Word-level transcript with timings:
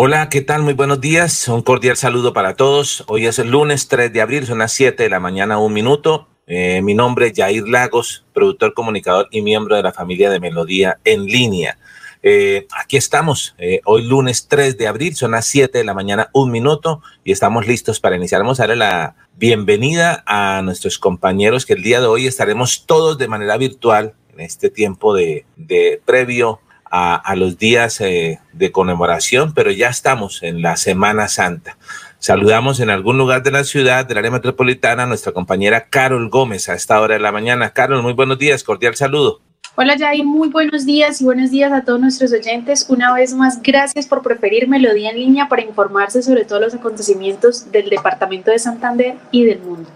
Hola, 0.00 0.28
¿qué 0.28 0.42
tal? 0.42 0.62
Muy 0.62 0.74
buenos 0.74 1.00
días. 1.00 1.48
Un 1.48 1.62
cordial 1.62 1.96
saludo 1.96 2.32
para 2.32 2.54
todos. 2.54 3.02
Hoy 3.08 3.26
es 3.26 3.40
el 3.40 3.50
lunes 3.50 3.88
3 3.88 4.12
de 4.12 4.20
abril, 4.20 4.46
son 4.46 4.58
las 4.58 4.72
7 4.72 5.02
de 5.02 5.10
la 5.10 5.18
mañana, 5.18 5.58
un 5.58 5.72
minuto. 5.72 6.28
Eh, 6.46 6.80
mi 6.82 6.94
nombre 6.94 7.26
es 7.26 7.32
Jair 7.34 7.66
Lagos, 7.66 8.24
productor, 8.32 8.74
comunicador 8.74 9.26
y 9.32 9.42
miembro 9.42 9.74
de 9.74 9.82
la 9.82 9.92
familia 9.92 10.30
de 10.30 10.38
Melodía 10.38 11.00
en 11.04 11.24
línea. 11.24 11.78
Eh, 12.22 12.68
aquí 12.80 12.96
estamos, 12.96 13.56
eh, 13.58 13.80
hoy 13.86 14.04
lunes 14.04 14.46
3 14.46 14.78
de 14.78 14.86
abril, 14.86 15.16
son 15.16 15.32
las 15.32 15.46
7 15.46 15.78
de 15.78 15.84
la 15.84 15.94
mañana, 15.94 16.30
un 16.32 16.52
minuto, 16.52 17.02
y 17.24 17.32
estamos 17.32 17.66
listos 17.66 17.98
para 17.98 18.14
iniciar. 18.14 18.42
Vamos 18.42 18.60
a 18.60 18.68
darle 18.68 18.76
la 18.76 19.16
bienvenida 19.34 20.22
a 20.26 20.62
nuestros 20.62 21.00
compañeros 21.00 21.66
que 21.66 21.72
el 21.72 21.82
día 21.82 22.00
de 22.00 22.06
hoy 22.06 22.28
estaremos 22.28 22.86
todos 22.86 23.18
de 23.18 23.26
manera 23.26 23.56
virtual 23.56 24.14
en 24.32 24.42
este 24.42 24.70
tiempo 24.70 25.12
de, 25.12 25.44
de 25.56 26.00
previo 26.04 26.60
a, 26.90 27.34
los 27.36 27.58
días 27.58 28.00
eh, 28.00 28.40
de 28.52 28.72
conmemoración, 28.72 29.52
pero 29.54 29.70
ya 29.70 29.88
estamos 29.88 30.42
en 30.42 30.62
la 30.62 30.76
Semana 30.76 31.28
Santa. 31.28 31.76
Saludamos 32.18 32.80
en 32.80 32.90
algún 32.90 33.16
lugar 33.18 33.42
de 33.42 33.52
la 33.52 33.64
ciudad, 33.64 34.06
del 34.06 34.18
área 34.18 34.30
metropolitana, 34.30 35.04
a 35.04 35.06
nuestra 35.06 35.32
compañera 35.32 35.86
Carol 35.88 36.28
Gómez 36.30 36.68
a 36.68 36.74
esta 36.74 37.00
hora 37.00 37.14
de 37.14 37.20
la 37.20 37.32
mañana. 37.32 37.70
Carol, 37.70 38.02
muy 38.02 38.12
buenos 38.12 38.38
días, 38.38 38.64
cordial 38.64 38.96
saludo. 38.96 39.40
Hola 39.76 39.96
Jair, 39.96 40.24
muy 40.24 40.48
buenos 40.48 40.84
días 40.84 41.20
y 41.20 41.24
buenos 41.24 41.52
días 41.52 41.70
a 41.70 41.84
todos 41.84 42.00
nuestros 42.00 42.32
oyentes. 42.32 42.86
Una 42.88 43.14
vez 43.14 43.32
más, 43.32 43.62
gracias 43.62 44.08
por 44.08 44.22
preferir 44.22 44.66
Melodía 44.66 45.10
en 45.10 45.20
línea 45.20 45.48
para 45.48 45.62
informarse 45.62 46.20
sobre 46.20 46.44
todos 46.44 46.60
los 46.60 46.74
acontecimientos 46.74 47.70
del 47.70 47.88
Departamento 47.88 48.50
de 48.50 48.58
Santander 48.58 49.14
y 49.30 49.44
del 49.44 49.60
mundo. 49.60 49.88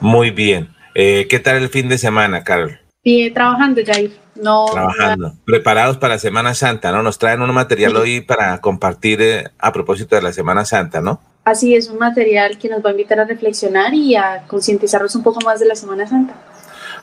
Muy 0.00 0.30
bien. 0.30 0.70
Eh, 0.94 1.26
¿Qué 1.28 1.38
tal 1.38 1.56
el 1.56 1.68
fin 1.68 1.90
de 1.90 1.98
semana, 1.98 2.44
Carol? 2.44 2.79
Bien, 3.02 3.32
trabajando, 3.32 3.80
Jair. 3.84 4.12
No, 4.34 4.66
Trabajando. 4.66 5.34
Preparados 5.44 5.96
para 5.98 6.18
Semana 6.18 6.54
Santa, 6.54 6.92
¿no? 6.92 7.02
Nos 7.02 7.18
traen 7.18 7.42
un 7.42 7.52
material 7.52 7.96
hoy 7.96 8.20
para 8.20 8.60
compartir 8.60 9.20
eh, 9.20 9.44
a 9.58 9.72
propósito 9.72 10.16
de 10.16 10.22
la 10.22 10.32
Semana 10.32 10.64
Santa, 10.64 11.00
¿no? 11.00 11.20
Así 11.44 11.74
es, 11.74 11.88
un 11.88 11.98
material 11.98 12.58
que 12.58 12.68
nos 12.68 12.84
va 12.84 12.90
a 12.90 12.92
invitar 12.92 13.20
a 13.20 13.24
reflexionar 13.24 13.94
y 13.94 14.14
a 14.14 14.44
concientizarnos 14.46 15.14
un 15.14 15.22
poco 15.22 15.40
más 15.44 15.60
de 15.60 15.66
la 15.66 15.74
Semana 15.74 16.06
Santa. 16.06 16.34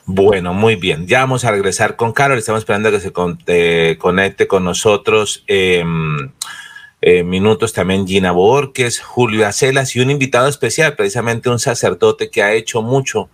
Bueno, 0.06 0.54
muy 0.54 0.76
bien. 0.76 1.06
Ya 1.06 1.20
vamos 1.20 1.44
a 1.44 1.50
regresar 1.50 1.96
con 1.96 2.12
Carol. 2.12 2.38
Estamos 2.38 2.60
esperando 2.60 2.90
que 2.90 3.00
se 3.00 3.12
eh, 3.46 3.98
conecte 3.98 4.46
con 4.46 4.64
nosotros. 4.64 5.44
Em, 5.46 6.30
eh, 7.00 7.22
minutos 7.22 7.72
también 7.72 8.06
Gina 8.06 8.32
Borges, 8.32 9.00
Julio 9.00 9.46
Acelas 9.46 9.94
y 9.94 10.00
un 10.00 10.10
invitado 10.10 10.48
especial, 10.48 10.96
precisamente 10.96 11.50
un 11.50 11.58
sacerdote 11.58 12.30
que 12.30 12.42
ha 12.42 12.54
hecho 12.54 12.82
mucho 12.82 13.28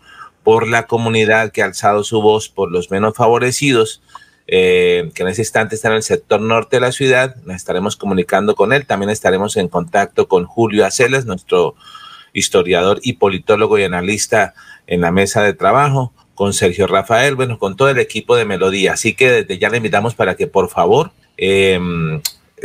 por 0.45 0.69
la 0.69 0.87
comunidad 0.87 1.51
que 1.51 1.63
ha 1.63 1.65
alzado 1.65 2.05
su 2.05 2.23
voz 2.23 2.49
por 2.49 2.71
los 2.71 2.91
menos 2.91 3.17
favorecidos, 3.17 4.03
eh, 4.47 5.11
que 5.15 5.23
en 5.23 5.31
ese 5.31 5.41
instante 5.41 5.75
está 5.75 5.89
en 5.89 5.95
el 5.95 6.03
sector 6.03 6.41
norte 6.41 6.77
de 6.77 6.81
la 6.81 6.93
ciudad. 6.93 7.35
Nos 7.45 7.57
estaremos 7.57 7.97
comunicando 7.97 8.55
con 8.55 8.75
él. 8.75 8.87
También 8.87 9.09
estaremos 9.11 9.57
en 9.57 9.69
contacto 9.69 10.29
con 10.29 10.45
Julio 10.45 10.85
Aceles, 10.85 11.25
nuestro 11.25 11.75
historiador 12.35 13.01
y 13.03 13.15
politólogo 13.15 13.79
y 13.79 13.85
analista 13.85 14.55
en 14.87 15.01
la 15.01 15.11
mesa 15.11 15.43
de 15.43 15.55
trabajo, 15.55 16.13
con 16.35 16.53
Sergio 16.53 16.87
Rafael, 16.87 17.37
bueno, 17.37 17.59
con 17.59 17.77
todo 17.77 17.89
el 17.89 17.99
equipo 17.99 18.37
de 18.37 18.45
Melodía. 18.45 18.93
Así 18.93 19.15
que 19.15 19.31
desde 19.31 19.59
ya 19.59 19.71
le 19.71 19.79
invitamos 19.79 20.15
para 20.15 20.35
que 20.35 20.47
por 20.47 20.69
favor 20.69 21.13
em, 21.39 22.21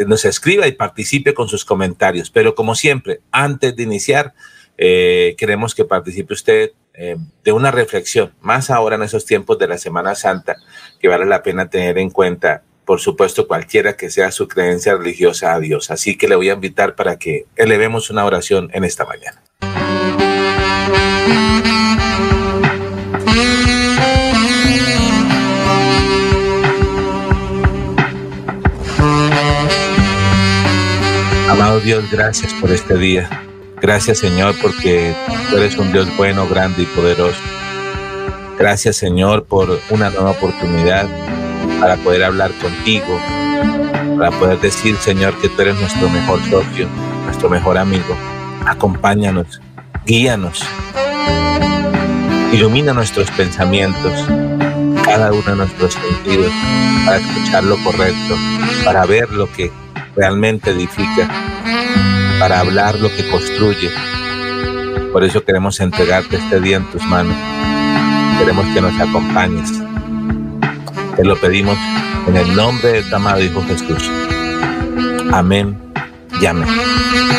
nos 0.06 0.26
escriba 0.26 0.68
y 0.68 0.74
participe 0.74 1.34
con 1.34 1.48
sus 1.48 1.64
comentarios. 1.64 2.30
Pero 2.30 2.56
como 2.56 2.76
siempre, 2.76 3.22
antes 3.32 3.76
de 3.76 3.84
iniciar, 3.84 4.34
eh, 4.78 5.36
queremos 5.38 5.76
que 5.76 5.86
participe 5.86 6.34
usted 6.34 6.72
eh, 7.02 7.16
de 7.46 7.54
una 7.54 7.72
reflexión, 7.72 8.34
más 8.42 8.70
ahora 8.70 8.98
en 8.98 9.04
esos 9.04 9.26
tiempos 9.26 9.58
de 9.58 9.70
la 9.70 9.78
Semana 9.78 10.16
Santa, 10.16 10.58
que 11.00 11.08
vale 11.08 11.26
la 11.26 11.42
pena 11.42 11.70
tener 11.70 11.98
en 11.98 12.10
cuenta, 12.10 12.64
por 12.84 13.00
supuesto, 13.00 13.48
cualquiera 13.48 13.96
que 13.96 14.10
sea 14.10 14.34
su 14.34 14.50
creencia 14.50 14.98
religiosa 14.98 15.54
a 15.54 15.62
Dios. 15.62 15.92
Así 15.92 16.18
que 16.18 16.28
le 16.28 16.36
voy 16.36 16.50
a 16.50 16.56
invitar 16.56 16.96
para 16.96 17.18
que 17.18 17.46
elevemos 17.56 18.10
una 18.10 18.26
oración 18.26 18.70
en 18.74 18.84
esta 18.84 19.06
mañana. 19.06 19.42
Amado 31.50 31.80
Dios, 31.80 32.12
gracias 32.12 32.54
por 32.56 32.72
este 32.72 32.98
día. 32.98 33.49
Gracias 33.82 34.20
Señor 34.20 34.56
porque 34.62 35.16
tú 35.50 35.58
eres 35.58 35.78
un 35.78 35.92
Dios 35.92 36.08
bueno, 36.18 36.48
grande 36.48 36.84
y 36.84 36.86
poderoso. 36.86 37.40
Gracias 38.58 38.98
Señor 38.98 39.46
por 39.46 39.80
una 39.90 40.10
nueva 40.10 40.32
oportunidad 40.32 41.08
para 41.80 41.96
poder 41.98 42.26
hablar 42.26 42.52
contigo, 42.62 43.18
para 44.18 44.32
poder 44.32 44.60
decir 44.60 44.98
Señor 44.98 45.34
que 45.40 45.48
tú 45.48 45.62
eres 45.62 45.80
nuestro 45.80 46.10
mejor 46.10 46.40
socio, 46.50 46.88
nuestro 47.24 47.50
mejor 47.50 47.78
amigo. 47.78 48.18
Acompáñanos, 48.66 49.62
guíanos, 50.06 50.62
ilumina 52.52 52.94
nuestros 52.94 53.32
pensamientos, 53.32 54.14
cada 55.06 55.32
uno 55.32 55.42
de 55.42 55.56
nuestros 55.56 55.94
sentidos, 55.94 56.52
para 57.06 57.18
escuchar 57.18 57.64
lo 57.64 57.82
correcto, 57.82 58.36
para 58.84 59.06
ver 59.06 59.32
lo 59.32 59.50
que 59.54 59.72
realmente 60.18 60.72
edifica 60.72 61.30
para 62.40 62.62
hablar 62.62 62.98
lo 63.00 63.10
que 63.14 63.30
construye. 63.30 63.92
Por 65.12 65.24
eso 65.24 65.44
queremos 65.44 65.80
entregarte 65.80 66.38
este 66.38 66.62
día 66.62 66.78
en 66.78 66.90
tus 66.90 67.04
manos. 67.04 67.36
Queremos 68.40 68.66
que 68.74 68.82
nos 68.82 69.00
acompañes. 69.00 69.72
Te 71.18 71.26
lo 71.26 71.36
pedimos 71.36 71.78
en 72.28 72.38
el 72.38 72.56
nombre 72.56 72.94
de 72.94 73.04
tu 73.04 73.16
amado 73.16 73.44
Hijo 73.44 73.62
Jesús. 73.68 74.10
Amén 75.32 75.78
y 76.42 76.46
amén. 76.46 77.39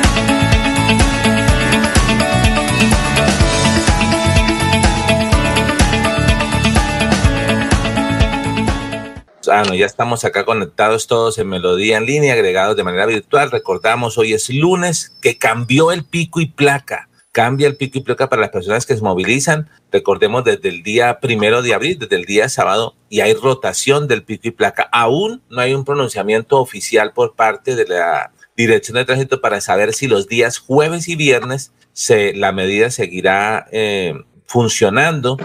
Ah, 9.53 9.65
ya 9.75 9.85
estamos 9.85 10.23
acá 10.23 10.45
conectados 10.45 11.07
todos 11.07 11.37
en 11.37 11.49
Melodía 11.49 11.97
en 11.97 12.05
línea, 12.05 12.35
agregados 12.35 12.77
de 12.77 12.85
manera 12.85 13.05
virtual. 13.05 13.51
Recordamos, 13.51 14.17
hoy 14.17 14.31
es 14.31 14.49
lunes 14.49 15.13
que 15.21 15.37
cambió 15.37 15.91
el 15.91 16.05
pico 16.05 16.39
y 16.39 16.45
placa. 16.45 17.09
Cambia 17.33 17.67
el 17.67 17.75
pico 17.75 17.97
y 17.97 18.01
placa 18.01 18.29
para 18.29 18.43
las 18.43 18.51
personas 18.51 18.85
que 18.85 18.95
se 18.95 19.01
movilizan. 19.01 19.69
Recordemos 19.91 20.45
desde 20.45 20.69
el 20.69 20.83
día 20.83 21.19
primero 21.19 21.61
de 21.61 21.73
abril, 21.73 21.99
desde 21.99 22.15
el 22.15 22.23
día 22.23 22.47
sábado, 22.47 22.95
y 23.09 23.19
hay 23.19 23.33
rotación 23.33 24.07
del 24.07 24.23
pico 24.23 24.47
y 24.47 24.51
placa. 24.51 24.87
Aún 24.89 25.41
no 25.49 25.59
hay 25.59 25.73
un 25.73 25.83
pronunciamiento 25.83 26.57
oficial 26.57 27.11
por 27.11 27.35
parte 27.35 27.75
de 27.75 27.85
la 27.87 28.31
Dirección 28.55 28.95
de 28.95 29.03
Tránsito 29.03 29.41
para 29.41 29.59
saber 29.59 29.91
si 29.91 30.07
los 30.07 30.29
días 30.29 30.59
jueves 30.59 31.09
y 31.09 31.17
viernes 31.17 31.73
se, 31.91 32.33
la 32.33 32.53
medida 32.53 32.89
seguirá 32.89 33.67
eh, 33.73 34.13
funcionando 34.45 35.35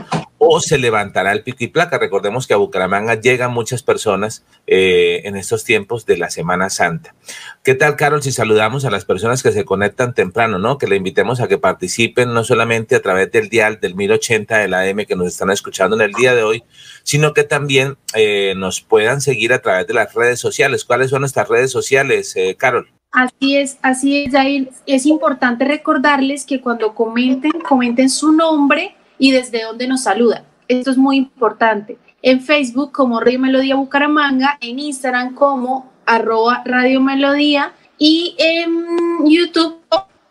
o 0.48 0.60
se 0.60 0.78
levantará 0.78 1.32
el 1.32 1.42
pico 1.42 1.58
y 1.60 1.68
placa. 1.68 1.98
Recordemos 1.98 2.46
que 2.46 2.54
a 2.54 2.56
Bucaramanga 2.56 3.14
llegan 3.14 3.52
muchas 3.52 3.82
personas 3.82 4.44
eh, 4.66 5.22
en 5.24 5.36
estos 5.36 5.64
tiempos 5.64 6.06
de 6.06 6.16
la 6.16 6.30
Semana 6.30 6.70
Santa. 6.70 7.14
¿Qué 7.62 7.74
tal, 7.74 7.96
Carol, 7.96 8.22
si 8.22 8.32
saludamos 8.32 8.84
a 8.84 8.90
las 8.90 9.04
personas 9.04 9.42
que 9.42 9.52
se 9.52 9.64
conectan 9.64 10.14
temprano, 10.14 10.58
¿no? 10.58 10.78
Que 10.78 10.86
le 10.86 10.96
invitemos 10.96 11.40
a 11.40 11.48
que 11.48 11.58
participen 11.58 12.32
no 12.32 12.44
solamente 12.44 12.94
a 12.94 13.02
través 13.02 13.30
del 13.32 13.48
dial 13.48 13.80
del 13.80 13.94
1080 13.94 14.58
de 14.58 14.68
la 14.68 14.82
AM 14.82 15.04
que 15.04 15.16
nos 15.16 15.26
están 15.26 15.50
escuchando 15.50 15.96
en 15.96 16.02
el 16.02 16.12
día 16.12 16.34
de 16.34 16.44
hoy, 16.44 16.64
sino 17.02 17.34
que 17.34 17.44
también 17.44 17.96
eh, 18.14 18.54
nos 18.56 18.80
puedan 18.80 19.20
seguir 19.20 19.52
a 19.52 19.60
través 19.60 19.86
de 19.86 19.94
las 19.94 20.14
redes 20.14 20.38
sociales. 20.38 20.84
¿Cuáles 20.84 21.10
son 21.10 21.20
nuestras 21.20 21.48
redes 21.48 21.70
sociales, 21.70 22.34
eh, 22.36 22.54
Carol? 22.56 22.88
Así 23.12 23.56
es, 23.56 23.78
así 23.82 24.24
es, 24.24 24.32
Jair. 24.32 24.70
Es 24.86 25.06
importante 25.06 25.64
recordarles 25.64 26.44
que 26.44 26.60
cuando 26.60 26.94
comenten, 26.94 27.52
comenten 27.66 28.10
su 28.10 28.32
nombre 28.32 28.94
y 29.18 29.32
desde 29.32 29.62
dónde 29.62 29.86
nos 29.86 30.02
saludan. 30.02 30.44
Esto 30.68 30.90
es 30.90 30.96
muy 30.96 31.16
importante. 31.16 31.98
En 32.22 32.40
Facebook 32.40 32.92
como 32.92 33.20
Río 33.20 33.38
Melodía 33.38 33.76
Bucaramanga, 33.76 34.58
en 34.60 34.78
Instagram 34.78 35.34
como 35.34 35.92
arroba 36.06 36.62
Radio 36.64 37.00
Melodía 37.00 37.72
y 37.98 38.34
en 38.38 38.84
YouTube, 39.24 39.78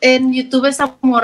en 0.01 0.33
YouTube 0.33 0.65
está 0.65 0.87
como 0.87 1.21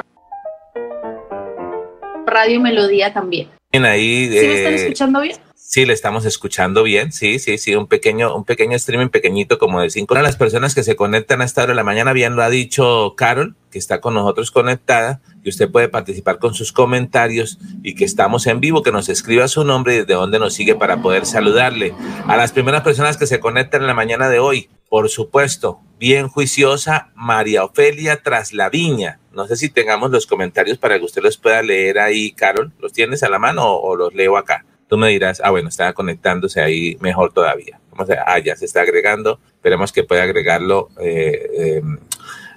Radio 2.25 2.61
Melodía 2.61 3.13
también. 3.13 3.49
Bien, 3.71 3.85
ahí. 3.85 4.27
¿Sí 4.27 4.47
me 4.47 4.57
están 4.57 4.73
escuchando 4.73 5.21
bien? 5.21 5.37
Sí, 5.73 5.85
le 5.85 5.93
estamos 5.93 6.25
escuchando 6.25 6.83
bien. 6.83 7.13
Sí, 7.13 7.39
sí, 7.39 7.57
sí, 7.57 7.75
un 7.75 7.87
pequeño, 7.87 8.35
un 8.35 8.43
pequeño 8.43 8.75
streaming 8.75 9.07
pequeñito 9.07 9.57
como 9.57 9.79
de 9.79 9.89
cinco. 9.89 10.13
Una 10.13 10.19
de 10.19 10.27
las 10.27 10.35
personas 10.35 10.75
que 10.75 10.83
se 10.83 10.97
conectan 10.97 11.41
a 11.41 11.45
esta 11.45 11.63
hora 11.63 11.71
de 11.71 11.75
la 11.75 11.85
mañana, 11.85 12.11
bien 12.11 12.35
lo 12.35 12.43
ha 12.43 12.49
dicho 12.49 13.13
Carol, 13.15 13.55
que 13.71 13.79
está 13.79 14.01
con 14.01 14.13
nosotros 14.13 14.51
conectada, 14.51 15.21
y 15.45 15.47
usted 15.47 15.71
puede 15.71 15.87
participar 15.87 16.39
con 16.39 16.53
sus 16.55 16.73
comentarios 16.73 17.57
y 17.83 17.95
que 17.95 18.03
estamos 18.03 18.47
en 18.47 18.59
vivo, 18.59 18.83
que 18.83 18.91
nos 18.91 19.07
escriba 19.07 19.47
su 19.47 19.63
nombre 19.63 19.93
y 19.93 19.97
desde 19.99 20.15
dónde 20.15 20.39
nos 20.39 20.55
sigue 20.55 20.75
para 20.75 21.01
poder 21.01 21.25
saludarle. 21.25 21.93
A 22.27 22.35
las 22.35 22.51
primeras 22.51 22.81
personas 22.81 23.15
que 23.15 23.25
se 23.25 23.39
conectan 23.39 23.79
en 23.79 23.87
la 23.87 23.93
mañana 23.93 24.27
de 24.27 24.39
hoy, 24.39 24.69
por 24.89 25.07
supuesto, 25.09 25.79
bien 25.97 26.27
juiciosa, 26.27 27.11
María 27.15 27.63
Ofelia 27.63 28.21
Traslaviña. 28.21 29.21
No 29.31 29.47
sé 29.47 29.55
si 29.55 29.69
tengamos 29.69 30.11
los 30.11 30.27
comentarios 30.27 30.77
para 30.77 30.99
que 30.99 31.05
usted 31.05 31.23
los 31.23 31.37
pueda 31.37 31.61
leer 31.61 31.97
ahí, 31.97 32.33
Carol. 32.33 32.73
¿Los 32.81 32.91
tienes 32.91 33.23
a 33.23 33.29
la 33.29 33.39
mano 33.39 33.63
o, 33.63 33.91
o 33.91 33.95
los 33.95 34.13
leo 34.13 34.35
acá? 34.35 34.65
Tú 34.91 34.97
me 34.97 35.07
dirás, 35.07 35.41
ah, 35.41 35.51
bueno, 35.51 35.69
está 35.69 35.93
conectándose 35.93 36.59
ahí 36.59 36.97
mejor 36.99 37.31
todavía. 37.31 37.79
Vamos 37.91 38.09
a, 38.09 38.25
ah, 38.27 38.39
ya 38.39 38.57
se 38.57 38.65
está 38.65 38.81
agregando. 38.81 39.39
Esperemos 39.53 39.93
que 39.93 40.03
pueda 40.03 40.23
agregarlo 40.23 40.89
eh, 40.99 41.49
eh, 41.57 41.81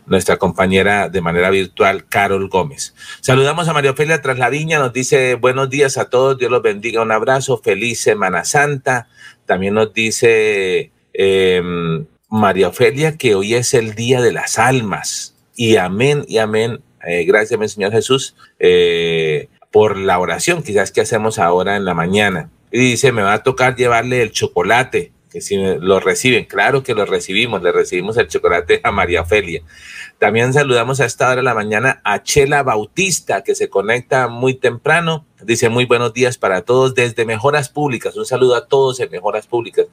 nuestra 0.04 0.36
compañera 0.36 1.08
de 1.08 1.20
manera 1.20 1.48
virtual, 1.50 2.06
Carol 2.08 2.48
Gómez. 2.48 2.92
Saludamos 3.20 3.68
a 3.68 3.72
María 3.72 3.92
Ofelia 3.92 4.20
Trasladiña, 4.20 4.80
nos 4.80 4.92
dice 4.92 5.36
buenos 5.36 5.70
días 5.70 5.96
a 5.96 6.10
todos, 6.10 6.36
Dios 6.36 6.50
los 6.50 6.60
bendiga, 6.60 7.02
un 7.02 7.12
abrazo, 7.12 7.58
feliz 7.58 8.00
Semana 8.00 8.44
Santa. 8.44 9.06
También 9.46 9.74
nos 9.74 9.94
dice 9.94 10.90
eh, 11.12 11.62
María 12.28 12.66
Ofelia 12.66 13.16
que 13.16 13.36
hoy 13.36 13.54
es 13.54 13.74
el 13.74 13.94
Día 13.94 14.20
de 14.20 14.32
las 14.32 14.58
Almas. 14.58 15.36
Y 15.54 15.76
amén, 15.76 16.24
y 16.26 16.38
amén. 16.38 16.80
Eh, 17.06 17.24
gracias, 17.24 17.60
mi 17.60 17.68
Señor 17.68 17.92
Jesús. 17.92 18.34
Eh, 18.58 19.48
por 19.74 19.96
la 19.96 20.20
oración, 20.20 20.62
quizás 20.62 20.92
que 20.92 21.00
hacemos 21.00 21.40
ahora 21.40 21.74
en 21.74 21.84
la 21.84 21.94
mañana. 21.94 22.48
Y 22.70 22.78
dice, 22.78 23.10
me 23.10 23.22
va 23.22 23.32
a 23.32 23.42
tocar 23.42 23.74
llevarle 23.74 24.22
el 24.22 24.30
chocolate, 24.30 25.10
que 25.32 25.40
si 25.40 25.56
lo 25.56 25.98
reciben, 25.98 26.44
claro 26.44 26.84
que 26.84 26.94
lo 26.94 27.04
recibimos, 27.06 27.60
le 27.60 27.72
recibimos 27.72 28.16
el 28.16 28.28
chocolate 28.28 28.80
a 28.84 28.92
María 28.92 29.22
Ofelia. 29.22 29.62
También 30.20 30.52
saludamos 30.52 31.00
a 31.00 31.06
esta 31.06 31.26
hora 31.26 31.38
de 31.38 31.42
la 31.42 31.54
mañana 31.54 32.00
a 32.04 32.22
Chela 32.22 32.62
Bautista, 32.62 33.42
que 33.42 33.56
se 33.56 33.68
conecta 33.68 34.28
muy 34.28 34.54
temprano. 34.54 35.26
Dice 35.42 35.68
muy 35.70 35.86
buenos 35.86 36.14
días 36.14 36.38
para 36.38 36.62
todos 36.62 36.94
desde 36.94 37.24
Mejoras 37.24 37.68
Públicas. 37.68 38.16
Un 38.16 38.26
saludo 38.26 38.54
a 38.54 38.68
todos 38.68 39.00
en 39.00 39.10
Mejoras 39.10 39.48
Públicas. 39.48 39.86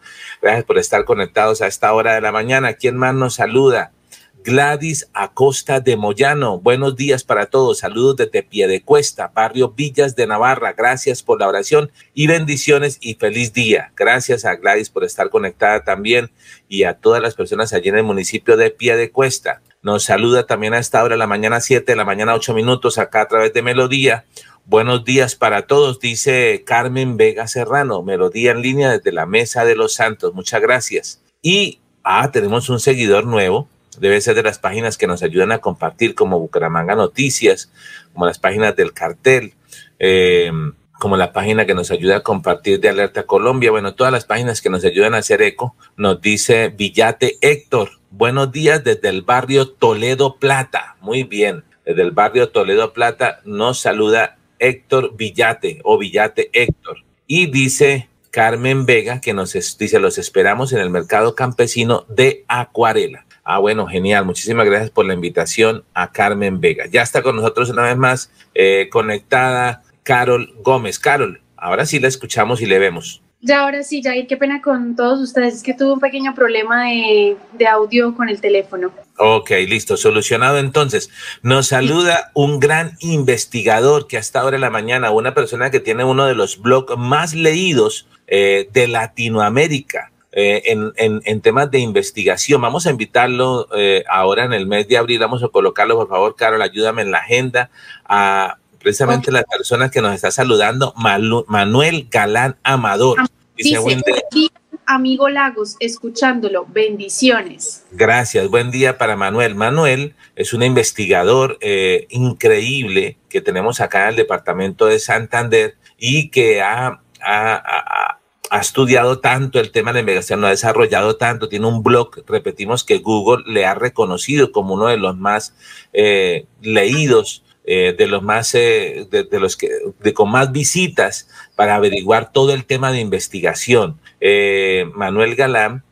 Gracias 0.43 0.63
por 0.65 0.77
estar 0.77 1.05
conectados 1.05 1.63
a 1.63 1.65
esta 1.65 1.91
hora 1.91 2.13
de 2.13 2.21
la 2.21 2.31
mañana. 2.31 2.73
¿Quién 2.73 2.97
más 2.97 3.15
nos 3.15 3.33
saluda? 3.33 3.93
Gladys 4.43 5.07
Acosta 5.13 5.79
de 5.79 5.95
Moyano. 5.95 6.59
Buenos 6.59 6.95
días 6.95 7.23
para 7.23 7.45
todos. 7.45 7.79
Saludos 7.79 8.15
desde 8.15 8.41
Piedecuesta, 8.41 9.31
barrio 9.33 9.69
Villas 9.69 10.15
de 10.15 10.25
Navarra. 10.25 10.73
Gracias 10.73 11.21
por 11.21 11.39
la 11.39 11.47
oración 11.47 11.91
y 12.15 12.25
bendiciones 12.25 12.97
y 13.01 13.13
feliz 13.13 13.53
día. 13.53 13.91
Gracias 13.95 14.43
a 14.45 14.55
Gladys 14.55 14.89
por 14.89 15.03
estar 15.03 15.29
conectada 15.29 15.83
también 15.83 16.31
y 16.67 16.83
a 16.83 16.95
todas 16.95 17.21
las 17.21 17.35
personas 17.35 17.71
allí 17.71 17.89
en 17.89 17.97
el 17.97 18.03
municipio 18.03 18.57
de 18.57 18.71
Piedecuesta. 18.71 19.61
Nos 19.83 20.05
saluda 20.05 20.47
también 20.47 20.73
a 20.73 20.79
esta 20.79 21.03
hora, 21.03 21.17
la 21.17 21.27
mañana 21.27 21.61
7, 21.61 21.95
la 21.95 22.05
mañana 22.05 22.33
8 22.33 22.55
minutos, 22.55 22.97
acá 22.97 23.21
a 23.21 23.27
través 23.27 23.53
de 23.53 23.61
Melodía. 23.61 24.25
Buenos 24.65 25.05
días 25.05 25.35
para 25.35 25.67
todos, 25.67 25.99
dice 25.99 26.63
Carmen 26.65 27.15
Vega 27.15 27.47
Serrano. 27.47 28.01
Melodía 28.01 28.51
en 28.51 28.63
línea 28.63 28.91
desde 28.91 29.11
la 29.11 29.27
Mesa 29.27 29.65
de 29.65 29.75
los 29.75 29.93
Santos. 29.93 30.33
Muchas 30.33 30.61
gracias. 30.61 31.21
Y, 31.43 31.79
ah, 32.03 32.31
tenemos 32.31 32.69
un 32.69 32.79
seguidor 32.79 33.27
nuevo 33.27 33.67
debe 33.97 34.21
ser 34.21 34.35
de 34.35 34.43
las 34.43 34.59
páginas 34.59 34.97
que 34.97 35.07
nos 35.07 35.23
ayudan 35.23 35.51
a 35.51 35.59
compartir, 35.59 36.15
como 36.15 36.39
Bucaramanga 36.39 36.95
Noticias, 36.95 37.71
como 38.13 38.25
las 38.25 38.39
páginas 38.39 38.75
del 38.75 38.93
cartel, 38.93 39.53
eh, 39.99 40.51
como 40.99 41.17
la 41.17 41.33
página 41.33 41.65
que 41.65 41.73
nos 41.73 41.89
ayuda 41.89 42.17
a 42.17 42.23
compartir 42.23 42.79
de 42.79 42.89
Alerta 42.89 43.23
Colombia, 43.23 43.71
bueno, 43.71 43.95
todas 43.95 44.13
las 44.13 44.25
páginas 44.25 44.61
que 44.61 44.69
nos 44.69 44.85
ayudan 44.85 45.15
a 45.15 45.17
hacer 45.17 45.41
eco, 45.41 45.75
nos 45.97 46.21
dice 46.21 46.69
Villate 46.69 47.37
Héctor, 47.41 47.99
buenos 48.11 48.51
días 48.51 48.83
desde 48.83 49.09
el 49.09 49.23
barrio 49.23 49.67
Toledo 49.67 50.37
Plata, 50.37 50.97
muy 51.01 51.23
bien, 51.23 51.63
desde 51.85 52.03
el 52.03 52.11
barrio 52.11 52.49
Toledo 52.49 52.93
Plata 52.93 53.41
nos 53.45 53.79
saluda 53.79 54.37
Héctor 54.59 55.15
Villate 55.17 55.81
o 55.83 55.97
Villate 55.97 56.49
Héctor. 56.53 56.97
Y 57.25 57.47
dice 57.47 58.09
Carmen 58.29 58.85
Vega 58.85 59.19
que 59.19 59.33
nos 59.33 59.53
dice 59.53 59.99
los 59.99 60.17
esperamos 60.17 60.71
en 60.71 60.79
el 60.79 60.89
mercado 60.89 61.35
campesino 61.35 62.05
de 62.07 62.45
Acuarela. 62.47 63.25
Ah, 63.53 63.59
bueno, 63.59 63.85
genial. 63.85 64.23
Muchísimas 64.23 64.65
gracias 64.65 64.91
por 64.91 65.05
la 65.05 65.13
invitación 65.13 65.83
a 65.93 66.09
Carmen 66.09 66.61
Vega. 66.61 66.85
Ya 66.89 67.01
está 67.01 67.21
con 67.21 67.35
nosotros 67.35 67.69
una 67.69 67.81
vez 67.81 67.97
más 67.97 68.31
eh, 68.55 68.87
conectada 68.89 69.83
Carol 70.03 70.53
Gómez. 70.63 70.97
Carol, 70.99 71.41
ahora 71.57 71.85
sí 71.85 71.99
la 71.99 72.07
escuchamos 72.07 72.61
y 72.61 72.65
le 72.65 72.79
vemos. 72.79 73.21
Ya, 73.41 73.59
ahora 73.59 73.83
sí, 73.83 74.01
Jair, 74.01 74.25
qué 74.25 74.37
pena 74.37 74.61
con 74.61 74.95
todos 74.95 75.19
ustedes. 75.19 75.55
Es 75.55 75.63
que 75.63 75.73
tuve 75.73 75.91
un 75.91 75.99
pequeño 75.99 76.33
problema 76.33 76.85
de, 76.85 77.35
de, 77.51 77.67
audio 77.67 78.15
con 78.15 78.29
el 78.29 78.39
teléfono. 78.39 78.89
Ok, 79.17 79.49
listo, 79.67 79.97
solucionado 79.97 80.57
entonces. 80.57 81.09
Nos 81.41 81.67
saluda 81.67 82.31
un 82.33 82.57
gran 82.61 82.95
investigador 83.01 84.07
que 84.07 84.17
hasta 84.17 84.39
ahora 84.39 84.55
en 84.55 84.61
la 84.61 84.69
mañana, 84.69 85.11
una 85.11 85.33
persona 85.33 85.71
que 85.71 85.81
tiene 85.81 86.05
uno 86.05 86.25
de 86.25 86.35
los 86.35 86.61
blogs 86.61 86.95
más 86.97 87.33
leídos 87.33 88.07
eh, 88.27 88.69
de 88.71 88.87
Latinoamérica 88.87 90.10
eh, 90.33 90.61
en, 90.67 90.93
en, 90.95 91.21
en, 91.25 91.41
temas 91.41 91.69
de 91.71 91.79
investigación. 91.79 92.61
Vamos 92.61 92.87
a 92.87 92.91
invitarlo 92.91 93.67
eh, 93.75 94.05
ahora 94.09 94.45
en 94.45 94.53
el 94.53 94.65
mes 94.65 94.87
de 94.87 94.97
abril, 94.97 95.19
vamos 95.19 95.43
a 95.43 95.49
colocarlo, 95.49 95.97
por 95.97 96.07
favor, 96.07 96.35
Carol, 96.37 96.61
ayúdame 96.61 97.01
en 97.01 97.11
la 97.11 97.17
agenda 97.17 97.69
a 98.05 98.57
precisamente 98.79 99.29
okay. 99.29 99.41
la 99.41 99.43
persona 99.43 99.91
que 99.91 100.01
nos 100.01 100.15
está 100.15 100.31
saludando, 100.31 100.93
Malu, 100.95 101.43
Manuel 101.49 102.07
Galán 102.09 102.55
Amador. 102.63 103.17
Dice, 103.57 103.77
buen 103.79 103.99
día. 104.01 104.49
Amigo 104.85 105.29
Lagos, 105.29 105.75
escuchándolo, 105.79 106.65
bendiciones. 106.65 107.83
Gracias, 107.91 108.49
buen 108.49 108.71
día 108.71 108.97
para 108.97 109.15
Manuel. 109.15 109.55
Manuel 109.55 110.15
es 110.35 110.53
un 110.53 110.63
investigador 110.63 111.57
eh, 111.61 112.07
increíble 112.09 113.17
que 113.29 113.41
tenemos 113.41 113.81
acá 113.81 114.03
en 114.03 114.09
el 114.09 114.15
departamento 114.15 114.85
de 114.85 114.99
Santander 114.99 115.75
y 115.97 116.29
que 116.29 116.61
ha, 116.61 117.01
ha, 117.21 117.53
ha 117.55 118.20
ha 118.51 118.59
estudiado 118.59 119.19
tanto 119.19 119.61
el 119.61 119.71
tema 119.71 119.91
de 119.91 119.95
la 119.95 119.99
investigación, 120.01 120.41
lo 120.41 120.47
ha 120.47 120.49
desarrollado 120.49 121.15
tanto, 121.15 121.47
tiene 121.47 121.67
un 121.67 121.83
blog, 121.83 122.21
repetimos 122.27 122.83
que 122.83 122.97
Google 122.97 123.45
le 123.47 123.65
ha 123.65 123.75
reconocido 123.75 124.51
como 124.51 124.73
uno 124.73 124.87
de 124.87 124.97
los 124.97 125.17
más 125.17 125.55
eh, 125.93 126.47
leídos, 126.61 127.45
eh, 127.63 127.95
de 127.97 128.07
los 128.07 128.21
más, 128.21 128.53
eh, 128.53 129.07
de, 129.09 129.23
de, 129.23 129.39
los 129.39 129.55
que, 129.55 129.69
de 130.01 130.13
con 130.13 130.29
más 130.29 130.51
visitas 130.51 131.29
para 131.55 131.75
averiguar 131.75 132.33
todo 132.33 132.53
el 132.53 132.65
tema 132.65 132.91
de 132.91 132.99
investigación. 132.99 133.97
Eh, 134.19 134.85
Manuel 134.95 135.35
Galán 135.35 135.83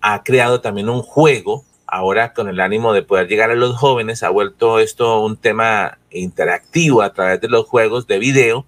ha 0.00 0.24
creado 0.24 0.60
también 0.60 0.88
un 0.88 1.02
juego 1.02 1.64
ahora 1.86 2.32
con 2.32 2.48
el 2.48 2.58
ánimo 2.58 2.92
de 2.92 3.02
poder 3.02 3.28
llegar 3.28 3.52
a 3.52 3.54
los 3.54 3.76
jóvenes, 3.76 4.24
ha 4.24 4.28
vuelto 4.28 4.80
esto 4.80 5.22
un 5.22 5.36
tema 5.36 5.98
interactivo 6.10 7.00
a 7.00 7.12
través 7.12 7.40
de 7.40 7.48
los 7.48 7.66
juegos 7.66 8.08
de 8.08 8.18
video 8.18 8.66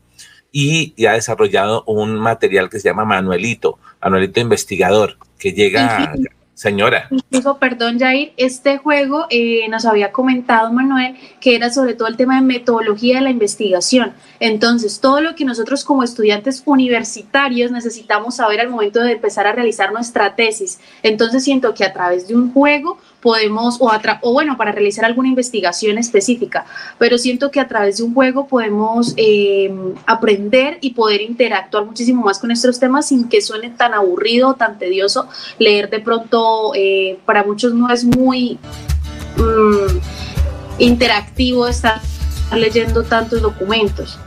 y, 0.57 0.95
y 0.97 1.07
ha 1.07 1.15
desarrollado 1.15 1.83
un 1.89 2.15
material 2.15 2.71
que 2.71 2.79
se 2.79 2.89
llama 2.89 3.05
Manuelito, 3.05 3.81
Manuelito 4.01 4.41
Investigador, 4.41 5.19
que 5.37 5.53
llega... 5.53 6.15
Sí. 6.15 6.23
Señora. 6.55 7.09
Incluso, 7.11 7.59
perdón, 7.59 7.99
Jair, 7.99 8.33
este 8.37 8.79
juego 8.79 9.27
eh, 9.29 9.67
nos 9.69 9.85
había 9.87 10.13
comentado 10.13 10.73
Manuel 10.73 11.17
que 11.41 11.57
era 11.57 11.69
sobre 11.69 11.95
todo 11.95 12.07
el 12.07 12.17
tema 12.17 12.37
de 12.37 12.43
metodología 12.43 13.17
de 13.17 13.23
la 13.23 13.31
investigación. 13.31 14.13
Entonces, 14.39 15.01
todo 15.01 15.21
lo 15.21 15.35
que 15.35 15.45
nosotros 15.45 15.85
como 15.85 16.05
estudiantes 16.05 16.63
universitarios 16.65 17.73
necesitamos 17.73 18.37
saber 18.37 18.61
al 18.61 18.71
momento 18.71 19.01
de 19.01 19.13
empezar 19.13 19.49
a 19.49 19.53
realizar 19.53 19.93
nuestra 19.93 20.37
tesis. 20.37 20.79
Entonces, 21.03 21.43
siento 21.43 21.75
que 21.75 21.85
a 21.85 21.93
través 21.93 22.29
de 22.29 22.37
un 22.37 22.53
juego 22.53 22.99
podemos, 23.25 23.79
o, 23.81 23.91
o 24.21 24.33
bueno, 24.35 24.59
para 24.59 24.71
realizar 24.71 25.07
alguna 25.07 25.29
investigación 25.29 25.97
específica, 25.97 26.67
pero 26.99 27.17
siento 27.17 27.51
que 27.51 27.59
a 27.59 27.67
través 27.67 27.97
de 27.97 28.03
un 28.03 28.13
juego 28.13 28.47
podemos 28.47 29.15
eh, 29.17 29.75
aprender 30.05 30.77
y 30.83 30.91
poder 30.91 31.23
interactuar 31.23 31.87
muchísimo 31.87 32.23
más 32.23 32.39
con 32.39 32.49
nuestros 32.49 32.79
temas 32.79 33.09
sin 33.09 33.31
que 33.31 33.41
suene 33.41 33.71
tan 33.71 33.95
aburrido 33.95 34.55
tan 34.57 34.79
tedioso 34.79 35.27
leer 35.59 35.89
de 35.89 36.01
pronto, 36.01 36.73
eh, 36.75 37.19
para 37.25 37.43
muchos 37.45 37.73
no 37.73 37.91
es 37.91 38.05
muy 38.05 38.59
mmm, 39.39 39.99
interactivo 40.79 41.67
estar 41.67 42.03
leyendo 42.55 43.05
tantos 43.05 43.41
documentos. 43.41 44.19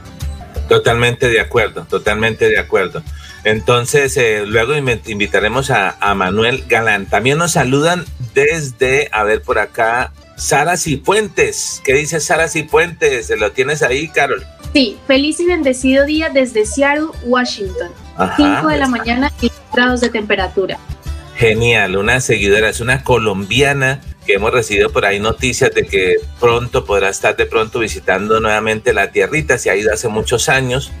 Totalmente 0.68 1.28
de 1.28 1.40
acuerdo, 1.40 1.86
totalmente 1.88 2.48
de 2.48 2.58
acuerdo. 2.58 3.00
Entonces, 3.48 4.14
eh, 4.18 4.44
luego 4.44 4.74
invitaremos 4.76 5.70
a, 5.70 5.96
a, 6.00 6.14
Manuel 6.14 6.64
Galán. 6.68 7.06
También 7.06 7.38
nos 7.38 7.52
saludan 7.52 8.04
desde, 8.34 9.08
a 9.10 9.24
ver 9.24 9.40
por 9.40 9.58
acá, 9.58 10.12
Sara 10.36 10.76
Cifuentes. 10.76 11.80
¿Qué 11.82 11.94
dice 11.94 12.20
Sara 12.20 12.48
Cifuentes? 12.48 13.30
¿Lo 13.38 13.52
tienes 13.52 13.82
ahí, 13.82 14.08
Carol? 14.08 14.44
Sí, 14.74 14.98
feliz 15.06 15.40
y 15.40 15.46
bendecido 15.46 16.04
día 16.04 16.28
desde 16.28 16.66
Seattle, 16.66 17.06
Washington. 17.24 17.88
5 18.36 18.68
de 18.68 18.76
la 18.76 18.86
mañana 18.86 19.32
y 19.40 19.50
grados 19.72 20.02
de 20.02 20.10
temperatura. 20.10 20.78
Genial, 21.36 21.96
una 21.96 22.20
seguidora, 22.20 22.68
es 22.68 22.80
una 22.80 23.02
colombiana 23.02 24.02
que 24.26 24.34
hemos 24.34 24.52
recibido 24.52 24.90
por 24.90 25.06
ahí 25.06 25.20
noticias 25.20 25.74
de 25.74 25.86
que 25.86 26.16
pronto 26.38 26.84
podrá 26.84 27.08
estar 27.08 27.34
de 27.34 27.46
pronto 27.46 27.78
visitando 27.78 28.40
nuevamente 28.40 28.92
la 28.92 29.10
tierrita, 29.10 29.56
se 29.56 29.70
ha 29.70 29.76
ido 29.76 29.90
hace 29.90 30.08
muchos 30.08 30.50
años, 30.50 30.92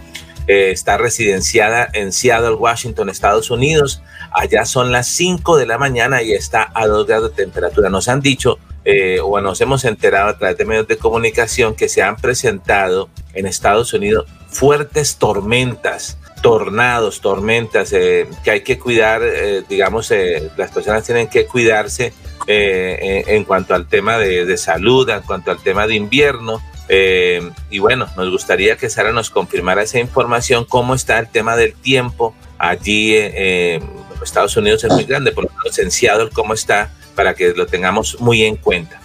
eh, 0.48 0.70
está 0.72 0.98
residenciada 0.98 1.88
en 1.92 2.12
Seattle, 2.12 2.54
Washington, 2.54 3.08
Estados 3.08 3.50
Unidos, 3.52 4.02
allá 4.32 4.64
son 4.64 4.90
las 4.90 5.06
5 5.08 5.56
de 5.56 5.66
la 5.66 5.78
mañana 5.78 6.22
y 6.22 6.32
está 6.32 6.72
a 6.74 6.86
2 6.88 7.06
grados 7.06 7.30
de 7.30 7.44
temperatura. 7.44 7.90
Nos 7.90 8.08
han 8.08 8.20
dicho, 8.20 8.58
eh, 8.90 9.20
o 9.22 9.38
nos 9.42 9.60
hemos 9.60 9.84
enterado 9.84 10.30
a 10.30 10.38
través 10.38 10.56
de 10.56 10.64
medios 10.64 10.88
de 10.88 10.96
comunicación 10.96 11.74
que 11.74 11.90
se 11.90 12.00
han 12.00 12.16
presentado 12.16 13.10
en 13.34 13.44
Estados 13.44 13.92
Unidos 13.92 14.26
fuertes 14.48 15.16
tormentas 15.16 16.16
tornados, 16.40 17.20
tormentas, 17.20 17.92
eh, 17.92 18.26
que 18.44 18.50
hay 18.50 18.60
que 18.62 18.78
cuidar, 18.78 19.20
eh, 19.22 19.64
digamos, 19.68 20.10
las 20.56 20.70
personas 20.70 21.04
tienen 21.04 21.26
que 21.28 21.46
cuidarse 21.46 22.14
en 22.46 23.44
cuanto 23.44 23.74
al 23.74 23.88
tema 23.88 24.16
de, 24.16 24.56
salud, 24.56 25.10
en 25.10 25.20
cuanto 25.22 25.50
al 25.50 25.60
tema 25.62 25.86
de 25.86 25.96
invierno. 25.96 26.62
Y 26.88 27.78
bueno, 27.78 28.08
nos 28.16 28.30
gustaría 28.30 28.76
que 28.76 28.88
Sara 28.88 29.12
nos 29.12 29.30
confirmara 29.30 29.82
esa 29.82 29.98
información, 29.98 30.64
cómo 30.64 30.94
está 30.94 31.18
el 31.18 31.28
tema 31.28 31.56
del 31.56 31.74
tiempo 31.74 32.34
allí 32.58 33.14
en 33.16 33.82
Estados 34.22 34.56
Unidos 34.56 34.84
es 34.84 34.92
muy 34.92 35.04
grande, 35.04 35.32
por 35.32 35.44
lo 35.44 35.50
menos 35.50 35.78
en 35.78 35.90
Seattle, 35.90 36.30
cómo 36.32 36.54
está, 36.54 36.90
para 37.14 37.34
que 37.34 37.52
lo 37.54 37.66
tengamos 37.66 38.20
muy 38.20 38.44
en 38.44 38.56
cuenta. 38.56 39.00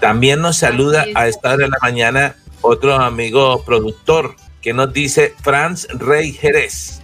También 0.00 0.40
nos 0.40 0.58
saluda 0.58 1.06
a 1.14 1.28
esta 1.28 1.54
hora 1.54 1.64
de 1.64 1.70
la 1.70 1.78
mañana 1.80 2.36
otro 2.60 2.94
amigo 2.94 3.62
productor, 3.64 4.36
que 4.60 4.72
nos 4.72 4.92
dice 4.92 5.34
Franz 5.42 5.86
Rey 5.90 6.32
Jerez. 6.32 7.02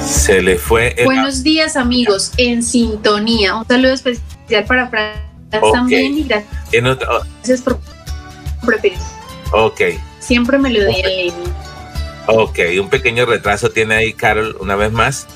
Se 0.00 0.40
le 0.40 0.56
fue. 0.56 0.94
Buenos 1.04 1.42
días, 1.42 1.76
amigos, 1.76 2.32
en 2.36 2.62
sintonía. 2.62 3.56
Un 3.56 3.66
saludo 3.66 3.92
especial 3.92 4.64
para 4.66 4.88
Franz 4.88 5.33
también 5.72 6.18
y 6.18 6.24
gracias, 6.24 7.62
por 7.62 7.78
preferir. 8.64 8.98
Ok. 9.52 9.80
Siempre 10.20 10.58
me 10.58 10.70
lo 10.70 10.84
di 10.86 11.00
en 11.00 11.34
Ok, 12.26 12.58
un 12.80 12.88
pequeño 12.88 13.26
retraso 13.26 13.70
tiene 13.70 13.96
ahí 13.96 14.12
Carol 14.14 14.56
una 14.60 14.76
vez 14.76 14.92
más. 14.92 15.26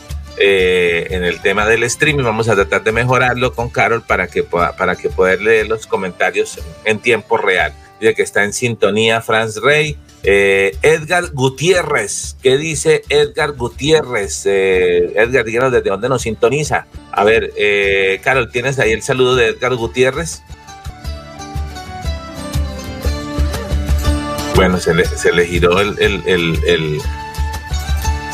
Eh, 0.40 1.08
en 1.10 1.24
el 1.24 1.40
tema 1.40 1.66
del 1.66 1.82
streaming. 1.82 2.22
Vamos 2.22 2.48
a 2.48 2.54
tratar 2.54 2.84
de 2.84 2.92
mejorarlo 2.92 3.54
con 3.54 3.68
Carol 3.68 4.02
para 4.02 4.28
que, 4.28 4.44
pueda, 4.44 4.76
para 4.76 4.94
que 4.94 5.08
poder 5.08 5.42
leer 5.42 5.66
los 5.66 5.88
comentarios 5.88 6.60
en 6.84 7.00
tiempo 7.00 7.36
real 7.36 7.74
dice 8.00 8.14
que 8.14 8.22
está 8.22 8.44
en 8.44 8.52
sintonía 8.52 9.20
Franz 9.20 9.56
Rey. 9.56 9.96
Eh, 10.24 10.76
Edgar 10.82 11.30
Gutiérrez, 11.32 12.36
¿qué 12.42 12.56
dice 12.56 13.02
Edgar 13.08 13.52
Gutiérrez? 13.52 14.42
Eh, 14.46 15.12
Edgar, 15.14 15.44
díganos 15.44 15.72
desde 15.72 15.90
dónde 15.90 16.08
nos 16.08 16.22
sintoniza. 16.22 16.86
A 17.12 17.24
ver, 17.24 17.52
eh, 17.56 18.20
Carol, 18.22 18.50
¿tienes 18.50 18.78
ahí 18.78 18.92
el 18.92 19.02
saludo 19.02 19.36
de 19.36 19.46
Edgar 19.48 19.74
Gutiérrez? 19.76 20.42
Bueno, 24.56 24.80
se 24.80 24.92
le, 24.92 25.04
se 25.04 25.32
le 25.32 25.46
giró 25.46 25.80
el, 25.80 25.96
el, 26.00 27.00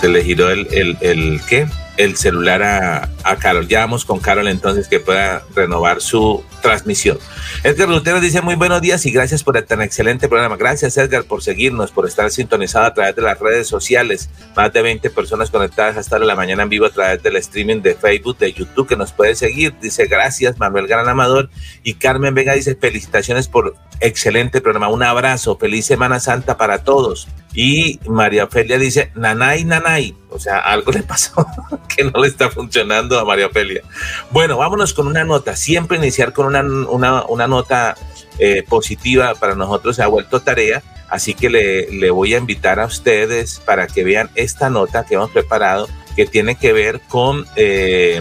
se 0.01 0.09
le 0.09 0.25
giró 0.25 0.51
el, 0.51 0.67
el, 0.73 0.97
el 1.03 1.41
¿qué? 1.47 1.67
El 1.97 2.17
celular 2.17 2.63
a, 2.63 3.11
a, 3.23 3.37
Carol. 3.37 3.69
Ya 3.69 3.81
vamos 3.81 4.05
con 4.05 4.19
Carol 4.19 4.49
entonces 4.49 4.89
que 4.89 5.01
pueda 5.01 5.43
renovar 5.55 6.01
su 6.01 6.43
transmisión. 6.63 7.19
Edgar 7.63 7.89
Lutero 7.89 8.21
dice 8.21 8.41
muy 8.41 8.55
buenos 8.55 8.81
días 8.81 9.05
y 9.07 9.11
gracias 9.11 9.45
por 9.45 9.57
el 9.57 9.65
tan 9.65 9.83
excelente 9.83 10.29
programa. 10.29 10.57
Gracias 10.57 10.97
Edgar 10.97 11.25
por 11.25 11.43
seguirnos, 11.43 11.91
por 11.91 12.07
estar 12.07 12.31
sintonizado 12.31 12.87
a 12.87 12.95
través 12.95 13.15
de 13.17 13.23
las 13.23 13.39
redes 13.39 13.69
sociales. 13.69 14.31
Más 14.57 14.73
de 14.73 14.83
20 14.83 15.11
personas 15.11 15.51
conectadas 15.51 15.97
hasta 15.97 16.19
la 16.19 16.35
mañana 16.35 16.63
en 16.63 16.69
vivo 16.69 16.87
a 16.87 16.91
través 16.91 17.23
del 17.23 17.37
streaming 17.37 17.83
de 17.83 17.95
Facebook, 17.95 18.39
de 18.39 18.53
YouTube 18.53 18.89
que 18.89 18.97
nos 18.97 19.13
puede 19.13 19.35
seguir. 19.35 19.75
Dice 19.81 20.07
gracias 20.07 20.59
Manuel 20.59 20.87
Gran 20.87 21.09
Amador 21.09 21.51
y 21.83 21.95
Carmen 21.95 22.35
Vega 22.35 22.55
dice 22.55 22.75
felicitaciones 22.75 23.49
por 23.49 23.77
excelente 24.01 24.61
programa. 24.61 24.89
Un 24.89 25.03
abrazo, 25.03 25.57
feliz 25.57 25.87
Semana 25.87 26.21
Santa 26.21 26.57
para 26.57 26.85
todos. 26.85 27.29
Y 27.55 28.01
María 28.07 28.45
Ofelia 28.45 28.79
dice, 28.79 29.13
nanay, 29.15 29.65
nanay. 29.65 30.17
O 30.31 30.39
sea, 30.39 30.59
algo 30.59 30.91
le 30.93 31.03
pasó 31.03 31.47
que 31.97 32.05
no 32.05 32.21
le 32.21 32.29
está 32.29 32.51
funcionando 32.51 33.19
a 33.19 33.25
María 33.25 33.47
Ofelia. 33.47 33.83
Bueno, 34.31 34.59
vámonos 34.59 34.93
con 34.93 35.07
una 35.07 35.25
nota. 35.25 35.55
Siempre 35.57 35.97
iniciar 35.97 36.33
con 36.33 36.47
una, 36.47 36.63
una, 36.63 37.47
nota 37.47 37.97
eh, 38.39 38.65
positiva 38.69 39.35
para 39.37 39.55
nosotros 39.55 39.97
se 39.97 40.03
ha 40.03 40.09
vuelto 40.09 40.41
tarea. 40.41 40.83
Así 41.09 41.35
que 41.35 41.49
le, 41.49 41.91
le, 41.93 42.11
voy 42.11 42.35
a 42.35 42.39
invitar 42.39 42.81
a 42.81 42.87
ustedes 42.87 43.61
para 43.61 43.87
que 43.87 44.03
vean 44.03 44.31
esta 44.35 44.69
nota 44.69 45.05
que 45.05 45.15
hemos 45.15 45.31
preparado 45.31 45.89
que 46.17 46.27
tiene 46.27 46.57
que 46.57 46.73
ver 46.73 47.01
con 47.09 47.47
eh, 47.57 48.21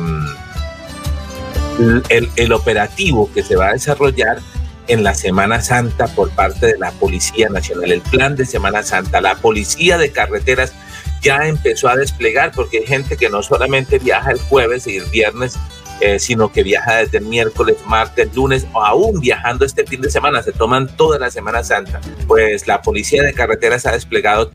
el, 2.10 2.30
el 2.36 2.53
operativo 2.53 3.32
que 3.34 3.44
se 3.44 3.56
va 3.56 3.70
a 3.70 3.74
desarrollar 3.74 4.39
en 4.88 5.04
la 5.04 5.13
Semana 5.13 5.62
Santa 5.62 6.08
por 6.08 6.30
parte 6.32 6.68
de 6.68 6.78
la 6.78 6.92
Policía 6.92 7.50
Nacional. 7.50 7.92
El 7.92 8.02
plan 8.02 8.36
de 8.36 8.46
Semana 8.46 8.84
Santa, 8.84 9.22
la 9.22 9.36
Policía 9.36 9.98
de 9.98 10.12
Carreteras 10.12 10.74
ya 11.22 11.48
empezó 11.48 11.88
a 11.88 11.96
desplegar 11.96 12.52
porque 12.54 12.80
hay 12.80 12.86
gente 12.86 13.18
que 13.18 13.30
no 13.30 13.42
solamente 13.44 14.00
viaja 14.00 14.32
el 14.32 14.40
jueves 14.40 14.88
y 14.88 14.98
el 14.98 15.06
viernes, 15.06 15.56
eh, 16.02 16.20
sino 16.20 16.52
que 16.52 16.63
viaja 16.63 16.98
desde 16.98 17.20
el 17.20 17.25
miércoles, 17.25 17.78
martes, 17.88 18.36
lunes 18.36 18.68
o 18.74 18.84
aún 18.84 19.22
viajando 19.22 19.66
este 19.66 19.86
fin 19.86 20.02
de 20.02 20.12
semana, 20.12 20.44
se 20.44 20.52
toman 20.52 20.94
toda 20.98 21.18
la 21.18 21.32
Semana 21.32 21.63
Santa. 21.63 22.02
Pues 22.28 22.68
la 22.68 22.82
Policía 22.82 23.24
de 23.24 23.34
Carreteras 23.34 23.86
ha 23.86 23.92
desplegado 23.94 24.52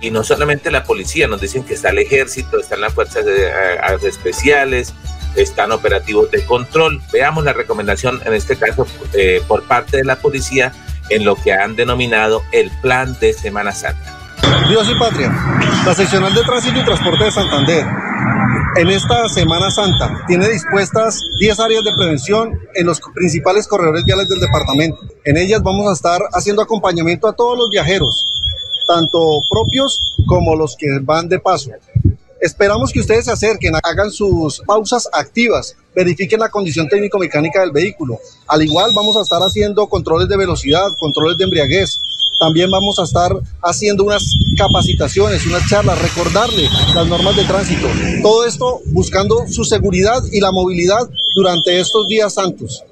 y 0.00 0.10
no 0.10 0.24
solamente 0.24 0.70
la 0.70 0.84
policía, 0.84 1.28
nos 1.28 1.40
dicen 1.40 1.62
que 1.62 1.74
está 1.74 1.90
el 1.90 1.98
ejército, 1.98 2.58
están 2.58 2.80
las 2.80 2.92
fuerzas 2.92 3.24
eh, 3.26 3.78
especiales, 4.02 4.92
están 5.36 5.72
operativos 5.72 6.30
de 6.30 6.44
control. 6.44 7.00
Veamos 7.12 7.44
la 7.44 7.52
recomendación, 7.52 8.20
en 8.24 8.34
este 8.34 8.56
caso, 8.56 8.86
eh, 9.14 9.42
por 9.46 9.64
parte 9.64 9.98
de 9.98 10.04
la 10.04 10.16
policía, 10.16 10.72
en 11.10 11.24
lo 11.24 11.36
que 11.36 11.52
han 11.52 11.76
denominado 11.76 12.42
el 12.52 12.70
plan 12.80 13.16
de 13.20 13.32
Semana 13.32 13.72
Santa. 13.72 14.18
Dios 14.68 14.88
y 14.90 14.98
patria, 14.98 15.32
la 15.84 15.94
seccional 15.94 16.34
de 16.34 16.42
tránsito 16.42 16.80
y 16.80 16.84
transporte 16.84 17.24
de 17.24 17.30
Santander 17.30 17.84
en 18.76 18.88
esta 18.88 19.28
Semana 19.28 19.70
Santa 19.70 20.24
tiene 20.26 20.48
dispuestas 20.48 21.20
10 21.38 21.60
áreas 21.60 21.84
de 21.84 21.92
prevención 21.92 22.58
en 22.74 22.86
los 22.86 23.00
principales 23.14 23.68
corredores 23.68 24.04
viales 24.04 24.28
del 24.28 24.40
departamento. 24.40 24.98
En 25.24 25.36
ellas 25.36 25.62
vamos 25.62 25.88
a 25.88 25.92
estar 25.92 26.20
haciendo 26.32 26.62
acompañamiento 26.62 27.28
a 27.28 27.34
todos 27.34 27.58
los 27.58 27.70
viajeros, 27.70 28.26
tanto 28.86 29.42
propios 29.50 30.16
como 30.26 30.56
los 30.56 30.74
que 30.78 30.86
van 31.02 31.28
de 31.28 31.38
paso. 31.38 31.70
Esperamos 32.42 32.90
que 32.90 32.98
ustedes 32.98 33.26
se 33.26 33.30
acerquen, 33.30 33.72
hagan 33.84 34.10
sus 34.10 34.60
pausas 34.66 35.08
activas, 35.12 35.76
verifiquen 35.94 36.40
la 36.40 36.48
condición 36.48 36.88
técnico-mecánica 36.88 37.60
del 37.60 37.70
vehículo. 37.70 38.18
Al 38.48 38.64
igual 38.64 38.90
vamos 38.96 39.16
a 39.16 39.22
estar 39.22 39.40
haciendo 39.42 39.86
controles 39.86 40.28
de 40.28 40.36
velocidad, 40.36 40.88
controles 40.98 41.38
de 41.38 41.44
embriaguez. 41.44 42.00
También 42.40 42.68
vamos 42.68 42.98
a 42.98 43.04
estar 43.04 43.30
haciendo 43.62 44.02
unas 44.02 44.24
capacitaciones, 44.58 45.46
unas 45.46 45.68
charlas, 45.68 46.02
recordarle 46.02 46.68
las 46.92 47.06
normas 47.06 47.36
de 47.36 47.44
tránsito. 47.44 47.86
Todo 48.24 48.44
esto 48.44 48.80
buscando 48.86 49.46
su 49.46 49.62
seguridad 49.64 50.20
y 50.32 50.40
la 50.40 50.50
movilidad 50.50 51.08
durante 51.36 51.78
estos 51.78 52.08
días 52.08 52.34
santos. 52.34 52.82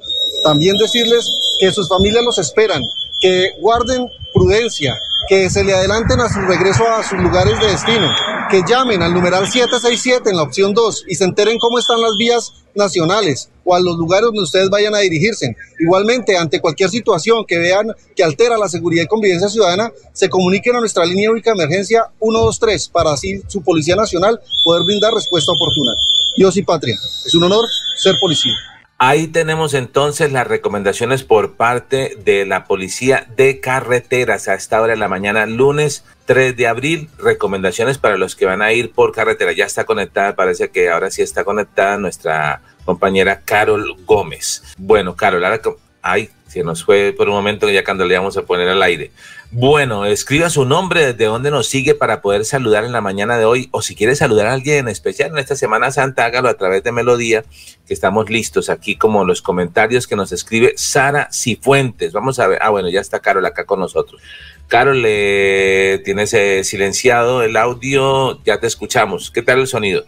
También 0.45 0.77
decirles 0.77 1.29
que 1.59 1.73
sus 1.73 1.89
familias 1.89 2.25
los 2.25 2.39
esperan, 2.39 2.85
que 3.21 3.51
guarden 3.61 4.07
prudencia, 4.33 4.97
que 5.29 5.51
se 5.51 5.65
le 5.65 5.75
adelanten 5.75 6.21
a 6.21 6.33
su 6.33 6.41
regreso 6.41 6.87
a 6.87 7.03
sus 7.03 7.19
lugares 7.19 7.59
de 7.59 7.67
destino, 7.67 8.09
que 8.51 8.63
llamen 8.69 9.01
al 9.01 9.15
numeral 9.15 9.47
767 9.47 10.29
en 10.29 10.37
la 10.37 10.43
opción 10.43 10.75
2 10.75 11.05
y 11.09 11.15
se 11.15 11.25
enteren 11.25 11.57
cómo 11.59 11.79
están 11.79 12.01
las 12.01 12.17
vías 12.17 12.53
nacionales 12.75 13.49
o 13.65 13.75
a 13.77 13.81
los 13.81 13.97
lugares 13.97 14.25
donde 14.27 14.43
ustedes 14.43 14.69
vayan 14.69 14.95
a 14.95 14.99
dirigirse. 14.99 15.55
Igualmente, 15.79 16.37
ante 16.37 16.61
cualquier 16.61 16.91
situación 16.91 17.45
que 17.47 17.59
vean 17.59 17.93
que 18.17 18.25
altera 18.25 18.59
la 18.59 18.69
seguridad 18.69 19.05
y 19.05 19.07
convivencia 19.07 19.49
ciudadana, 19.49 19.93
se 20.13 20.29
comuniquen 20.29 20.75
a 20.75 20.81
nuestra 20.81 21.05
línea 21.05 21.31
única 21.31 21.53
de 21.53 21.63
emergencia 21.63 22.07
123 22.21 22.89
para 22.89 23.13
así 23.13 23.41
su 23.47 23.63
Policía 23.63 23.95
Nacional 23.95 24.41
poder 24.65 24.83
brindar 24.83 25.15
respuesta 25.15 25.53
oportuna. 25.53 25.93
Dios 26.37 26.57
y 26.57 26.63
patria. 26.63 26.99
Es 27.25 27.35
un 27.35 27.45
honor 27.45 27.67
ser 27.97 28.17
policía. 28.21 28.55
Ahí 29.03 29.29
tenemos 29.29 29.73
entonces 29.73 30.31
las 30.31 30.47
recomendaciones 30.47 31.25
por 31.25 31.55
parte 31.55 32.19
de 32.23 32.45
la 32.45 32.65
Policía 32.65 33.27
de 33.35 33.59
Carreteras 33.59 34.47
a 34.47 34.53
esta 34.53 34.79
hora 34.79 34.93
de 34.93 34.99
la 34.99 35.09
mañana, 35.09 35.47
lunes 35.47 36.05
3 36.27 36.55
de 36.55 36.67
abril. 36.67 37.09
Recomendaciones 37.17 37.97
para 37.97 38.19
los 38.19 38.37
que 38.37 38.45
van 38.45 38.61
a 38.61 38.75
ir 38.75 38.93
por 38.93 39.13
carretera. 39.13 39.53
Ya 39.53 39.65
está 39.65 39.85
conectada, 39.85 40.37
parece 40.37 40.69
que 40.69 40.91
ahora 40.91 41.11
sí 41.11 41.23
está 41.23 41.45
conectada 41.45 41.97
nuestra 41.97 42.61
compañera 42.85 43.41
Carol 43.41 43.97
Gómez. 44.05 44.65
Bueno, 44.77 45.17
Carol, 45.17 45.47
ahora, 45.47 45.63
ay, 46.03 46.29
se 46.47 46.63
nos 46.63 46.85
fue 46.85 47.15
por 47.17 47.27
un 47.27 47.37
momento 47.37 47.71
ya 47.71 47.83
cuando 47.83 48.05
le 48.05 48.13
íbamos 48.13 48.37
a 48.37 48.43
poner 48.43 48.69
al 48.69 48.83
aire. 48.83 49.13
Bueno, 49.53 50.05
escriba 50.05 50.49
su 50.49 50.65
nombre, 50.65 51.07
desde 51.07 51.25
dónde 51.25 51.51
nos 51.51 51.67
sigue 51.67 51.97
para 51.97 52.23
poder 52.23 52.45
saludar 52.45 52.85
en 52.85 52.93
la 52.93 53.01
mañana 53.01 53.37
de 53.37 53.45
hoy, 53.45 53.69
o 53.73 53.83
si 53.83 53.97
quiere 53.97 54.15
saludar 54.15 54.47
a 54.47 54.53
alguien 54.53 54.79
en 54.79 54.89
especial 54.89 55.31
en 55.31 55.39
esta 55.39 55.57
Semana 55.57 55.91
Santa, 55.91 56.25
hágalo 56.25 56.49
a 56.49 56.55
través 56.55 56.85
de 56.85 56.93
Melodía, 56.93 57.43
que 57.85 57.93
estamos 57.93 58.31
listos 58.31 58.71
aquí 58.71 58.95
como 58.95 59.25
los 59.25 59.43
comentarios 59.43 60.07
que 60.07 60.15
nos 60.15 60.31
escribe 60.31 60.75
Sara 60.77 61.29
Cifuentes. 61.33 62.13
Vamos 62.13 62.39
a 62.39 62.47
ver, 62.47 62.61
ah, 62.63 62.71
bueno, 62.71 62.91
ya 62.91 63.01
está 63.01 63.19
Carol 63.19 63.45
acá 63.45 63.65
con 63.65 63.81
nosotros. 63.81 64.23
Carol, 64.69 65.03
le 65.03 65.99
tienes 66.05 66.33
eh, 66.33 66.63
silenciado 66.63 67.43
el 67.43 67.57
audio, 67.57 68.41
ya 68.45 68.61
te 68.61 68.69
escuchamos. 68.69 69.33
¿Qué 69.33 69.43
tal 69.43 69.59
el 69.59 69.67
sonido? 69.67 70.05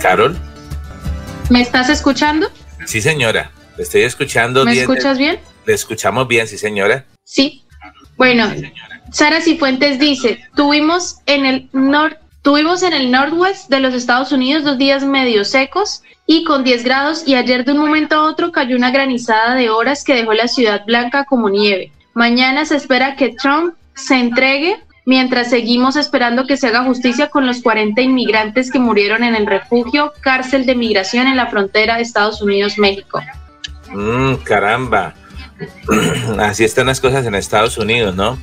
Carol. 0.00 0.36
¿Me 1.50 1.60
estás 1.60 1.88
escuchando? 1.88 2.48
Sí, 2.84 3.00
señora, 3.00 3.52
le 3.76 3.84
estoy 3.84 4.02
escuchando. 4.02 4.64
¿Me 4.64 4.80
escuchas 4.80 5.18
bien? 5.18 5.38
Le 5.66 5.74
escuchamos 5.74 6.26
bien, 6.26 6.48
sí, 6.48 6.58
señora. 6.58 7.04
Sí. 7.28 7.62
Bueno, 8.16 8.50
Sara 9.12 9.42
Cifuentes 9.42 9.98
dice, 9.98 10.40
tuvimos 10.56 11.18
en 11.26 11.44
el 11.44 11.68
norte 11.72 12.18
Tuvimos 12.40 12.82
en 12.82 12.94
el 12.94 13.10
Northwest 13.10 13.68
de 13.68 13.80
los 13.80 13.92
Estados 13.92 14.32
Unidos 14.32 14.64
dos 14.64 14.78
días 14.78 15.04
medio 15.04 15.44
secos 15.44 16.02
y 16.24 16.44
con 16.44 16.64
10 16.64 16.82
grados 16.82 17.26
y 17.26 17.34
ayer 17.34 17.64
de 17.64 17.72
un 17.72 17.78
momento 17.78 18.14
a 18.14 18.22
otro 18.22 18.52
cayó 18.52 18.74
una 18.76 18.90
granizada 18.90 19.54
de 19.54 19.68
horas 19.68 20.02
que 20.02 20.14
dejó 20.14 20.32
la 20.32 20.48
ciudad 20.48 20.86
blanca 20.86 21.24
como 21.24 21.50
nieve. 21.50 21.92
Mañana 22.14 22.64
se 22.64 22.76
espera 22.76 23.16
que 23.16 23.34
Trump 23.34 23.74
se 23.94 24.14
entregue 24.14 24.76
mientras 25.04 25.50
seguimos 25.50 25.96
esperando 25.96 26.46
que 26.46 26.56
se 26.56 26.68
haga 26.68 26.84
justicia 26.84 27.28
con 27.28 27.46
los 27.46 27.60
40 27.60 28.00
inmigrantes 28.00 28.70
que 28.70 28.78
murieron 28.78 29.24
en 29.24 29.34
el 29.34 29.46
refugio 29.46 30.12
cárcel 30.22 30.64
de 30.64 30.74
migración 30.74 31.26
en 31.26 31.36
la 31.36 31.48
frontera 31.48 31.96
de 31.96 32.02
Estados 32.02 32.40
Unidos-México. 32.40 33.20
Mm, 33.92 34.36
caramba. 34.36 35.12
Así 36.38 36.64
están 36.64 36.86
las 36.86 37.00
cosas 37.00 37.26
en 37.26 37.34
Estados 37.34 37.78
Unidos, 37.78 38.14
¿no? 38.14 38.38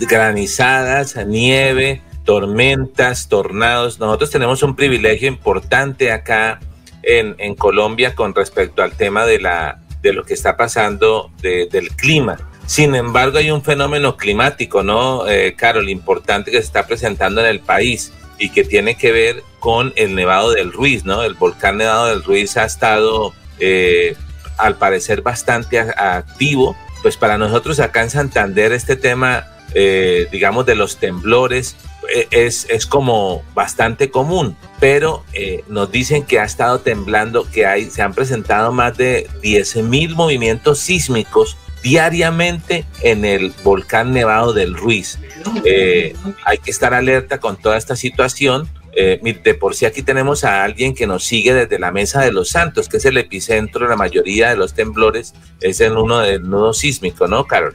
granizadas, 0.00 1.16
nieve, 1.26 2.02
tormentas, 2.24 3.28
tornados. 3.28 3.98
Nosotros 3.98 4.30
tenemos 4.30 4.62
un 4.62 4.76
privilegio 4.76 5.28
importante 5.28 6.12
acá 6.12 6.60
en, 7.02 7.54
Colombia 7.56 8.14
con 8.14 8.34
respecto 8.34 8.82
al 8.82 8.92
tema 8.92 9.26
de, 9.26 9.40
la, 9.40 9.80
de 10.02 10.12
lo 10.12 10.24
que 10.24 10.34
está 10.34 10.56
pasando 10.56 11.30
del 11.40 11.88
clima. 11.96 12.38
Sin 12.66 12.94
embargo, 12.94 13.38
hay 13.38 13.50
un 13.50 13.62
fenómeno 13.62 14.16
climático, 14.16 14.82
¿no, 14.82 15.28
eh, 15.28 15.54
Carol? 15.56 15.88
Importante 15.88 16.50
que 16.50 16.58
se 16.58 16.64
está 16.64 16.86
presentando 16.86 17.40
en 17.40 17.48
el 17.48 17.60
país 17.60 18.12
y 18.38 18.50
que 18.50 18.64
tiene 18.64 18.96
que 18.96 19.12
ver 19.12 19.42
con 19.58 19.92
el 19.96 20.14
Nevado 20.14 20.52
del 20.52 20.72
Ruiz, 20.72 21.04
¿no? 21.04 21.22
El 21.22 21.34
volcán 21.34 21.78
Nevado 21.78 22.06
del 22.06 22.22
Ruiz 22.22 22.56
ha 22.56 22.64
estado 22.64 23.34
eh, 23.58 24.16
al 24.58 24.76
parecer 24.76 25.22
bastante 25.22 25.78
activo. 25.80 26.76
Pues 27.02 27.16
para 27.16 27.38
nosotros 27.38 27.80
acá 27.80 28.02
en 28.02 28.10
Santander 28.10 28.72
este 28.72 28.96
tema, 28.96 29.46
eh, 29.74 30.28
digamos, 30.30 30.66
de 30.66 30.74
los 30.74 30.98
temblores 30.98 31.76
eh, 32.14 32.28
es, 32.30 32.66
es 32.70 32.86
como 32.86 33.42
bastante 33.54 34.10
común, 34.10 34.56
pero 34.78 35.24
eh, 35.32 35.64
nos 35.68 35.90
dicen 35.90 36.24
que 36.24 36.38
ha 36.38 36.44
estado 36.44 36.80
temblando, 36.80 37.48
que 37.50 37.66
hay, 37.66 37.90
se 37.90 38.02
han 38.02 38.14
presentado 38.14 38.72
más 38.72 38.96
de 38.96 39.28
10 39.42 39.76
mil 39.84 40.14
movimientos 40.14 40.78
sísmicos 40.78 41.56
diariamente 41.82 42.84
en 43.02 43.24
el 43.24 43.52
volcán 43.64 44.12
Nevado 44.12 44.52
del 44.52 44.76
Ruiz. 44.76 45.18
hay 46.44 46.58
que 46.58 46.70
estar 46.70 46.94
alerta 46.94 47.38
con 47.38 47.56
toda 47.56 47.76
esta 47.76 47.96
situación 47.96 48.68
eh, 48.94 49.20
de 49.42 49.54
por 49.54 49.74
sí 49.74 49.86
aquí 49.86 50.02
tenemos 50.02 50.44
a 50.44 50.64
alguien 50.64 50.94
que 50.94 51.06
nos 51.06 51.24
sigue 51.24 51.54
desde 51.54 51.78
la 51.78 51.92
Mesa 51.92 52.20
de 52.20 52.32
los 52.32 52.50
Santos, 52.50 52.88
que 52.88 52.98
es 52.98 53.04
el 53.04 53.16
epicentro 53.16 53.84
de 53.84 53.90
la 53.90 53.96
mayoría 53.96 54.50
de 54.50 54.56
los 54.56 54.74
temblores, 54.74 55.34
es 55.60 55.80
en 55.80 55.96
uno 55.96 56.18
del 56.18 56.42
nudo 56.42 56.74
sísmico, 56.74 57.26
¿no, 57.26 57.46
Carol? 57.46 57.74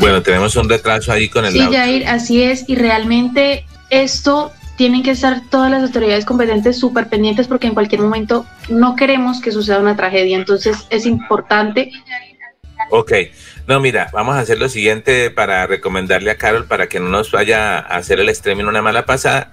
Bueno, 0.00 0.22
tenemos 0.22 0.56
un 0.56 0.68
retraso 0.68 1.12
ahí 1.12 1.28
con 1.28 1.44
el... 1.44 1.52
Sí, 1.52 1.60
Jair, 1.60 2.06
así 2.06 2.42
es, 2.42 2.64
y 2.68 2.74
realmente 2.74 3.66
esto 3.90 4.50
tienen 4.76 5.02
que 5.02 5.10
estar 5.10 5.42
todas 5.50 5.70
las 5.70 5.82
autoridades 5.82 6.24
competentes 6.24 6.78
súper 6.78 7.08
pendientes 7.08 7.46
porque 7.46 7.66
en 7.66 7.74
cualquier 7.74 8.00
momento 8.00 8.46
no 8.70 8.96
queremos 8.96 9.40
que 9.42 9.52
suceda 9.52 9.78
una 9.78 9.94
tragedia, 9.94 10.38
entonces 10.38 10.86
es 10.88 11.04
importante 11.04 11.92
Ok, 12.90 13.12
no, 13.68 13.78
mira, 13.78 14.10
vamos 14.12 14.34
a 14.34 14.40
hacer 14.40 14.58
lo 14.58 14.68
siguiente 14.68 15.30
para 15.30 15.64
recomendarle 15.66 16.32
a 16.32 16.36
Carol 16.36 16.66
para 16.66 16.88
que 16.88 16.98
no 16.98 17.08
nos 17.08 17.30
vaya 17.30 17.78
a 17.78 17.96
hacer 17.96 18.18
el 18.18 18.28
streaming 18.28 18.64
una 18.64 18.82
mala 18.82 19.06
pasada. 19.06 19.52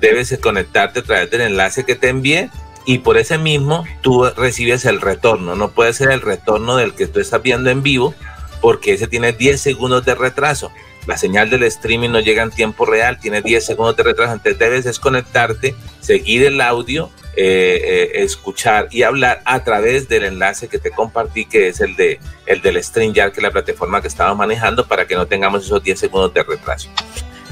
Debes 0.00 0.36
conectarte 0.40 1.00
a 1.00 1.02
través 1.02 1.30
del 1.30 1.42
enlace 1.42 1.84
que 1.84 1.94
te 1.94 2.08
envié 2.08 2.48
y 2.86 2.98
por 2.98 3.18
ese 3.18 3.36
mismo 3.36 3.84
tú 4.00 4.24
recibes 4.36 4.86
el 4.86 5.02
retorno. 5.02 5.54
No 5.54 5.72
puede 5.72 5.92
ser 5.92 6.10
el 6.10 6.22
retorno 6.22 6.76
del 6.76 6.94
que 6.94 7.06
tú 7.06 7.20
estás 7.20 7.42
viendo 7.42 7.68
en 7.68 7.82
vivo 7.82 8.14
porque 8.62 8.94
ese 8.94 9.06
tiene 9.06 9.32
10 9.32 9.60
segundos 9.60 10.06
de 10.06 10.14
retraso. 10.14 10.72
La 11.06 11.16
señal 11.16 11.48
del 11.50 11.62
streaming 11.64 12.10
no 12.10 12.20
llega 12.20 12.42
en 12.42 12.50
tiempo 12.50 12.84
real, 12.84 13.18
tiene 13.18 13.40
10 13.40 13.64
segundos 13.64 13.96
de 13.96 14.02
retraso. 14.02 14.34
Entonces 14.34 14.58
debes 14.58 14.84
desconectarte, 14.84 15.74
seguir 16.00 16.44
el 16.44 16.60
audio 16.60 17.10
eh, 17.40 17.80
eh, 17.84 18.24
escuchar 18.24 18.88
y 18.90 19.04
hablar 19.04 19.42
a 19.44 19.62
través 19.62 20.08
del 20.08 20.24
enlace 20.24 20.66
que 20.66 20.80
te 20.80 20.90
compartí, 20.90 21.44
que 21.44 21.68
es 21.68 21.80
el, 21.80 21.94
de, 21.94 22.18
el 22.46 22.60
del 22.62 22.82
StreamYard, 22.82 23.30
que 23.30 23.38
es 23.38 23.42
la 23.44 23.52
plataforma 23.52 24.02
que 24.02 24.08
estamos 24.08 24.36
manejando 24.36 24.88
para 24.88 25.06
que 25.06 25.14
no 25.14 25.24
tengamos 25.24 25.64
esos 25.64 25.80
10 25.80 26.00
segundos 26.00 26.34
de 26.34 26.42
retraso. 26.42 26.90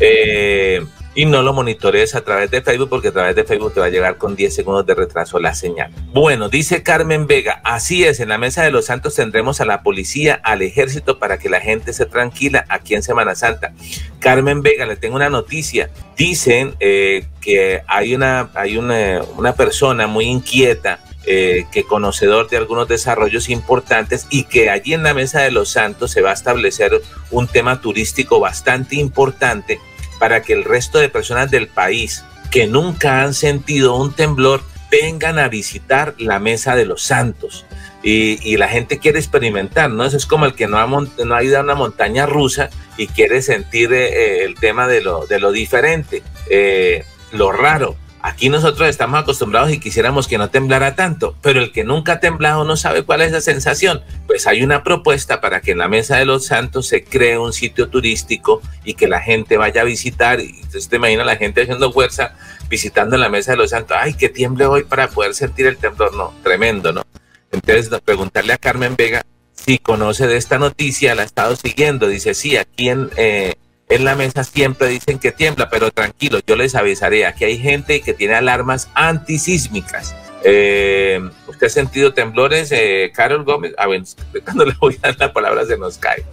Eh, 0.00 0.84
y 1.16 1.24
no 1.24 1.42
lo 1.42 1.54
monitorees 1.54 2.14
a 2.14 2.20
través 2.20 2.50
de 2.50 2.60
Facebook 2.60 2.90
porque 2.90 3.08
a 3.08 3.12
través 3.12 3.34
de 3.34 3.44
Facebook 3.44 3.72
te 3.72 3.80
va 3.80 3.86
a 3.86 3.90
llegar 3.90 4.18
con 4.18 4.36
10 4.36 4.54
segundos 4.54 4.84
de 4.84 4.94
retraso 4.94 5.40
la 5.40 5.54
señal. 5.54 5.90
Bueno, 6.12 6.50
dice 6.50 6.82
Carmen 6.82 7.26
Vega, 7.26 7.62
así 7.64 8.04
es, 8.04 8.20
en 8.20 8.28
la 8.28 8.36
Mesa 8.36 8.62
de 8.62 8.70
los 8.70 8.84
Santos 8.84 9.14
tendremos 9.14 9.62
a 9.62 9.64
la 9.64 9.82
policía, 9.82 10.38
al 10.44 10.60
ejército 10.60 11.18
para 11.18 11.38
que 11.38 11.48
la 11.48 11.60
gente 11.60 11.94
se 11.94 12.04
tranquila 12.04 12.66
aquí 12.68 12.94
en 12.94 13.02
Semana 13.02 13.34
Santa. 13.34 13.72
Carmen 14.20 14.60
Vega, 14.60 14.84
le 14.84 14.96
tengo 14.96 15.16
una 15.16 15.30
noticia. 15.30 15.90
Dicen 16.18 16.74
eh, 16.80 17.26
que 17.40 17.82
hay, 17.86 18.14
una, 18.14 18.50
hay 18.54 18.76
una, 18.76 19.22
una 19.38 19.54
persona 19.54 20.06
muy 20.06 20.26
inquieta 20.26 21.00
eh, 21.28 21.64
que 21.72 21.84
conocedor 21.84 22.48
de 22.48 22.58
algunos 22.58 22.88
desarrollos 22.88 23.48
importantes 23.48 24.26
y 24.30 24.44
que 24.44 24.68
allí 24.68 24.92
en 24.92 25.02
la 25.02 25.14
Mesa 25.14 25.40
de 25.40 25.50
los 25.50 25.70
Santos 25.70 26.12
se 26.12 26.20
va 26.20 26.30
a 26.30 26.34
establecer 26.34 26.92
un 27.30 27.48
tema 27.48 27.80
turístico 27.80 28.38
bastante 28.38 28.96
importante 28.96 29.80
para 30.18 30.42
que 30.42 30.52
el 30.52 30.64
resto 30.64 30.98
de 30.98 31.08
personas 31.08 31.50
del 31.50 31.68
país 31.68 32.24
que 32.50 32.66
nunca 32.66 33.22
han 33.22 33.34
sentido 33.34 33.96
un 33.96 34.12
temblor 34.12 34.62
vengan 34.90 35.38
a 35.38 35.48
visitar 35.48 36.14
la 36.18 36.38
Mesa 36.38 36.76
de 36.76 36.86
los 36.86 37.02
Santos. 37.02 37.66
Y, 38.02 38.56
la 38.56 38.68
gente 38.68 39.00
quiere 39.00 39.18
experimentar, 39.18 39.90
¿no? 39.90 40.04
Eso 40.04 40.16
es 40.16 40.26
como 40.26 40.46
el 40.46 40.54
que 40.54 40.68
no 40.68 40.78
ha, 40.78 40.86
no 40.86 41.34
ha 41.34 41.42
ido 41.42 41.58
a 41.58 41.62
una 41.62 41.74
montaña 41.74 42.24
rusa 42.24 42.70
y 42.96 43.08
quiere 43.08 43.42
sentir 43.42 43.92
eh, 43.92 44.44
el 44.44 44.54
tema 44.54 44.86
de 44.86 45.00
lo, 45.00 45.26
de 45.26 45.40
lo 45.40 45.50
diferente, 45.50 46.22
eh, 46.48 47.04
lo 47.32 47.50
raro. 47.50 47.96
Aquí 48.26 48.48
nosotros 48.48 48.88
estamos 48.88 49.20
acostumbrados 49.20 49.70
y 49.70 49.78
quisiéramos 49.78 50.26
que 50.26 50.36
no 50.36 50.50
temblara 50.50 50.96
tanto, 50.96 51.36
pero 51.42 51.60
el 51.60 51.70
que 51.70 51.84
nunca 51.84 52.14
ha 52.14 52.20
temblado 52.20 52.64
no 52.64 52.76
sabe 52.76 53.04
cuál 53.04 53.20
es 53.22 53.30
la 53.30 53.40
sensación. 53.40 54.02
Pues 54.26 54.48
hay 54.48 54.64
una 54.64 54.82
propuesta 54.82 55.40
para 55.40 55.60
que 55.60 55.70
en 55.70 55.78
la 55.78 55.86
Mesa 55.86 56.16
de 56.16 56.24
los 56.24 56.46
Santos 56.46 56.88
se 56.88 57.04
cree 57.04 57.38
un 57.38 57.52
sitio 57.52 57.88
turístico 57.88 58.60
y 58.82 58.94
que 58.94 59.06
la 59.06 59.20
gente 59.20 59.56
vaya 59.58 59.82
a 59.82 59.84
visitar. 59.84 60.40
Y 60.40 60.56
entonces 60.56 60.88
te 60.88 60.96
imaginas 60.96 61.24
la 61.24 61.36
gente 61.36 61.62
haciendo 61.62 61.92
fuerza 61.92 62.34
visitando 62.68 63.16
la 63.16 63.28
Mesa 63.28 63.52
de 63.52 63.58
los 63.58 63.70
Santos. 63.70 63.96
Ay, 64.00 64.14
que 64.14 64.28
tiemble 64.28 64.66
hoy 64.66 64.82
para 64.82 65.06
poder 65.06 65.32
sentir 65.32 65.68
el 65.68 65.76
temblor. 65.76 66.12
No, 66.12 66.34
tremendo, 66.42 66.92
¿no? 66.92 67.04
Entonces 67.52 67.88
preguntarle 68.04 68.54
a 68.54 68.58
Carmen 68.58 68.96
Vega 68.96 69.22
si 69.54 69.78
conoce 69.78 70.26
de 70.26 70.36
esta 70.36 70.58
noticia, 70.58 71.14
la 71.14 71.22
ha 71.22 71.26
estado 71.26 71.54
siguiendo. 71.54 72.08
Dice, 72.08 72.34
sí, 72.34 72.56
aquí 72.56 72.88
en... 72.88 73.08
Eh, 73.16 73.54
en 73.88 74.04
la 74.04 74.14
mesa 74.14 74.44
siempre 74.44 74.88
dicen 74.88 75.18
que 75.18 75.32
tiembla, 75.32 75.70
pero 75.70 75.90
tranquilo, 75.90 76.40
yo 76.46 76.56
les 76.56 76.74
avisaré. 76.74 77.26
Aquí 77.26 77.44
hay 77.44 77.58
gente 77.58 78.00
que 78.00 78.14
tiene 78.14 78.34
alarmas 78.34 78.90
antisísmicas. 78.94 80.14
Eh, 80.42 81.20
¿Usted 81.46 81.66
ha 81.66 81.70
sentido 81.70 82.12
temblores, 82.12 82.70
eh, 82.72 83.12
Carol 83.14 83.44
Gómez? 83.44 83.74
Ah, 83.78 83.86
bueno, 83.86 84.04
cuando 84.44 84.64
le 84.64 84.74
voy 84.80 84.98
a 85.02 85.08
dar 85.08 85.18
la 85.18 85.32
palabra 85.32 85.64
se 85.66 85.78
nos 85.78 85.98
cae. 85.98 86.24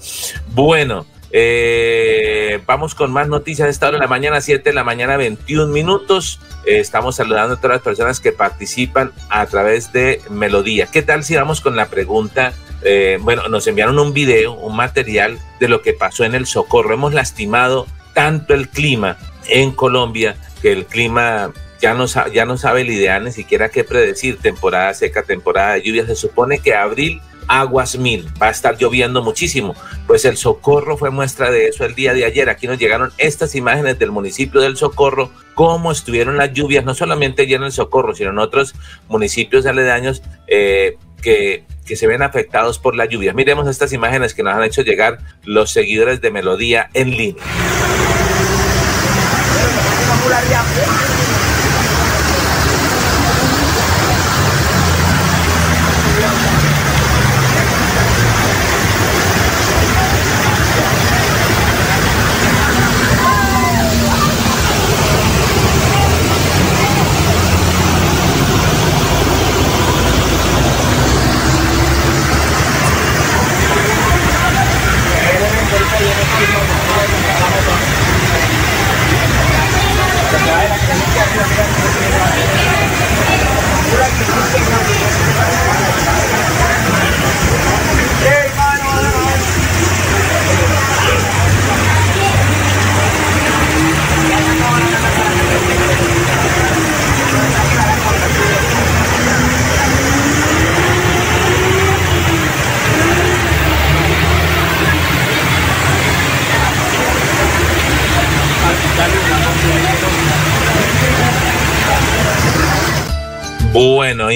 Bueno, 0.50 1.06
eh, 1.32 2.60
vamos 2.66 2.96
con 2.96 3.12
más 3.12 3.28
noticias. 3.28 3.70
Esta 3.70 3.88
hora 3.88 3.98
de 3.98 4.02
la 4.02 4.08
mañana, 4.08 4.42
7 4.42 4.70
de 4.70 4.74
la 4.74 4.84
mañana, 4.84 5.18
21 5.18 5.72
minutos. 5.72 6.40
estamos 6.66 7.16
saludando 7.16 7.56
a 7.56 7.58
todas 7.58 7.78
las 7.78 7.84
personas 7.84 8.20
que 8.20 8.32
participan 8.32 9.12
a 9.30 9.46
través 9.46 9.94
de 9.94 10.22
Melodía. 10.30 10.88
¿Qué 10.88 11.04
tal 11.04 11.24
si 11.24 11.36
vamos 11.36 11.62
con 11.62 11.76
la 11.76 11.88
pregunta 11.88 12.54
eh, 12.84 13.18
bueno, 13.22 13.48
nos 13.48 13.68
enviaron 13.68 14.00
un 14.00 14.14
video, 14.14 14.54
un 14.54 14.76
material 14.76 15.40
de 15.60 15.68
lo 15.68 15.82
que 15.82 15.94
pasó 15.94 16.24
en 16.24 16.36
el 16.36 16.46
Socorro. 16.46 16.94
Hemos 16.94 17.14
lastimado 17.14 17.88
tanto 18.14 18.54
el 18.54 18.70
clima 18.70 19.18
en 19.48 19.72
Colombia 19.72 20.36
que 20.62 20.72
el 20.72 20.86
clima 20.86 21.52
ya 21.82 21.94
no, 21.94 22.06
ya 22.06 22.46
no 22.46 22.58
sabe 22.58 22.86
la 22.86 22.92
idea 22.94 23.20
ni 23.20 23.32
siquiera 23.32 23.70
qué 23.70 23.84
predecir, 23.84 24.38
temporada 24.38 24.94
seca, 24.94 25.24
temporada 25.24 25.74
de 25.74 25.82
lluvia. 25.82 26.06
Se 26.06 26.16
supone 26.16 26.60
que 26.60 26.74
abril 26.74 27.22
aguas 27.48 27.98
mil. 27.98 28.28
Va 28.42 28.48
a 28.48 28.52
estar 28.52 28.78
lloviendo 28.78 29.22
muchísimo. 29.22 29.76
Pues 30.08 30.26
el 30.26 30.38
Socorro 30.38 30.98
fue 30.98 31.10
muestra 31.10 31.52
de 31.52 31.68
eso 31.68 31.86
el 31.86 31.96
día 31.96 32.14
de 32.14 32.26
ayer. 32.26 32.50
Aquí 32.50 32.68
nos 32.68 32.80
llegaron 32.80 33.12
estas 33.18 33.56
imágenes 33.56 34.00
del 34.00 34.12
municipio 34.12 34.62
del 34.62 34.78
Socorro, 34.78 35.32
cómo 35.56 35.92
estuvieron 35.92 36.38
las 36.38 36.54
lluvias, 36.54 36.86
no 36.86 36.94
solamente 36.94 37.44
allí 37.44 37.54
en 37.54 37.64
el 37.64 37.72
Socorro, 37.72 38.16
sino 38.16 38.30
en 38.30 38.40
otros 38.40 38.76
municipios 39.10 39.66
aledaños 39.66 40.22
eh, 40.48 40.98
que, 41.22 41.66
que 41.84 41.96
se 41.96 42.08
ven 42.08 42.22
afectados 42.22 42.80
por 42.80 42.96
la 42.96 43.06
lluvia. 43.06 43.34
Miremos 43.34 43.68
estas 43.68 43.94
imágenes 43.94 44.34
que 44.34 44.44
nos 44.44 44.54
han 44.54 44.64
hecho 44.64 44.82
llegar 44.82 45.20
los 45.44 45.72
seguidores 45.72 46.22
de 46.22 46.32
Melodía 46.32 46.90
en 46.94 47.12
línea. 47.12 47.44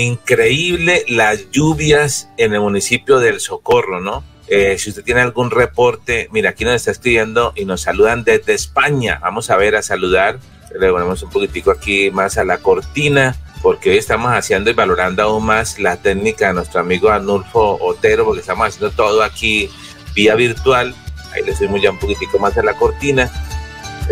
Increíble 0.02 1.04
las 1.08 1.52
lluvias 1.52 2.30
en 2.38 2.54
el 2.54 2.62
municipio 2.62 3.20
del 3.20 3.40
Socorro, 3.40 4.00
¿no? 4.00 4.24
Eh, 4.48 4.78
si 4.78 4.90
usted 4.90 5.04
tiene 5.04 5.22
algún 5.22 5.52
reporte, 5.52 6.30
mira, 6.32 6.52
aquí 6.52 6.64
nos 6.64 6.76
está 6.76 6.92
escribiendo 6.92 7.54
y 7.56 7.66
nos 7.66 7.82
saludan 7.82 8.24
desde 8.24 8.54
España. 8.54 9.20
Vamos 9.22 9.50
a 9.50 9.58
ver, 9.58 9.76
a 9.76 9.82
saludar. 9.82 10.40
Le 10.78 10.90
ponemos 10.90 11.22
un 11.24 11.30
poquitico 11.30 11.72
aquí 11.72 12.12
más 12.12 12.38
a 12.38 12.46
la 12.46 12.60
cortina, 12.60 13.36
porque 13.62 13.92
hoy 13.92 13.98
estamos 13.98 14.32
haciendo 14.32 14.70
y 14.70 14.74
valorando 14.74 15.24
aún 15.24 15.46
más 15.46 15.80
la 15.80 15.98
técnica 15.98 16.48
de 16.48 16.54
nuestro 16.54 16.80
amigo 16.80 17.10
Anulfo 17.10 17.78
Otero, 17.82 18.26
porque 18.26 18.42
estamos 18.42 18.68
haciendo 18.68 18.92
todo 18.92 19.24
aquí 19.24 19.70
vía 20.14 20.36
virtual. 20.36 20.96
Ahí 21.34 21.44
le 21.44 21.56
subimos 21.56 21.82
ya 21.82 21.92
un 21.92 22.00
poquitico 22.00 22.40
más 22.40 22.58
a 22.58 22.64
la 22.64 22.74
cortina 22.76 23.30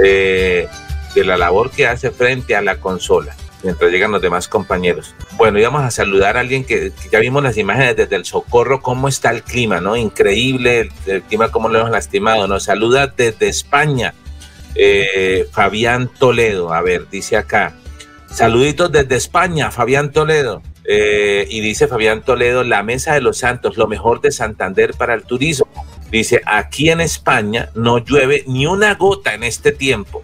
eh, 0.03 0.67
de 1.13 1.23
la 1.23 1.37
labor 1.37 1.71
que 1.71 1.87
hace 1.87 2.11
frente 2.11 2.55
a 2.55 2.61
la 2.61 2.77
consola 2.77 3.35
mientras 3.65 3.91
llegan 3.91 4.11
los 4.11 4.21
demás 4.21 4.47
compañeros. 4.47 5.15
Bueno, 5.33 5.59
íbamos 5.59 5.81
a 5.81 5.91
saludar 5.91 6.37
a 6.37 6.41
alguien 6.41 6.63
que, 6.63 6.93
ya 7.11 7.19
vimos 7.19 7.43
las 7.43 7.57
imágenes 7.57 7.97
desde 7.97 8.15
el 8.15 8.23
Socorro, 8.23 8.81
cómo 8.81 9.07
está 9.07 9.31
el 9.31 9.43
clima, 9.43 9.81
¿no? 9.81 9.97
Increíble 9.97 10.91
el, 11.07 11.23
clima, 11.23 11.49
cómo 11.49 11.67
lo 11.67 11.79
hemos 11.79 11.91
lastimado. 11.91 12.47
Nos 12.47 12.63
saluda 12.63 13.07
desde 13.07 13.49
España 13.49 14.13
eh, 14.75 15.47
Fabián 15.51 16.09
Toledo. 16.19 16.73
A 16.73 16.81
ver, 16.81 17.09
dice 17.09 17.35
acá. 17.35 17.73
Saluditos 18.29 18.91
desde 18.91 19.15
España, 19.15 19.71
Fabián 19.71 20.11
Toledo. 20.11 20.61
Eh, 20.87 21.47
y 21.49 21.61
dice 21.61 21.87
Fabián 21.87 22.21
Toledo, 22.21 22.63
la 22.63 22.83
Mesa 22.83 23.15
de 23.15 23.21
los 23.21 23.39
Santos, 23.39 23.77
lo 23.77 23.87
mejor 23.87 24.21
de 24.21 24.31
Santander 24.31 24.93
para 24.93 25.15
el 25.15 25.23
turismo. 25.23 25.67
Dice, 26.11 26.41
aquí 26.45 26.91
en 26.91 27.01
España 27.01 27.69
no 27.73 27.97
llueve 27.97 28.43
ni 28.45 28.67
una 28.67 28.93
gota 28.93 29.33
en 29.33 29.43
este 29.43 29.71
tiempo. 29.71 30.23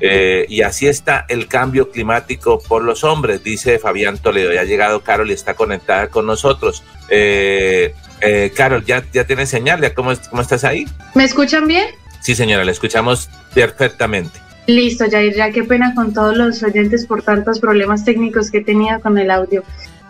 Eh, 0.00 0.46
y 0.48 0.62
así 0.62 0.86
está 0.86 1.26
el 1.28 1.46
cambio 1.46 1.90
climático 1.90 2.58
por 2.60 2.82
los 2.82 3.04
hombres, 3.04 3.44
dice 3.44 3.78
Fabián 3.78 4.18
Toledo. 4.18 4.52
Ya 4.52 4.62
ha 4.62 4.64
llegado 4.64 5.00
Carol 5.02 5.30
y 5.30 5.34
está 5.34 5.54
conectada 5.54 6.08
con 6.08 6.26
nosotros. 6.26 6.82
Eh, 7.08 7.94
eh, 8.20 8.52
Carol, 8.54 8.84
¿ya, 8.84 9.04
¿ya 9.12 9.24
tienes 9.24 9.48
señal? 9.48 9.80
¿Ya 9.80 9.94
cómo, 9.94 10.12
¿Cómo 10.30 10.42
estás 10.42 10.64
ahí? 10.64 10.86
¿Me 11.14 11.24
escuchan 11.24 11.66
bien? 11.66 11.86
Sí, 12.20 12.34
señora, 12.34 12.64
la 12.64 12.72
escuchamos 12.72 13.28
perfectamente. 13.54 14.38
Listo, 14.66 15.06
Jair, 15.10 15.34
ya 15.34 15.50
qué 15.50 15.64
pena 15.64 15.94
con 15.94 16.12
todos 16.12 16.36
los 16.36 16.62
oyentes 16.62 17.06
por 17.06 17.22
tantos 17.22 17.58
problemas 17.58 18.04
técnicos 18.04 18.50
que 18.50 18.58
he 18.58 18.64
tenido 18.64 19.00
con 19.00 19.18
el 19.18 19.30
audio. 19.30 19.64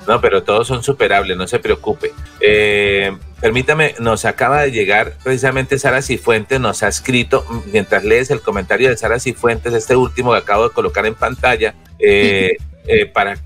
No, 0.07 0.21
pero 0.21 0.43
todos 0.43 0.67
son 0.67 0.83
superables, 0.83 1.37
no 1.37 1.47
se 1.47 1.59
preocupe. 1.59 2.13
Eh, 2.41 3.17
permítame, 3.41 3.95
nos 3.99 4.25
acaba 4.25 4.63
de 4.63 4.73
llegar 4.73 5.15
precisamente 5.23 5.79
Sara 5.79 6.03
Cifuentes, 6.03 6.59
nos 6.59 6.83
ha 6.83 6.89
escrito, 6.89 7.45
mientras 7.73 8.05
lees 8.05 8.31
el 8.31 8.41
comentario 8.41 8.89
de 8.89 8.97
Sara 8.97 9.21
Cifuentes, 9.21 9.75
este 9.75 9.97
último 9.97 10.33
que 10.33 10.39
acabo 10.39 10.69
de 10.69 10.75
colocar 10.75 11.07
en 11.07 11.15
pantalla, 11.15 11.75
eh, 11.99 12.57
eh, 12.87 13.07
para 13.07 13.37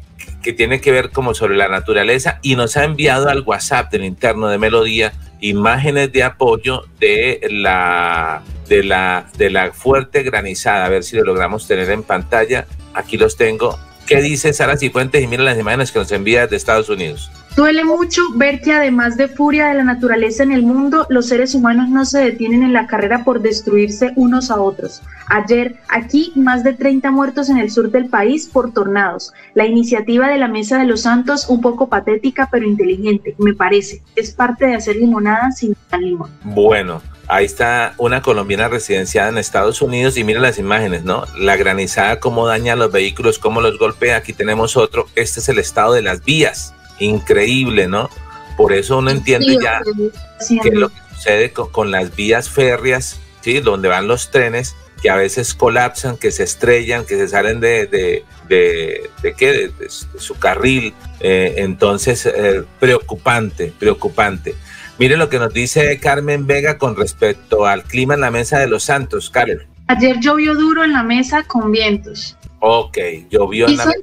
que 0.42 0.52
tiene 0.52 0.80
que 0.80 0.92
ver 0.92 1.10
como 1.10 1.34
sobre 1.34 1.56
la 1.56 1.68
naturaleza 1.68 2.38
y 2.42 2.54
nos 2.54 2.76
ha 2.76 2.84
enviado 2.84 3.28
al 3.28 3.40
WhatsApp 3.40 3.90
del 3.90 4.04
interno 4.04 4.48
de 4.48 4.58
Melodía 4.58 5.12
imágenes 5.40 6.10
de 6.12 6.22
apoyo 6.22 6.84
de 6.98 7.40
la 7.50 8.42
de 8.68 8.82
la 8.82 9.26
de 9.36 9.50
la 9.50 9.72
fuerte 9.72 10.22
granizada, 10.22 10.86
a 10.86 10.88
ver 10.88 11.04
si 11.04 11.16
lo 11.16 11.24
logramos 11.24 11.66
tener 11.66 11.90
en 11.90 12.02
pantalla. 12.02 12.66
Aquí 12.94 13.18
los 13.18 13.36
tengo 13.36 13.78
¿Qué 14.06 14.20
dice 14.20 14.52
Sara 14.52 14.76
Cifuentes? 14.76 15.22
Y 15.22 15.26
mira 15.26 15.42
las 15.42 15.58
imágenes 15.58 15.90
que 15.90 15.98
nos 15.98 16.12
envía 16.12 16.46
de 16.46 16.56
Estados 16.56 16.88
Unidos. 16.88 17.30
Duele 17.56 17.84
mucho 17.84 18.20
ver 18.34 18.60
que 18.60 18.72
además 18.72 19.16
de 19.16 19.28
furia 19.28 19.68
de 19.68 19.74
la 19.74 19.84
naturaleza 19.84 20.42
en 20.42 20.50
el 20.50 20.64
mundo, 20.64 21.06
los 21.08 21.28
seres 21.28 21.54
humanos 21.54 21.88
no 21.88 22.04
se 22.04 22.18
detienen 22.18 22.64
en 22.64 22.72
la 22.72 22.88
carrera 22.88 23.22
por 23.22 23.40
destruirse 23.40 24.12
unos 24.16 24.50
a 24.50 24.60
otros. 24.60 25.02
Ayer, 25.28 25.76
aquí, 25.88 26.32
más 26.34 26.64
de 26.64 26.72
30 26.72 27.12
muertos 27.12 27.48
en 27.48 27.58
el 27.58 27.70
sur 27.70 27.92
del 27.92 28.06
país 28.06 28.48
por 28.52 28.72
tornados. 28.72 29.32
La 29.54 29.66
iniciativa 29.66 30.28
de 30.28 30.38
la 30.38 30.48
Mesa 30.48 30.78
de 30.78 30.86
los 30.86 31.02
Santos, 31.02 31.48
un 31.48 31.60
poco 31.60 31.88
patética 31.88 32.48
pero 32.50 32.66
inteligente, 32.66 33.36
me 33.38 33.54
parece. 33.54 34.02
Es 34.16 34.32
parte 34.32 34.66
de 34.66 34.74
hacer 34.74 34.96
limonada 34.96 35.52
sin 35.52 35.76
limón. 36.00 36.30
Bueno, 36.42 37.00
Ahí 37.34 37.46
está 37.46 37.94
una 37.98 38.22
colombiana 38.22 38.68
residenciada 38.68 39.28
en 39.28 39.38
Estados 39.38 39.82
Unidos 39.82 40.16
y 40.16 40.22
mira 40.22 40.38
las 40.38 40.56
imágenes, 40.56 41.02
¿no? 41.02 41.26
La 41.36 41.56
granizada, 41.56 42.20
cómo 42.20 42.46
daña 42.46 42.74
a 42.74 42.76
los 42.76 42.92
vehículos, 42.92 43.40
cómo 43.40 43.60
los 43.60 43.76
golpea. 43.76 44.18
Aquí 44.18 44.32
tenemos 44.32 44.76
otro. 44.76 45.08
Este 45.16 45.40
es 45.40 45.48
el 45.48 45.58
estado 45.58 45.94
de 45.94 46.02
las 46.02 46.24
vías. 46.24 46.74
Increíble, 47.00 47.88
¿no? 47.88 48.08
Por 48.56 48.72
eso 48.72 48.98
uno 48.98 49.10
entiende 49.10 49.58
ya 49.60 49.80
qué 49.82 50.68
es 50.68 50.74
lo 50.74 50.90
que 50.90 50.94
sucede 51.12 51.50
con, 51.50 51.90
las 51.90 52.14
vías 52.14 52.48
férreas, 52.48 53.18
¿sí? 53.40 53.58
Donde 53.58 53.88
van 53.88 54.06
los 54.06 54.30
trenes, 54.30 54.76
que 55.02 55.10
a 55.10 55.16
veces 55.16 55.54
colapsan, 55.54 56.16
que 56.16 56.30
se 56.30 56.44
estrellan, 56.44 57.04
que 57.04 57.16
se 57.16 57.26
salen 57.26 57.58
de, 57.58 57.88
de, 57.88 58.24
de, 58.48 59.34
qué, 59.36 59.72
de, 59.76 59.90
su 59.90 60.38
carril. 60.38 60.94
Eh, 61.18 61.54
entonces, 61.56 62.26
eh, 62.26 62.62
preocupante, 62.78 63.72
preocupante. 63.76 64.54
Mire 64.98 65.16
lo 65.16 65.28
que 65.28 65.38
nos 65.38 65.52
dice 65.52 65.98
Carmen 65.98 66.46
Vega 66.46 66.78
con 66.78 66.96
respecto 66.96 67.66
al 67.66 67.82
clima 67.82 68.14
en 68.14 68.20
la 68.20 68.30
mesa 68.30 68.58
de 68.58 68.68
los 68.68 68.84
Santos, 68.84 69.28
Karen. 69.28 69.62
Ayer 69.88 70.18
llovió 70.20 70.54
duro 70.54 70.84
en 70.84 70.92
la 70.92 71.02
mesa 71.02 71.42
con 71.42 71.72
vientos. 71.72 72.36
Ok, 72.60 72.98
llovió 73.28 73.66
en 73.66 73.76
la 73.76 73.86
mesa. 73.86 73.98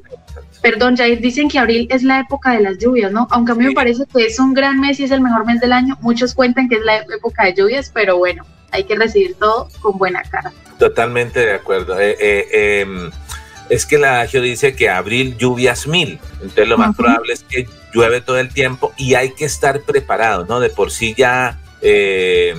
Perdón, 0.62 0.95
Jair, 0.95 1.19
dicen 1.19 1.49
que 1.49 1.58
abril 1.58 1.88
es 1.89 2.04
la 2.04 2.19
época 2.19 2.51
de 2.51 2.62
las 2.62 2.77
lluvias, 2.77 3.12
¿no? 3.12 3.27
Aunque 3.32 3.54
a 3.54 3.56
mí 3.56 3.65
me 3.65 3.71
parece 3.71 4.04
que 4.13 4.25
es 4.25 4.38
un 4.38 4.54
gran 4.54 4.80
mes 4.80 4.99
y 4.99 5.06
es 5.06 5.12
el 5.12 5.21
mejor 5.21 5.45
mes 5.45 5.60
del 5.60 5.73
año, 5.73 5.97
muchos 6.01 6.36
cuentan 6.36 6.69
que 6.69 6.75
es 6.75 6.82
la 6.84 6.97
época 6.97 7.45
de 7.45 7.56
lluvias, 7.56 7.89
pero 7.91 8.17
bueno, 8.17 8.45
hay 8.69 8.84
que 8.84 8.95
recibir 8.95 9.36
todo 9.36 9.69
con 9.82 9.97
buena 9.97 10.21
cara. 10.23 10.51
Totalmente 10.77 11.39
de 11.39 11.54
acuerdo. 11.54 11.99
Eh, 11.99 12.15
eh, 12.19 12.82
em, 12.82 13.10
es 13.72 13.86
que 13.86 13.98
la 13.98 14.16
adagio 14.16 14.42
dice 14.42 14.76
que 14.76 14.90
abril 14.90 15.38
lluvias 15.38 15.88
mil, 15.88 16.20
entonces 16.34 16.68
lo 16.68 16.78
más 16.78 16.94
probable 16.94 17.32
es 17.32 17.44
que 17.44 17.70
llueve 17.94 18.20
todo 18.20 18.38
el 18.38 18.50
tiempo 18.50 18.92
y 18.98 19.16
hay 19.16 19.32
que 19.34 19.46
estar 19.46 19.80
preparados, 19.82 20.48
¿no? 20.50 20.60
De 20.60 20.70
por 20.70 20.92
sí 20.92 21.16
ya... 21.18 21.58
Eh, 21.82 22.54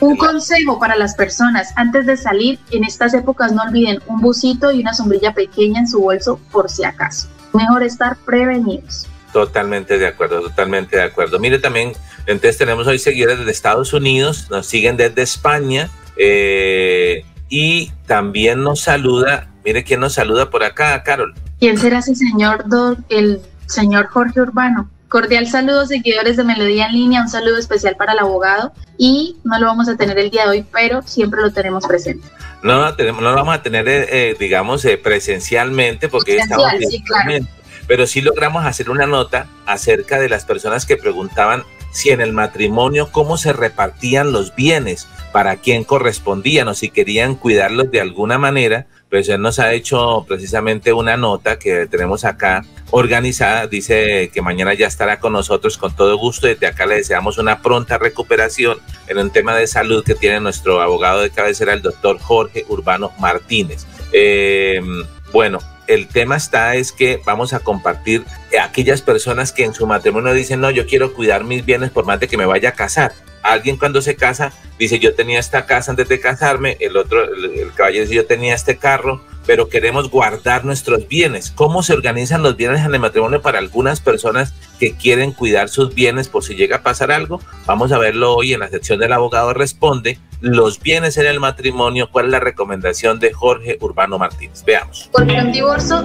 un 0.00 0.16
consejo 0.16 0.78
para 0.80 0.96
las 0.96 1.14
personas, 1.14 1.72
antes 1.76 2.04
de 2.06 2.16
salir 2.16 2.58
en 2.72 2.82
estas 2.82 3.14
épocas 3.14 3.52
no 3.52 3.62
olviden 3.62 4.00
un 4.06 4.20
busito 4.20 4.72
y 4.72 4.80
una 4.80 4.92
sombrilla 4.92 5.32
pequeña 5.32 5.80
en 5.80 5.88
su 5.88 6.00
bolso 6.00 6.40
por 6.50 6.68
si 6.68 6.84
acaso. 6.84 7.28
Mejor 7.52 7.84
estar 7.84 8.16
prevenidos. 8.26 9.06
Totalmente 9.32 9.98
de 9.98 10.08
acuerdo, 10.08 10.42
totalmente 10.42 10.96
de 10.96 11.04
acuerdo. 11.04 11.38
Mire 11.38 11.60
también, 11.60 11.92
entonces 12.26 12.58
tenemos 12.58 12.88
hoy 12.88 12.98
seguidores 12.98 13.38
desde 13.38 13.52
Estados 13.52 13.92
Unidos, 13.92 14.48
nos 14.50 14.66
siguen 14.66 14.96
desde 14.96 15.22
España 15.22 15.90
eh, 16.16 17.24
y 17.48 17.92
también 18.06 18.62
nos 18.64 18.80
saluda, 18.80 19.48
mire 19.64 19.84
quién 19.84 20.00
nos 20.00 20.14
saluda 20.14 20.50
por 20.50 20.62
acá, 20.62 21.02
Carol. 21.02 21.34
¿Quién 21.58 21.78
será 21.78 21.98
ese 21.98 22.14
señor, 22.14 22.64
el 23.08 23.40
señor 23.66 24.06
Jorge 24.06 24.40
Urbano. 24.40 24.90
Cordial 25.08 25.46
saludo, 25.46 25.86
seguidores 25.86 26.36
de 26.36 26.44
Melodía 26.44 26.86
en 26.86 26.92
línea, 26.92 27.22
un 27.22 27.28
saludo 27.28 27.58
especial 27.58 27.94
para 27.96 28.14
el 28.14 28.18
abogado 28.18 28.72
y 28.98 29.36
no 29.44 29.58
lo 29.60 29.66
vamos 29.66 29.88
a 29.88 29.96
tener 29.96 30.18
el 30.18 30.30
día 30.30 30.42
de 30.44 30.50
hoy, 30.50 30.66
pero 30.72 31.02
siempre 31.02 31.40
lo 31.40 31.52
tenemos 31.52 31.86
presente. 31.86 32.26
No, 32.64 32.94
tenemos, 32.96 33.22
no 33.22 33.30
lo 33.30 33.36
vamos 33.36 33.54
a 33.54 33.62
tener, 33.62 33.86
eh, 33.86 34.06
eh, 34.10 34.36
digamos, 34.38 34.84
eh, 34.84 34.96
presencialmente 34.96 36.08
porque 36.08 36.38
estamos... 36.38 36.66
Sí, 36.90 37.02
claro. 37.04 37.46
Pero 37.86 38.06
sí 38.06 38.22
logramos 38.22 38.64
hacer 38.64 38.90
una 38.90 39.06
nota 39.06 39.46
acerca 39.66 40.18
de 40.18 40.30
las 40.30 40.44
personas 40.46 40.86
que 40.86 40.96
preguntaban 40.96 41.62
si 41.92 42.10
en 42.10 42.20
el 42.20 42.32
matrimonio 42.32 43.12
cómo 43.12 43.36
se 43.36 43.52
repartían 43.52 44.32
los 44.32 44.54
bienes, 44.56 45.06
para 45.32 45.56
quién 45.56 45.84
correspondían 45.84 46.66
o 46.68 46.74
si 46.74 46.90
querían 46.90 47.36
cuidarlos 47.36 47.90
de 47.90 48.00
alguna 48.00 48.38
manera, 48.38 48.86
pues 49.14 49.28
él 49.28 49.40
nos 49.40 49.60
ha 49.60 49.72
hecho 49.72 50.24
precisamente 50.26 50.92
una 50.92 51.16
nota 51.16 51.56
que 51.56 51.86
tenemos 51.86 52.24
acá 52.24 52.64
organizada. 52.90 53.68
Dice 53.68 54.28
que 54.34 54.42
mañana 54.42 54.74
ya 54.74 54.88
estará 54.88 55.20
con 55.20 55.34
nosotros 55.34 55.78
con 55.78 55.94
todo 55.94 56.18
gusto. 56.18 56.48
Desde 56.48 56.66
acá 56.66 56.84
le 56.84 56.96
deseamos 56.96 57.38
una 57.38 57.62
pronta 57.62 57.96
recuperación 57.96 58.78
en 59.06 59.18
un 59.18 59.30
tema 59.30 59.54
de 59.54 59.68
salud 59.68 60.02
que 60.02 60.16
tiene 60.16 60.40
nuestro 60.40 60.80
abogado 60.80 61.20
de 61.20 61.30
cabecera, 61.30 61.74
el 61.74 61.82
doctor 61.82 62.18
Jorge 62.18 62.64
Urbano 62.68 63.12
Martínez. 63.20 63.86
Eh, 64.10 64.80
bueno, 65.32 65.60
el 65.86 66.08
tema 66.08 66.34
está 66.34 66.74
es 66.74 66.90
que 66.90 67.20
vamos 67.24 67.52
a 67.52 67.60
compartir 67.60 68.24
aquellas 68.60 69.00
personas 69.00 69.52
que 69.52 69.64
en 69.64 69.74
su 69.74 69.86
matrimonio 69.86 70.32
dicen, 70.32 70.60
no, 70.60 70.72
yo 70.72 70.88
quiero 70.88 71.14
cuidar 71.14 71.44
mis 71.44 71.64
bienes 71.64 71.90
por 71.90 72.04
más 72.04 72.18
de 72.18 72.26
que 72.26 72.36
me 72.36 72.46
vaya 72.46 72.70
a 72.70 72.72
casar. 72.72 73.12
Alguien 73.44 73.76
cuando 73.76 74.00
se 74.00 74.16
casa 74.16 74.52
dice, 74.78 74.98
yo 74.98 75.14
tenía 75.14 75.38
esta 75.38 75.66
casa 75.66 75.90
antes 75.90 76.08
de 76.08 76.18
casarme, 76.18 76.78
el 76.80 76.96
otro, 76.96 77.22
el, 77.22 77.72
caballero 77.74 78.04
dice, 78.04 78.16
yo 78.16 78.26
tenía 78.26 78.54
este 78.54 78.78
carro, 78.78 79.22
pero 79.46 79.68
queremos 79.68 80.10
guardar 80.10 80.64
nuestros 80.64 81.06
bienes. 81.06 81.50
¿Cómo 81.50 81.82
se 81.82 81.92
organizan 81.92 82.42
los 82.42 82.56
bienes 82.56 82.80
en 82.80 82.94
el 82.94 83.00
matrimonio 83.00 83.42
para 83.42 83.58
algunas 83.58 84.00
personas 84.00 84.54
que 84.80 84.94
quieren 84.94 85.32
cuidar 85.32 85.68
sus 85.68 85.94
bienes 85.94 86.28
por 86.28 86.42
si 86.42 86.54
llega 86.54 86.76
a 86.76 86.82
pasar 86.82 87.12
algo? 87.12 87.38
Vamos 87.66 87.92
a 87.92 87.98
verlo 87.98 88.34
hoy 88.34 88.54
en 88.54 88.60
la 88.60 88.70
sección 88.70 88.98
del 88.98 89.12
abogado 89.12 89.52
responde 89.52 90.18
los 90.40 90.80
bienes 90.80 91.16
en 91.18 91.26
el 91.26 91.40
matrimonio. 91.40 92.08
¿Cuál 92.10 92.26
es 92.26 92.32
la 92.32 92.40
recomendación 92.40 93.18
de 93.18 93.32
Jorge 93.32 93.76
Urbano 93.80 94.18
Martínez? 94.18 94.64
Veamos. 94.64 95.10
Porque 95.12 95.34
un 95.34 95.52
divorcio. 95.52 96.04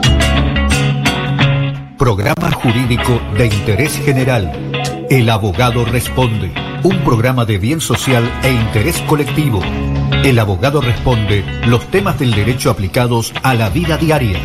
Programa 1.97 2.51
jurídico 2.51 3.21
de 3.37 3.45
interés 3.45 3.97
general. 3.97 4.98
El 5.09 5.27
abogado 5.31 5.85
responde. 5.85 6.53
Un 6.83 7.03
programa 7.03 7.43
de 7.43 7.57
bien 7.57 7.81
social 7.81 8.31
e 8.43 8.51
interés 8.51 9.01
colectivo. 9.07 9.59
El 10.23 10.37
abogado 10.37 10.81
responde 10.81 11.43
los 11.65 11.89
temas 11.89 12.19
del 12.19 12.29
derecho 12.29 12.69
aplicados 12.69 13.33
a 13.41 13.55
la 13.55 13.71
vida 13.71 13.97
diaria. 13.97 14.37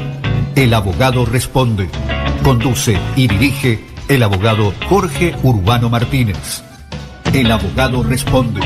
El 0.57 0.73
abogado 0.73 1.27
responde. 1.27 1.91
Conduce 2.43 2.99
y 3.15 3.29
dirige 3.29 3.85
el 4.09 4.23
abogado 4.23 4.73
Jorge 4.89 5.37
Urbano 5.43 5.91
Martínez. 5.91 6.63
El 7.35 7.53
abogado 7.53 8.03
responde. 8.03 8.63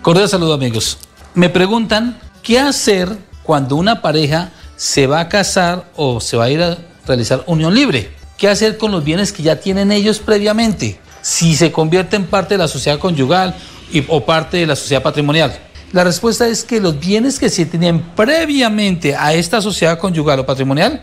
Cordial 0.00 0.30
saludo 0.30 0.54
amigos. 0.54 0.96
Me 1.34 1.50
preguntan 1.50 2.18
qué 2.42 2.58
hacer 2.58 3.18
cuando 3.42 3.76
una 3.76 4.00
pareja 4.00 4.52
se 4.76 5.06
va 5.06 5.20
a 5.20 5.28
casar 5.28 5.92
o 5.94 6.22
se 6.22 6.38
va 6.38 6.44
a 6.44 6.50
ir 6.50 6.62
a 6.62 6.78
realizar 7.06 7.44
unión 7.46 7.74
libre. 7.74 8.16
¿Qué 8.38 8.48
hacer 8.48 8.78
con 8.78 8.92
los 8.92 9.04
bienes 9.04 9.30
que 9.30 9.42
ya 9.42 9.56
tienen 9.56 9.92
ellos 9.92 10.20
previamente? 10.20 11.00
Si 11.28 11.54
se 11.54 11.70
convierte 11.70 12.16
en 12.16 12.24
parte 12.24 12.54
de 12.54 12.58
la 12.58 12.68
sociedad 12.68 12.98
conyugal 12.98 13.54
o 14.08 14.24
parte 14.24 14.56
de 14.56 14.66
la 14.66 14.74
sociedad 14.74 15.02
patrimonial. 15.02 15.54
La 15.92 16.02
respuesta 16.02 16.48
es 16.48 16.64
que 16.64 16.80
los 16.80 16.98
bienes 16.98 17.38
que 17.38 17.50
se 17.50 17.66
tienen 17.66 18.00
previamente 18.16 19.14
a 19.14 19.34
esta 19.34 19.60
sociedad 19.60 19.98
conyugal 19.98 20.38
o 20.38 20.46
patrimonial 20.46 21.02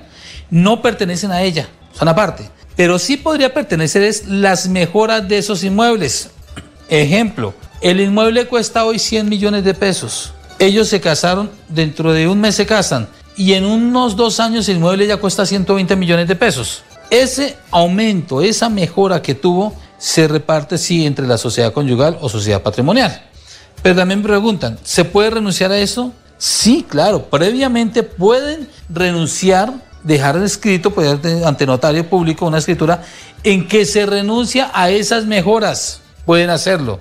no 0.50 0.82
pertenecen 0.82 1.30
a 1.30 1.44
ella, 1.44 1.70
son 1.94 2.08
aparte. 2.08 2.50
Pero 2.76 2.98
sí 2.98 3.18
podría 3.18 3.54
pertenecer 3.54 4.12
las 4.28 4.68
mejoras 4.68 5.28
de 5.28 5.38
esos 5.38 5.64
inmuebles. 5.64 6.32
Ejemplo, 6.90 7.54
el 7.82 8.02
inmueble 8.02 8.48
cuesta 8.48 8.84
hoy 8.84 8.98
100 8.98 9.30
millones 9.30 9.64
de 9.64 9.76
pesos. 9.76 10.34
Ellos 10.58 10.88
se 10.88 11.02
casaron, 11.02 11.52
dentro 11.70 12.14
de 12.14 12.28
un 12.28 12.42
mes 12.42 12.56
se 12.56 12.66
casan 12.66 13.08
y 13.38 13.54
en 13.54 13.64
unos 13.64 14.16
dos 14.16 14.40
años 14.40 14.68
el 14.70 14.78
inmueble 14.78 15.06
ya 15.06 15.18
cuesta 15.18 15.46
120 15.46 15.96
millones 15.96 16.28
de 16.28 16.36
pesos. 16.36 16.82
Ese 17.12 17.58
aumento, 17.70 18.42
esa 18.42 18.70
mejora 18.70 19.22
que 19.22 19.36
tuvo, 19.36 19.85
se 19.98 20.28
reparte 20.28 20.78
sí 20.78 21.06
entre 21.06 21.28
la 21.28 21.38
sociedad 21.38 21.74
conyugal 21.74 22.18
o 22.22 22.30
sociedad 22.30 22.62
patrimonial. 22.62 23.22
Pero 23.82 23.96
también 23.96 24.24
preguntan, 24.24 24.80
¿se 24.84 25.06
puede 25.06 25.30
renunciar 25.30 25.72
a 25.72 25.78
eso? 25.78 26.12
Sí, 26.38 26.86
claro, 26.88 27.26
previamente 27.26 28.04
pueden 28.04 28.68
renunciar, 28.90 29.74
dejar 30.04 30.38
escrito, 30.38 30.94
ante 31.46 31.66
notario 31.66 32.10
público 32.10 32.46
una 32.46 32.58
escritura 32.58 33.04
en 33.44 33.68
que 33.68 33.86
se 33.86 34.06
renuncia 34.06 34.72
a 34.74 34.90
esas 34.90 35.26
mejoras. 35.26 36.02
Pueden 36.26 36.50
hacerlo. 36.50 37.00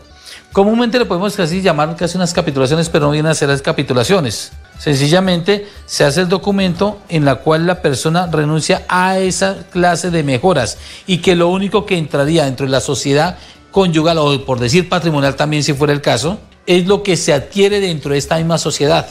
Comúnmente 0.53 0.99
le 0.99 1.07
podemos 1.07 1.35
casi 1.35 1.63
llamar 1.63 1.97
casi 1.97 2.17
unas 2.17 2.33
capitulaciones, 2.33 2.89
pero 2.89 3.07
no 3.07 3.13
vienen 3.13 3.33
a 3.33 3.35
ser 3.35 3.49
las 3.49 3.63
capitulaciones. 3.63 4.53
Sencillamente 4.79 5.69
se 5.87 6.05
hace 6.05 6.23
el 6.23 6.29
documento 6.29 6.99
en 7.09 7.25
la 7.25 7.37
cual 7.37 7.67
la 7.67 7.81
persona 7.81 8.27
renuncia 8.27 8.85
a 8.89 9.19
esa 9.19 9.65
clase 9.71 10.11
de 10.11 10.23
mejoras 10.23 10.79
y 11.07 11.19
que 11.19 11.37
lo 11.37 11.49
único 11.49 11.87
que 11.87 11.97
entraría 11.97 12.45
dentro 12.45 12.67
de 12.67 12.73
la 12.73 12.81
sociedad 12.81 13.39
conyugal 13.71 14.19
o 14.19 14.45
por 14.45 14.61
decir 14.61 14.89
patrimonial 14.89 15.37
también 15.37 15.63
si 15.65 15.73
fuera 15.73 15.93
el 15.93 16.01
caso, 16.01 16.39
es 16.67 16.87
lo 16.87 17.03
que 17.03 17.17
se 17.17 17.33
adquiere 17.33 17.81
dentro 17.81 18.13
de 18.13 18.19
esta 18.19 18.37
misma 18.37 18.59
sociedad. 18.59 19.07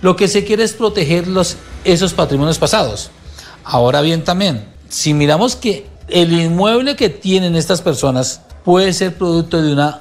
Lo 0.00 0.16
que 0.16 0.28
se 0.28 0.44
quiere 0.44 0.64
es 0.64 0.72
proteger 0.72 1.26
los, 1.26 1.56
esos 1.84 2.12
patrimonios 2.12 2.58
pasados. 2.58 3.10
Ahora 3.64 4.02
bien 4.02 4.24
también, 4.24 4.66
si 4.88 5.14
miramos 5.14 5.56
que 5.56 5.86
el 6.08 6.32
inmueble 6.32 6.96
que 6.96 7.08
tienen 7.08 7.56
estas 7.56 7.80
personas 7.80 8.42
puede 8.64 8.92
ser 8.92 9.16
producto 9.16 9.62
de 9.62 9.72
una, 9.72 10.00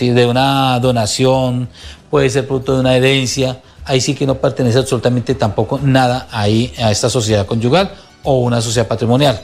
de 0.00 0.26
una 0.26 0.78
donación, 0.80 1.68
puede 2.10 2.30
ser 2.30 2.46
producto 2.46 2.74
de 2.74 2.80
una 2.80 2.96
herencia, 2.96 3.60
ahí 3.88 4.00
sí 4.00 4.14
que 4.14 4.26
no 4.26 4.36
pertenece 4.36 4.78
absolutamente 4.78 5.34
tampoco 5.34 5.80
nada 5.82 6.28
ahí 6.30 6.72
a 6.78 6.90
esta 6.90 7.10
sociedad 7.10 7.46
conyugal 7.46 7.90
o 8.22 8.38
una 8.40 8.60
sociedad 8.60 8.86
patrimonial. 8.86 9.40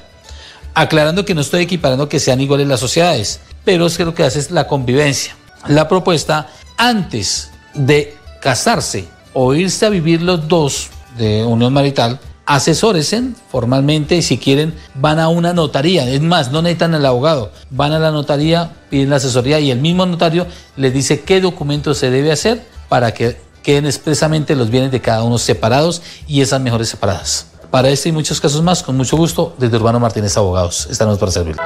Aclarando 0.74 1.24
que 1.24 1.34
no 1.34 1.40
estoy 1.40 1.62
equiparando 1.62 2.08
que 2.08 2.20
sean 2.20 2.40
iguales 2.40 2.68
las 2.68 2.80
sociedades, 2.80 3.40
pero 3.64 3.86
es 3.86 3.96
que 3.96 4.04
lo 4.04 4.14
que 4.14 4.24
hace 4.24 4.38
es 4.38 4.50
la 4.50 4.66
convivencia. 4.66 5.36
La 5.66 5.88
propuesta, 5.88 6.48
antes 6.76 7.50
de 7.74 8.16
casarse 8.40 9.06
o 9.32 9.54
irse 9.54 9.86
a 9.86 9.88
vivir 9.88 10.20
los 10.20 10.46
dos 10.46 10.90
de 11.16 11.44
unión 11.44 11.72
marital, 11.72 12.20
asesóresen 12.46 13.34
formalmente 13.50 14.16
y 14.16 14.22
si 14.22 14.36
quieren 14.36 14.74
van 14.94 15.18
a 15.18 15.28
una 15.28 15.52
notaría. 15.52 16.08
Es 16.08 16.20
más, 16.20 16.50
no 16.50 16.60
necesitan 16.60 16.94
al 16.94 17.06
abogado, 17.06 17.52
van 17.70 17.92
a 17.92 17.98
la 17.98 18.10
notaría, 18.10 18.72
piden 18.90 19.10
la 19.10 19.16
asesoría 19.16 19.60
y 19.60 19.70
el 19.70 19.80
mismo 19.80 20.04
notario 20.04 20.46
les 20.76 20.92
dice 20.92 21.22
qué 21.22 21.40
documento 21.40 21.94
se 21.94 22.10
debe 22.10 22.32
hacer 22.32 22.62
para 22.88 23.14
que 23.14 23.43
queden 23.64 23.86
expresamente 23.86 24.54
los 24.54 24.70
bienes 24.70 24.92
de 24.92 25.00
cada 25.00 25.24
uno 25.24 25.38
separados 25.38 26.02
y 26.28 26.42
esas 26.42 26.60
mejores 26.60 26.88
separadas. 26.88 27.46
Para 27.70 27.88
este 27.88 28.10
y 28.10 28.12
muchos 28.12 28.40
casos 28.40 28.62
más, 28.62 28.84
con 28.84 28.96
mucho 28.96 29.16
gusto, 29.16 29.56
desde 29.58 29.76
Urbano 29.76 29.98
Martínez 29.98 30.36
Abogados. 30.36 30.86
Estamos 30.88 31.18
para 31.18 31.32
servir. 31.32 31.56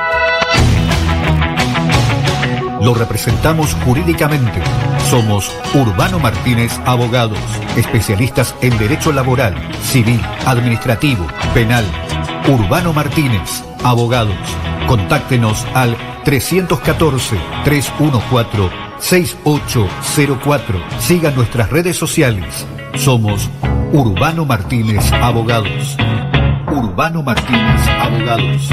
Lo 2.81 2.95
representamos 2.95 3.75
jurídicamente. 3.85 4.63
Somos 5.11 5.51
Urbano 5.75 6.19
Martínez 6.19 6.73
Abogados, 6.87 7.39
especialistas 7.77 8.55
en 8.63 8.79
derecho 8.79 9.13
laboral, 9.13 9.55
civil, 9.83 10.23
administrativo, 10.47 11.27
penal. 11.53 11.85
Urbano 12.49 12.93
Martínez 12.93 13.63
Abogados. 13.83 14.37
Contáctenos 14.87 15.67
al 15.75 15.97
314 16.29 17.41
314 17.65 18.71
6804. 18.99 20.83
Siga 21.01 21.31
nuestras 21.31 21.71
redes 21.71 21.97
sociales. 21.97 22.67
Somos 22.97 23.49
Urbano 23.93 24.45
Martínez 24.45 25.11
Abogados. 25.11 25.97
Urbano 26.67 27.23
Martínez 27.23 27.81
Abogados. 27.99 28.69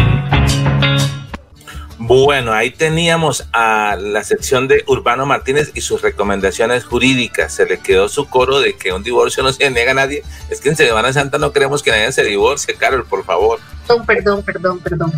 Bueno, 1.97 2.51
ahí 2.51 2.71
teníamos 2.71 3.47
a 3.53 3.95
la 3.97 4.25
sección 4.25 4.67
de 4.67 4.83
Urbano 4.87 5.25
Martínez 5.25 5.71
y 5.75 5.79
sus 5.79 6.01
recomendaciones 6.01 6.83
jurídicas. 6.83 7.53
Se 7.53 7.65
le 7.65 7.79
quedó 7.79 8.09
su 8.09 8.27
coro 8.27 8.59
de 8.59 8.75
que 8.75 8.91
un 8.91 9.01
divorcio 9.01 9.43
no 9.43 9.53
se 9.53 9.71
niega 9.71 9.91
a 9.91 9.95
nadie. 9.95 10.23
Es 10.49 10.59
que 10.59 10.67
en 10.67 10.75
Semana 10.75 11.13
Santa 11.13 11.37
no 11.37 11.53
queremos 11.53 11.81
que 11.81 11.91
nadie 11.91 12.11
se 12.11 12.25
divorcie, 12.25 12.75
Carol, 12.75 13.05
por 13.05 13.23
favor. 13.23 13.59
Perdón, 13.87 14.05
perdón, 14.05 14.43
perdón, 14.43 14.79
perdón. 14.81 15.13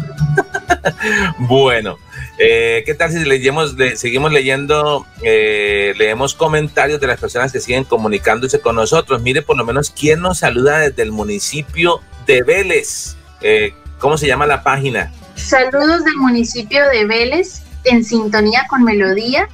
bueno, 1.40 1.98
eh, 2.38 2.84
¿Qué 2.86 2.94
tal 2.94 3.12
si 3.12 3.24
leemos, 3.26 3.76
seguimos 3.96 4.32
leyendo, 4.32 5.08
eh, 5.24 5.94
leemos 5.98 6.36
comentarios 6.36 7.00
de 7.00 7.08
las 7.08 7.20
personas 7.20 7.52
que 7.52 7.60
siguen 7.60 7.84
comunicándose 7.84 8.60
con 8.60 8.76
nosotros? 8.76 9.22
Mire 9.22 9.42
por 9.42 9.58
lo 9.58 9.66
menos 9.66 9.90
quién 9.90 10.22
nos 10.22 10.40
saluda 10.40 10.80
desde 10.80 11.02
el 11.02 11.12
municipio 11.12 12.02
de 12.28 12.44
Vélez. 12.44 13.16
Eh, 13.42 13.74
¿Cómo 13.98 14.18
se 14.18 14.28
llama 14.28 14.46
la 14.46 14.62
página? 14.62 15.12
Saludos 15.36 16.04
del 16.04 16.18
municipio 16.18 16.88
de 16.90 17.06
Vélez 17.06 17.62
en 17.86 18.04
sintonía 18.04 18.66
con 18.70 18.84
Melodía 18.84 19.48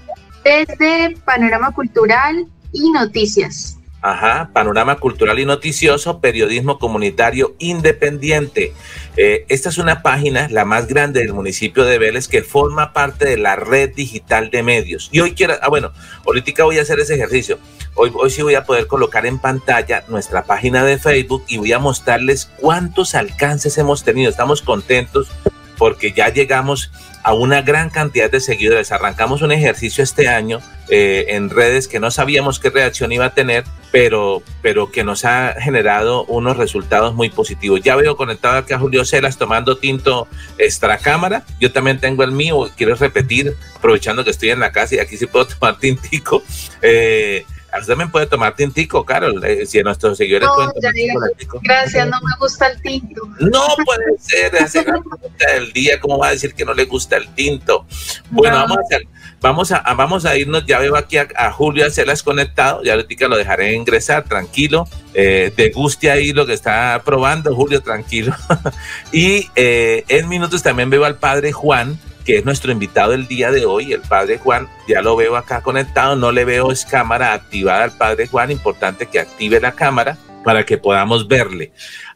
desde 0.44 1.16
Panorama 1.24 1.72
Cultural 1.72 2.46
y 2.74 2.92
Noticias. 2.92 3.78
Ajá, 4.04 4.50
panorama 4.52 4.98
cultural 4.98 5.40
y 5.40 5.46
noticioso, 5.46 6.20
periodismo 6.20 6.78
comunitario 6.78 7.56
independiente. 7.58 8.74
Eh, 9.16 9.46
esta 9.48 9.70
es 9.70 9.78
una 9.78 10.02
página, 10.02 10.50
la 10.50 10.66
más 10.66 10.88
grande 10.88 11.22
del 11.22 11.32
municipio 11.32 11.86
de 11.86 12.00
Vélez, 12.00 12.28
que 12.28 12.44
forma 12.44 12.92
parte 12.92 13.24
de 13.24 13.38
la 13.38 13.56
red 13.56 13.92
digital 13.96 14.50
de 14.50 14.62
medios. 14.62 15.08
Y 15.14 15.22
hoy 15.22 15.36
quiero, 15.36 15.54
ah, 15.62 15.70
bueno, 15.70 15.94
ahorita 16.26 16.66
voy 16.66 16.80
a 16.80 16.82
hacer 16.82 17.00
ese 17.00 17.16
ejercicio. 17.16 17.60
Hoy, 17.96 18.12
hoy 18.14 18.30
sí 18.30 18.42
voy 18.42 18.56
a 18.56 18.66
poder 18.66 18.88
colocar 18.88 19.26
en 19.26 19.40
pantalla 19.40 20.04
nuestra 20.10 20.44
página 20.44 20.84
de 20.84 20.98
Facebook 20.98 21.46
y 21.48 21.56
voy 21.56 21.72
a 21.72 21.80
mostrarles 21.80 22.52
cuántos 22.60 23.16
alcances 23.16 23.78
hemos 23.78 24.04
tenido. 24.04 24.30
Estamos 24.30 24.62
contentos 24.62 25.32
porque 25.78 26.12
ya 26.12 26.28
llegamos 26.28 26.92
a 27.24 27.34
una 27.34 27.62
gran 27.62 27.90
cantidad 27.90 28.30
de 28.30 28.40
seguidores. 28.40 28.92
Arrancamos 28.92 29.42
un 29.42 29.52
ejercicio 29.52 30.04
este 30.04 30.28
año 30.28 30.60
eh, 30.90 31.26
en 31.30 31.50
redes 31.50 31.88
que 31.88 32.00
no 32.00 32.12
sabíamos 32.12 32.60
qué 32.60 32.70
reacción 32.70 33.12
iba 33.14 33.26
a 33.26 33.34
tener, 33.34 33.64
pero, 33.92 34.44
pero 34.62 34.92
que 34.92 35.04
nos 35.04 35.24
ha 35.24 35.56
generado 35.60 36.26
unos 36.26 36.58
resultados 36.58 37.16
muy 37.16 37.30
positivos. 37.30 37.82
Ya 37.82 37.96
veo 37.96 38.18
conectado 38.18 38.58
aquí 38.58 38.74
a 38.74 38.80
Julio 38.80 39.06
Celas 39.06 39.38
tomando 39.38 39.78
tinto 39.78 40.28
extra 40.58 40.98
cámara. 40.98 41.44
Yo 41.60 41.72
también 41.72 42.00
tengo 42.00 42.24
el 42.24 42.32
mío. 42.32 42.70
Quiero 42.76 42.96
repetir, 42.96 43.56
aprovechando 43.76 44.24
que 44.24 44.32
estoy 44.32 44.50
en 44.50 44.60
la 44.60 44.72
casa 44.72 44.96
y 44.96 45.00
aquí 45.00 45.16
sí 45.18 45.26
puedo 45.26 45.48
tomar 45.60 45.80
tintico. 45.80 46.44
Eh, 46.82 47.46
Usted 47.80 47.94
también 47.94 48.12
puede 48.12 48.28
tomar 48.28 48.56
tintico, 48.56 49.06
Carol, 49.06 49.44
eh, 49.44 49.66
si 49.66 49.82
nuestros 49.82 50.18
seguidores 50.18 50.48
no, 50.48 50.56
pueden 50.56 50.72
tomar 50.74 51.30
tintico. 51.30 51.60
Gracias, 51.64 52.08
no 52.08 52.18
me 52.22 52.36
gusta 52.40 52.68
el 52.68 52.82
tinto. 52.82 53.22
No 53.40 53.66
puede 53.86 54.18
ser, 54.20 54.56
hace 54.58 54.80
la 54.80 55.00
pregunta 55.00 55.52
del 55.54 55.74
día, 55.74 56.00
¿cómo 56.00 56.18
va 56.18 56.28
a 56.28 56.32
decir 56.32 56.54
que 56.54 56.66
no 56.66 56.74
le 56.74 56.86
gusta 56.86 57.18
el 57.18 57.28
tinto? 57.34 57.86
Bueno, 58.30 58.60
no. 58.60 58.68
vamos, 58.68 58.78
a, 58.92 58.98
vamos, 59.42 59.72
a, 59.72 59.94
vamos 59.94 60.26
a 60.26 60.38
irnos, 60.38 60.66
ya 60.66 60.80
veo 60.80 60.96
aquí 60.96 61.18
a, 61.18 61.28
a 61.36 61.52
Julio 61.52 61.86
Acelas 61.86 62.24
conectado, 62.24 62.84
ya 62.84 62.94
ahorita 62.94 63.28
lo 63.28 63.38
dejaré 63.38 63.74
ingresar, 63.74 64.24
tranquilo, 64.24 64.88
eh, 65.14 65.72
guste 65.74 66.12
ahí 66.12 66.34
lo 66.34 66.46
que 66.46 66.54
está 66.54 67.02
probando, 67.04 67.56
Julio, 67.56 67.82
tranquilo. 67.82 68.36
y 69.12 69.50
eh, 69.56 70.04
en 70.08 70.28
minutos 70.30 70.64
también 70.64 70.90
veo 70.90 71.06
al 71.06 71.18
padre 71.18 71.52
Juan, 71.52 72.00
que 72.26 72.38
es 72.38 72.46
nuestro 72.46 72.72
invitado 72.72 73.14
el 73.14 73.28
día 73.28 73.52
de 73.52 73.66
hoy, 73.66 73.94
el 73.94 74.02
padre 74.02 74.38
Juan. 74.38 74.68
Ya 74.88 75.02
lo 75.02 75.16
veo 75.16 75.36
acá 75.36 75.62
conectado, 75.62 76.16
no 76.16 76.32
le 76.32 76.46
veo 76.46 76.72
es 76.72 76.86
cámara 76.86 77.34
activada 77.34 77.84
al 77.84 77.98
padre 77.98 78.28
Juan. 78.28 78.52
Importante 78.52 79.08
que 79.08 79.20
active 79.20 79.60
la 79.60 79.74
cámara 79.74 80.18
para 80.44 80.66
que 80.66 80.78
podamos 80.78 81.28
verle. 81.28 81.72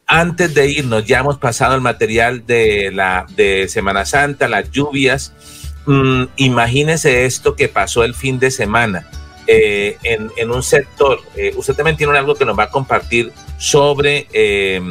Antes 0.06 0.54
de 0.54 0.68
irnos, 0.68 1.06
ya 1.06 1.20
hemos 1.20 1.38
pasado 1.38 1.76
el 1.76 1.82
material 1.82 2.46
de 2.46 2.92
la 2.94 3.26
de 3.36 3.68
Semana 3.68 4.06
Santa, 4.06 4.48
las 4.48 4.72
lluvias. 4.72 5.34
Mm, 5.86 6.26
imagínese 6.38 7.26
esto 7.26 7.56
que 7.56 7.68
pasó 7.68 8.04
el 8.04 8.14
fin 8.14 8.40
de 8.40 8.52
semana. 8.52 9.10
Eh, 9.48 9.98
en, 10.04 10.30
en, 10.36 10.52
un 10.52 10.62
sector, 10.62 11.22
eh, 11.36 11.54
usted 11.56 11.74
también 11.74 11.96
tiene 11.96 12.18
algo 12.18 12.36
que 12.36 12.44
nos 12.44 12.58
va 12.58 12.64
a 12.64 12.70
compartir 12.70 13.32
sobre 13.58 14.28
eh, 14.34 14.82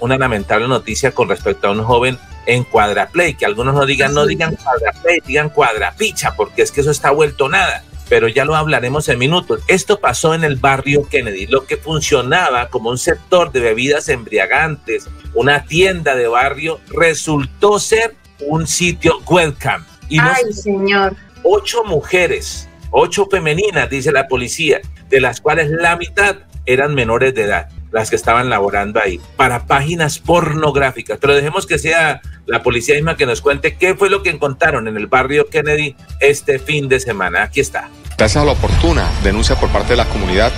una 0.00 0.18
lamentable 0.18 0.68
noticia 0.68 1.12
con 1.12 1.28
respecto 1.28 1.68
a 1.68 1.72
un 1.72 1.82
joven 1.82 2.18
en 2.46 2.64
cuadraplay, 2.64 3.34
que 3.34 3.44
algunos 3.44 3.74
no 3.74 3.84
digan, 3.86 4.14
no 4.14 4.26
digan 4.26 4.56
cuadraplay, 4.56 5.20
digan 5.26 5.50
cuadrapicha, 5.50 6.34
porque 6.36 6.62
es 6.62 6.72
que 6.72 6.80
eso 6.80 6.90
está 6.90 7.10
vuelto 7.10 7.48
nada, 7.48 7.84
pero 8.08 8.28
ya 8.28 8.44
lo 8.44 8.54
hablaremos 8.54 9.08
en 9.08 9.18
minutos. 9.18 9.60
Esto 9.66 10.00
pasó 10.00 10.34
en 10.34 10.44
el 10.44 10.56
barrio 10.56 11.08
Kennedy, 11.08 11.46
lo 11.46 11.66
que 11.66 11.76
funcionaba 11.76 12.68
como 12.68 12.90
un 12.90 12.98
sector 12.98 13.52
de 13.52 13.60
bebidas 13.60 14.08
embriagantes, 14.08 15.08
una 15.34 15.64
tienda 15.64 16.14
de 16.14 16.28
barrio, 16.28 16.80
resultó 16.88 17.78
ser 17.78 18.14
un 18.40 18.66
sitio 18.66 19.20
webcam. 19.26 19.84
Y 20.08 20.18
Ay, 20.20 20.52
señor. 20.52 21.16
Ocho 21.42 21.84
mujeres, 21.84 22.68
ocho 22.90 23.26
femeninas, 23.26 23.90
dice 23.90 24.12
la 24.12 24.28
policía, 24.28 24.80
de 25.08 25.20
las 25.20 25.40
cuales 25.40 25.70
la 25.70 25.96
mitad 25.96 26.36
eran 26.64 26.94
menores 26.94 27.34
de 27.34 27.44
edad 27.44 27.68
las 27.96 28.10
que 28.10 28.16
estaban 28.16 28.50
laborando 28.50 29.00
ahí, 29.00 29.20
para 29.36 29.66
páginas 29.66 30.18
pornográficas. 30.18 31.18
Pero 31.20 31.34
dejemos 31.34 31.66
que 31.66 31.78
sea 31.78 32.20
la 32.46 32.62
policía 32.62 32.94
misma 32.94 33.16
que 33.16 33.26
nos 33.26 33.40
cuente 33.40 33.76
qué 33.76 33.94
fue 33.94 34.10
lo 34.10 34.22
que 34.22 34.30
encontraron 34.30 34.86
en 34.86 34.96
el 34.96 35.06
barrio 35.06 35.48
Kennedy 35.48 35.96
este 36.20 36.58
fin 36.58 36.88
de 36.88 37.00
semana. 37.00 37.42
Aquí 37.42 37.60
está. 37.60 37.88
Gracias 38.18 38.42
a 38.42 38.46
la 38.46 38.52
oportuna 38.52 39.08
denuncia 39.22 39.56
por 39.56 39.70
parte 39.70 39.90
de 39.90 39.96
la 39.96 40.06
comunidad, 40.06 40.52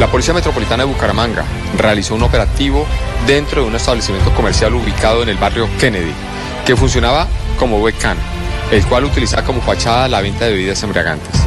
la 0.00 0.06
Policía 0.06 0.32
Metropolitana 0.32 0.84
de 0.84 0.92
Bucaramanga 0.92 1.44
realizó 1.76 2.14
un 2.14 2.22
operativo 2.22 2.86
dentro 3.26 3.62
de 3.62 3.68
un 3.68 3.74
establecimiento 3.74 4.32
comercial 4.34 4.74
ubicado 4.74 5.22
en 5.22 5.28
el 5.28 5.36
barrio 5.36 5.68
Kennedy, 5.80 6.12
que 6.64 6.76
funcionaba 6.76 7.26
como 7.58 7.80
webcam, 7.80 8.16
el 8.70 8.84
cual 8.86 9.04
utilizaba 9.04 9.44
como 9.44 9.60
fachada 9.60 10.08
la 10.08 10.20
venta 10.20 10.44
de 10.44 10.52
bebidas 10.52 10.82
embriagantes. 10.82 11.42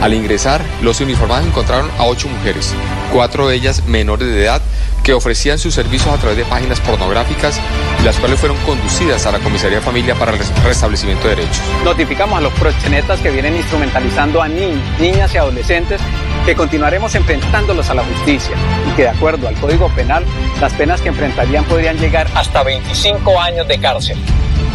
Al 0.00 0.14
ingresar, 0.14 0.62
los 0.80 1.00
uniformados 1.00 1.46
encontraron 1.46 1.90
a 1.98 2.04
ocho 2.04 2.28
mujeres, 2.28 2.72
cuatro 3.12 3.48
de 3.48 3.56
ellas 3.56 3.84
menores 3.86 4.28
de 4.28 4.44
edad, 4.44 4.62
que 5.02 5.12
ofrecían 5.14 5.58
sus 5.58 5.74
servicios 5.74 6.14
a 6.14 6.18
través 6.18 6.36
de 6.36 6.44
páginas 6.44 6.80
pornográficas, 6.80 7.60
las 8.04 8.18
cuales 8.18 8.38
fueron 8.38 8.56
conducidas 8.58 9.26
a 9.26 9.32
la 9.32 9.38
Comisaría 9.38 9.78
de 9.78 9.84
Familia 9.84 10.14
para 10.14 10.32
el 10.32 10.38
restablecimiento 10.64 11.28
de 11.28 11.36
derechos. 11.36 11.60
Notificamos 11.84 12.38
a 12.38 12.40
los 12.40 12.52
proxenetas 12.54 13.20
que 13.20 13.30
vienen 13.30 13.56
instrumentalizando 13.56 14.42
a 14.42 14.48
niños, 14.48 14.82
niñas 14.98 15.34
y 15.34 15.38
adolescentes 15.38 16.00
que 16.44 16.54
continuaremos 16.54 17.14
enfrentándolos 17.14 17.90
a 17.90 17.94
la 17.94 18.04
justicia 18.04 18.54
y 18.90 18.96
que 18.96 19.02
de 19.02 19.08
acuerdo 19.08 19.48
al 19.48 19.54
Código 19.56 19.88
Penal, 19.94 20.24
las 20.60 20.72
penas 20.74 21.00
que 21.00 21.08
enfrentarían 21.08 21.64
podrían 21.64 21.98
llegar 21.98 22.26
hasta 22.34 22.62
25 22.62 23.40
años 23.40 23.68
de 23.68 23.78
cárcel. 23.78 24.18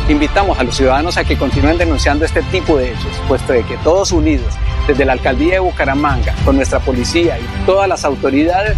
Invitamos 0.10 0.60
a 0.60 0.64
los 0.64 0.76
ciudadanos 0.76 1.16
a 1.18 1.24
que 1.24 1.38
continúen 1.38 1.78
denunciando 1.78 2.26
este 2.26 2.42
tipo 2.44 2.78
de 2.78 2.92
hechos, 2.92 3.22
puesto 3.28 3.54
de 3.54 3.64
que 3.64 3.78
todos 3.78 4.12
unidos 4.12 4.54
desde 4.86 5.06
la 5.06 5.14
alcaldía 5.14 5.54
de 5.54 5.60
Bucaramanga, 5.60 6.36
con 6.44 6.58
nuestra 6.58 6.80
policía 6.80 7.40
y 7.40 7.66
todas 7.66 7.88
las 7.88 8.04
autoridades, 8.04 8.76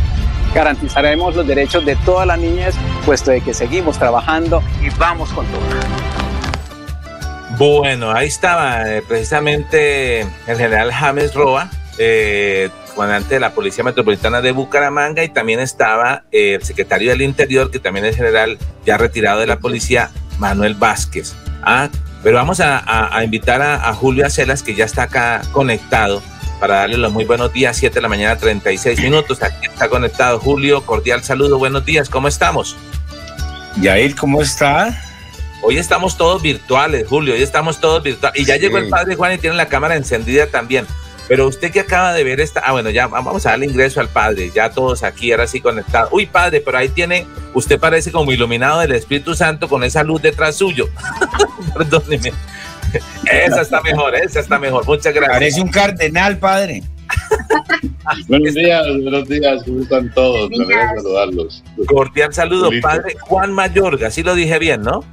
garantizaremos 0.56 1.36
los 1.36 1.46
derechos 1.46 1.86
de 1.86 1.98
todas 1.98 2.26
las 2.26 2.40
niñas, 2.40 2.74
puesto 3.06 3.30
de 3.30 3.42
que 3.42 3.54
seguimos 3.54 4.00
trabajando 4.00 4.64
y 4.82 4.90
vamos 4.98 5.30
con 5.34 5.46
todo. 5.48 5.62
Bueno, 7.58 8.12
ahí 8.12 8.28
estaba 8.28 8.90
eh, 8.90 9.04
precisamente 9.08 10.22
el 10.22 10.58
general 10.58 10.92
James 10.92 11.34
Roa, 11.34 11.70
eh, 11.98 12.70
comandante 12.94 13.36
de 13.36 13.40
la 13.42 13.54
Policía 13.54 13.84
Metropolitana 13.84 14.42
de 14.42 14.52
Bucaramanga, 14.52 15.24
y 15.24 15.30
también 15.30 15.60
estaba 15.60 16.24
eh, 16.32 16.56
el 16.56 16.64
secretario 16.64 17.12
del 17.12 17.22
Interior, 17.22 17.70
que 17.70 17.80
también 17.80 18.06
es 18.06 18.16
general 18.16 18.58
ya 18.86 18.98
retirado 18.98 19.42
de 19.42 19.48
la 19.48 19.60
policía, 19.60 20.10
Manuel 20.40 20.74
Vázquez. 20.76 21.36
Ah, 21.64 21.90
pero 22.24 22.38
vamos 22.38 22.60
a, 22.60 23.22
invitar 23.24 23.62
a, 23.62 23.94
Julio 23.94 24.26
Acelas, 24.26 24.64
que 24.64 24.74
ya 24.74 24.86
está 24.86 25.04
acá 25.04 25.42
conectado, 25.52 26.24
para 26.60 26.76
darle 26.78 26.98
los 26.98 27.12
muy 27.12 27.26
buenos 27.26 27.52
días, 27.52 27.78
7 27.78 27.96
de 27.96 28.02
la 28.02 28.08
mañana, 28.08 28.38
36 28.38 29.00
minutos. 29.02 29.42
Aquí 29.44 29.68
está 29.68 29.90
conectado 29.90 30.40
Julio, 30.40 30.86
cordial 30.86 31.24
saludo, 31.24 31.58
buenos 31.58 31.86
días, 31.86 32.10
¿cómo 32.10 32.28
estamos? 32.28 32.76
Yair, 33.82 34.16
¿cómo 34.16 34.42
está? 34.42 35.02
Hoy 35.62 35.78
estamos 35.78 36.18
todos 36.18 36.42
virtuales, 36.42 37.08
Julio, 37.08 37.34
hoy 37.34 37.42
estamos 37.42 37.80
todos 37.80 38.04
virtuales. 38.04 38.40
Y 38.40 38.46
ya 38.46 38.58
llegó 38.58 38.78
el 38.78 38.90
padre 38.90 39.16
Juan 39.16 39.34
y 39.34 39.38
tiene 39.38 39.56
la 39.56 39.68
cámara 39.68 39.96
encendida 39.96 40.48
también. 40.48 40.86
Pero 41.28 41.48
usted 41.48 41.72
que 41.72 41.80
acaba 41.80 42.14
de 42.14 42.24
ver 42.24 42.40
esta, 42.40 42.60
ah, 42.60 42.72
bueno, 42.72 42.92
ya 42.92 43.08
vamos 43.08 43.46
a 43.46 43.52
darle 43.52 43.66
ingreso 43.66 44.00
al 44.00 44.10
padre, 44.10 44.52
ya 44.54 44.70
todos 44.70 45.02
aquí, 45.02 45.32
ahora 45.32 45.48
sí 45.48 45.60
conectados. 45.60 46.10
Uy, 46.14 46.28
padre, 46.28 46.62
pero 46.62 46.78
ahí 46.78 46.90
tiene, 46.90 47.26
usted 47.56 47.80
parece 47.80 48.12
como 48.12 48.32
iluminado 48.32 48.80
del 48.82 48.92
Espíritu 48.92 49.34
Santo 49.34 49.68
con 49.68 49.84
esa 49.84 50.04
luz 50.04 50.22
detrás 50.22 50.56
suyo. 50.56 50.88
Perdóneme. 51.74 52.32
Esa 53.32 53.62
está 53.62 53.82
mejor, 53.82 54.16
esa 54.16 54.40
está 54.40 54.60
mejor. 54.60 54.86
Muchas 54.86 55.14
gracias. 55.14 55.38
Parece 55.38 55.62
un 55.62 55.70
cardenal, 55.70 56.38
padre. 56.38 56.84
buenos 58.28 58.54
días, 58.54 58.86
buenos 59.02 59.28
días, 59.28 59.64
¿cómo 59.64 59.82
están 59.82 60.12
todos? 60.14 60.50
Me 60.50 60.64
voy 60.64 60.74
a 60.74 60.96
saludarlos. 60.96 61.64
Cordial 61.88 62.34
saludo, 62.34 62.70
padre 62.82 63.16
Juan 63.22 63.54
Mayorga, 63.54 64.08
así 64.08 64.24
lo 64.24 64.36
dije 64.36 64.58
bien, 64.60 64.82
¿no? 64.82 65.04